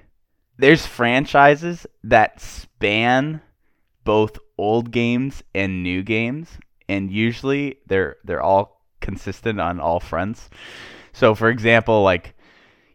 there's 0.58 0.84
franchises 0.84 1.86
that 2.04 2.40
span 2.40 3.40
both 4.04 4.38
old 4.58 4.90
games 4.90 5.42
and 5.54 5.82
new 5.82 6.02
games, 6.02 6.48
and 6.88 7.10
usually 7.10 7.78
they're 7.86 8.16
they're 8.24 8.42
all 8.42 8.82
consistent 9.00 9.60
on 9.60 9.78
all 9.78 10.00
fronts. 10.00 10.50
So, 11.12 11.34
for 11.34 11.50
example, 11.50 12.02
like 12.02 12.34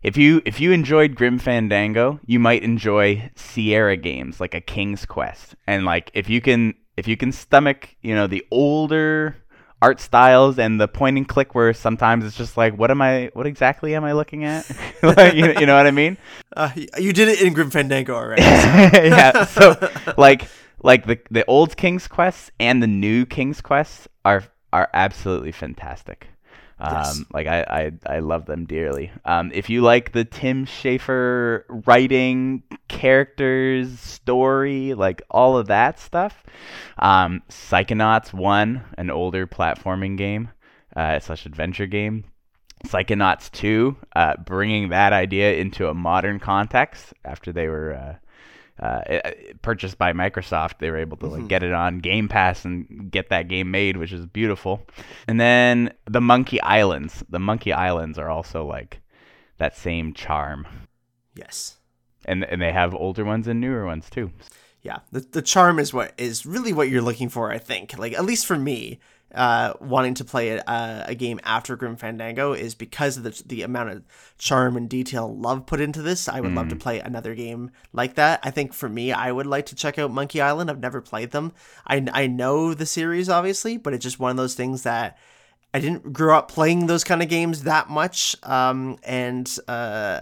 if 0.03 0.17
you 0.17 0.41
if 0.45 0.59
you 0.59 0.71
enjoyed 0.71 1.15
Grim 1.15 1.39
Fandango, 1.39 2.19
you 2.25 2.39
might 2.39 2.63
enjoy 2.63 3.29
Sierra 3.35 3.97
games 3.97 4.39
like 4.39 4.53
a 4.53 4.61
King's 4.61 5.05
Quest, 5.05 5.55
and 5.65 5.85
like 5.85 6.11
if 6.13 6.29
you 6.29 6.41
can 6.41 6.75
if 6.95 7.07
you 7.07 7.17
can 7.17 7.31
stomach 7.31 7.95
you 8.01 8.15
know 8.15 8.27
the 8.27 8.45
older 8.51 9.37
art 9.81 9.99
styles 9.99 10.57
and 10.57 10.81
the 10.81 10.87
point 10.87 11.17
and 11.17 11.27
click 11.27 11.53
where 11.53 11.71
sometimes 11.73 12.25
it's 12.25 12.35
just 12.35 12.57
like 12.57 12.75
what 12.77 12.89
am 12.89 13.01
I 13.01 13.29
what 13.33 13.45
exactly 13.45 13.93
am 13.93 14.03
I 14.03 14.13
looking 14.13 14.43
at 14.43 14.67
like, 15.03 15.35
you, 15.35 15.53
you 15.59 15.65
know 15.67 15.75
what 15.75 15.85
I 15.85 15.91
mean 15.91 16.17
Uh, 16.55 16.71
you 16.97 17.13
did 17.13 17.27
it 17.27 17.39
in 17.39 17.53
Grim 17.53 17.69
Fandango 17.69 18.15
already. 18.15 18.41
yeah. 18.41 19.45
So 19.45 19.75
like 20.17 20.47
like 20.81 21.05
the 21.05 21.19
the 21.29 21.45
old 21.45 21.77
King's 21.77 22.07
Quests 22.07 22.49
and 22.59 22.81
the 22.81 22.87
new 22.87 23.27
King's 23.27 23.61
Quests 23.61 24.07
are 24.25 24.43
are 24.73 24.89
absolutely 24.91 25.51
fantastic. 25.51 26.29
Um, 26.79 26.93
Yes. 26.93 27.25
like 27.33 27.47
I, 27.47 27.91
I 28.07 28.15
I 28.17 28.19
love 28.19 28.45
them 28.45 28.65
dearly. 28.65 29.11
Um, 29.25 29.51
if 29.53 29.69
you 29.69 29.81
like 29.81 30.11
the 30.11 30.25
Tim 30.25 30.65
Schafer 30.65 31.63
writing, 31.87 32.61
characters, 32.87 33.99
story, 33.99 34.93
like 34.93 35.21
all 35.31 35.57
of 35.57 35.67
that 35.67 35.99
stuff, 35.99 36.43
um, 36.99 37.41
Psychonauts 37.49 38.33
One, 38.33 38.83
an 38.97 39.09
older 39.09 39.47
platforming 39.47 40.17
game 40.17 40.49
uh, 40.95 41.19
slash 41.19 41.45
adventure 41.45 41.87
game, 41.87 42.25
Psychonauts 42.85 43.51
2, 43.51 43.95
uh, 44.15 44.37
bringing 44.45 44.89
that 44.89 45.13
idea 45.13 45.55
into 45.55 45.87
a 45.87 45.93
modern 45.95 46.39
context 46.39 47.13
after 47.25 47.51
they 47.51 47.67
were 47.67 47.93
uh, 47.93 48.15
uh, 48.79 49.01
purchased 49.61 49.97
by 49.97 50.13
Microsoft. 50.13 50.79
They 50.79 50.91
were 50.91 50.97
able 50.97 51.17
to 51.17 51.27
like 51.27 51.47
get 51.47 51.63
it 51.63 51.73
on 51.73 51.99
Game 51.99 52.27
Pass 52.27 52.65
and 52.65 53.09
get 53.11 53.29
that 53.29 53.47
game 53.47 53.71
made, 53.71 53.97
which 53.97 54.11
is 54.11 54.25
beautiful. 54.25 54.81
And 55.27 55.39
then 55.39 55.93
the 56.05 56.21
Monkey 56.21 56.61
Islands. 56.61 57.23
The 57.29 57.39
Monkey 57.39 57.73
Islands 57.73 58.17
are 58.17 58.29
also 58.29 58.65
like 58.65 59.01
that 59.57 59.75
same 59.75 60.13
charm, 60.13 60.67
yes. 61.35 61.77
and 62.25 62.43
and 62.43 62.61
they 62.61 62.71
have 62.71 62.93
older 62.93 63.25
ones 63.25 63.47
and 63.47 63.59
newer 63.59 63.85
ones 63.85 64.09
too. 64.09 64.31
yeah 64.83 64.99
the, 65.11 65.21
the 65.21 65.41
charm 65.41 65.79
is 65.79 65.93
what 65.93 66.13
is 66.17 66.45
really 66.45 66.71
what 66.73 66.89
you're 66.89 67.01
looking 67.01 67.29
for 67.29 67.51
i 67.51 67.57
think 67.57 67.97
like 67.97 68.13
at 68.13 68.23
least 68.23 68.45
for 68.45 68.55
me 68.57 68.99
uh 69.37 69.73
wanting 69.79 70.13
to 70.13 70.25
play 70.25 70.49
a, 70.49 71.05
a 71.07 71.15
game 71.15 71.39
after 71.43 71.75
grim 71.75 71.95
fandango 71.95 72.53
is 72.53 72.75
because 72.75 73.17
of 73.17 73.23
the, 73.23 73.43
the 73.45 73.61
amount 73.61 73.89
of 73.89 74.03
charm 74.37 74.75
and 74.75 74.89
detail 74.89 75.27
and 75.27 75.41
love 75.41 75.65
put 75.65 75.79
into 75.79 76.01
this 76.01 76.27
i 76.27 76.41
would 76.41 76.53
love 76.53 76.67
to 76.67 76.75
play 76.75 76.99
another 76.99 77.35
game 77.35 77.71
like 77.93 78.15
that. 78.15 78.39
I 78.43 78.51
think 78.51 78.73
for 78.73 78.89
me 78.89 79.11
i 79.11 79.31
would 79.31 79.47
like 79.47 79.67
to 79.67 79.75
check 79.75 79.97
out 79.97 80.11
monkey 80.11 80.41
island. 80.41 80.69
I've 80.69 80.79
never 80.79 81.01
played 81.01 81.31
them. 81.31 81.53
I, 81.85 82.05
I 82.11 82.27
know 82.27 82.73
the 82.73 82.85
series 82.85 83.29
obviously 83.29 83.77
but 83.77 83.93
it's 83.93 84.03
just 84.03 84.19
one 84.19 84.31
of 84.31 84.37
those 84.37 84.55
things 84.55 84.83
that 84.83 85.17
I 85.73 85.79
didn't 85.79 86.13
grow 86.13 86.37
up 86.37 86.49
playing 86.49 86.87
those 86.87 87.03
kind 87.03 87.21
of 87.21 87.29
games 87.29 87.63
that 87.63 87.89
much, 87.89 88.35
um, 88.43 88.97
and 89.03 89.53
uh, 89.67 90.21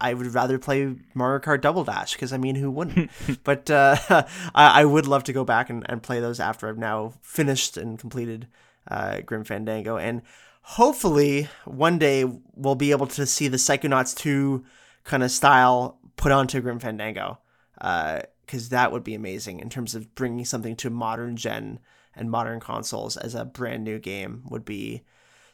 I 0.00 0.14
would 0.14 0.28
rather 0.28 0.58
play 0.58 0.94
Mario 1.14 1.40
Kart 1.40 1.60
Double 1.60 1.84
Dash 1.84 2.12
because 2.12 2.32
I 2.32 2.36
mean, 2.36 2.54
who 2.54 2.70
wouldn't? 2.70 3.10
but 3.44 3.70
uh, 3.70 3.96
I, 4.54 4.82
I 4.82 4.84
would 4.84 5.06
love 5.06 5.24
to 5.24 5.32
go 5.32 5.44
back 5.44 5.68
and, 5.68 5.84
and 5.88 6.02
play 6.02 6.20
those 6.20 6.38
after 6.40 6.68
I've 6.68 6.78
now 6.78 7.12
finished 7.22 7.76
and 7.76 7.98
completed 7.98 8.46
uh, 8.88 9.20
Grim 9.20 9.44
Fandango, 9.44 9.96
and 9.96 10.22
hopefully 10.62 11.48
one 11.64 11.98
day 11.98 12.24
we'll 12.54 12.76
be 12.76 12.92
able 12.92 13.08
to 13.08 13.26
see 13.26 13.48
the 13.48 13.56
Psychonauts 13.56 14.14
two 14.16 14.64
kind 15.02 15.22
of 15.22 15.30
style 15.30 15.98
put 16.16 16.30
onto 16.30 16.60
Grim 16.60 16.78
Fandango, 16.78 17.38
because 17.74 18.68
that 18.68 18.92
would 18.92 19.04
be 19.04 19.14
amazing 19.14 19.58
in 19.58 19.68
terms 19.68 19.96
of 19.96 20.14
bringing 20.14 20.44
something 20.44 20.76
to 20.76 20.88
modern 20.88 21.36
gen 21.36 21.80
and 22.16 22.30
modern 22.30 22.60
consoles 22.60 23.16
as 23.16 23.34
a 23.34 23.44
brand 23.44 23.84
new 23.84 23.98
game 23.98 24.42
would 24.46 24.64
be 24.64 25.02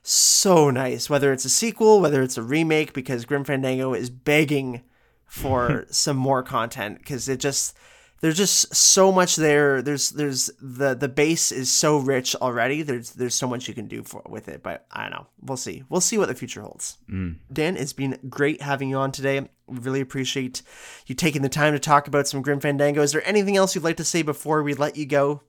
so 0.02 0.70
nice. 0.70 1.10
Whether 1.10 1.32
it's 1.32 1.44
a 1.44 1.50
sequel, 1.50 2.00
whether 2.00 2.22
it's 2.22 2.38
a 2.38 2.42
remake, 2.42 2.92
because 2.92 3.24
Grim 3.24 3.44
Fandango 3.44 3.94
is 3.94 4.10
begging 4.10 4.82
for 5.26 5.86
some 5.90 6.16
more 6.16 6.42
content 6.42 6.98
because 6.98 7.28
it 7.28 7.40
just 7.40 7.76
there's 8.20 8.36
just 8.36 8.74
so 8.74 9.10
much 9.10 9.36
there. 9.36 9.80
There's 9.80 10.10
there's 10.10 10.50
the 10.60 10.94
the 10.94 11.08
base 11.08 11.50
is 11.50 11.70
so 11.70 11.98
rich 11.98 12.36
already. 12.36 12.82
There's 12.82 13.12
there's 13.12 13.34
so 13.34 13.48
much 13.48 13.66
you 13.66 13.74
can 13.74 13.86
do 13.86 14.02
for 14.02 14.22
with 14.28 14.48
it. 14.48 14.62
But 14.62 14.86
I 14.90 15.02
don't 15.02 15.12
know. 15.12 15.26
We'll 15.40 15.56
see. 15.56 15.84
We'll 15.88 16.02
see 16.02 16.18
what 16.18 16.28
the 16.28 16.34
future 16.34 16.60
holds. 16.60 16.98
Mm. 17.10 17.36
Dan, 17.50 17.76
it's 17.76 17.94
been 17.94 18.18
great 18.28 18.60
having 18.60 18.90
you 18.90 18.96
on 18.96 19.10
today. 19.10 19.40
We 19.66 19.78
really 19.78 20.00
appreciate 20.00 20.62
you 21.06 21.14
taking 21.14 21.42
the 21.42 21.48
time 21.48 21.72
to 21.72 21.78
talk 21.78 22.08
about 22.08 22.28
some 22.28 22.42
Grim 22.42 22.60
Fandango. 22.60 23.02
Is 23.02 23.12
there 23.12 23.26
anything 23.26 23.56
else 23.56 23.74
you'd 23.74 23.84
like 23.84 23.96
to 23.96 24.04
say 24.04 24.22
before 24.22 24.62
we 24.62 24.74
let 24.74 24.96
you 24.96 25.06
go? 25.06 25.42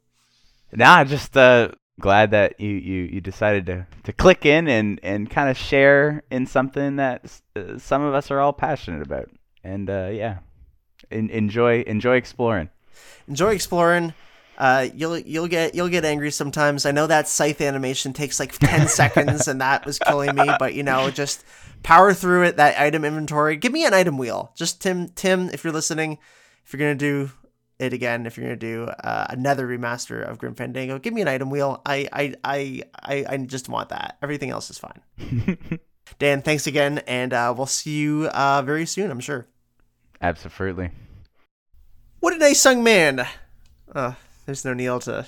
Nah, 0.73 1.03
just 1.03 1.35
uh, 1.35 1.69
glad 1.99 2.31
that 2.31 2.59
you, 2.59 2.69
you, 2.69 3.03
you 3.03 3.21
decided 3.21 3.65
to, 3.67 3.87
to 4.03 4.13
click 4.13 4.45
in 4.45 4.67
and, 4.67 4.99
and 5.03 5.29
kind 5.29 5.49
of 5.49 5.57
share 5.57 6.23
in 6.31 6.45
something 6.45 6.97
that 6.97 7.41
uh, 7.55 7.77
some 7.77 8.01
of 8.01 8.13
us 8.13 8.31
are 8.31 8.39
all 8.39 8.53
passionate 8.53 9.01
about. 9.01 9.29
And 9.63 9.89
uh, 9.89 10.09
yeah, 10.11 10.39
en- 11.11 11.29
enjoy 11.29 11.81
enjoy 11.81 12.15
exploring. 12.15 12.69
enjoy 13.27 13.51
exploring. 13.51 14.13
Uh, 14.57 14.87
you'll 14.95 15.17
you'll 15.19 15.47
get 15.47 15.75
you'll 15.75 15.89
get 15.89 16.05
angry 16.05 16.31
sometimes. 16.31 16.85
I 16.85 16.91
know 16.91 17.07
that 17.07 17.27
scythe 17.27 17.61
animation 17.61 18.13
takes 18.13 18.39
like 18.39 18.53
ten 18.53 18.87
seconds, 18.99 19.47
and 19.47 19.61
that 19.61 19.85
was 19.85 19.99
killing 19.99 20.35
me. 20.35 20.49
But 20.57 20.73
you 20.73 20.83
know, 20.83 21.11
just 21.11 21.43
power 21.83 22.13
through 22.13 22.43
it. 22.43 22.57
That 22.57 22.79
item 22.79 23.05
inventory. 23.05 23.55
Give 23.55 23.71
me 23.71 23.85
an 23.85 23.93
item 23.93 24.17
wheel. 24.17 24.51
Just 24.55 24.81
Tim 24.81 25.09
Tim, 25.09 25.49
if 25.49 25.63
you're 25.63 25.73
listening, 25.73 26.17
if 26.65 26.73
you're 26.73 26.79
gonna 26.79 26.95
do 26.95 27.31
it 27.81 27.93
again, 27.93 28.25
if 28.25 28.37
you're 28.37 28.45
gonna 28.45 28.55
do 28.55 28.83
uh, 28.85 29.25
another 29.29 29.67
remaster 29.67 30.21
of 30.21 30.37
Grim 30.37 30.55
Fandango, 30.55 30.99
give 30.99 31.13
me 31.13 31.21
an 31.21 31.27
item 31.27 31.49
wheel. 31.49 31.81
I 31.85 32.07
I 32.13 32.35
I 32.43 32.83
I, 33.01 33.25
I 33.27 33.37
just 33.37 33.67
want 33.69 33.89
that. 33.89 34.17
Everything 34.21 34.51
else 34.51 34.69
is 34.69 34.77
fine. 34.77 35.01
Dan, 36.19 36.41
thanks 36.41 36.67
again, 36.67 36.99
and 37.07 37.33
uh, 37.33 37.53
we'll 37.55 37.65
see 37.65 37.97
you 37.97 38.27
uh, 38.27 38.61
very 38.61 38.85
soon. 38.85 39.09
I'm 39.09 39.19
sure. 39.19 39.47
Absolutely. 40.21 40.91
What 42.19 42.33
a 42.35 42.37
nice 42.37 42.63
young 42.63 42.83
man. 42.83 43.25
Uh, 43.93 44.13
there's 44.45 44.63
no 44.63 44.73
Neil 44.73 44.99
to. 45.01 45.25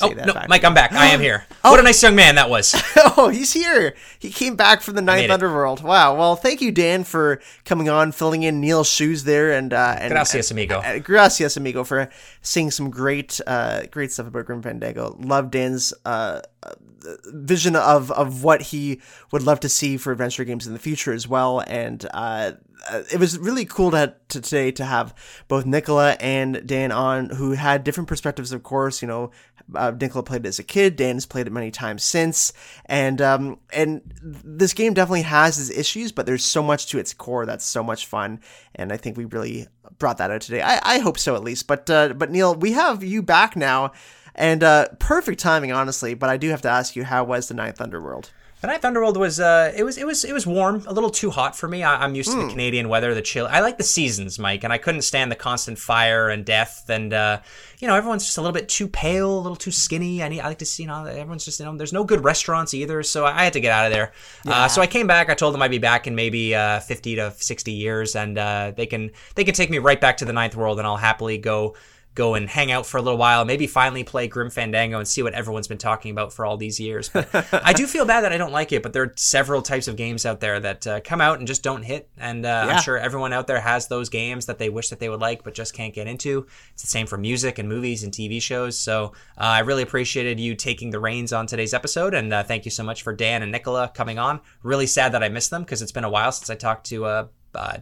Oh 0.00 0.08
no, 0.08 0.32
back. 0.32 0.48
Mike, 0.48 0.64
I'm 0.64 0.72
back. 0.74 0.92
I 0.92 1.08
am 1.08 1.20
here. 1.28 1.44
What 1.60 1.78
a 1.78 1.82
nice 1.82 2.02
young 2.02 2.14
man 2.16 2.36
that 2.36 2.48
was. 2.48 2.74
oh, 3.16 3.28
he's 3.28 3.52
here. 3.52 3.94
He 4.18 4.30
came 4.30 4.56
back 4.56 4.80
from 4.80 4.94
the 4.94 5.02
ninth 5.02 5.24
it. 5.24 5.30
underworld. 5.30 5.82
Wow. 5.82 6.16
Well, 6.16 6.34
thank 6.34 6.60
you, 6.62 6.72
Dan, 6.72 7.04
for 7.04 7.40
coming 7.64 7.88
on, 7.90 8.10
filling 8.12 8.42
in 8.42 8.60
Neil's 8.60 8.88
shoes 8.88 9.24
there, 9.24 9.52
and 9.52 9.72
uh, 9.72 9.96
and 9.98 10.10
Gracias, 10.10 10.50
and- 10.50 10.58
amigo. 10.58 10.78
uh, 10.78 10.98
gracias, 10.98 11.56
amigo, 11.56 11.84
for 11.84 12.08
seeing 12.40 12.70
some 12.70 12.88
great, 12.90 13.38
uh, 13.46 13.82
great 13.90 14.10
stuff 14.12 14.26
about 14.28 14.46
Grim 14.46 14.62
Fandango. 14.62 15.14
Love 15.20 15.50
Dan's 15.50 15.92
uh, 16.06 16.40
uh, 16.62 16.70
vision 17.26 17.76
of 17.76 18.10
of 18.12 18.42
what 18.42 18.62
he 18.62 19.00
would 19.30 19.42
love 19.42 19.60
to 19.60 19.68
see 19.68 19.98
for 19.98 20.10
adventure 20.10 20.44
games 20.44 20.66
in 20.66 20.72
the 20.72 20.78
future 20.78 21.12
as 21.12 21.28
well, 21.28 21.62
and 21.66 22.06
uh, 22.14 22.52
uh, 22.90 23.02
it 23.12 23.18
was 23.18 23.38
really 23.38 23.64
cool 23.64 23.90
to, 23.90 24.14
to 24.28 24.40
today 24.40 24.70
to 24.72 24.84
have 24.84 25.14
both 25.48 25.64
Nichola 25.64 26.16
and 26.20 26.66
Dan 26.66 26.92
on, 26.92 27.30
who 27.30 27.52
had 27.52 27.84
different 27.84 28.08
perspectives. 28.08 28.52
Of 28.52 28.62
course, 28.62 29.02
you 29.02 29.08
know, 29.08 29.30
uh, 29.74 29.92
Nichola 29.92 30.24
played 30.24 30.44
it 30.44 30.48
as 30.48 30.58
a 30.58 30.64
kid. 30.64 30.96
Dan 30.96 31.16
has 31.16 31.26
played 31.26 31.46
it 31.46 31.52
many 31.52 31.70
times 31.70 32.02
since, 32.04 32.52
and 32.86 33.20
um, 33.20 33.58
and 33.72 34.02
this 34.22 34.72
game 34.72 34.94
definitely 34.94 35.22
has 35.22 35.58
its 35.58 35.76
issues, 35.76 36.12
but 36.12 36.26
there's 36.26 36.44
so 36.44 36.62
much 36.62 36.86
to 36.88 36.98
its 36.98 37.14
core 37.14 37.46
that's 37.46 37.64
so 37.64 37.82
much 37.82 38.06
fun, 38.06 38.40
and 38.74 38.92
I 38.92 38.96
think 38.96 39.16
we 39.16 39.24
really 39.24 39.68
brought 39.98 40.18
that 40.18 40.30
out 40.30 40.40
today. 40.40 40.62
I, 40.62 40.96
I 40.96 40.98
hope 40.98 41.18
so 41.18 41.34
at 41.34 41.44
least. 41.44 41.66
But 41.66 41.88
uh, 41.88 42.14
but 42.14 42.30
Neil, 42.30 42.54
we 42.54 42.72
have 42.72 43.02
you 43.02 43.22
back 43.22 43.56
now, 43.56 43.92
and 44.34 44.62
uh, 44.62 44.88
perfect 44.98 45.40
timing, 45.40 45.72
honestly. 45.72 46.14
But 46.14 46.30
I 46.30 46.36
do 46.36 46.50
have 46.50 46.62
to 46.62 46.70
ask 46.70 46.96
you, 46.96 47.04
how 47.04 47.24
was 47.24 47.48
the 47.48 47.54
Ninth 47.54 47.80
Underworld? 47.80 48.30
The 48.62 48.68
Ninth 48.68 48.84
Underworld 48.84 49.16
was 49.16 49.40
uh, 49.40 49.72
it 49.76 49.82
was 49.82 49.98
it 49.98 50.06
was 50.06 50.22
it 50.22 50.32
was 50.32 50.46
warm, 50.46 50.84
a 50.86 50.92
little 50.92 51.10
too 51.10 51.32
hot 51.32 51.56
for 51.56 51.66
me. 51.66 51.82
I, 51.82 52.04
I'm 52.04 52.14
used 52.14 52.30
to 52.30 52.36
the 52.36 52.48
Canadian 52.48 52.88
weather, 52.88 53.12
the 53.12 53.20
chill. 53.20 53.48
I 53.50 53.58
like 53.58 53.76
the 53.76 53.82
seasons, 53.82 54.38
Mike, 54.38 54.62
and 54.62 54.72
I 54.72 54.78
couldn't 54.78 55.02
stand 55.02 55.32
the 55.32 55.36
constant 55.36 55.80
fire 55.80 56.28
and 56.28 56.44
death. 56.44 56.88
And 56.88 57.12
uh, 57.12 57.40
you 57.80 57.88
know, 57.88 57.96
everyone's 57.96 58.24
just 58.24 58.38
a 58.38 58.40
little 58.40 58.54
bit 58.54 58.68
too 58.68 58.86
pale, 58.86 59.36
a 59.36 59.40
little 59.40 59.56
too 59.56 59.72
skinny. 59.72 60.22
I 60.22 60.28
need, 60.28 60.42
I 60.42 60.46
like 60.46 60.60
to 60.60 60.64
see, 60.64 60.84
you 60.84 60.86
know, 60.86 61.04
everyone's 61.04 61.44
just, 61.44 61.58
you 61.58 61.66
know, 61.66 61.76
there's 61.76 61.92
no 61.92 62.04
good 62.04 62.22
restaurants 62.22 62.72
either, 62.72 63.02
so 63.02 63.26
I 63.26 63.42
had 63.42 63.54
to 63.54 63.60
get 63.60 63.72
out 63.72 63.86
of 63.86 63.92
there. 63.92 64.12
Uh, 64.46 64.68
so 64.68 64.80
I 64.80 64.86
came 64.86 65.08
back. 65.08 65.28
I 65.28 65.34
told 65.34 65.54
them 65.54 65.62
I'd 65.62 65.72
be 65.72 65.78
back 65.78 66.06
in 66.06 66.14
maybe 66.14 66.54
uh, 66.54 66.78
50 66.78 67.16
to 67.16 67.34
60 67.36 67.72
years, 67.72 68.14
and 68.14 68.38
uh, 68.38 68.72
they 68.76 68.86
can 68.86 69.10
they 69.34 69.42
can 69.42 69.54
take 69.54 69.70
me 69.70 69.78
right 69.78 70.00
back 70.00 70.18
to 70.18 70.24
the 70.24 70.32
Ninth 70.32 70.54
World, 70.54 70.78
and 70.78 70.86
I'll 70.86 70.96
happily 70.96 71.36
go 71.36 71.74
go 72.14 72.34
and 72.34 72.48
hang 72.48 72.70
out 72.70 72.86
for 72.86 72.98
a 72.98 73.02
little 73.02 73.18
while, 73.18 73.44
maybe 73.44 73.66
finally 73.66 74.04
play 74.04 74.28
Grim 74.28 74.50
Fandango 74.50 74.98
and 74.98 75.08
see 75.08 75.22
what 75.22 75.32
everyone's 75.34 75.68
been 75.68 75.78
talking 75.78 76.10
about 76.10 76.32
for 76.32 76.44
all 76.44 76.56
these 76.56 76.78
years. 76.78 77.08
But 77.08 77.28
I 77.52 77.72
do 77.72 77.86
feel 77.86 78.04
bad 78.04 78.22
that 78.22 78.32
I 78.32 78.38
don't 78.38 78.52
like 78.52 78.72
it, 78.72 78.82
but 78.82 78.92
there 78.92 79.02
are 79.02 79.12
several 79.16 79.62
types 79.62 79.88
of 79.88 79.96
games 79.96 80.26
out 80.26 80.40
there 80.40 80.60
that 80.60 80.86
uh, 80.86 81.00
come 81.00 81.20
out 81.20 81.38
and 81.38 81.46
just 81.46 81.62
don't 81.62 81.82
hit. 81.82 82.08
And 82.18 82.44
uh, 82.44 82.64
Yeah. 82.66 82.74
I'm 82.74 82.82
sure 82.82 82.98
everyone 82.98 83.32
out 83.32 83.46
there 83.46 83.60
has 83.60 83.88
those 83.88 84.08
games 84.08 84.46
that 84.46 84.58
they 84.58 84.68
wish 84.68 84.90
that 84.90 85.00
they 85.00 85.08
would 85.08 85.20
like, 85.20 85.42
but 85.42 85.54
just 85.54 85.74
can't 85.74 85.94
get 85.94 86.06
into. 86.06 86.46
It's 86.72 86.82
the 86.82 86.88
same 86.88 87.06
for 87.06 87.16
music 87.16 87.58
and 87.58 87.68
movies 87.68 88.02
and 88.02 88.12
TV 88.12 88.40
shows. 88.42 88.78
So 88.78 89.12
uh, 89.38 89.44
I 89.44 89.60
really 89.60 89.82
appreciated 89.82 90.38
you 90.38 90.54
taking 90.54 90.90
the 90.90 91.00
reins 91.00 91.32
on 91.32 91.46
today's 91.46 91.74
episode. 91.74 92.14
And 92.14 92.32
uh, 92.32 92.42
thank 92.42 92.64
you 92.64 92.70
so 92.70 92.82
much 92.82 93.02
for 93.02 93.14
Dan 93.14 93.42
and 93.42 93.54
Nichola 93.54 93.92
coming 93.94 94.18
on. 94.18 94.40
Really 94.62 94.86
sad 94.86 95.12
that 95.12 95.22
I 95.22 95.28
missed 95.28 95.50
them 95.50 95.62
because 95.62 95.82
it's 95.82 95.92
been 95.92 96.04
a 96.04 96.10
while 96.10 96.32
since 96.32 96.50
I 96.50 96.54
talked 96.54 96.86
to 96.86 97.28
uh, 97.54 97.58
uh, 97.58 97.78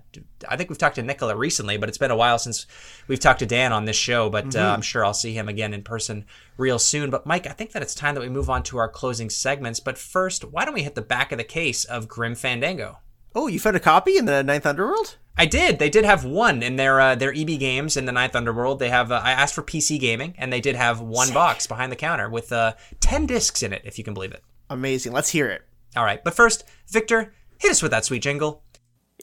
I 0.48 0.56
think 0.56 0.70
we've 0.70 0.78
talked 0.78 0.97
to 0.97 1.02
Nichola 1.02 1.36
recently, 1.36 1.76
but 1.76 1.88
it's 1.88 1.98
been 1.98 2.10
a 2.10 2.16
while 2.16 2.38
since 2.38 2.66
we've 3.09 3.20
talked 3.20 3.40
to 3.40 3.47
Dan 3.47 3.72
on 3.72 3.84
this 3.84 3.97
show. 3.97 4.30
But 4.30 4.55
uh, 4.56 4.60
I'm 4.60 4.82
sure 4.82 5.05
I'll 5.05 5.14
see 5.14 5.32
him 5.32 5.48
again 5.48 5.74
in 5.74 5.82
person 5.82 6.24
real 6.56 6.78
soon. 6.78 7.10
But 7.10 7.26
Mike, 7.26 7.47
I 7.47 7.52
think 7.52 7.72
that 7.72 7.82
it's 7.82 7.94
time 7.94 8.14
that 8.14 8.20
we 8.20 8.28
move 8.28 8.51
on 8.51 8.62
to 8.64 8.78
our 8.78 8.88
closing 8.88 9.30
segments. 9.30 9.80
But 9.80 9.98
first, 9.98 10.44
why 10.44 10.64
don't 10.64 10.74
we 10.74 10.82
hit 10.82 10.94
the 10.94 11.02
back 11.02 11.32
of 11.32 11.38
the 11.38 11.44
case 11.44 11.84
of 11.84 12.09
Grim 12.09 12.34
Fandango? 12.34 12.98
Oh, 13.34 13.47
you 13.47 13.60
found 13.60 13.76
a 13.76 13.80
copy 13.80 14.16
in 14.16 14.24
the 14.24 14.42
Ninth 14.42 14.66
Underworld? 14.66 15.16
I 15.36 15.47
did. 15.47 15.78
They 15.78 15.88
did 15.88 16.05
have 16.05 16.24
one 16.24 16.62
in 16.62 16.76
their 16.76 17.01
uh, 17.01 17.14
their 17.14 17.32
EB 17.32 17.59
games 17.59 17.97
in 17.97 18.05
the 18.05 18.12
Ninth 18.12 18.36
Underworld. 18.36 18.78
They 18.78 18.90
have. 18.90 19.12
Uh, 19.12 19.20
I 19.22 19.32
asked 19.32 19.55
for 19.55 19.62
PC 19.62 19.98
gaming, 20.01 20.34
and 20.36 20.52
they 20.52 20.60
did 20.60 20.76
have 20.76 21.01
one 21.01 21.32
box 21.32 21.66
behind 21.66 21.90
the 21.92 21.97
counter 21.97 22.28
with 22.28 22.52
uh, 22.52 22.74
ten 23.01 23.26
discs 23.26 23.62
in 23.62 23.72
it, 23.72 23.82
if 23.84 23.97
you 23.98 24.05
can 24.05 24.14
believe 24.14 24.32
it. 24.32 24.42
Amazing. 24.68 25.12
Let's 25.12 25.30
hear 25.30 25.48
it. 25.48 25.62
All 25.97 26.05
right, 26.05 26.22
but 26.22 26.34
first, 26.34 26.64
Victor, 26.88 27.32
hit 27.59 27.70
us 27.70 27.82
with 27.82 27.90
that 27.92 28.05
sweet 28.05 28.22
jingle. 28.22 28.62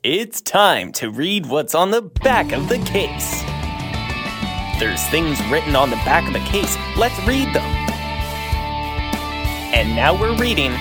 It's 0.04 0.42
time 0.42 0.92
to 0.94 1.10
read 1.10 1.48
what's 1.48 1.74
on 1.74 1.90
the 1.90 2.04
back 2.04 2.52
of 2.52 2.70
the 2.70 2.78
case. 2.78 3.42
There's 4.80 5.04
things 5.08 5.44
written 5.50 5.76
on 5.76 5.90
the 5.90 5.96
back 5.98 6.28
of 6.28 6.34
the 6.34 6.48
case. 6.48 6.78
Let's 6.96 7.18
read 7.26 7.52
them. 7.52 7.64
And 9.74 9.96
now 9.96 10.14
we're 10.20 10.38
reading 10.38 10.72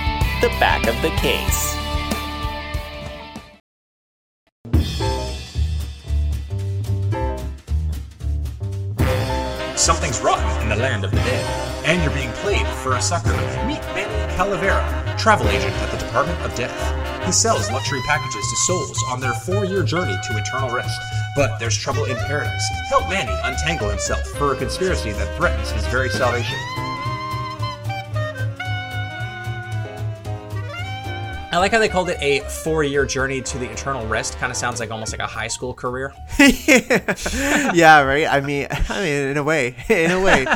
the 0.43 0.49
back 0.61 0.87
of 0.87 1.01
the 1.01 1.09
case. 1.17 1.73
Something's 9.81 10.21
rotten 10.21 10.63
in 10.63 10.69
the 10.69 10.77
land 10.77 11.05
of 11.05 11.11
the 11.11 11.17
dead, 11.19 11.85
and 11.87 12.03
you're 12.03 12.13
being 12.13 12.33
played 12.33 12.67
for 12.67 12.97
a 12.97 13.01
sucker. 13.01 13.31
Meet 13.67 13.81
Manny 13.95 14.35
Calavera, 14.35 15.17
travel 15.17 15.49
agent 15.49 15.73
at 15.77 15.91
the 15.91 16.05
Department 16.05 16.39
of 16.43 16.55
Death. 16.55 17.16
He 17.27 17.33
sells 17.33 17.69
luxury 17.73 18.01
packages 18.03 18.49
to 18.49 18.57
souls 18.57 19.03
on 19.09 19.19
their 19.19 19.33
four-year 19.33 19.83
journey 19.83 20.17
to 20.29 20.39
eternal 20.39 20.71
rest. 20.71 20.97
But 21.35 21.59
there's 21.59 21.77
trouble 21.77 22.05
in 22.05 22.17
paradise. 22.17 22.65
Help 22.89 23.09
Manny 23.09 23.37
untangle 23.43 23.91
himself 23.91 24.25
for 24.39 24.53
a 24.53 24.57
conspiracy 24.57 25.11
that 25.11 25.37
threatens 25.37 25.71
his 25.73 25.85
very 25.89 26.09
salvation. 26.09 26.57
I 31.53 31.59
like 31.59 31.73
how 31.73 31.81
they 31.81 31.89
called 31.89 32.11
it 32.11 32.19
a 32.21 32.41
four-year 32.41 33.07
journey 33.07 33.41
to 33.41 33.59
the 33.59 33.69
eternal 33.73 34.07
rest. 34.07 34.39
Kind 34.39 34.53
of 34.53 34.57
sounds 34.57 34.79
like 34.79 34.93
almost 34.93 35.11
like 35.11 35.21
a 35.21 35.27
high 35.27 35.49
school 35.49 35.75
career. 35.75 36.13
yeah, 36.39 38.03
right. 38.03 38.29
I 38.31 38.41
mean, 38.41 38.69
I 38.89 39.01
mean, 39.01 39.31
in 39.31 39.37
a 39.37 39.43
way, 39.43 39.75
in 39.89 40.13
a 40.13 40.21
way. 40.21 40.47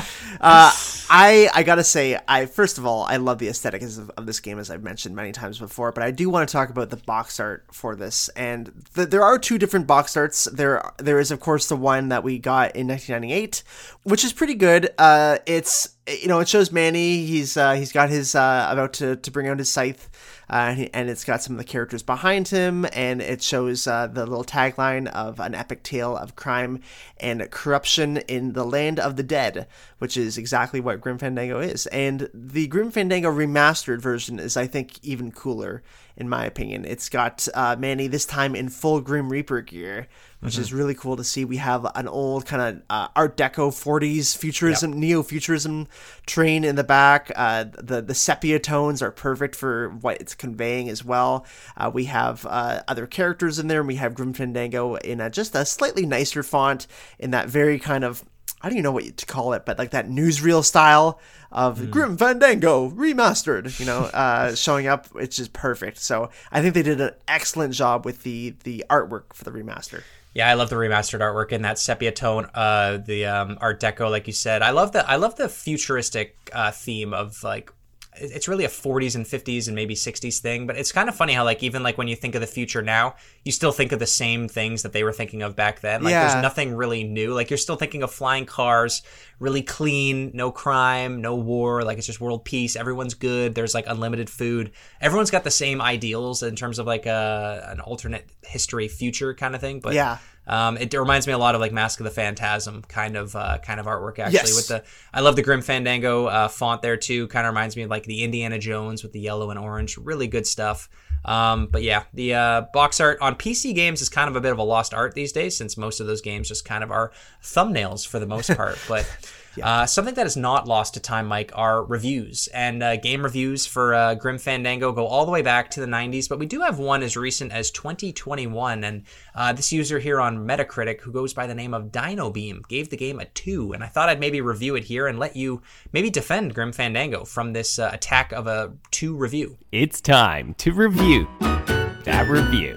Uh, 0.40 0.70
I 1.12 1.50
I 1.52 1.64
gotta 1.64 1.82
say, 1.82 2.16
I 2.28 2.46
first 2.46 2.78
of 2.78 2.86
all, 2.86 3.02
I 3.02 3.16
love 3.16 3.38
the 3.38 3.48
aesthetics 3.48 3.98
of, 3.98 4.10
of 4.16 4.26
this 4.26 4.38
game, 4.38 4.60
as 4.60 4.70
I've 4.70 4.84
mentioned 4.84 5.16
many 5.16 5.32
times 5.32 5.58
before. 5.58 5.90
But 5.90 6.04
I 6.04 6.12
do 6.12 6.30
want 6.30 6.48
to 6.48 6.52
talk 6.52 6.70
about 6.70 6.90
the 6.90 6.98
box 6.98 7.40
art 7.40 7.64
for 7.72 7.96
this, 7.96 8.28
and 8.30 8.72
th- 8.94 9.08
there 9.08 9.24
are 9.24 9.36
two 9.36 9.58
different 9.58 9.88
box 9.88 10.16
arts. 10.16 10.44
There 10.44 10.88
there 10.98 11.18
is 11.18 11.32
of 11.32 11.40
course 11.40 11.66
the 11.68 11.76
one 11.76 12.10
that 12.10 12.22
we 12.22 12.38
got 12.38 12.76
in 12.76 12.86
1998, 12.86 13.64
which 14.04 14.24
is 14.24 14.32
pretty 14.32 14.54
good. 14.54 14.90
Uh, 14.98 15.38
it's 15.46 15.96
you 16.06 16.28
know 16.28 16.38
it 16.38 16.48
shows 16.48 16.70
Manny. 16.70 17.26
He's 17.26 17.56
uh, 17.56 17.72
he's 17.72 17.90
got 17.90 18.08
his 18.08 18.36
uh, 18.36 18.68
about 18.70 18.92
to 18.94 19.16
to 19.16 19.30
bring 19.32 19.48
out 19.48 19.58
his 19.58 19.68
scythe. 19.68 20.08
And 20.50 20.90
and 20.92 21.08
it's 21.08 21.24
got 21.24 21.42
some 21.42 21.54
of 21.54 21.58
the 21.58 21.64
characters 21.64 22.02
behind 22.02 22.48
him, 22.48 22.84
and 22.92 23.22
it 23.22 23.40
shows 23.40 23.86
uh, 23.86 24.08
the 24.08 24.26
little 24.26 24.44
tagline 24.44 25.06
of 25.06 25.38
an 25.38 25.54
epic 25.54 25.84
tale 25.84 26.16
of 26.16 26.34
crime 26.34 26.80
and 27.18 27.48
corruption 27.50 28.16
in 28.16 28.52
the 28.54 28.64
land 28.64 28.98
of 28.98 29.16
the 29.16 29.22
dead, 29.22 29.68
which 29.98 30.16
is 30.16 30.36
exactly 30.36 30.80
what 30.80 31.00
Grim 31.00 31.18
Fandango 31.18 31.60
is. 31.60 31.86
And 31.86 32.28
the 32.34 32.66
Grim 32.66 32.90
Fandango 32.90 33.30
remastered 33.30 34.00
version 34.00 34.40
is, 34.40 34.56
I 34.56 34.66
think, 34.66 35.02
even 35.04 35.30
cooler, 35.30 35.82
in 36.20 36.28
my 36.28 36.44
opinion. 36.44 36.84
It's 36.84 37.08
got 37.08 37.48
uh, 37.54 37.76
Manny 37.78 38.06
this 38.06 38.26
time 38.26 38.54
in 38.54 38.68
full 38.68 39.00
Grim 39.00 39.30
Reaper 39.30 39.62
gear, 39.62 40.06
which 40.40 40.58
is 40.58 40.72
really 40.72 40.94
cool 40.94 41.16
to 41.16 41.24
see. 41.24 41.46
We 41.46 41.56
have 41.56 41.86
an 41.94 42.06
old 42.06 42.44
kind 42.44 42.62
of 42.62 42.82
uh, 42.90 43.08
Art 43.16 43.38
Deco 43.38 43.70
40s 43.70 44.36
futurism, 44.36 44.92
neo 45.00 45.22
futurism 45.22 45.88
train 46.26 46.62
in 46.62 46.76
the 46.76 46.84
back. 46.84 47.32
Uh, 47.34 47.64
the 47.78 48.02
the 48.02 48.14
sepia 48.14 48.58
tones 48.58 49.00
are 49.00 49.10
perfect 49.10 49.56
for 49.56 49.88
what 50.00 50.20
it's 50.20 50.34
conveying 50.34 50.90
as 50.90 51.02
well. 51.04 51.46
Uh, 51.76 51.90
we 51.92 52.04
have 52.04 52.46
uh, 52.48 52.82
other 52.86 53.06
characters 53.06 53.58
in 53.58 53.68
there, 53.68 53.80
and 53.80 53.88
we 53.88 53.96
have 53.96 54.14
Grim 54.14 54.34
Fandango 54.34 54.96
in 54.96 55.20
a, 55.20 55.30
just 55.30 55.54
a 55.54 55.64
slightly 55.64 56.04
nicer 56.04 56.42
font 56.42 56.86
in 57.18 57.30
that 57.30 57.48
very 57.48 57.78
kind 57.78 58.04
of 58.04 58.24
I 58.62 58.68
don't 58.68 58.76
even 58.76 58.84
know 58.84 58.92
what 58.92 59.16
to 59.16 59.26
call 59.26 59.54
it, 59.54 59.64
but 59.64 59.78
like 59.78 59.90
that 59.90 60.08
newsreel 60.08 60.64
style 60.64 61.18
of 61.50 61.90
Grim 61.90 62.16
Fandango 62.16 62.90
remastered, 62.90 63.78
you 63.80 63.86
know, 63.86 64.00
uh, 64.02 64.54
showing 64.54 64.86
up, 64.86 65.08
it's 65.16 65.36
just 65.36 65.52
perfect. 65.52 65.98
So 65.98 66.30
I 66.52 66.60
think 66.60 66.74
they 66.74 66.82
did 66.82 67.00
an 67.00 67.12
excellent 67.26 67.74
job 67.74 68.04
with 68.04 68.22
the 68.22 68.54
the 68.64 68.84
artwork 68.90 69.32
for 69.32 69.44
the 69.44 69.50
remaster. 69.50 70.02
Yeah, 70.32 70.48
I 70.48 70.54
love 70.54 70.70
the 70.70 70.76
remastered 70.76 71.20
artwork 71.20 71.50
and 71.50 71.64
that 71.64 71.78
sepia 71.78 72.12
tone, 72.12 72.48
uh, 72.54 72.98
the 72.98 73.26
um, 73.26 73.58
Art 73.60 73.80
Deco, 73.80 74.08
like 74.10 74.28
you 74.28 74.32
said. 74.32 74.62
I 74.62 74.70
love 74.70 74.92
the 74.92 75.08
I 75.08 75.16
love 75.16 75.36
the 75.36 75.48
futuristic 75.48 76.36
uh, 76.52 76.70
theme 76.70 77.12
of 77.12 77.42
like 77.42 77.72
it's 78.20 78.48
really 78.48 78.64
a 78.64 78.68
40s 78.68 79.14
and 79.14 79.24
50s 79.26 79.66
and 79.66 79.74
maybe 79.74 79.94
60s 79.94 80.38
thing 80.40 80.66
but 80.66 80.76
it's 80.76 80.92
kind 80.92 81.08
of 81.08 81.16
funny 81.16 81.32
how 81.32 81.44
like 81.44 81.62
even 81.62 81.82
like 81.82 81.96
when 81.98 82.08
you 82.08 82.16
think 82.16 82.34
of 82.34 82.40
the 82.40 82.46
future 82.46 82.82
now 82.82 83.14
you 83.44 83.52
still 83.52 83.72
think 83.72 83.92
of 83.92 83.98
the 83.98 84.06
same 84.06 84.46
things 84.48 84.82
that 84.82 84.92
they 84.92 85.02
were 85.04 85.12
thinking 85.12 85.42
of 85.42 85.56
back 85.56 85.80
then. 85.80 86.02
Like 86.02 86.12
Yeah. 86.12 86.28
there's 86.28 86.42
nothing 86.42 86.74
really 86.74 87.04
new. 87.04 87.32
Like 87.34 87.50
you're 87.50 87.56
still 87.56 87.76
thinking 87.76 88.02
of 88.02 88.10
flying 88.12 88.44
cars 88.46 89.02
really 89.38 89.62
clean 89.62 90.30
no 90.34 90.50
crime 90.52 91.22
no 91.22 91.34
war. 91.36 91.82
Like 91.82 91.96
it's 91.98 92.06
just 92.06 92.20
world 92.20 92.44
peace. 92.44 92.76
Everyone's 92.76 93.14
good. 93.14 93.54
There's 93.54 93.74
like 93.74 93.86
unlimited 93.88 94.28
food. 94.28 94.72
Everyone's 95.00 95.30
got 95.30 95.44
the 95.44 95.50
same 95.50 95.80
ideals 95.80 96.42
in 96.42 96.54
terms 96.56 96.78
of 96.78 96.86
like 96.86 97.06
a, 97.06 97.66
an 97.70 97.80
alternate 97.80 98.28
history 98.42 98.88
future 98.88 99.32
kind 99.34 99.54
of 99.54 99.60
thing 99.60 99.80
but 99.80 99.94
Yeah. 99.94 100.18
Um, 100.50 100.76
it 100.78 100.92
reminds 100.92 101.28
me 101.28 101.32
a 101.32 101.38
lot 101.38 101.54
of 101.54 101.60
like 101.60 101.72
Mask 101.72 102.00
of 102.00 102.04
the 102.04 102.10
Phantasm 102.10 102.82
kind 102.82 103.16
of 103.16 103.36
uh, 103.36 103.58
kind 103.62 103.78
of 103.78 103.86
artwork 103.86 104.18
actually. 104.18 104.50
Yes. 104.50 104.56
With 104.56 104.66
the 104.66 104.84
I 105.14 105.20
love 105.20 105.36
the 105.36 105.42
Grim 105.42 105.62
Fandango 105.62 106.26
uh, 106.26 106.48
font 106.48 106.82
there 106.82 106.96
too. 106.96 107.28
Kind 107.28 107.46
of 107.46 107.52
reminds 107.52 107.76
me 107.76 107.82
of 107.82 107.90
like 107.90 108.02
the 108.02 108.24
Indiana 108.24 108.58
Jones 108.58 109.04
with 109.04 109.12
the 109.12 109.20
yellow 109.20 109.50
and 109.50 109.60
orange. 109.60 109.96
Really 109.96 110.26
good 110.26 110.48
stuff. 110.48 110.88
Um, 111.24 111.68
but 111.68 111.84
yeah, 111.84 112.02
the 112.12 112.34
uh, 112.34 112.60
box 112.72 112.98
art 112.98 113.18
on 113.20 113.36
PC 113.36 113.76
games 113.76 114.02
is 114.02 114.08
kind 114.08 114.28
of 114.28 114.34
a 114.34 114.40
bit 114.40 114.50
of 114.50 114.58
a 114.58 114.64
lost 114.64 114.92
art 114.92 115.14
these 115.14 115.30
days 115.30 115.56
since 115.56 115.76
most 115.76 116.00
of 116.00 116.08
those 116.08 116.20
games 116.20 116.48
just 116.48 116.64
kind 116.64 116.82
of 116.82 116.90
are 116.90 117.12
thumbnails 117.40 118.04
for 118.04 118.18
the 118.18 118.26
most 118.26 118.50
part. 118.56 118.76
But 118.88 119.06
uh, 119.62 119.86
something 119.86 120.14
that 120.14 120.26
is 120.26 120.36
not 120.36 120.68
lost 120.68 120.94
to 120.94 121.00
time, 121.00 121.26
Mike, 121.26 121.52
are 121.54 121.84
reviews 121.84 122.48
and 122.54 122.82
uh, 122.82 122.96
game 122.96 123.22
reviews 123.22 123.66
for 123.66 123.94
uh, 123.94 124.14
Grim 124.14 124.38
Fandango 124.38 124.92
go 124.92 125.06
all 125.06 125.24
the 125.24 125.32
way 125.32 125.42
back 125.42 125.70
to 125.70 125.80
the 125.80 125.86
90s. 125.86 126.28
But 126.28 126.38
we 126.38 126.46
do 126.46 126.60
have 126.60 126.78
one 126.78 127.02
as 127.02 127.16
recent 127.16 127.52
as 127.52 127.70
2021, 127.70 128.84
and 128.84 129.04
uh, 129.34 129.52
this 129.52 129.72
user 129.72 129.98
here 129.98 130.20
on 130.20 130.46
Metacritic, 130.46 131.00
who 131.00 131.12
goes 131.12 131.34
by 131.34 131.46
the 131.46 131.54
name 131.54 131.74
of 131.74 131.92
Dino 131.92 132.30
Beam, 132.30 132.62
gave 132.68 132.90
the 132.90 132.96
game 132.96 133.18
a 133.20 133.24
two. 133.26 133.72
And 133.72 133.82
I 133.82 133.86
thought 133.86 134.08
I'd 134.08 134.20
maybe 134.20 134.40
review 134.40 134.76
it 134.76 134.84
here 134.84 135.06
and 135.06 135.18
let 135.18 135.36
you 135.36 135.62
maybe 135.92 136.10
defend 136.10 136.54
Grim 136.54 136.72
Fandango 136.72 137.24
from 137.24 137.52
this 137.52 137.78
uh, 137.78 137.90
attack 137.92 138.32
of 138.32 138.46
a 138.46 138.72
two 138.90 139.16
review. 139.16 139.58
It's 139.72 140.00
time 140.00 140.54
to 140.54 140.72
review 140.72 141.28
that 141.40 142.26
review. 142.28 142.76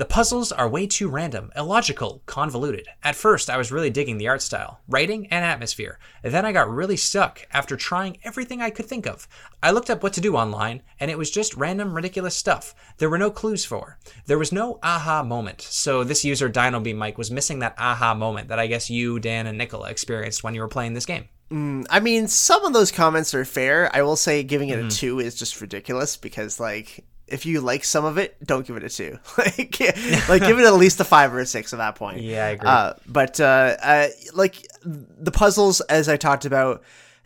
The 0.00 0.06
puzzles 0.06 0.50
are 0.50 0.66
way 0.66 0.86
too 0.86 1.10
random, 1.10 1.52
illogical, 1.54 2.22
convoluted. 2.24 2.86
At 3.02 3.16
first, 3.16 3.50
I 3.50 3.58
was 3.58 3.70
really 3.70 3.90
digging 3.90 4.16
the 4.16 4.28
art 4.28 4.40
style, 4.40 4.80
writing, 4.88 5.26
and 5.26 5.44
atmosphere. 5.44 5.98
Then 6.22 6.46
I 6.46 6.52
got 6.52 6.70
really 6.70 6.96
stuck 6.96 7.46
after 7.52 7.76
trying 7.76 8.16
everything 8.24 8.62
I 8.62 8.70
could 8.70 8.86
think 8.86 9.06
of. 9.06 9.28
I 9.62 9.72
looked 9.72 9.90
up 9.90 10.02
what 10.02 10.14
to 10.14 10.22
do 10.22 10.36
online, 10.36 10.80
and 11.00 11.10
it 11.10 11.18
was 11.18 11.30
just 11.30 11.54
random, 11.54 11.92
ridiculous 11.92 12.34
stuff. 12.34 12.74
There 12.96 13.10
were 13.10 13.18
no 13.18 13.30
clues 13.30 13.66
for. 13.66 13.98
There 14.24 14.38
was 14.38 14.52
no 14.52 14.78
aha 14.82 15.22
moment. 15.22 15.60
So 15.60 16.02
this 16.02 16.24
user, 16.24 16.48
DinoBeam 16.48 16.96
Mike, 16.96 17.18
was 17.18 17.30
missing 17.30 17.58
that 17.58 17.74
aha 17.76 18.14
moment 18.14 18.48
that 18.48 18.58
I 18.58 18.68
guess 18.68 18.88
you, 18.88 19.20
Dan, 19.20 19.46
and 19.46 19.60
Nichola 19.60 19.90
experienced 19.90 20.42
when 20.42 20.54
you 20.54 20.62
were 20.62 20.68
playing 20.68 20.94
this 20.94 21.04
game. 21.04 21.28
Mm, 21.50 21.84
I 21.90 22.00
mean, 22.00 22.26
some 22.26 22.64
of 22.64 22.72
those 22.72 22.90
comments 22.90 23.34
are 23.34 23.44
fair. 23.44 23.94
I 23.94 24.00
will 24.00 24.16
say 24.16 24.44
giving 24.44 24.70
it 24.70 24.78
a 24.78 24.84
mm-hmm. 24.84 24.88
two 24.88 25.20
is 25.20 25.34
just 25.34 25.60
ridiculous 25.60 26.16
because, 26.16 26.58
like, 26.58 27.04
if 27.30 27.46
you 27.46 27.60
like 27.60 27.84
some 27.84 28.04
of 28.04 28.18
it, 28.18 28.36
don't 28.44 28.66
give 28.66 28.76
it 28.76 28.84
a 28.84 28.88
two. 28.88 29.18
like, 29.38 29.80
like 30.28 30.42
give 30.42 30.58
it 30.58 30.64
at 30.64 30.74
least 30.74 31.00
a 31.00 31.04
five 31.04 31.32
or 31.32 31.40
a 31.40 31.46
six 31.46 31.72
at 31.72 31.78
that 31.78 31.94
point. 31.94 32.20
Yeah, 32.20 32.46
I 32.46 32.48
agree. 32.50 32.68
Uh, 32.68 32.94
but 33.06 33.40
uh, 33.40 33.76
uh, 33.82 34.08
like 34.34 34.66
the 34.84 35.30
puzzles, 35.30 35.80
as 35.82 36.08
I 36.08 36.16
talked 36.16 36.44
about, 36.44 36.82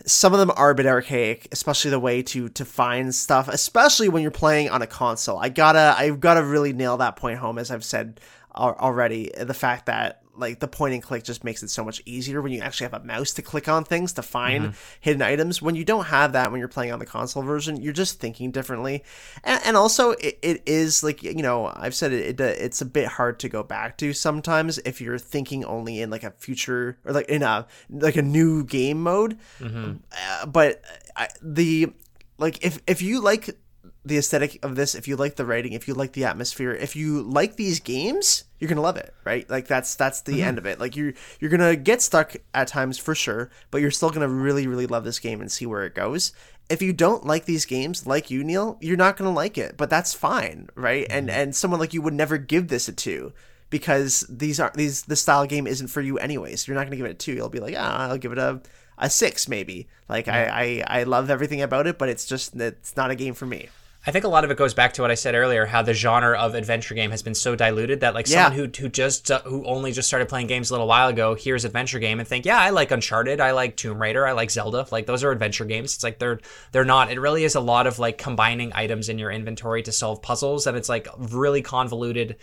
some 0.07 0.33
of 0.33 0.39
them 0.39 0.51
are 0.57 0.71
a 0.71 0.75
bit 0.75 0.87
archaic, 0.87 1.49
especially 1.53 1.91
the 1.91 2.01
way 2.01 2.23
to 2.23 2.49
to 2.51 2.65
find 2.65 3.15
stuff, 3.15 3.49
especially 3.49 4.09
when 4.09 4.23
you're 4.23 4.31
playing 4.31 4.69
on 4.71 4.83
a 4.83 4.87
console. 4.87 5.39
I 5.39 5.49
gotta, 5.49 5.95
I've 5.97 6.21
gotta 6.21 6.45
really 6.45 6.73
nail 6.73 6.97
that 6.99 7.17
point 7.17 7.39
home, 7.39 7.59
as 7.59 7.71
I've 7.71 7.85
said 7.85 8.21
already. 8.55 9.31
The 9.39 9.55
fact 9.55 9.87
that 9.87 10.24
like 10.37 10.61
the 10.61 10.69
point 10.69 10.95
and 10.95 11.03
click 11.03 11.25
just 11.25 11.45
makes 11.45 11.63
it 11.63 11.71
so 11.71 11.85
much 11.85 12.03
easier 12.05 12.43
when 12.43 12.53
you 12.53 12.61
actually 12.61 12.85
have 12.85 12.95
a 12.95 13.05
mouse 13.05 13.33
to 13.35 13.43
click 13.43 13.69
on 13.69 13.85
things 13.85 14.13
to 14.15 14.23
find 14.23 14.65
mm-hmm. 14.65 14.77
hidden 15.01 15.23
items. 15.23 15.63
When 15.63 15.75
you 15.75 15.85
don't 15.85 16.07
have 16.07 16.33
that 16.33 16.51
when 16.51 16.59
you're 16.59 16.69
playing 16.69 16.93
on 16.93 16.99
the 16.99 17.07
console 17.07 17.43
version, 17.43 17.81
you're 17.81 17.93
just 17.93 18.21
thinking 18.21 18.51
differently. 18.51 19.05
And, 19.43 19.61
and 19.65 19.77
also, 19.77 20.13
it, 20.13 20.39
it 20.43 20.63
is 20.67 21.03
like 21.03 21.23
you 21.23 21.43
know 21.43 21.73
I've 21.75 21.95
said 21.95 22.13
it, 22.13 22.41
it. 22.41 22.41
Uh, 22.41 22.65
it's 22.65 22.81
a 22.81 22.87
bit 22.87 23.07
hard 23.07 23.39
to 23.41 23.49
go 23.49 23.63
back 23.63 23.99
to 23.99 24.13
sometimes 24.13 24.79
if 24.79 25.01
you're 25.01 25.19
thinking 25.19 25.65
only 25.65 26.01
in 26.01 26.11
like 26.11 26.25
a 26.25 26.31
future 26.33 26.99
or 27.05 27.13
like 27.13 27.29
in 27.29 27.43
a 27.43 27.67
like 27.91 28.17
a 28.17 28.23
new 28.23 28.65
game 28.65 29.03
mode. 29.03 29.39
Mm-hmm. 29.61 29.97
Uh, 30.13 30.47
but 30.47 30.83
uh, 30.85 31.23
I, 31.23 31.29
the 31.43 31.93
like 32.39 32.65
if 32.65 32.81
if 32.87 33.03
you 33.03 33.21
like 33.21 33.57
the 34.05 34.19
aesthetic 34.19 34.63
of 34.65 34.77
this, 34.77 34.95
if 34.95 35.09
you 35.09 35.17
like 35.17 35.37
the 35.37 35.47
writing, 35.47 35.73
if 35.73 35.89
you 35.89 35.95
like 35.95 36.13
the 36.13 36.25
atmosphere, 36.25 36.73
if 36.73 36.95
you 36.95 37.23
like 37.23 37.57
these 37.57 37.81
games, 37.81 38.45
you're 38.65 38.71
gonna 38.71 38.81
love 38.81 38.97
it, 38.97 39.13
right? 39.25 39.49
Like 39.51 39.69
that's 39.69 39.95
that's 39.95 40.23
the 40.23 40.33
mm-hmm. 40.33 40.49
end 40.49 40.59
of 40.59 40.65
it. 40.65 40.81
Like 40.81 40.97
you're 40.97 41.13
you're 41.39 41.51
gonna 41.51 41.77
get 41.77 42.01
stuck 42.01 42.35
at 42.55 42.67
times 42.67 42.97
for 42.97 43.15
sure, 43.15 43.51
but 43.71 43.83
you're 43.83 43.91
still 43.91 44.09
gonna 44.09 44.27
really 44.27 44.67
really 44.67 44.87
love 44.87 45.05
this 45.05 45.19
game 45.19 45.43
and 45.43 45.53
see 45.53 45.67
where 45.67 45.85
it 45.85 45.95
goes. 45.95 46.33
If 46.71 46.81
you 46.81 46.95
don't 46.95 47.27
like 47.27 47.45
these 47.45 47.67
games, 47.67 48.07
like 48.07 48.31
you, 48.31 48.43
Neil, 48.43 48.79
you're 48.81 48.97
not 48.97 49.19
gonna 49.19 49.35
like 49.35 49.59
it, 49.59 49.77
but 49.77 49.91
that's 49.91 50.15
fine, 50.15 50.71
right? 50.75 51.07
And 51.11 51.29
mm-hmm. 51.29 51.39
and 51.39 51.55
someone 51.55 51.79
like 51.79 51.93
you 51.93 52.01
would 52.01 52.15
never 52.15 52.39
give 52.39 52.69
this 52.69 52.89
a 52.89 52.93
two 52.93 53.35
because 53.69 54.25
these 54.31 54.59
aren't 54.59 54.75
these 54.75 55.03
the 55.03 55.15
style 55.15 55.45
game 55.45 55.67
isn't 55.67 55.89
for 55.89 56.01
you 56.01 56.17
anyways. 56.17 56.67
You're 56.67 56.75
not 56.75 56.85
gonna 56.85 56.97
give 56.97 57.05
it 57.05 57.11
a 57.11 57.15
two. 57.15 57.35
You'll 57.35 57.51
be 57.51 57.61
like, 57.61 57.75
ah, 57.77 58.09
I'll 58.09 58.17
give 58.17 58.33
it 58.33 58.39
a 58.39 58.63
a 58.97 59.11
six 59.11 59.47
maybe. 59.47 59.89
Like 60.09 60.27
I, 60.27 60.47
mm-hmm. 60.47 60.91
I 60.91 61.01
I 61.01 61.03
love 61.03 61.29
everything 61.29 61.61
about 61.61 61.87
it, 61.87 61.99
but 61.99 62.09
it's 62.09 62.25
just 62.25 62.57
it's 62.57 62.97
not 62.97 63.11
a 63.11 63.15
game 63.15 63.35
for 63.35 63.45
me. 63.45 63.69
I 64.07 64.11
think 64.11 64.25
a 64.27 64.29
lot 64.29 64.45
of 64.45 64.51
it 64.51 64.59
goes 64.59 64.75
back 64.75 64.93
to 64.95 65.03
what 65.03 65.11
I 65.11 65.15
said 65.15 65.35
earlier, 65.35 65.65
how 65.65 65.81
the 65.81 65.95
genre 65.95 66.39
of 66.39 66.55
adventure 66.55 66.95
game 66.95 67.11
has 67.11 67.23
been 67.23 67.35
so 67.35 67.57
diluted 67.57 68.01
that 68.01 68.13
like 68.13 68.29
Yeah. 68.29 68.45
someone 68.45 68.59
who 68.59 68.83
who 68.83 68.89
just 68.91 69.31
uh, 69.31 69.41
who 69.43 69.65
only 69.65 69.93
just 69.93 70.09
started 70.09 70.29
playing 70.29 70.47
games 70.47 70.69
a 70.71 70.75
little 70.75 70.87
while 70.87 71.09
ago 71.09 71.35
hears 71.35 71.65
adventure 71.65 71.99
game 71.99 72.19
and 72.21 72.29
think, 72.29 72.45
yeah, 72.45 72.59
I 72.61 72.69
like 72.71 72.91
Uncharted, 72.91 73.41
I 73.41 73.53
like 73.53 73.77
Tomb 73.77 74.01
Raider, 74.01 74.27
I 74.27 74.33
like 74.33 74.51
Zelda, 74.51 74.87
like 74.93 75.07
those 75.07 75.25
are 75.25 75.31
adventure 75.31 75.65
games. 75.65 75.95
It's 75.95 76.05
like 76.05 76.19
they're 76.19 76.41
they're 76.73 76.85
not. 76.85 77.11
It 77.11 77.19
really 77.19 77.45
is 77.45 77.55
a 77.55 77.61
lot 77.61 77.87
of 77.87 77.99
like 77.99 78.19
combining 78.19 78.73
items 78.75 79.09
in 79.09 79.19
your 79.19 79.31
inventory 79.31 79.83
to 79.85 79.93
solve 79.93 80.21
puzzles, 80.21 80.67
and 80.67 80.77
it's 80.77 80.91
like 80.91 81.09
really 81.19 81.63
convoluted 81.63 82.37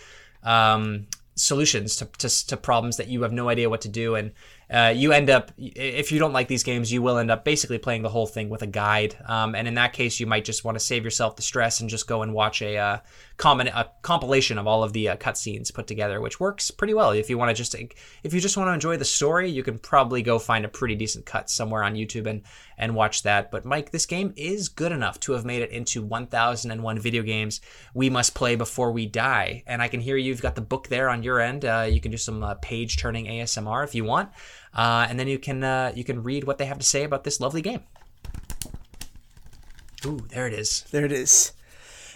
um, 0.43 1.05
solutions 1.35 1.95
to, 1.97 2.05
to 2.17 2.47
to 2.47 2.57
problems 2.57 2.97
that 2.97 3.07
you 3.07 3.21
have 3.21 3.33
no 3.33 3.49
idea 3.49 3.69
what 3.69 3.81
to 3.81 3.89
do 3.89 4.15
and. 4.15 4.31
Uh, 4.71 4.93
you 4.95 5.11
end 5.11 5.29
up 5.29 5.51
if 5.57 6.13
you 6.13 6.19
don't 6.19 6.31
like 6.31 6.47
these 6.47 6.63
games 6.63 6.93
you 6.93 7.01
will 7.01 7.17
end 7.17 7.29
up 7.29 7.43
basically 7.43 7.77
playing 7.77 8.03
the 8.03 8.09
whole 8.09 8.25
thing 8.25 8.49
with 8.49 8.61
a 8.61 8.67
guide. 8.67 9.17
Um, 9.25 9.53
and 9.53 9.67
in 9.67 9.73
that 9.73 9.91
case 9.91 10.17
you 10.19 10.25
might 10.25 10.45
just 10.45 10.63
want 10.63 10.75
to 10.75 10.83
save 10.83 11.03
yourself 11.03 11.35
the 11.35 11.41
stress 11.41 11.81
and 11.81 11.89
just 11.89 12.07
go 12.07 12.21
and 12.21 12.33
watch 12.33 12.61
a, 12.61 12.77
uh, 12.77 12.97
common, 13.35 13.67
a 13.67 13.91
compilation 14.01 14.57
of 14.57 14.67
all 14.67 14.83
of 14.83 14.93
the 14.93 15.09
uh, 15.09 15.15
cutscenes 15.17 15.73
put 15.73 15.87
together 15.87 16.21
which 16.21 16.39
works 16.39 16.71
pretty 16.71 16.93
well. 16.93 17.11
If 17.11 17.29
you 17.29 17.37
want 17.37 17.49
to 17.49 17.53
just 17.53 17.75
if 18.23 18.33
you 18.33 18.39
just 18.39 18.55
want 18.55 18.69
to 18.69 18.73
enjoy 18.73 18.95
the 18.95 19.03
story 19.03 19.49
you 19.49 19.61
can 19.61 19.77
probably 19.77 20.21
go 20.21 20.39
find 20.39 20.63
a 20.63 20.69
pretty 20.69 20.95
decent 20.95 21.25
cut 21.25 21.49
somewhere 21.49 21.83
on 21.83 21.95
youtube 21.95 22.27
and 22.27 22.43
and 22.77 22.95
watch 22.95 23.23
that. 23.23 23.51
But 23.51 23.65
mike 23.65 23.91
this 23.91 24.05
game 24.05 24.33
is 24.37 24.69
good 24.69 24.93
enough 24.93 25.19
to 25.21 25.33
have 25.33 25.43
made 25.43 25.63
it 25.63 25.71
into 25.71 26.01
1001 26.01 26.99
video 26.99 27.23
games 27.23 27.59
we 27.93 28.09
must 28.09 28.35
play 28.35 28.55
before 28.55 28.93
we 28.93 29.05
die. 29.05 29.63
And 29.67 29.81
i 29.81 29.89
can 29.89 29.99
hear 29.99 30.15
you've 30.15 30.41
got 30.41 30.55
the 30.55 30.61
book 30.61 30.87
there 30.87 31.09
on 31.09 31.23
your 31.23 31.41
end. 31.41 31.65
Uh, 31.65 31.87
you 31.89 31.99
can 31.99 32.11
do 32.11 32.17
some 32.17 32.41
uh, 32.41 32.53
page 32.61 32.95
turning 32.95 33.25
asmr 33.25 33.83
if 33.83 33.93
you 33.93 34.05
want 34.05 34.29
uh, 34.73 35.05
and 35.09 35.19
then 35.19 35.27
you 35.27 35.39
can 35.39 35.63
uh, 35.63 35.91
you 35.95 36.03
can 36.03 36.23
read 36.23 36.43
what 36.45 36.57
they 36.57 36.65
have 36.65 36.79
to 36.79 36.85
say 36.85 37.03
about 37.03 37.23
this 37.23 37.39
lovely 37.39 37.61
game. 37.61 37.81
Ooh, 40.05 40.25
there 40.29 40.47
it 40.47 40.53
is. 40.53 40.83
There 40.91 41.05
it 41.05 41.11
is. 41.11 41.51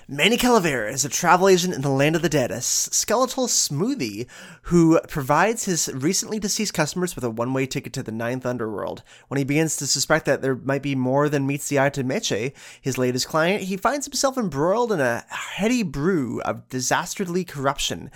Manny 0.07 0.37
Calavera 0.37 0.93
is 0.93 1.03
a 1.03 1.09
travel 1.09 1.47
agent 1.47 1.73
in 1.73 1.81
the 1.81 1.89
land 1.89 2.15
of 2.15 2.21
the 2.21 2.29
dead, 2.29 2.51
a 2.51 2.61
skeletal 2.61 3.47
smoothie 3.47 4.27
who 4.63 4.99
provides 5.07 5.65
his 5.65 5.89
recently 5.95 6.37
deceased 6.37 6.75
customers 6.75 7.15
with 7.15 7.23
a 7.23 7.29
one 7.31 7.53
way 7.53 7.65
ticket 7.65 7.91
to 7.93 8.03
the 8.03 8.11
ninth 8.11 8.45
underworld. 8.45 9.01
When 9.29 9.39
he 9.39 9.43
begins 9.43 9.77
to 9.77 9.87
suspect 9.87 10.27
that 10.27 10.43
there 10.43 10.57
might 10.57 10.83
be 10.83 10.93
more 10.93 11.27
than 11.27 11.47
meets 11.47 11.69
the 11.69 11.79
eye 11.79 11.89
to 11.89 12.03
Meche, 12.03 12.53
his 12.79 12.99
latest 12.99 13.27
client, 13.27 13.63
he 13.63 13.77
finds 13.77 14.05
himself 14.05 14.37
embroiled 14.37 14.91
in 14.91 14.99
a 14.99 15.25
heady 15.27 15.81
brew 15.81 16.39
of 16.41 16.69
dastardly 16.69 17.43
corruption 17.43 18.11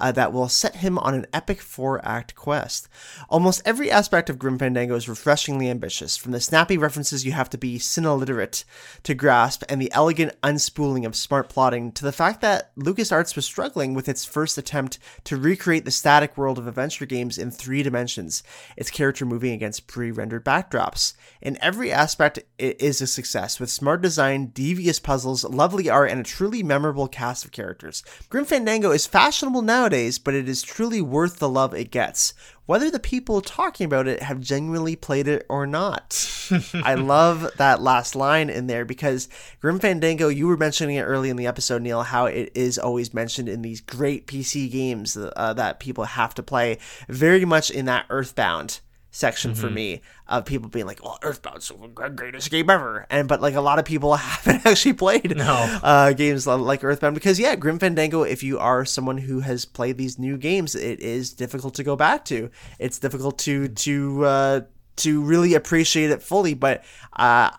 uh, 0.00 0.12
that 0.12 0.32
will 0.32 0.48
set 0.48 0.76
him 0.76 0.98
on 0.98 1.12
an 1.12 1.26
epic 1.34 1.60
four 1.60 2.02
act 2.06 2.34
quest. 2.34 2.88
Almost 3.28 3.60
every 3.66 3.90
aspect 3.90 4.30
of 4.30 4.38
Grim 4.38 4.58
Fandango 4.58 4.94
is 4.94 5.10
refreshingly 5.10 5.68
ambitious, 5.68 6.16
from 6.16 6.32
the 6.32 6.40
snappy 6.40 6.78
references 6.78 7.26
you 7.26 7.32
have 7.32 7.50
to 7.50 7.58
be 7.58 7.78
cine-literate 7.78 8.64
to 9.02 9.14
grasp, 9.14 9.62
and 9.68 9.78
the 9.78 9.92
elegant 9.92 10.40
unspooling 10.40 11.04
of 11.04 11.14
smart 11.14 11.33
plotting, 11.42 11.90
to 11.92 12.04
the 12.04 12.12
fact 12.12 12.40
that 12.42 12.76
LucasArts 12.76 13.34
was 13.34 13.44
struggling 13.44 13.94
with 13.94 14.08
its 14.08 14.24
first 14.24 14.56
attempt 14.56 14.98
to 15.24 15.36
recreate 15.36 15.84
the 15.84 15.90
static 15.90 16.36
world 16.38 16.58
of 16.58 16.68
adventure 16.68 17.06
games 17.06 17.38
in 17.38 17.50
three 17.50 17.82
dimensions, 17.82 18.42
its 18.76 18.90
character 18.90 19.26
moving 19.26 19.52
against 19.52 19.86
pre 19.86 20.10
rendered 20.10 20.44
backdrops. 20.44 21.14
In 21.40 21.58
every 21.60 21.90
aspect, 21.90 22.38
it 22.58 22.80
is 22.80 23.00
a 23.00 23.06
success, 23.06 23.58
with 23.58 23.70
smart 23.70 24.02
design, 24.02 24.52
devious 24.54 25.00
puzzles, 25.00 25.44
lovely 25.44 25.90
art, 25.90 26.10
and 26.10 26.20
a 26.20 26.24
truly 26.24 26.62
memorable 26.62 27.08
cast 27.08 27.44
of 27.44 27.52
characters. 27.52 28.04
Grim 28.28 28.44
Fandango 28.44 28.92
is 28.92 29.06
fashionable 29.06 29.62
nowadays, 29.62 30.18
but 30.18 30.34
it 30.34 30.48
is 30.48 30.62
truly 30.62 31.00
worth 31.00 31.38
the 31.38 31.48
love 31.48 31.74
it 31.74 31.90
gets 31.90 32.34
whether 32.66 32.90
the 32.90 32.98
people 32.98 33.40
talking 33.40 33.84
about 33.84 34.08
it 34.08 34.22
have 34.22 34.40
genuinely 34.40 34.96
played 34.96 35.28
it 35.28 35.44
or 35.48 35.66
not. 35.66 36.30
I 36.74 36.94
love 36.94 37.50
that 37.56 37.82
last 37.82 38.14
line 38.14 38.50
in 38.50 38.66
there 38.66 38.84
because 38.84 39.28
Grim 39.60 39.78
Fandango, 39.78 40.28
you 40.28 40.46
were 40.46 40.56
mentioning 40.56 40.96
it 40.96 41.02
early 41.02 41.30
in 41.30 41.36
the 41.36 41.46
episode, 41.46 41.82
Neil, 41.82 42.02
how 42.02 42.26
it 42.26 42.50
is 42.54 42.78
always 42.78 43.12
mentioned 43.14 43.48
in 43.48 43.62
these 43.62 43.80
great 43.80 44.26
PC 44.26 44.70
games 44.70 45.16
uh, 45.16 45.54
that 45.54 45.80
people 45.80 46.04
have 46.04 46.34
to 46.34 46.42
play, 46.42 46.78
very 47.08 47.44
much 47.44 47.70
in 47.70 47.84
that 47.86 48.06
Earthbound 48.10 48.80
section 49.14 49.54
for 49.54 49.70
me 49.70 50.00
of 50.28 50.44
people 50.44 50.68
being 50.68 50.86
like, 50.86 50.98
"Oh, 51.04 51.16
Earthbound's 51.22 51.68
the 51.68 52.08
greatest 52.10 52.50
game 52.50 52.68
ever," 52.68 53.06
and 53.08 53.28
but 53.28 53.40
like 53.40 53.54
a 53.54 53.60
lot 53.60 53.78
of 53.78 53.84
people 53.84 54.14
haven't 54.16 54.66
actually 54.70 54.94
played 54.94 55.36
No. 55.36 55.78
uh, 55.82 56.12
games 56.12 56.46
like 56.46 56.82
Earthbound 56.82 57.14
because 57.14 57.38
yeah, 57.38 57.54
Grim 57.54 57.78
Fandango. 57.78 58.22
If 58.24 58.42
you 58.42 58.58
are 58.58 58.84
someone 58.84 59.18
who 59.18 59.40
has 59.40 59.64
played 59.64 59.96
these 59.98 60.18
new 60.18 60.36
games, 60.36 60.74
it 60.74 60.98
is 61.00 61.32
difficult 61.32 61.74
to 61.76 61.84
go 61.84 61.94
back 61.94 62.24
to. 62.26 62.50
It's 62.80 62.98
difficult 62.98 63.38
to 63.40 63.68
to 63.68 64.24
uh, 64.24 64.60
to 64.96 65.22
really 65.22 65.54
appreciate 65.54 66.10
it 66.10 66.20
fully, 66.22 66.54
but 66.54 66.82
uh, 67.14 67.50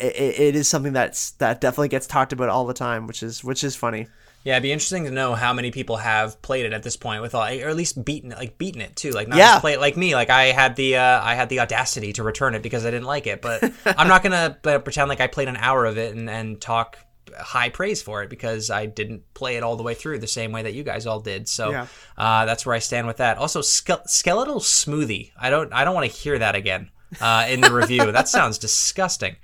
it, 0.00 0.16
it 0.40 0.56
is 0.56 0.68
something 0.68 0.92
that's 0.92 1.30
that 1.32 1.60
definitely 1.60 1.88
gets 1.88 2.08
talked 2.08 2.32
about 2.32 2.48
all 2.48 2.66
the 2.66 2.74
time, 2.74 3.06
which 3.06 3.22
is 3.22 3.44
which 3.44 3.62
is 3.62 3.76
funny. 3.76 4.08
Yeah, 4.44 4.54
it'd 4.54 4.62
be 4.62 4.72
interesting 4.72 5.04
to 5.06 5.10
know 5.10 5.34
how 5.34 5.52
many 5.54 5.70
people 5.70 5.96
have 5.96 6.40
played 6.42 6.66
it 6.66 6.72
at 6.74 6.82
this 6.82 6.96
point, 6.96 7.22
with 7.22 7.34
all, 7.34 7.42
or 7.44 7.68
at 7.68 7.76
least 7.76 8.04
beaten 8.04 8.30
it, 8.30 8.36
like 8.38 8.58
beaten 8.58 8.82
it 8.82 8.94
too. 8.94 9.10
Like 9.10 9.26
not 9.26 9.38
Yeah. 9.38 9.52
just 9.52 9.62
play 9.62 9.72
it 9.72 9.80
like 9.80 9.96
me. 9.96 10.14
Like 10.14 10.28
I 10.30 10.44
had 10.52 10.76
the 10.76 10.96
uh, 10.98 11.20
I 11.22 11.34
had 11.34 11.48
the 11.48 11.60
audacity 11.60 12.12
to 12.12 12.22
return 12.22 12.54
it 12.54 12.62
because 12.62 12.84
I 12.84 12.90
didn't 12.90 13.06
like 13.06 13.26
it. 13.26 13.40
But 13.40 13.62
I'm 13.86 14.06
not 14.08 14.22
gonna 14.22 14.58
uh, 14.64 14.78
pretend 14.80 15.08
like 15.08 15.20
I 15.20 15.26
played 15.28 15.48
an 15.48 15.56
hour 15.56 15.86
of 15.86 15.96
it 15.98 16.14
and, 16.14 16.28
and 16.28 16.60
talk 16.60 16.98
high 17.40 17.70
praise 17.70 18.02
for 18.02 18.22
it 18.22 18.28
because 18.30 18.70
I 18.70 18.86
didn't 18.86 19.22
play 19.34 19.56
it 19.56 19.62
all 19.62 19.76
the 19.76 19.82
way 19.82 19.94
through 19.94 20.18
the 20.18 20.26
same 20.28 20.52
way 20.52 20.62
that 20.62 20.74
you 20.74 20.84
guys 20.84 21.06
all 21.06 21.20
did. 21.20 21.48
So 21.48 21.70
Yeah. 21.70 21.86
uh, 22.18 22.44
that's 22.44 22.64
where 22.66 22.76
I 22.76 22.80
stand 22.80 23.06
with 23.06 23.16
that. 23.16 23.38
Also, 23.38 23.60
ske- 23.62 24.06
skeletal 24.06 24.60
smoothie. 24.60 25.30
I 25.40 25.48
don't 25.50 25.72
I 25.72 25.84
don't 25.84 25.94
want 25.94 26.08
to 26.10 26.16
hear 26.16 26.38
that 26.38 26.54
again 26.54 26.90
uh, 27.20 27.46
in 27.48 27.60
the 27.62 27.72
review. 27.72 28.12
that 28.12 28.28
sounds 28.28 28.58
disgusting. 28.58 29.36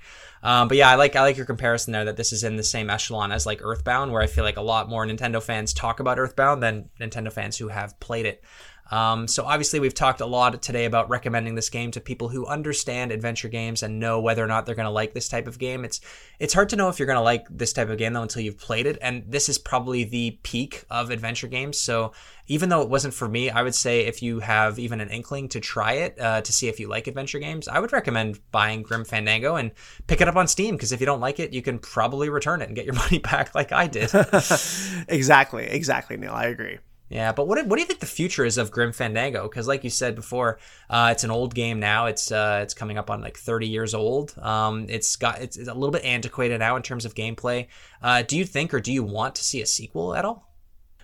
Um, 0.43 0.67
but 0.67 0.77
yeah, 0.77 0.89
I 0.89 0.95
like 0.95 1.15
I 1.15 1.21
like 1.21 1.37
your 1.37 1.45
comparison 1.45 1.93
there 1.93 2.05
that 2.05 2.17
this 2.17 2.33
is 2.33 2.43
in 2.43 2.55
the 2.55 2.63
same 2.63 2.89
echelon 2.89 3.31
as 3.31 3.45
like 3.45 3.61
Earthbound, 3.61 4.11
where 4.11 4.21
I 4.21 4.27
feel 4.27 4.43
like 4.43 4.57
a 4.57 4.61
lot 4.61 4.89
more 4.89 5.05
Nintendo 5.05 5.41
fans 5.41 5.73
talk 5.73 5.99
about 5.99 6.17
Earthbound 6.17 6.63
than 6.63 6.89
Nintendo 6.99 7.31
fans 7.31 7.57
who 7.57 7.67
have 7.67 7.99
played 7.99 8.25
it. 8.25 8.43
Um, 8.91 9.27
so 9.27 9.45
obviously 9.45 9.79
we've 9.79 9.93
talked 9.93 10.19
a 10.19 10.25
lot 10.25 10.61
today 10.61 10.85
about 10.85 11.09
recommending 11.09 11.55
this 11.55 11.69
game 11.69 11.91
to 11.91 12.01
people 12.01 12.27
who 12.27 12.45
understand 12.45 13.11
adventure 13.11 13.47
games 13.47 13.83
and 13.83 13.99
know 13.99 14.19
whether 14.19 14.43
or 14.43 14.47
not 14.47 14.65
they're 14.65 14.75
going 14.75 14.85
to 14.85 14.91
like 14.91 15.13
this 15.13 15.29
type 15.29 15.47
of 15.47 15.57
game. 15.57 15.85
It's 15.85 16.01
it's 16.39 16.53
hard 16.53 16.69
to 16.69 16.75
know 16.75 16.89
if 16.89 16.99
you're 16.99 17.05
going 17.05 17.17
to 17.17 17.21
like 17.21 17.47
this 17.49 17.71
type 17.71 17.89
of 17.89 17.97
game 17.97 18.13
though 18.13 18.21
until 18.21 18.41
you've 18.41 18.57
played 18.57 18.85
it, 18.85 18.97
and 19.01 19.23
this 19.27 19.47
is 19.47 19.57
probably 19.57 20.03
the 20.03 20.39
peak 20.43 20.83
of 20.89 21.09
adventure 21.09 21.47
games. 21.47 21.79
So 21.79 22.11
even 22.47 22.67
though 22.67 22.81
it 22.81 22.89
wasn't 22.89 23.13
for 23.13 23.29
me, 23.29 23.49
I 23.49 23.63
would 23.63 23.75
say 23.75 24.01
if 24.01 24.21
you 24.21 24.39
have 24.39 24.77
even 24.77 24.99
an 24.99 25.09
inkling 25.09 25.47
to 25.49 25.61
try 25.61 25.93
it 25.93 26.19
uh, 26.19 26.41
to 26.41 26.51
see 26.51 26.67
if 26.67 26.79
you 26.79 26.89
like 26.89 27.07
adventure 27.07 27.39
games, 27.39 27.69
I 27.69 27.79
would 27.79 27.93
recommend 27.93 28.39
buying 28.51 28.81
Grim 28.81 29.05
Fandango 29.05 29.55
and 29.55 29.71
pick 30.07 30.19
it 30.19 30.27
up 30.27 30.35
on 30.35 30.47
Steam 30.47 30.75
because 30.75 30.91
if 30.91 30.99
you 30.99 31.05
don't 31.05 31.21
like 31.21 31.39
it, 31.39 31.53
you 31.53 31.61
can 31.61 31.79
probably 31.79 32.27
return 32.27 32.61
it 32.61 32.67
and 32.67 32.75
get 32.75 32.85
your 32.85 32.95
money 33.05 33.19
back 33.19 33.55
like 33.55 33.71
I 33.71 33.87
did. 33.87 34.11
exactly, 35.07 35.65
exactly, 35.65 36.17
Neil. 36.17 36.33
I 36.33 36.47
agree. 36.47 36.79
Yeah, 37.11 37.33
but 37.33 37.45
what 37.45 37.57
what 37.67 37.75
do 37.75 37.81
you 37.81 37.85
think 37.85 37.99
the 37.99 38.05
future 38.05 38.45
is 38.45 38.57
of 38.57 38.71
Grim 38.71 38.93
Fandango? 38.93 39.43
Because 39.43 39.67
like 39.67 39.83
you 39.83 39.89
said 39.89 40.15
before, 40.15 40.59
uh, 40.89 41.09
it's 41.11 41.25
an 41.25 41.29
old 41.29 41.53
game 41.53 41.77
now. 41.77 42.05
It's 42.05 42.31
uh, 42.31 42.61
it's 42.63 42.73
coming 42.73 42.97
up 42.97 43.09
on 43.09 43.19
like 43.19 43.37
30 43.37 43.67
years 43.67 43.93
old. 43.93 44.33
Um, 44.39 44.85
it's 44.87 45.17
got 45.17 45.41
it's, 45.41 45.57
it's 45.57 45.67
a 45.67 45.73
little 45.73 45.91
bit 45.91 46.05
antiquated 46.05 46.59
now 46.59 46.77
in 46.77 46.83
terms 46.83 47.03
of 47.03 47.13
gameplay. 47.13 47.67
Uh, 48.01 48.21
do 48.21 48.37
you 48.37 48.45
think 48.45 48.73
or 48.73 48.79
do 48.79 48.93
you 48.93 49.03
want 49.03 49.35
to 49.35 49.43
see 49.43 49.61
a 49.61 49.65
sequel 49.65 50.15
at 50.15 50.23
all? 50.23 50.47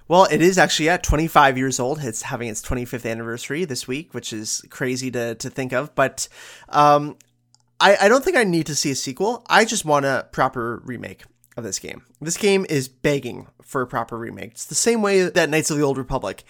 Well, 0.07 0.29
it 0.31 0.41
is 0.41 0.57
actually 0.57 0.87
at 0.87 1.03
25 1.03 1.57
years 1.57 1.77
old. 1.77 1.99
It's 1.99 2.21
having 2.21 2.47
its 2.47 2.61
25th 2.61 3.09
anniversary 3.09 3.65
this 3.65 3.85
week, 3.85 4.13
which 4.13 4.31
is 4.31 4.63
crazy 4.69 5.11
to, 5.11 5.35
to 5.35 5.49
think 5.49 5.73
of. 5.73 5.93
But 5.93 6.29
um, 6.69 7.17
I, 7.81 7.97
I 8.03 8.07
don't 8.07 8.23
think 8.23 8.37
I 8.37 8.45
need 8.45 8.67
to 8.67 8.75
see 8.75 8.91
a 8.91 8.95
sequel. 8.95 9.45
I 9.49 9.65
just 9.65 9.83
want 9.83 10.05
a 10.05 10.25
proper 10.31 10.81
remake 10.85 11.25
of 11.57 11.63
this 11.63 11.79
game. 11.79 12.03
This 12.21 12.37
game 12.37 12.65
is 12.69 12.87
begging 12.87 13.47
for 13.61 13.81
a 13.81 13.87
proper 13.87 14.17
remake. 14.17 14.51
It's 14.51 14.65
the 14.65 14.75
same 14.75 15.01
way 15.01 15.23
that 15.23 15.49
Knights 15.49 15.71
of 15.71 15.77
the 15.77 15.83
Old 15.83 15.97
Republic 15.97 16.43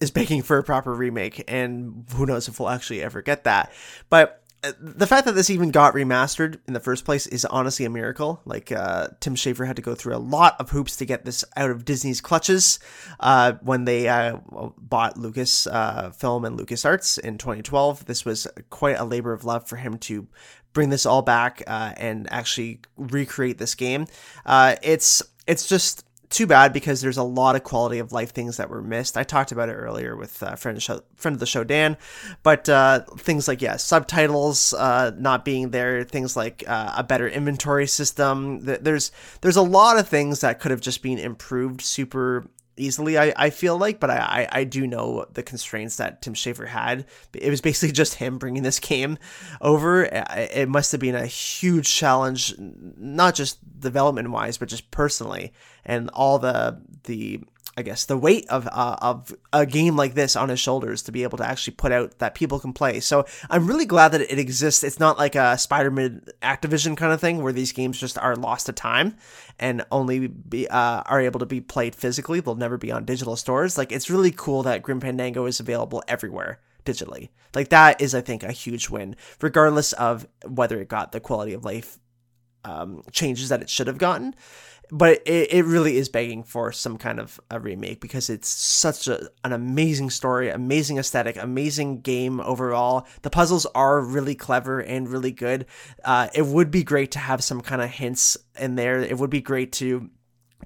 is 0.00 0.10
begging 0.10 0.42
for 0.42 0.58
a 0.58 0.62
proper 0.62 0.94
remake, 0.94 1.44
and 1.48 2.06
who 2.14 2.24
knows 2.24 2.48
if 2.48 2.58
we'll 2.58 2.70
actually 2.70 3.02
ever 3.02 3.20
get 3.20 3.44
that. 3.44 3.72
But 4.08 4.43
the 4.80 5.06
fact 5.06 5.26
that 5.26 5.34
this 5.34 5.50
even 5.50 5.70
got 5.70 5.94
remastered 5.94 6.58
in 6.66 6.74
the 6.74 6.80
first 6.80 7.04
place 7.04 7.26
is 7.26 7.44
honestly 7.44 7.84
a 7.84 7.90
miracle. 7.90 8.40
Like 8.44 8.72
uh, 8.72 9.08
Tim 9.20 9.34
Schafer 9.34 9.66
had 9.66 9.76
to 9.76 9.82
go 9.82 9.94
through 9.94 10.16
a 10.16 10.18
lot 10.18 10.56
of 10.60 10.70
hoops 10.70 10.96
to 10.96 11.06
get 11.06 11.24
this 11.24 11.44
out 11.56 11.70
of 11.70 11.84
Disney's 11.84 12.20
clutches 12.20 12.78
uh, 13.20 13.54
when 13.62 13.84
they 13.84 14.08
uh, 14.08 14.38
bought 14.78 15.18
Lucas 15.18 15.66
uh, 15.66 16.10
Film 16.10 16.44
and 16.44 16.58
LucasArts 16.58 17.18
in 17.18 17.38
2012. 17.38 18.06
This 18.06 18.24
was 18.24 18.46
quite 18.70 18.98
a 18.98 19.04
labor 19.04 19.32
of 19.32 19.44
love 19.44 19.68
for 19.68 19.76
him 19.76 19.98
to 19.98 20.26
bring 20.72 20.90
this 20.90 21.06
all 21.06 21.22
back 21.22 21.62
uh, 21.66 21.92
and 21.96 22.30
actually 22.32 22.80
recreate 22.96 23.58
this 23.58 23.74
game. 23.74 24.06
it's 24.46 25.22
it's 25.46 25.66
just 25.66 26.04
too 26.30 26.46
bad 26.46 26.72
because 26.72 27.00
there's 27.00 27.16
a 27.16 27.22
lot 27.22 27.56
of 27.56 27.64
quality 27.64 27.98
of 27.98 28.12
life 28.12 28.32
things 28.32 28.56
that 28.56 28.70
were 28.70 28.82
missed. 28.82 29.16
I 29.16 29.22
talked 29.22 29.52
about 29.52 29.68
it 29.68 29.74
earlier 29.74 30.16
with 30.16 30.42
uh, 30.42 30.56
friend 30.56 30.82
show, 30.82 31.02
friend 31.16 31.34
of 31.34 31.40
the 31.40 31.46
show 31.46 31.64
Dan, 31.64 31.96
but 32.42 32.68
uh, 32.68 33.00
things 33.16 33.48
like 33.48 33.62
yeah, 33.62 33.76
subtitles 33.76 34.72
uh, 34.74 35.12
not 35.16 35.44
being 35.44 35.70
there, 35.70 36.04
things 36.04 36.36
like 36.36 36.64
uh, 36.66 36.94
a 36.96 37.04
better 37.04 37.28
inventory 37.28 37.86
system. 37.86 38.64
There's 38.64 39.12
there's 39.40 39.56
a 39.56 39.62
lot 39.62 39.98
of 39.98 40.08
things 40.08 40.40
that 40.40 40.60
could 40.60 40.70
have 40.70 40.80
just 40.80 41.02
been 41.02 41.18
improved 41.18 41.80
super 41.80 42.46
easily 42.76 43.18
I, 43.18 43.32
I 43.36 43.50
feel 43.50 43.78
like 43.78 44.00
but 44.00 44.10
I, 44.10 44.48
I 44.50 44.64
do 44.64 44.86
know 44.86 45.26
the 45.32 45.42
constraints 45.42 45.96
that 45.96 46.22
tim 46.22 46.34
schafer 46.34 46.66
had. 46.66 47.06
It 47.32 47.50
was 47.50 47.60
basically 47.60 47.92
just 47.92 48.14
him 48.14 48.38
bringing 48.38 48.62
this 48.62 48.80
game 48.80 49.18
over. 49.60 50.04
It 50.04 50.68
must 50.68 50.92
have 50.92 51.00
been 51.00 51.14
a 51.14 51.26
huge 51.26 51.88
challenge 51.88 52.54
not 52.58 53.34
just 53.34 53.58
development 53.80 54.30
wise 54.30 54.58
but 54.58 54.68
just 54.68 54.90
personally 54.90 55.52
and 55.84 56.10
all 56.10 56.38
the 56.38 56.80
the 57.04 57.42
I 57.76 57.82
guess 57.82 58.04
the 58.04 58.16
weight 58.16 58.48
of 58.48 58.68
uh, 58.70 58.96
of 59.00 59.34
a 59.52 59.66
game 59.66 59.96
like 59.96 60.14
this 60.14 60.36
on 60.36 60.48
his 60.48 60.60
shoulders 60.60 61.02
to 61.02 61.12
be 61.12 61.24
able 61.24 61.38
to 61.38 61.46
actually 61.46 61.74
put 61.74 61.90
out 61.90 62.18
that 62.18 62.34
people 62.34 62.60
can 62.60 62.72
play. 62.72 63.00
So 63.00 63.26
I'm 63.50 63.66
really 63.66 63.84
glad 63.84 64.12
that 64.12 64.20
it 64.20 64.38
exists. 64.38 64.84
It's 64.84 65.00
not 65.00 65.18
like 65.18 65.34
a 65.34 65.58
Spider-Man 65.58 66.22
Activision 66.40 66.96
kind 66.96 67.12
of 67.12 67.20
thing 67.20 67.42
where 67.42 67.52
these 67.52 67.72
games 67.72 67.98
just 67.98 68.16
are 68.18 68.36
lost 68.36 68.66
to 68.66 68.72
time 68.72 69.16
and 69.58 69.84
only 69.90 70.28
be 70.28 70.68
uh, 70.68 71.02
are 71.06 71.20
able 71.20 71.40
to 71.40 71.46
be 71.46 71.60
played 71.60 71.96
physically. 71.96 72.40
They'll 72.40 72.54
never 72.54 72.78
be 72.78 72.92
on 72.92 73.04
digital 73.04 73.34
stores. 73.34 73.76
Like 73.76 73.90
it's 73.90 74.10
really 74.10 74.30
cool 74.30 74.62
that 74.62 74.82
Grim 74.82 75.00
Fandango 75.00 75.46
is 75.46 75.58
available 75.58 76.02
everywhere 76.06 76.60
digitally. 76.84 77.30
Like 77.54 77.70
that 77.70 78.00
is 78.00 78.14
I 78.14 78.20
think 78.20 78.42
a 78.42 78.52
huge 78.52 78.88
win 78.88 79.16
regardless 79.40 79.92
of 79.94 80.28
whether 80.46 80.80
it 80.80 80.88
got 80.88 81.12
the 81.12 81.20
quality 81.20 81.54
of 81.54 81.64
life 81.64 81.98
um, 82.64 83.02
changes 83.12 83.48
that 83.48 83.62
it 83.62 83.70
should 83.70 83.86
have 83.86 83.98
gotten 83.98 84.34
but 84.90 85.22
it, 85.26 85.52
it 85.52 85.64
really 85.64 85.96
is 85.96 86.08
begging 86.08 86.42
for 86.42 86.72
some 86.72 86.98
kind 86.98 87.18
of 87.18 87.40
a 87.50 87.58
remake 87.58 88.00
because 88.00 88.30
it's 88.30 88.48
such 88.48 89.08
a, 89.08 89.28
an 89.42 89.52
amazing 89.52 90.10
story, 90.10 90.50
amazing 90.50 90.98
aesthetic, 90.98 91.36
amazing 91.36 92.00
game 92.00 92.40
overall. 92.40 93.06
The 93.22 93.30
puzzles 93.30 93.66
are 93.74 94.00
really 94.00 94.34
clever 94.34 94.80
and 94.80 95.08
really 95.08 95.32
good. 95.32 95.66
Uh, 96.04 96.28
it 96.34 96.46
would 96.46 96.70
be 96.70 96.82
great 96.82 97.10
to 97.12 97.18
have 97.18 97.42
some 97.42 97.60
kind 97.60 97.82
of 97.82 97.90
hints 97.90 98.36
in 98.58 98.74
there. 98.74 99.00
It 99.00 99.18
would 99.18 99.30
be 99.30 99.40
great 99.40 99.72
to 99.72 100.10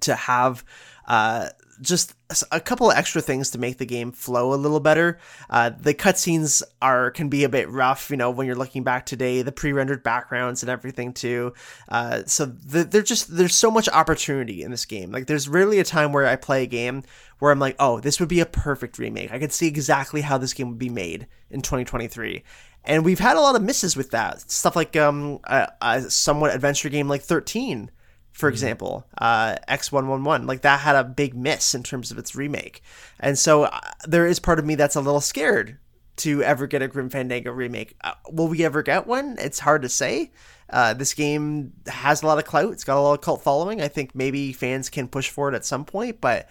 to 0.00 0.14
have 0.14 0.64
uh, 1.06 1.48
just 1.80 2.14
a 2.50 2.60
couple 2.60 2.90
extra 2.90 3.20
things 3.20 3.50
to 3.50 3.58
make 3.58 3.78
the 3.78 3.86
game 3.86 4.12
flow 4.12 4.52
a 4.52 4.56
little 4.56 4.80
better. 4.80 5.18
Uh, 5.48 5.70
the 5.70 5.94
cutscenes 5.94 6.62
are 6.82 7.10
can 7.10 7.28
be 7.28 7.44
a 7.44 7.48
bit 7.48 7.68
rough, 7.70 8.10
you 8.10 8.16
know, 8.16 8.30
when 8.30 8.46
you're 8.46 8.56
looking 8.56 8.82
back 8.82 9.06
today. 9.06 9.42
The 9.42 9.52
pre-rendered 9.52 10.02
backgrounds 10.02 10.62
and 10.62 10.70
everything 10.70 11.12
too. 11.12 11.54
Uh, 11.88 12.22
so 12.26 12.46
the, 12.46 12.84
they're 12.84 13.02
just 13.02 13.36
there's 13.36 13.54
so 13.54 13.70
much 13.70 13.88
opportunity 13.88 14.62
in 14.62 14.70
this 14.70 14.84
game. 14.84 15.10
Like 15.10 15.26
there's 15.26 15.48
rarely 15.48 15.78
a 15.78 15.84
time 15.84 16.12
where 16.12 16.26
I 16.26 16.36
play 16.36 16.62
a 16.62 16.66
game 16.66 17.02
where 17.38 17.52
I'm 17.52 17.60
like, 17.60 17.76
oh, 17.78 18.00
this 18.00 18.18
would 18.20 18.28
be 18.28 18.40
a 18.40 18.46
perfect 18.46 18.98
remake. 18.98 19.32
I 19.32 19.38
could 19.38 19.52
see 19.52 19.66
exactly 19.66 20.22
how 20.22 20.38
this 20.38 20.54
game 20.54 20.68
would 20.70 20.78
be 20.78 20.88
made 20.88 21.26
in 21.50 21.62
2023. 21.62 22.42
And 22.84 23.04
we've 23.04 23.18
had 23.18 23.36
a 23.36 23.40
lot 23.40 23.54
of 23.54 23.62
misses 23.62 23.96
with 23.96 24.10
that 24.10 24.50
stuff, 24.50 24.74
like 24.74 24.96
um, 24.96 25.40
a, 25.44 25.68
a 25.80 26.02
somewhat 26.02 26.54
adventure 26.54 26.88
game 26.88 27.08
like 27.08 27.22
13 27.22 27.90
for 28.38 28.46
mm-hmm. 28.46 28.54
example, 28.54 29.06
uh, 29.18 29.56
XIII. 29.68 30.46
Like 30.46 30.62
that 30.62 30.80
had 30.80 30.94
a 30.94 31.02
big 31.02 31.34
miss 31.34 31.74
in 31.74 31.82
terms 31.82 32.12
of 32.12 32.18
its 32.18 32.36
remake. 32.36 32.82
And 33.18 33.36
so 33.36 33.64
uh, 33.64 33.80
there 34.06 34.26
is 34.26 34.38
part 34.38 34.60
of 34.60 34.64
me 34.64 34.76
that's 34.76 34.94
a 34.94 35.00
little 35.00 35.20
scared 35.20 35.76
to 36.18 36.42
ever 36.44 36.68
get 36.68 36.80
a 36.80 36.86
Grim 36.86 37.10
Fandango 37.10 37.50
remake. 37.50 37.96
Uh, 38.02 38.12
will 38.30 38.46
we 38.46 38.64
ever 38.64 38.82
get 38.82 39.08
one? 39.08 39.36
It's 39.40 39.58
hard 39.58 39.82
to 39.82 39.88
say. 39.88 40.30
Uh, 40.70 40.94
this 40.94 41.14
game 41.14 41.72
has 41.88 42.22
a 42.22 42.26
lot 42.26 42.38
of 42.38 42.44
clout. 42.44 42.72
It's 42.72 42.84
got 42.84 42.96
a 42.96 43.00
lot 43.00 43.14
of 43.14 43.22
cult 43.22 43.42
following. 43.42 43.80
I 43.80 43.88
think 43.88 44.14
maybe 44.14 44.52
fans 44.52 44.88
can 44.88 45.08
push 45.08 45.30
for 45.30 45.48
it 45.48 45.56
at 45.56 45.64
some 45.64 45.84
point, 45.84 46.20
but 46.20 46.48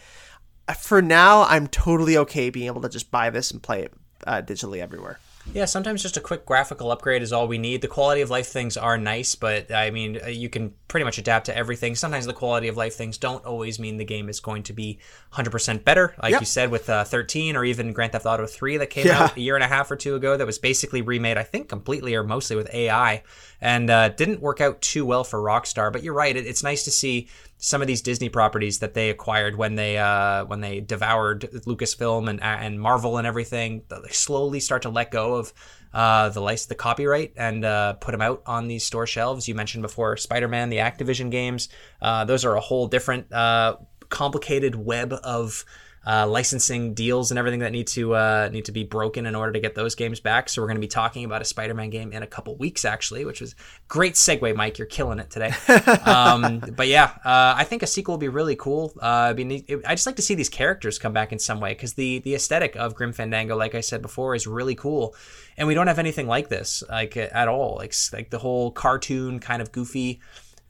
uh, 0.68 0.74
for 0.74 1.02
now, 1.02 1.44
I'm 1.44 1.68
totally 1.68 2.18
okay 2.18 2.50
being 2.50 2.68
able 2.68 2.82
to 2.82 2.90
just 2.90 3.12
buy 3.12 3.30
this 3.30 3.52
and 3.52 3.64
play 3.64 3.84
it 3.84 3.94
uh, 4.26 4.42
digitally 4.42 4.80
everywhere. 4.80 5.20
Yeah, 5.54 5.66
sometimes 5.66 6.04
just 6.04 6.18
a 6.18 6.22
quick 6.22 6.46
graphical 6.46 6.92
upgrade 6.92 7.22
is 7.22 7.34
all 7.34 7.48
we 7.48 7.58
need. 7.58 7.82
The 7.82 7.88
quality 7.88 8.22
of 8.22 8.30
life 8.30 8.48
things 8.48 8.78
are 8.78 8.98
nice, 8.98 9.34
but 9.34 9.72
I 9.72 9.90
mean, 9.90 10.20
uh, 10.24 10.28
you 10.28 10.50
can 10.50 10.74
pretty 10.88 11.04
much 11.04 11.18
adapt 11.18 11.48
to 11.48 11.58
everything. 11.58 11.96
Sometimes 11.96 12.26
the 12.26 12.34
quality 12.34 12.68
of 12.68 12.78
life 12.78 12.96
things 12.96 13.18
don't 13.18 13.44
always 13.46 13.80
mean 13.80 13.98
the 13.98 14.06
game 14.06 14.30
is 14.30 14.40
going 14.40 14.64
to 14.64 14.74
be 14.74 15.00
100% 15.34 15.84
better. 15.84 16.14
Like 16.22 16.32
yep. 16.32 16.42
you 16.42 16.46
said 16.46 16.70
with 16.70 16.90
uh, 16.90 17.06
13 17.06 17.56
or 17.56 17.66
even 17.66 17.94
Grand 17.94 18.12
Theft 18.12 18.26
Auto 18.26 18.46
3 18.46 18.78
that 18.78 18.90
came 18.90 19.08
yeah. 19.08 19.24
out 19.24 19.38
a 19.38 19.42
year 19.42 19.56
and 19.56 19.64
a 19.64 19.68
half 19.68 19.90
or 19.90 19.96
two 19.96 20.16
ago 20.16 20.38
that 20.38 20.46
was 20.46 20.60
basically 20.60 21.02
remade, 21.02 21.38
I 21.38 21.44
think, 21.44 21.70
completely 21.70 22.14
or 22.14 22.24
mostly 22.24 22.56
with 22.56 22.72
AI 22.74 23.24
and 23.60 23.90
uh, 23.90 24.10
didn't 24.10 24.42
work 24.42 24.62
out 24.62 24.82
too 24.82 25.06
well 25.06 25.24
for 25.24 25.40
Rockstar. 25.40 25.92
But 25.92 26.04
you're 26.04 26.14
right, 26.14 26.36
it, 26.36 26.46
it's 26.46 26.62
nice 26.62 26.84
to 26.84 26.92
see 26.92 27.30
some 27.58 27.82
of 27.82 27.88
these 27.88 28.02
Disney 28.02 28.30
properties 28.30 28.80
that 28.80 28.94
they 28.94 29.10
acquired 29.10 29.56
when 29.56 29.76
they 29.76 29.98
uh, 29.98 30.46
when 30.46 30.62
they 30.62 30.80
devoured 30.80 31.42
Lucasfilm 31.66 32.30
and 32.30 32.42
and 32.42 32.80
Marvel 32.80 33.18
and 33.18 33.26
everything. 33.26 33.84
They 33.90 34.10
slowly 34.12 34.60
start 34.60 34.84
to 34.84 34.90
let 34.90 35.12
go 35.12 35.36
of 35.36 35.54
uh, 35.94 36.30
the 36.30 36.42
license, 36.42 36.68
the 36.68 36.76
copyright, 36.76 37.34
and 37.36 37.66
uh, 37.66 37.94
put 37.94 38.12
them 38.12 38.22
out 38.22 38.44
on 38.46 38.68
these 38.68 38.84
store 38.84 39.08
shelves. 39.08 39.48
You 39.48 39.56
mentioned 39.56 39.82
before 39.82 40.18
Spider-Man, 40.18 40.70
the 40.70 40.78
Activision 40.78 41.32
games. 41.32 41.70
Uh, 42.02 42.26
those 42.26 42.46
are 42.46 42.56
a 42.56 42.62
whole 42.62 42.88
different 42.88 43.32
uh, 43.34 43.78
complicated 44.10 44.76
web 44.76 45.14
of 45.24 45.66
uh, 46.08 46.26
licensing 46.26 46.94
deals 46.94 47.32
and 47.32 47.38
everything 47.38 47.60
that 47.60 47.74
need 47.74 47.86
to 47.86 48.16
uh, 48.16 48.50
need 48.54 48.64
to 48.64 48.72
be 48.72 48.86
broken 48.86 49.26
in 49.26 49.36
order 49.36 49.52
to 49.52 49.60
get 49.60 49.76
those 49.76 49.94
games 49.94 50.22
back. 50.22 50.48
So 50.48 50.62
we're 50.62 50.70
going 50.70 50.78
to 50.78 50.82
be 50.82 50.88
talking 50.88 51.26
about 51.26 51.42
a 51.42 51.46
Spider-Man 51.46 51.90
game 51.90 52.14
in 52.14 52.24
a 52.24 52.28
couple 52.28 52.56
weeks, 52.56 52.86
actually, 52.86 53.26
which 53.26 53.42
was 53.42 53.56
great 53.90 54.14
segue, 54.14 54.56
Mike. 54.56 54.78
You're 54.78 54.88
killing 54.88 55.20
it 55.20 55.30
today. 55.30 55.54
um, 56.06 56.60
but 56.78 56.88
yeah, 56.88 57.12
uh, 57.26 57.56
I 57.58 57.66
think 57.66 57.84
a 57.84 57.88
sequel 57.88 58.14
would 58.14 58.22
be 58.22 58.30
really 58.30 58.56
cool. 58.56 58.94
Uh, 59.02 59.06
I 59.06 59.34
mean, 59.34 59.66
I 59.86 59.96
just 59.96 60.06
like 60.06 60.16
to 60.16 60.22
see 60.22 60.34
these 60.34 60.48
characters 60.48 60.98
come 60.98 61.12
back 61.12 61.34
in 61.34 61.40
some 61.40 61.60
way 61.60 61.74
because 61.74 61.96
the 61.96 62.20
the 62.20 62.36
aesthetic 62.36 62.78
of 62.78 62.96
Grim 62.96 63.12
Fandango, 63.12 63.58
like 63.58 63.76
I 63.76 63.82
said 63.82 64.02
before, 64.02 64.34
is 64.34 64.48
really 64.48 64.76
cool, 64.76 65.14
and 65.58 65.68
we 65.68 65.74
don't 65.74 65.88
have 65.88 66.00
anything 66.00 66.28
like 66.28 66.48
this 66.48 66.84
like 66.90 67.18
at 67.18 67.50
all. 67.50 67.76
Like 67.76 67.94
like 68.14 68.30
the 68.30 68.40
whole 68.40 68.72
cartoon 68.72 69.40
kind 69.40 69.62
of 69.62 69.74
goofy 69.74 70.22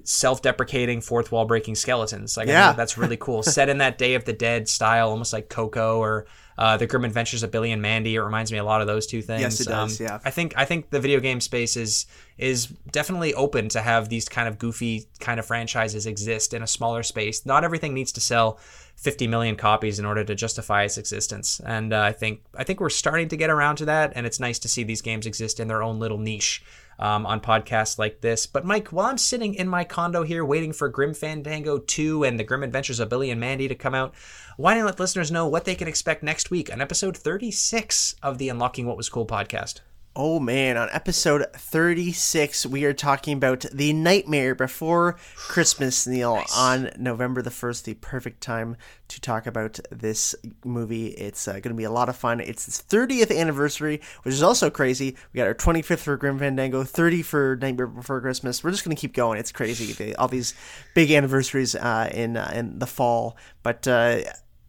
self-deprecating 0.08 1.02
fourth 1.02 1.34
wall 1.34 1.44
breaking 1.44 1.76
skeletons. 1.76 2.38
Like 2.38 2.48
yeah. 2.48 2.72
that's 2.72 2.98
really 2.98 3.18
cool. 3.18 3.44
Set 3.44 3.68
in 3.68 3.80
that 3.80 3.98
Day 3.98 4.16
of 4.16 4.24
the 4.24 4.32
Dead 4.32 4.70
style, 4.70 5.10
almost 5.10 5.34
like 5.34 5.50
Coco 5.50 6.00
or 6.00 6.28
uh, 6.58 6.78
the 6.78 6.88
Grim 6.88 7.04
Adventures 7.04 7.44
of 7.44 7.52
Billy 7.52 7.74
and 7.74 7.82
Mandy. 7.82 8.16
It 8.16 8.22
reminds 8.22 8.50
me 8.50 8.58
a 8.58 8.64
lot 8.64 8.80
of 8.80 8.88
those 8.88 9.06
two 9.06 9.22
things. 9.22 9.42
Yes, 9.42 9.60
it 9.60 9.68
does. 9.68 10.00
Um, 10.00 10.08
yeah. 10.08 10.20
I 10.24 10.32
think 10.32 10.54
I 10.56 10.64
think 10.64 10.92
the 10.92 11.02
video 11.02 11.20
game 11.20 11.42
space 11.42 11.76
is 11.76 12.06
is 12.38 12.68
definitely 12.68 13.34
open 13.34 13.68
to 13.70 13.82
have 13.82 14.08
these 14.08 14.30
kind 14.30 14.48
of 14.48 14.58
goofy 14.58 15.08
kind 15.20 15.42
of 15.42 15.46
franchises 15.46 16.06
exist 16.06 16.54
in 16.54 16.64
a 16.64 16.68
smaller 16.68 17.04
space. 17.04 17.46
Not 17.46 17.66
everything 17.66 17.94
needs 17.94 18.14
to 18.14 18.22
sell 18.22 18.60
50 18.98 19.28
million 19.28 19.56
copies 19.56 20.00
in 20.00 20.06
order 20.06 20.24
to 20.24 20.34
justify 20.34 20.84
its 20.84 20.98
existence. 20.98 21.62
And 21.64 21.94
uh, 21.94 22.02
I 22.02 22.12
think 22.12 22.42
I 22.56 22.64
think 22.64 22.80
we're 22.80 22.90
starting 22.90 23.30
to 23.30 23.38
get 23.38 23.52
around 23.52 23.76
to 23.78 23.86
that. 23.86 24.14
And 24.16 24.26
it's 24.26 24.40
nice 24.40 24.58
to 24.60 24.68
see 24.68 24.84
these 24.84 25.04
games 25.04 25.28
exist 25.28 25.60
in 25.60 25.68
their 25.68 25.84
own 25.84 26.00
little 26.00 26.18
niche 26.18 26.64
um, 26.98 27.26
on 27.28 27.40
podcasts 27.40 28.00
like 28.00 28.22
this. 28.22 28.48
But 28.48 28.66
Mike, 28.66 28.88
while 28.88 29.06
I'm 29.06 29.20
sitting 29.20 29.54
in 29.54 29.68
my 29.68 29.84
condo 29.84 30.24
here 30.24 30.44
waiting 30.44 30.74
for 30.74 30.90
Grim 30.90 31.14
Fandango 31.14 31.78
2 31.78 32.24
and 32.24 32.40
the 32.40 32.44
Grim 32.44 32.64
Adventures 32.64 33.00
of 33.00 33.10
Billy 33.10 33.30
and 33.30 33.40
Mandy 33.40 33.68
to 33.68 33.76
come 33.76 33.94
out, 33.94 34.16
why 34.58 34.74
don't 34.74 34.86
let 34.86 35.00
listeners 35.00 35.32
know 35.32 35.48
what 35.48 35.66
they 35.66 35.76
can 35.76 35.88
expect 35.88 36.24
next 36.24 36.50
week 36.50 36.74
on 36.74 36.82
episode 36.82 37.16
36 37.16 38.16
of 38.24 38.40
the 38.40 38.50
Unlocking 38.50 38.88
What 38.88 38.98
Was 38.98 39.10
Cool 39.10 39.28
podcast? 39.28 39.82
Oh 40.20 40.40
man, 40.40 40.78
on 40.78 40.90
episode 40.94 41.46
36, 41.54 42.66
we 42.66 42.86
are 42.86 42.94
talking 42.94 43.38
about 43.38 43.68
The 43.72 43.94
Nightmare 43.94 44.56
Before 44.56 45.16
Christmas, 45.36 46.08
Neil, 46.08 46.42
on 46.56 46.90
November 46.98 47.44
the 47.44 47.52
1st, 47.52 47.84
the 47.84 47.94
perfect 47.94 48.42
time 48.42 48.78
to 49.10 49.22
talk 49.22 49.46
about 49.46 49.80
this 49.92 50.34
movie. 50.66 51.10
It's 51.10 51.48
uh, 51.48 51.52
going 51.52 51.70
to 51.70 51.76
be 51.76 51.84
a 51.84 51.92
lot 51.92 52.10
of 52.10 52.16
fun. 52.16 52.40
It's 52.40 52.68
its 52.68 52.82
30th 52.82 53.32
anniversary, 53.32 54.02
which 54.24 54.34
is 54.34 54.42
also 54.42 54.72
crazy. 54.72 55.16
We 55.34 55.38
got 55.38 55.46
our 55.46 55.54
25th 55.54 56.00
for 56.00 56.18
Grim 56.18 56.40
Fandango, 56.40 56.84
30 56.84 57.22
for 57.22 57.56
Nightmare 57.62 57.86
Before 57.86 58.20
Christmas. 58.20 58.64
We're 58.64 58.72
just 58.72 58.84
going 58.84 58.96
to 58.96 59.00
keep 59.00 59.14
going. 59.14 59.38
It's 59.38 59.52
crazy. 59.52 59.94
They, 59.94 60.16
all 60.16 60.30
these 60.30 60.56
big 60.96 61.12
anniversaries 61.12 61.76
uh, 61.76 62.10
in, 62.12 62.38
uh, 62.38 62.52
in 62.56 62.80
the 62.80 62.88
fall. 62.88 63.38
But 63.62 63.88
uh, 63.88 64.22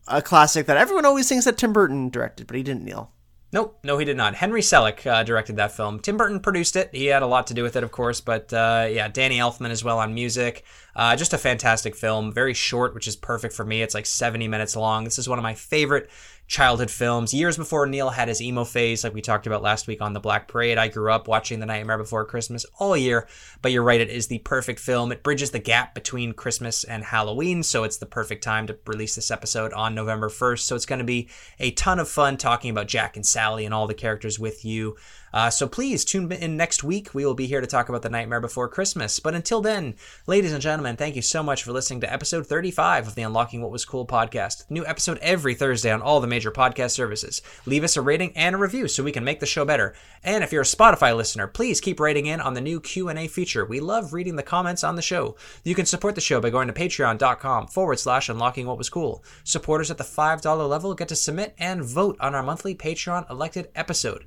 a 0.08 0.20
classic 0.20 0.66
that 0.66 0.76
everyone 0.76 1.06
always 1.06 1.26
thinks 1.26 1.46
that 1.46 1.56
Tim 1.56 1.72
Burton 1.72 2.10
directed, 2.10 2.46
but 2.46 2.56
he 2.56 2.62
didn't, 2.62 2.84
Neil. 2.84 3.12
Nope, 3.50 3.78
no, 3.82 3.96
he 3.96 4.04
did 4.04 4.18
not. 4.18 4.34
Henry 4.34 4.60
Selick 4.60 5.06
uh, 5.06 5.22
directed 5.22 5.56
that 5.56 5.72
film. 5.72 6.00
Tim 6.00 6.18
Burton 6.18 6.40
produced 6.40 6.76
it. 6.76 6.90
He 6.92 7.06
had 7.06 7.22
a 7.22 7.26
lot 7.26 7.46
to 7.46 7.54
do 7.54 7.62
with 7.62 7.76
it, 7.76 7.82
of 7.82 7.90
course, 7.90 8.20
but 8.20 8.52
uh, 8.52 8.88
yeah, 8.90 9.08
Danny 9.08 9.38
Elfman 9.38 9.70
as 9.70 9.82
well 9.82 9.98
on 9.98 10.14
music. 10.14 10.64
Uh, 10.94 11.16
just 11.16 11.32
a 11.32 11.38
fantastic 11.38 11.96
film. 11.96 12.30
Very 12.30 12.52
short, 12.52 12.92
which 12.94 13.08
is 13.08 13.16
perfect 13.16 13.54
for 13.54 13.64
me. 13.64 13.80
It's 13.80 13.94
like 13.94 14.04
70 14.04 14.48
minutes 14.48 14.76
long. 14.76 15.04
This 15.04 15.18
is 15.18 15.30
one 15.30 15.38
of 15.38 15.42
my 15.42 15.54
favorite 15.54 16.10
childhood 16.48 16.90
films. 16.90 17.34
Years 17.34 17.58
before 17.58 17.86
Neil 17.86 18.08
had 18.08 18.28
his 18.28 18.40
emo 18.40 18.64
phase, 18.64 19.04
like 19.04 19.12
we 19.12 19.20
talked 19.20 19.46
about 19.46 19.62
last 19.62 19.86
week 19.86 20.00
on 20.00 20.14
The 20.14 20.20
Black 20.20 20.48
Parade, 20.48 20.78
I 20.78 20.88
grew 20.88 21.12
up 21.12 21.28
watching 21.28 21.60
The 21.60 21.66
Nightmare 21.66 21.98
Before 21.98 22.24
Christmas 22.24 22.64
all 22.78 22.96
year. 22.96 23.28
But 23.60 23.70
you're 23.70 23.82
right, 23.82 24.00
it 24.00 24.08
is 24.08 24.28
the 24.28 24.38
perfect 24.38 24.80
film. 24.80 25.12
It 25.12 25.22
bridges 25.22 25.50
the 25.50 25.58
gap 25.58 25.94
between 25.94 26.32
Christmas 26.32 26.84
and 26.84 27.04
Halloween, 27.04 27.62
so 27.62 27.84
it's 27.84 27.98
the 27.98 28.06
perfect 28.06 28.42
time 28.42 28.66
to 28.66 28.78
release 28.86 29.14
this 29.14 29.30
episode 29.30 29.74
on 29.74 29.94
November 29.94 30.30
1st. 30.30 30.60
So 30.60 30.74
it's 30.74 30.86
going 30.86 31.00
to 31.00 31.04
be 31.04 31.28
a 31.60 31.70
ton 31.72 32.00
of 32.00 32.08
fun 32.08 32.38
talking 32.38 32.70
about 32.70 32.88
Jack 32.88 33.16
and 33.16 33.26
Sally 33.26 33.66
and 33.66 33.74
all 33.74 33.86
the 33.86 33.92
characters 33.92 34.38
with 34.38 34.64
you. 34.64 34.96
Uh, 35.32 35.50
so 35.50 35.68
please 35.68 36.04
tune 36.04 36.30
in 36.32 36.56
next 36.56 36.82
week. 36.82 37.14
We 37.14 37.24
will 37.24 37.34
be 37.34 37.46
here 37.46 37.60
to 37.60 37.66
talk 37.66 37.88
about 37.88 38.02
The 38.02 38.08
Nightmare 38.08 38.40
Before 38.40 38.68
Christmas. 38.68 39.20
But 39.20 39.34
until 39.34 39.60
then, 39.60 39.94
ladies 40.26 40.52
and 40.52 40.62
gentlemen, 40.62 40.96
thank 40.96 41.16
you 41.16 41.22
so 41.22 41.42
much 41.42 41.62
for 41.62 41.72
listening 41.72 42.00
to 42.00 42.12
episode 42.12 42.46
35 42.46 43.08
of 43.08 43.14
the 43.14 43.22
Unlocking 43.22 43.62
What 43.62 43.70
Was 43.70 43.84
Cool 43.84 44.06
podcast. 44.06 44.64
New 44.70 44.86
episode 44.86 45.18
every 45.18 45.54
Thursday 45.54 45.90
on 45.90 46.02
all 46.02 46.20
the 46.20 46.26
major 46.26 46.50
podcast 46.50 46.90
services. 46.92 47.42
Leave 47.66 47.84
us 47.84 47.96
a 47.96 48.02
rating 48.02 48.32
and 48.36 48.54
a 48.54 48.58
review 48.58 48.88
so 48.88 49.02
we 49.02 49.12
can 49.12 49.24
make 49.24 49.40
the 49.40 49.46
show 49.46 49.64
better. 49.64 49.94
And 50.24 50.42
if 50.42 50.52
you're 50.52 50.62
a 50.62 50.64
Spotify 50.64 51.16
listener, 51.16 51.46
please 51.46 51.80
keep 51.80 52.00
writing 52.00 52.26
in 52.26 52.40
on 52.40 52.54
the 52.54 52.60
new 52.60 52.80
Q&A 52.80 53.28
feature. 53.28 53.64
We 53.64 53.80
love 53.80 54.12
reading 54.12 54.36
the 54.36 54.42
comments 54.42 54.84
on 54.84 54.96
the 54.96 55.02
show. 55.02 55.36
You 55.64 55.74
can 55.74 55.86
support 55.86 56.14
the 56.14 56.20
show 56.20 56.40
by 56.40 56.50
going 56.50 56.68
to 56.68 56.74
patreon.com 56.74 57.68
forward 57.68 57.98
slash 57.98 58.28
unlocking 58.28 58.66
what 58.66 58.78
was 58.78 58.88
cool. 58.88 59.22
Supporters 59.44 59.90
at 59.90 59.98
the 59.98 60.04
$5 60.04 60.68
level 60.68 60.94
get 60.94 61.08
to 61.08 61.16
submit 61.16 61.54
and 61.58 61.84
vote 61.84 62.16
on 62.20 62.34
our 62.34 62.42
monthly 62.42 62.74
Patreon 62.74 63.28
elected 63.30 63.68
episode. 63.74 64.24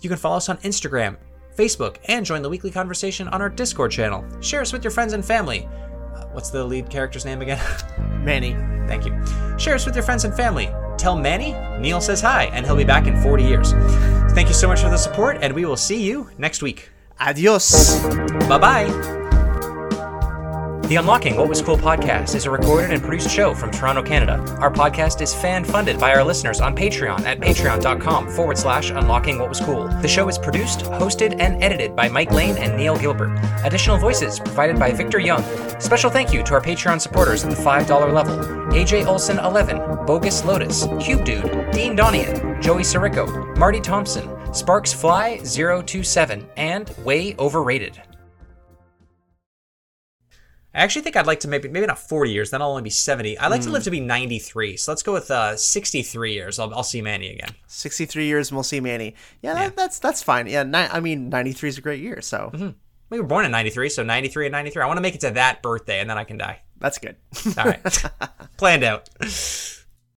You 0.00 0.08
can 0.08 0.18
follow 0.18 0.36
us 0.36 0.48
on 0.48 0.58
Instagram, 0.58 1.16
Facebook, 1.56 1.96
and 2.06 2.24
join 2.24 2.42
the 2.42 2.48
weekly 2.48 2.70
conversation 2.70 3.28
on 3.28 3.42
our 3.42 3.48
Discord 3.48 3.90
channel. 3.90 4.24
Share 4.40 4.60
us 4.60 4.72
with 4.72 4.84
your 4.84 4.90
friends 4.90 5.12
and 5.12 5.24
family. 5.24 5.68
Uh, 6.14 6.26
what's 6.32 6.50
the 6.50 6.64
lead 6.64 6.88
character's 6.90 7.24
name 7.24 7.42
again? 7.42 7.60
Manny. 8.24 8.56
Thank 8.86 9.04
you. 9.04 9.58
Share 9.58 9.74
us 9.74 9.84
with 9.84 9.94
your 9.94 10.04
friends 10.04 10.24
and 10.24 10.34
family. 10.34 10.70
Tell 10.96 11.16
Manny 11.16 11.52
Neil 11.80 12.00
says 12.00 12.20
hi, 12.20 12.44
and 12.46 12.66
he'll 12.66 12.76
be 12.76 12.84
back 12.84 13.06
in 13.06 13.20
40 13.22 13.44
years. 13.44 13.72
Thank 14.32 14.48
you 14.48 14.54
so 14.54 14.66
much 14.68 14.80
for 14.80 14.88
the 14.90 14.96
support, 14.96 15.38
and 15.42 15.54
we 15.54 15.64
will 15.64 15.76
see 15.76 16.02
you 16.02 16.28
next 16.38 16.62
week. 16.62 16.90
Adios. 17.20 17.98
Bye 18.48 18.58
bye. 18.58 19.27
The 20.88 20.96
Unlocking 20.96 21.36
What 21.36 21.50
Was 21.50 21.60
Cool 21.60 21.76
podcast 21.76 22.34
is 22.34 22.46
a 22.46 22.50
recorded 22.50 22.90
and 22.90 23.02
produced 23.02 23.28
show 23.28 23.52
from 23.52 23.70
Toronto, 23.70 24.02
Canada. 24.02 24.38
Our 24.58 24.72
podcast 24.72 25.20
is 25.20 25.34
fan 25.34 25.62
funded 25.62 26.00
by 26.00 26.14
our 26.14 26.24
listeners 26.24 26.62
on 26.62 26.74
Patreon 26.74 27.26
at 27.26 27.40
patreon.com 27.40 28.30
forward 28.30 28.56
slash 28.56 28.88
unlocking 28.88 29.38
what 29.38 29.50
was 29.50 29.60
cool. 29.60 29.86
The 30.00 30.08
show 30.08 30.30
is 30.30 30.38
produced, 30.38 30.80
hosted, 30.80 31.38
and 31.40 31.62
edited 31.62 31.94
by 31.94 32.08
Mike 32.08 32.32
Lane 32.32 32.56
and 32.56 32.74
Neil 32.74 32.96
Gilbert. 32.96 33.38
Additional 33.64 33.98
voices 33.98 34.40
provided 34.40 34.78
by 34.78 34.90
Victor 34.92 35.18
Young. 35.18 35.42
Special 35.78 36.08
thank 36.08 36.32
you 36.32 36.42
to 36.42 36.54
our 36.54 36.62
Patreon 36.62 37.02
supporters 37.02 37.44
at 37.44 37.50
the 37.50 37.62
$5 37.62 38.14
level 38.14 38.38
AJ 38.72 39.04
Olson 39.06 39.38
11, 39.40 40.06
Bogus 40.06 40.42
Lotus, 40.46 40.86
Cube 41.02 41.22
Dude, 41.22 41.70
Dean 41.70 41.98
Donian, 41.98 42.62
Joey 42.62 42.82
Sirico, 42.82 43.54
Marty 43.58 43.82
Thompson, 43.82 44.26
Sparks 44.54 44.94
Fly 44.94 45.36
027, 45.44 46.48
and 46.56 46.88
Way 47.04 47.34
Overrated. 47.38 48.00
I 50.78 50.82
actually 50.82 51.02
think 51.02 51.16
I'd 51.16 51.26
like 51.26 51.40
to 51.40 51.48
maybe 51.48 51.68
maybe 51.68 51.86
not 51.86 51.98
40 51.98 52.30
years, 52.30 52.50
then 52.50 52.62
I'll 52.62 52.70
only 52.70 52.82
be 52.82 52.90
70. 52.90 53.38
I'd 53.38 53.48
like 53.48 53.62
to 53.62 53.70
live 53.70 53.82
to 53.84 53.90
be 53.90 54.00
93. 54.00 54.76
So 54.76 54.92
let's 54.92 55.02
go 55.02 55.12
with 55.12 55.30
uh, 55.30 55.56
63 55.56 56.32
years. 56.32 56.58
I'll, 56.58 56.72
I'll 56.72 56.82
see 56.84 57.02
Manny 57.02 57.30
again. 57.30 57.50
63 57.66 58.26
years 58.26 58.50
and 58.50 58.56
we'll 58.56 58.62
see 58.62 58.80
Manny. 58.80 59.14
Yeah, 59.42 59.54
Yeah. 59.54 59.54
That, 59.66 59.76
that's 59.76 59.98
that's 59.98 60.22
fine. 60.22 60.46
Yeah, 60.46 60.62
ni- 60.62 60.76
I 60.78 61.00
mean 61.00 61.28
93 61.30 61.68
is 61.68 61.78
a 61.78 61.80
great 61.80 62.00
year, 62.00 62.22
so 62.22 62.50
We 63.10 63.18
were 63.20 63.26
born 63.26 63.44
in 63.44 63.50
93, 63.50 63.88
so 63.88 64.02
93 64.02 64.46
and 64.46 64.52
93. 64.52 64.82
I 64.82 64.86
want 64.86 64.98
to 64.98 65.02
make 65.02 65.14
it 65.14 65.20
to 65.22 65.30
that 65.32 65.62
birthday 65.62 66.00
and 66.00 66.08
then 66.08 66.16
I 66.18 66.24
can 66.24 66.38
die. 66.38 66.60
that's 66.78 66.98
good. 66.98 67.16
All 67.58 67.64
right. 67.64 68.04
Planned 68.56 68.84
out. 68.84 69.08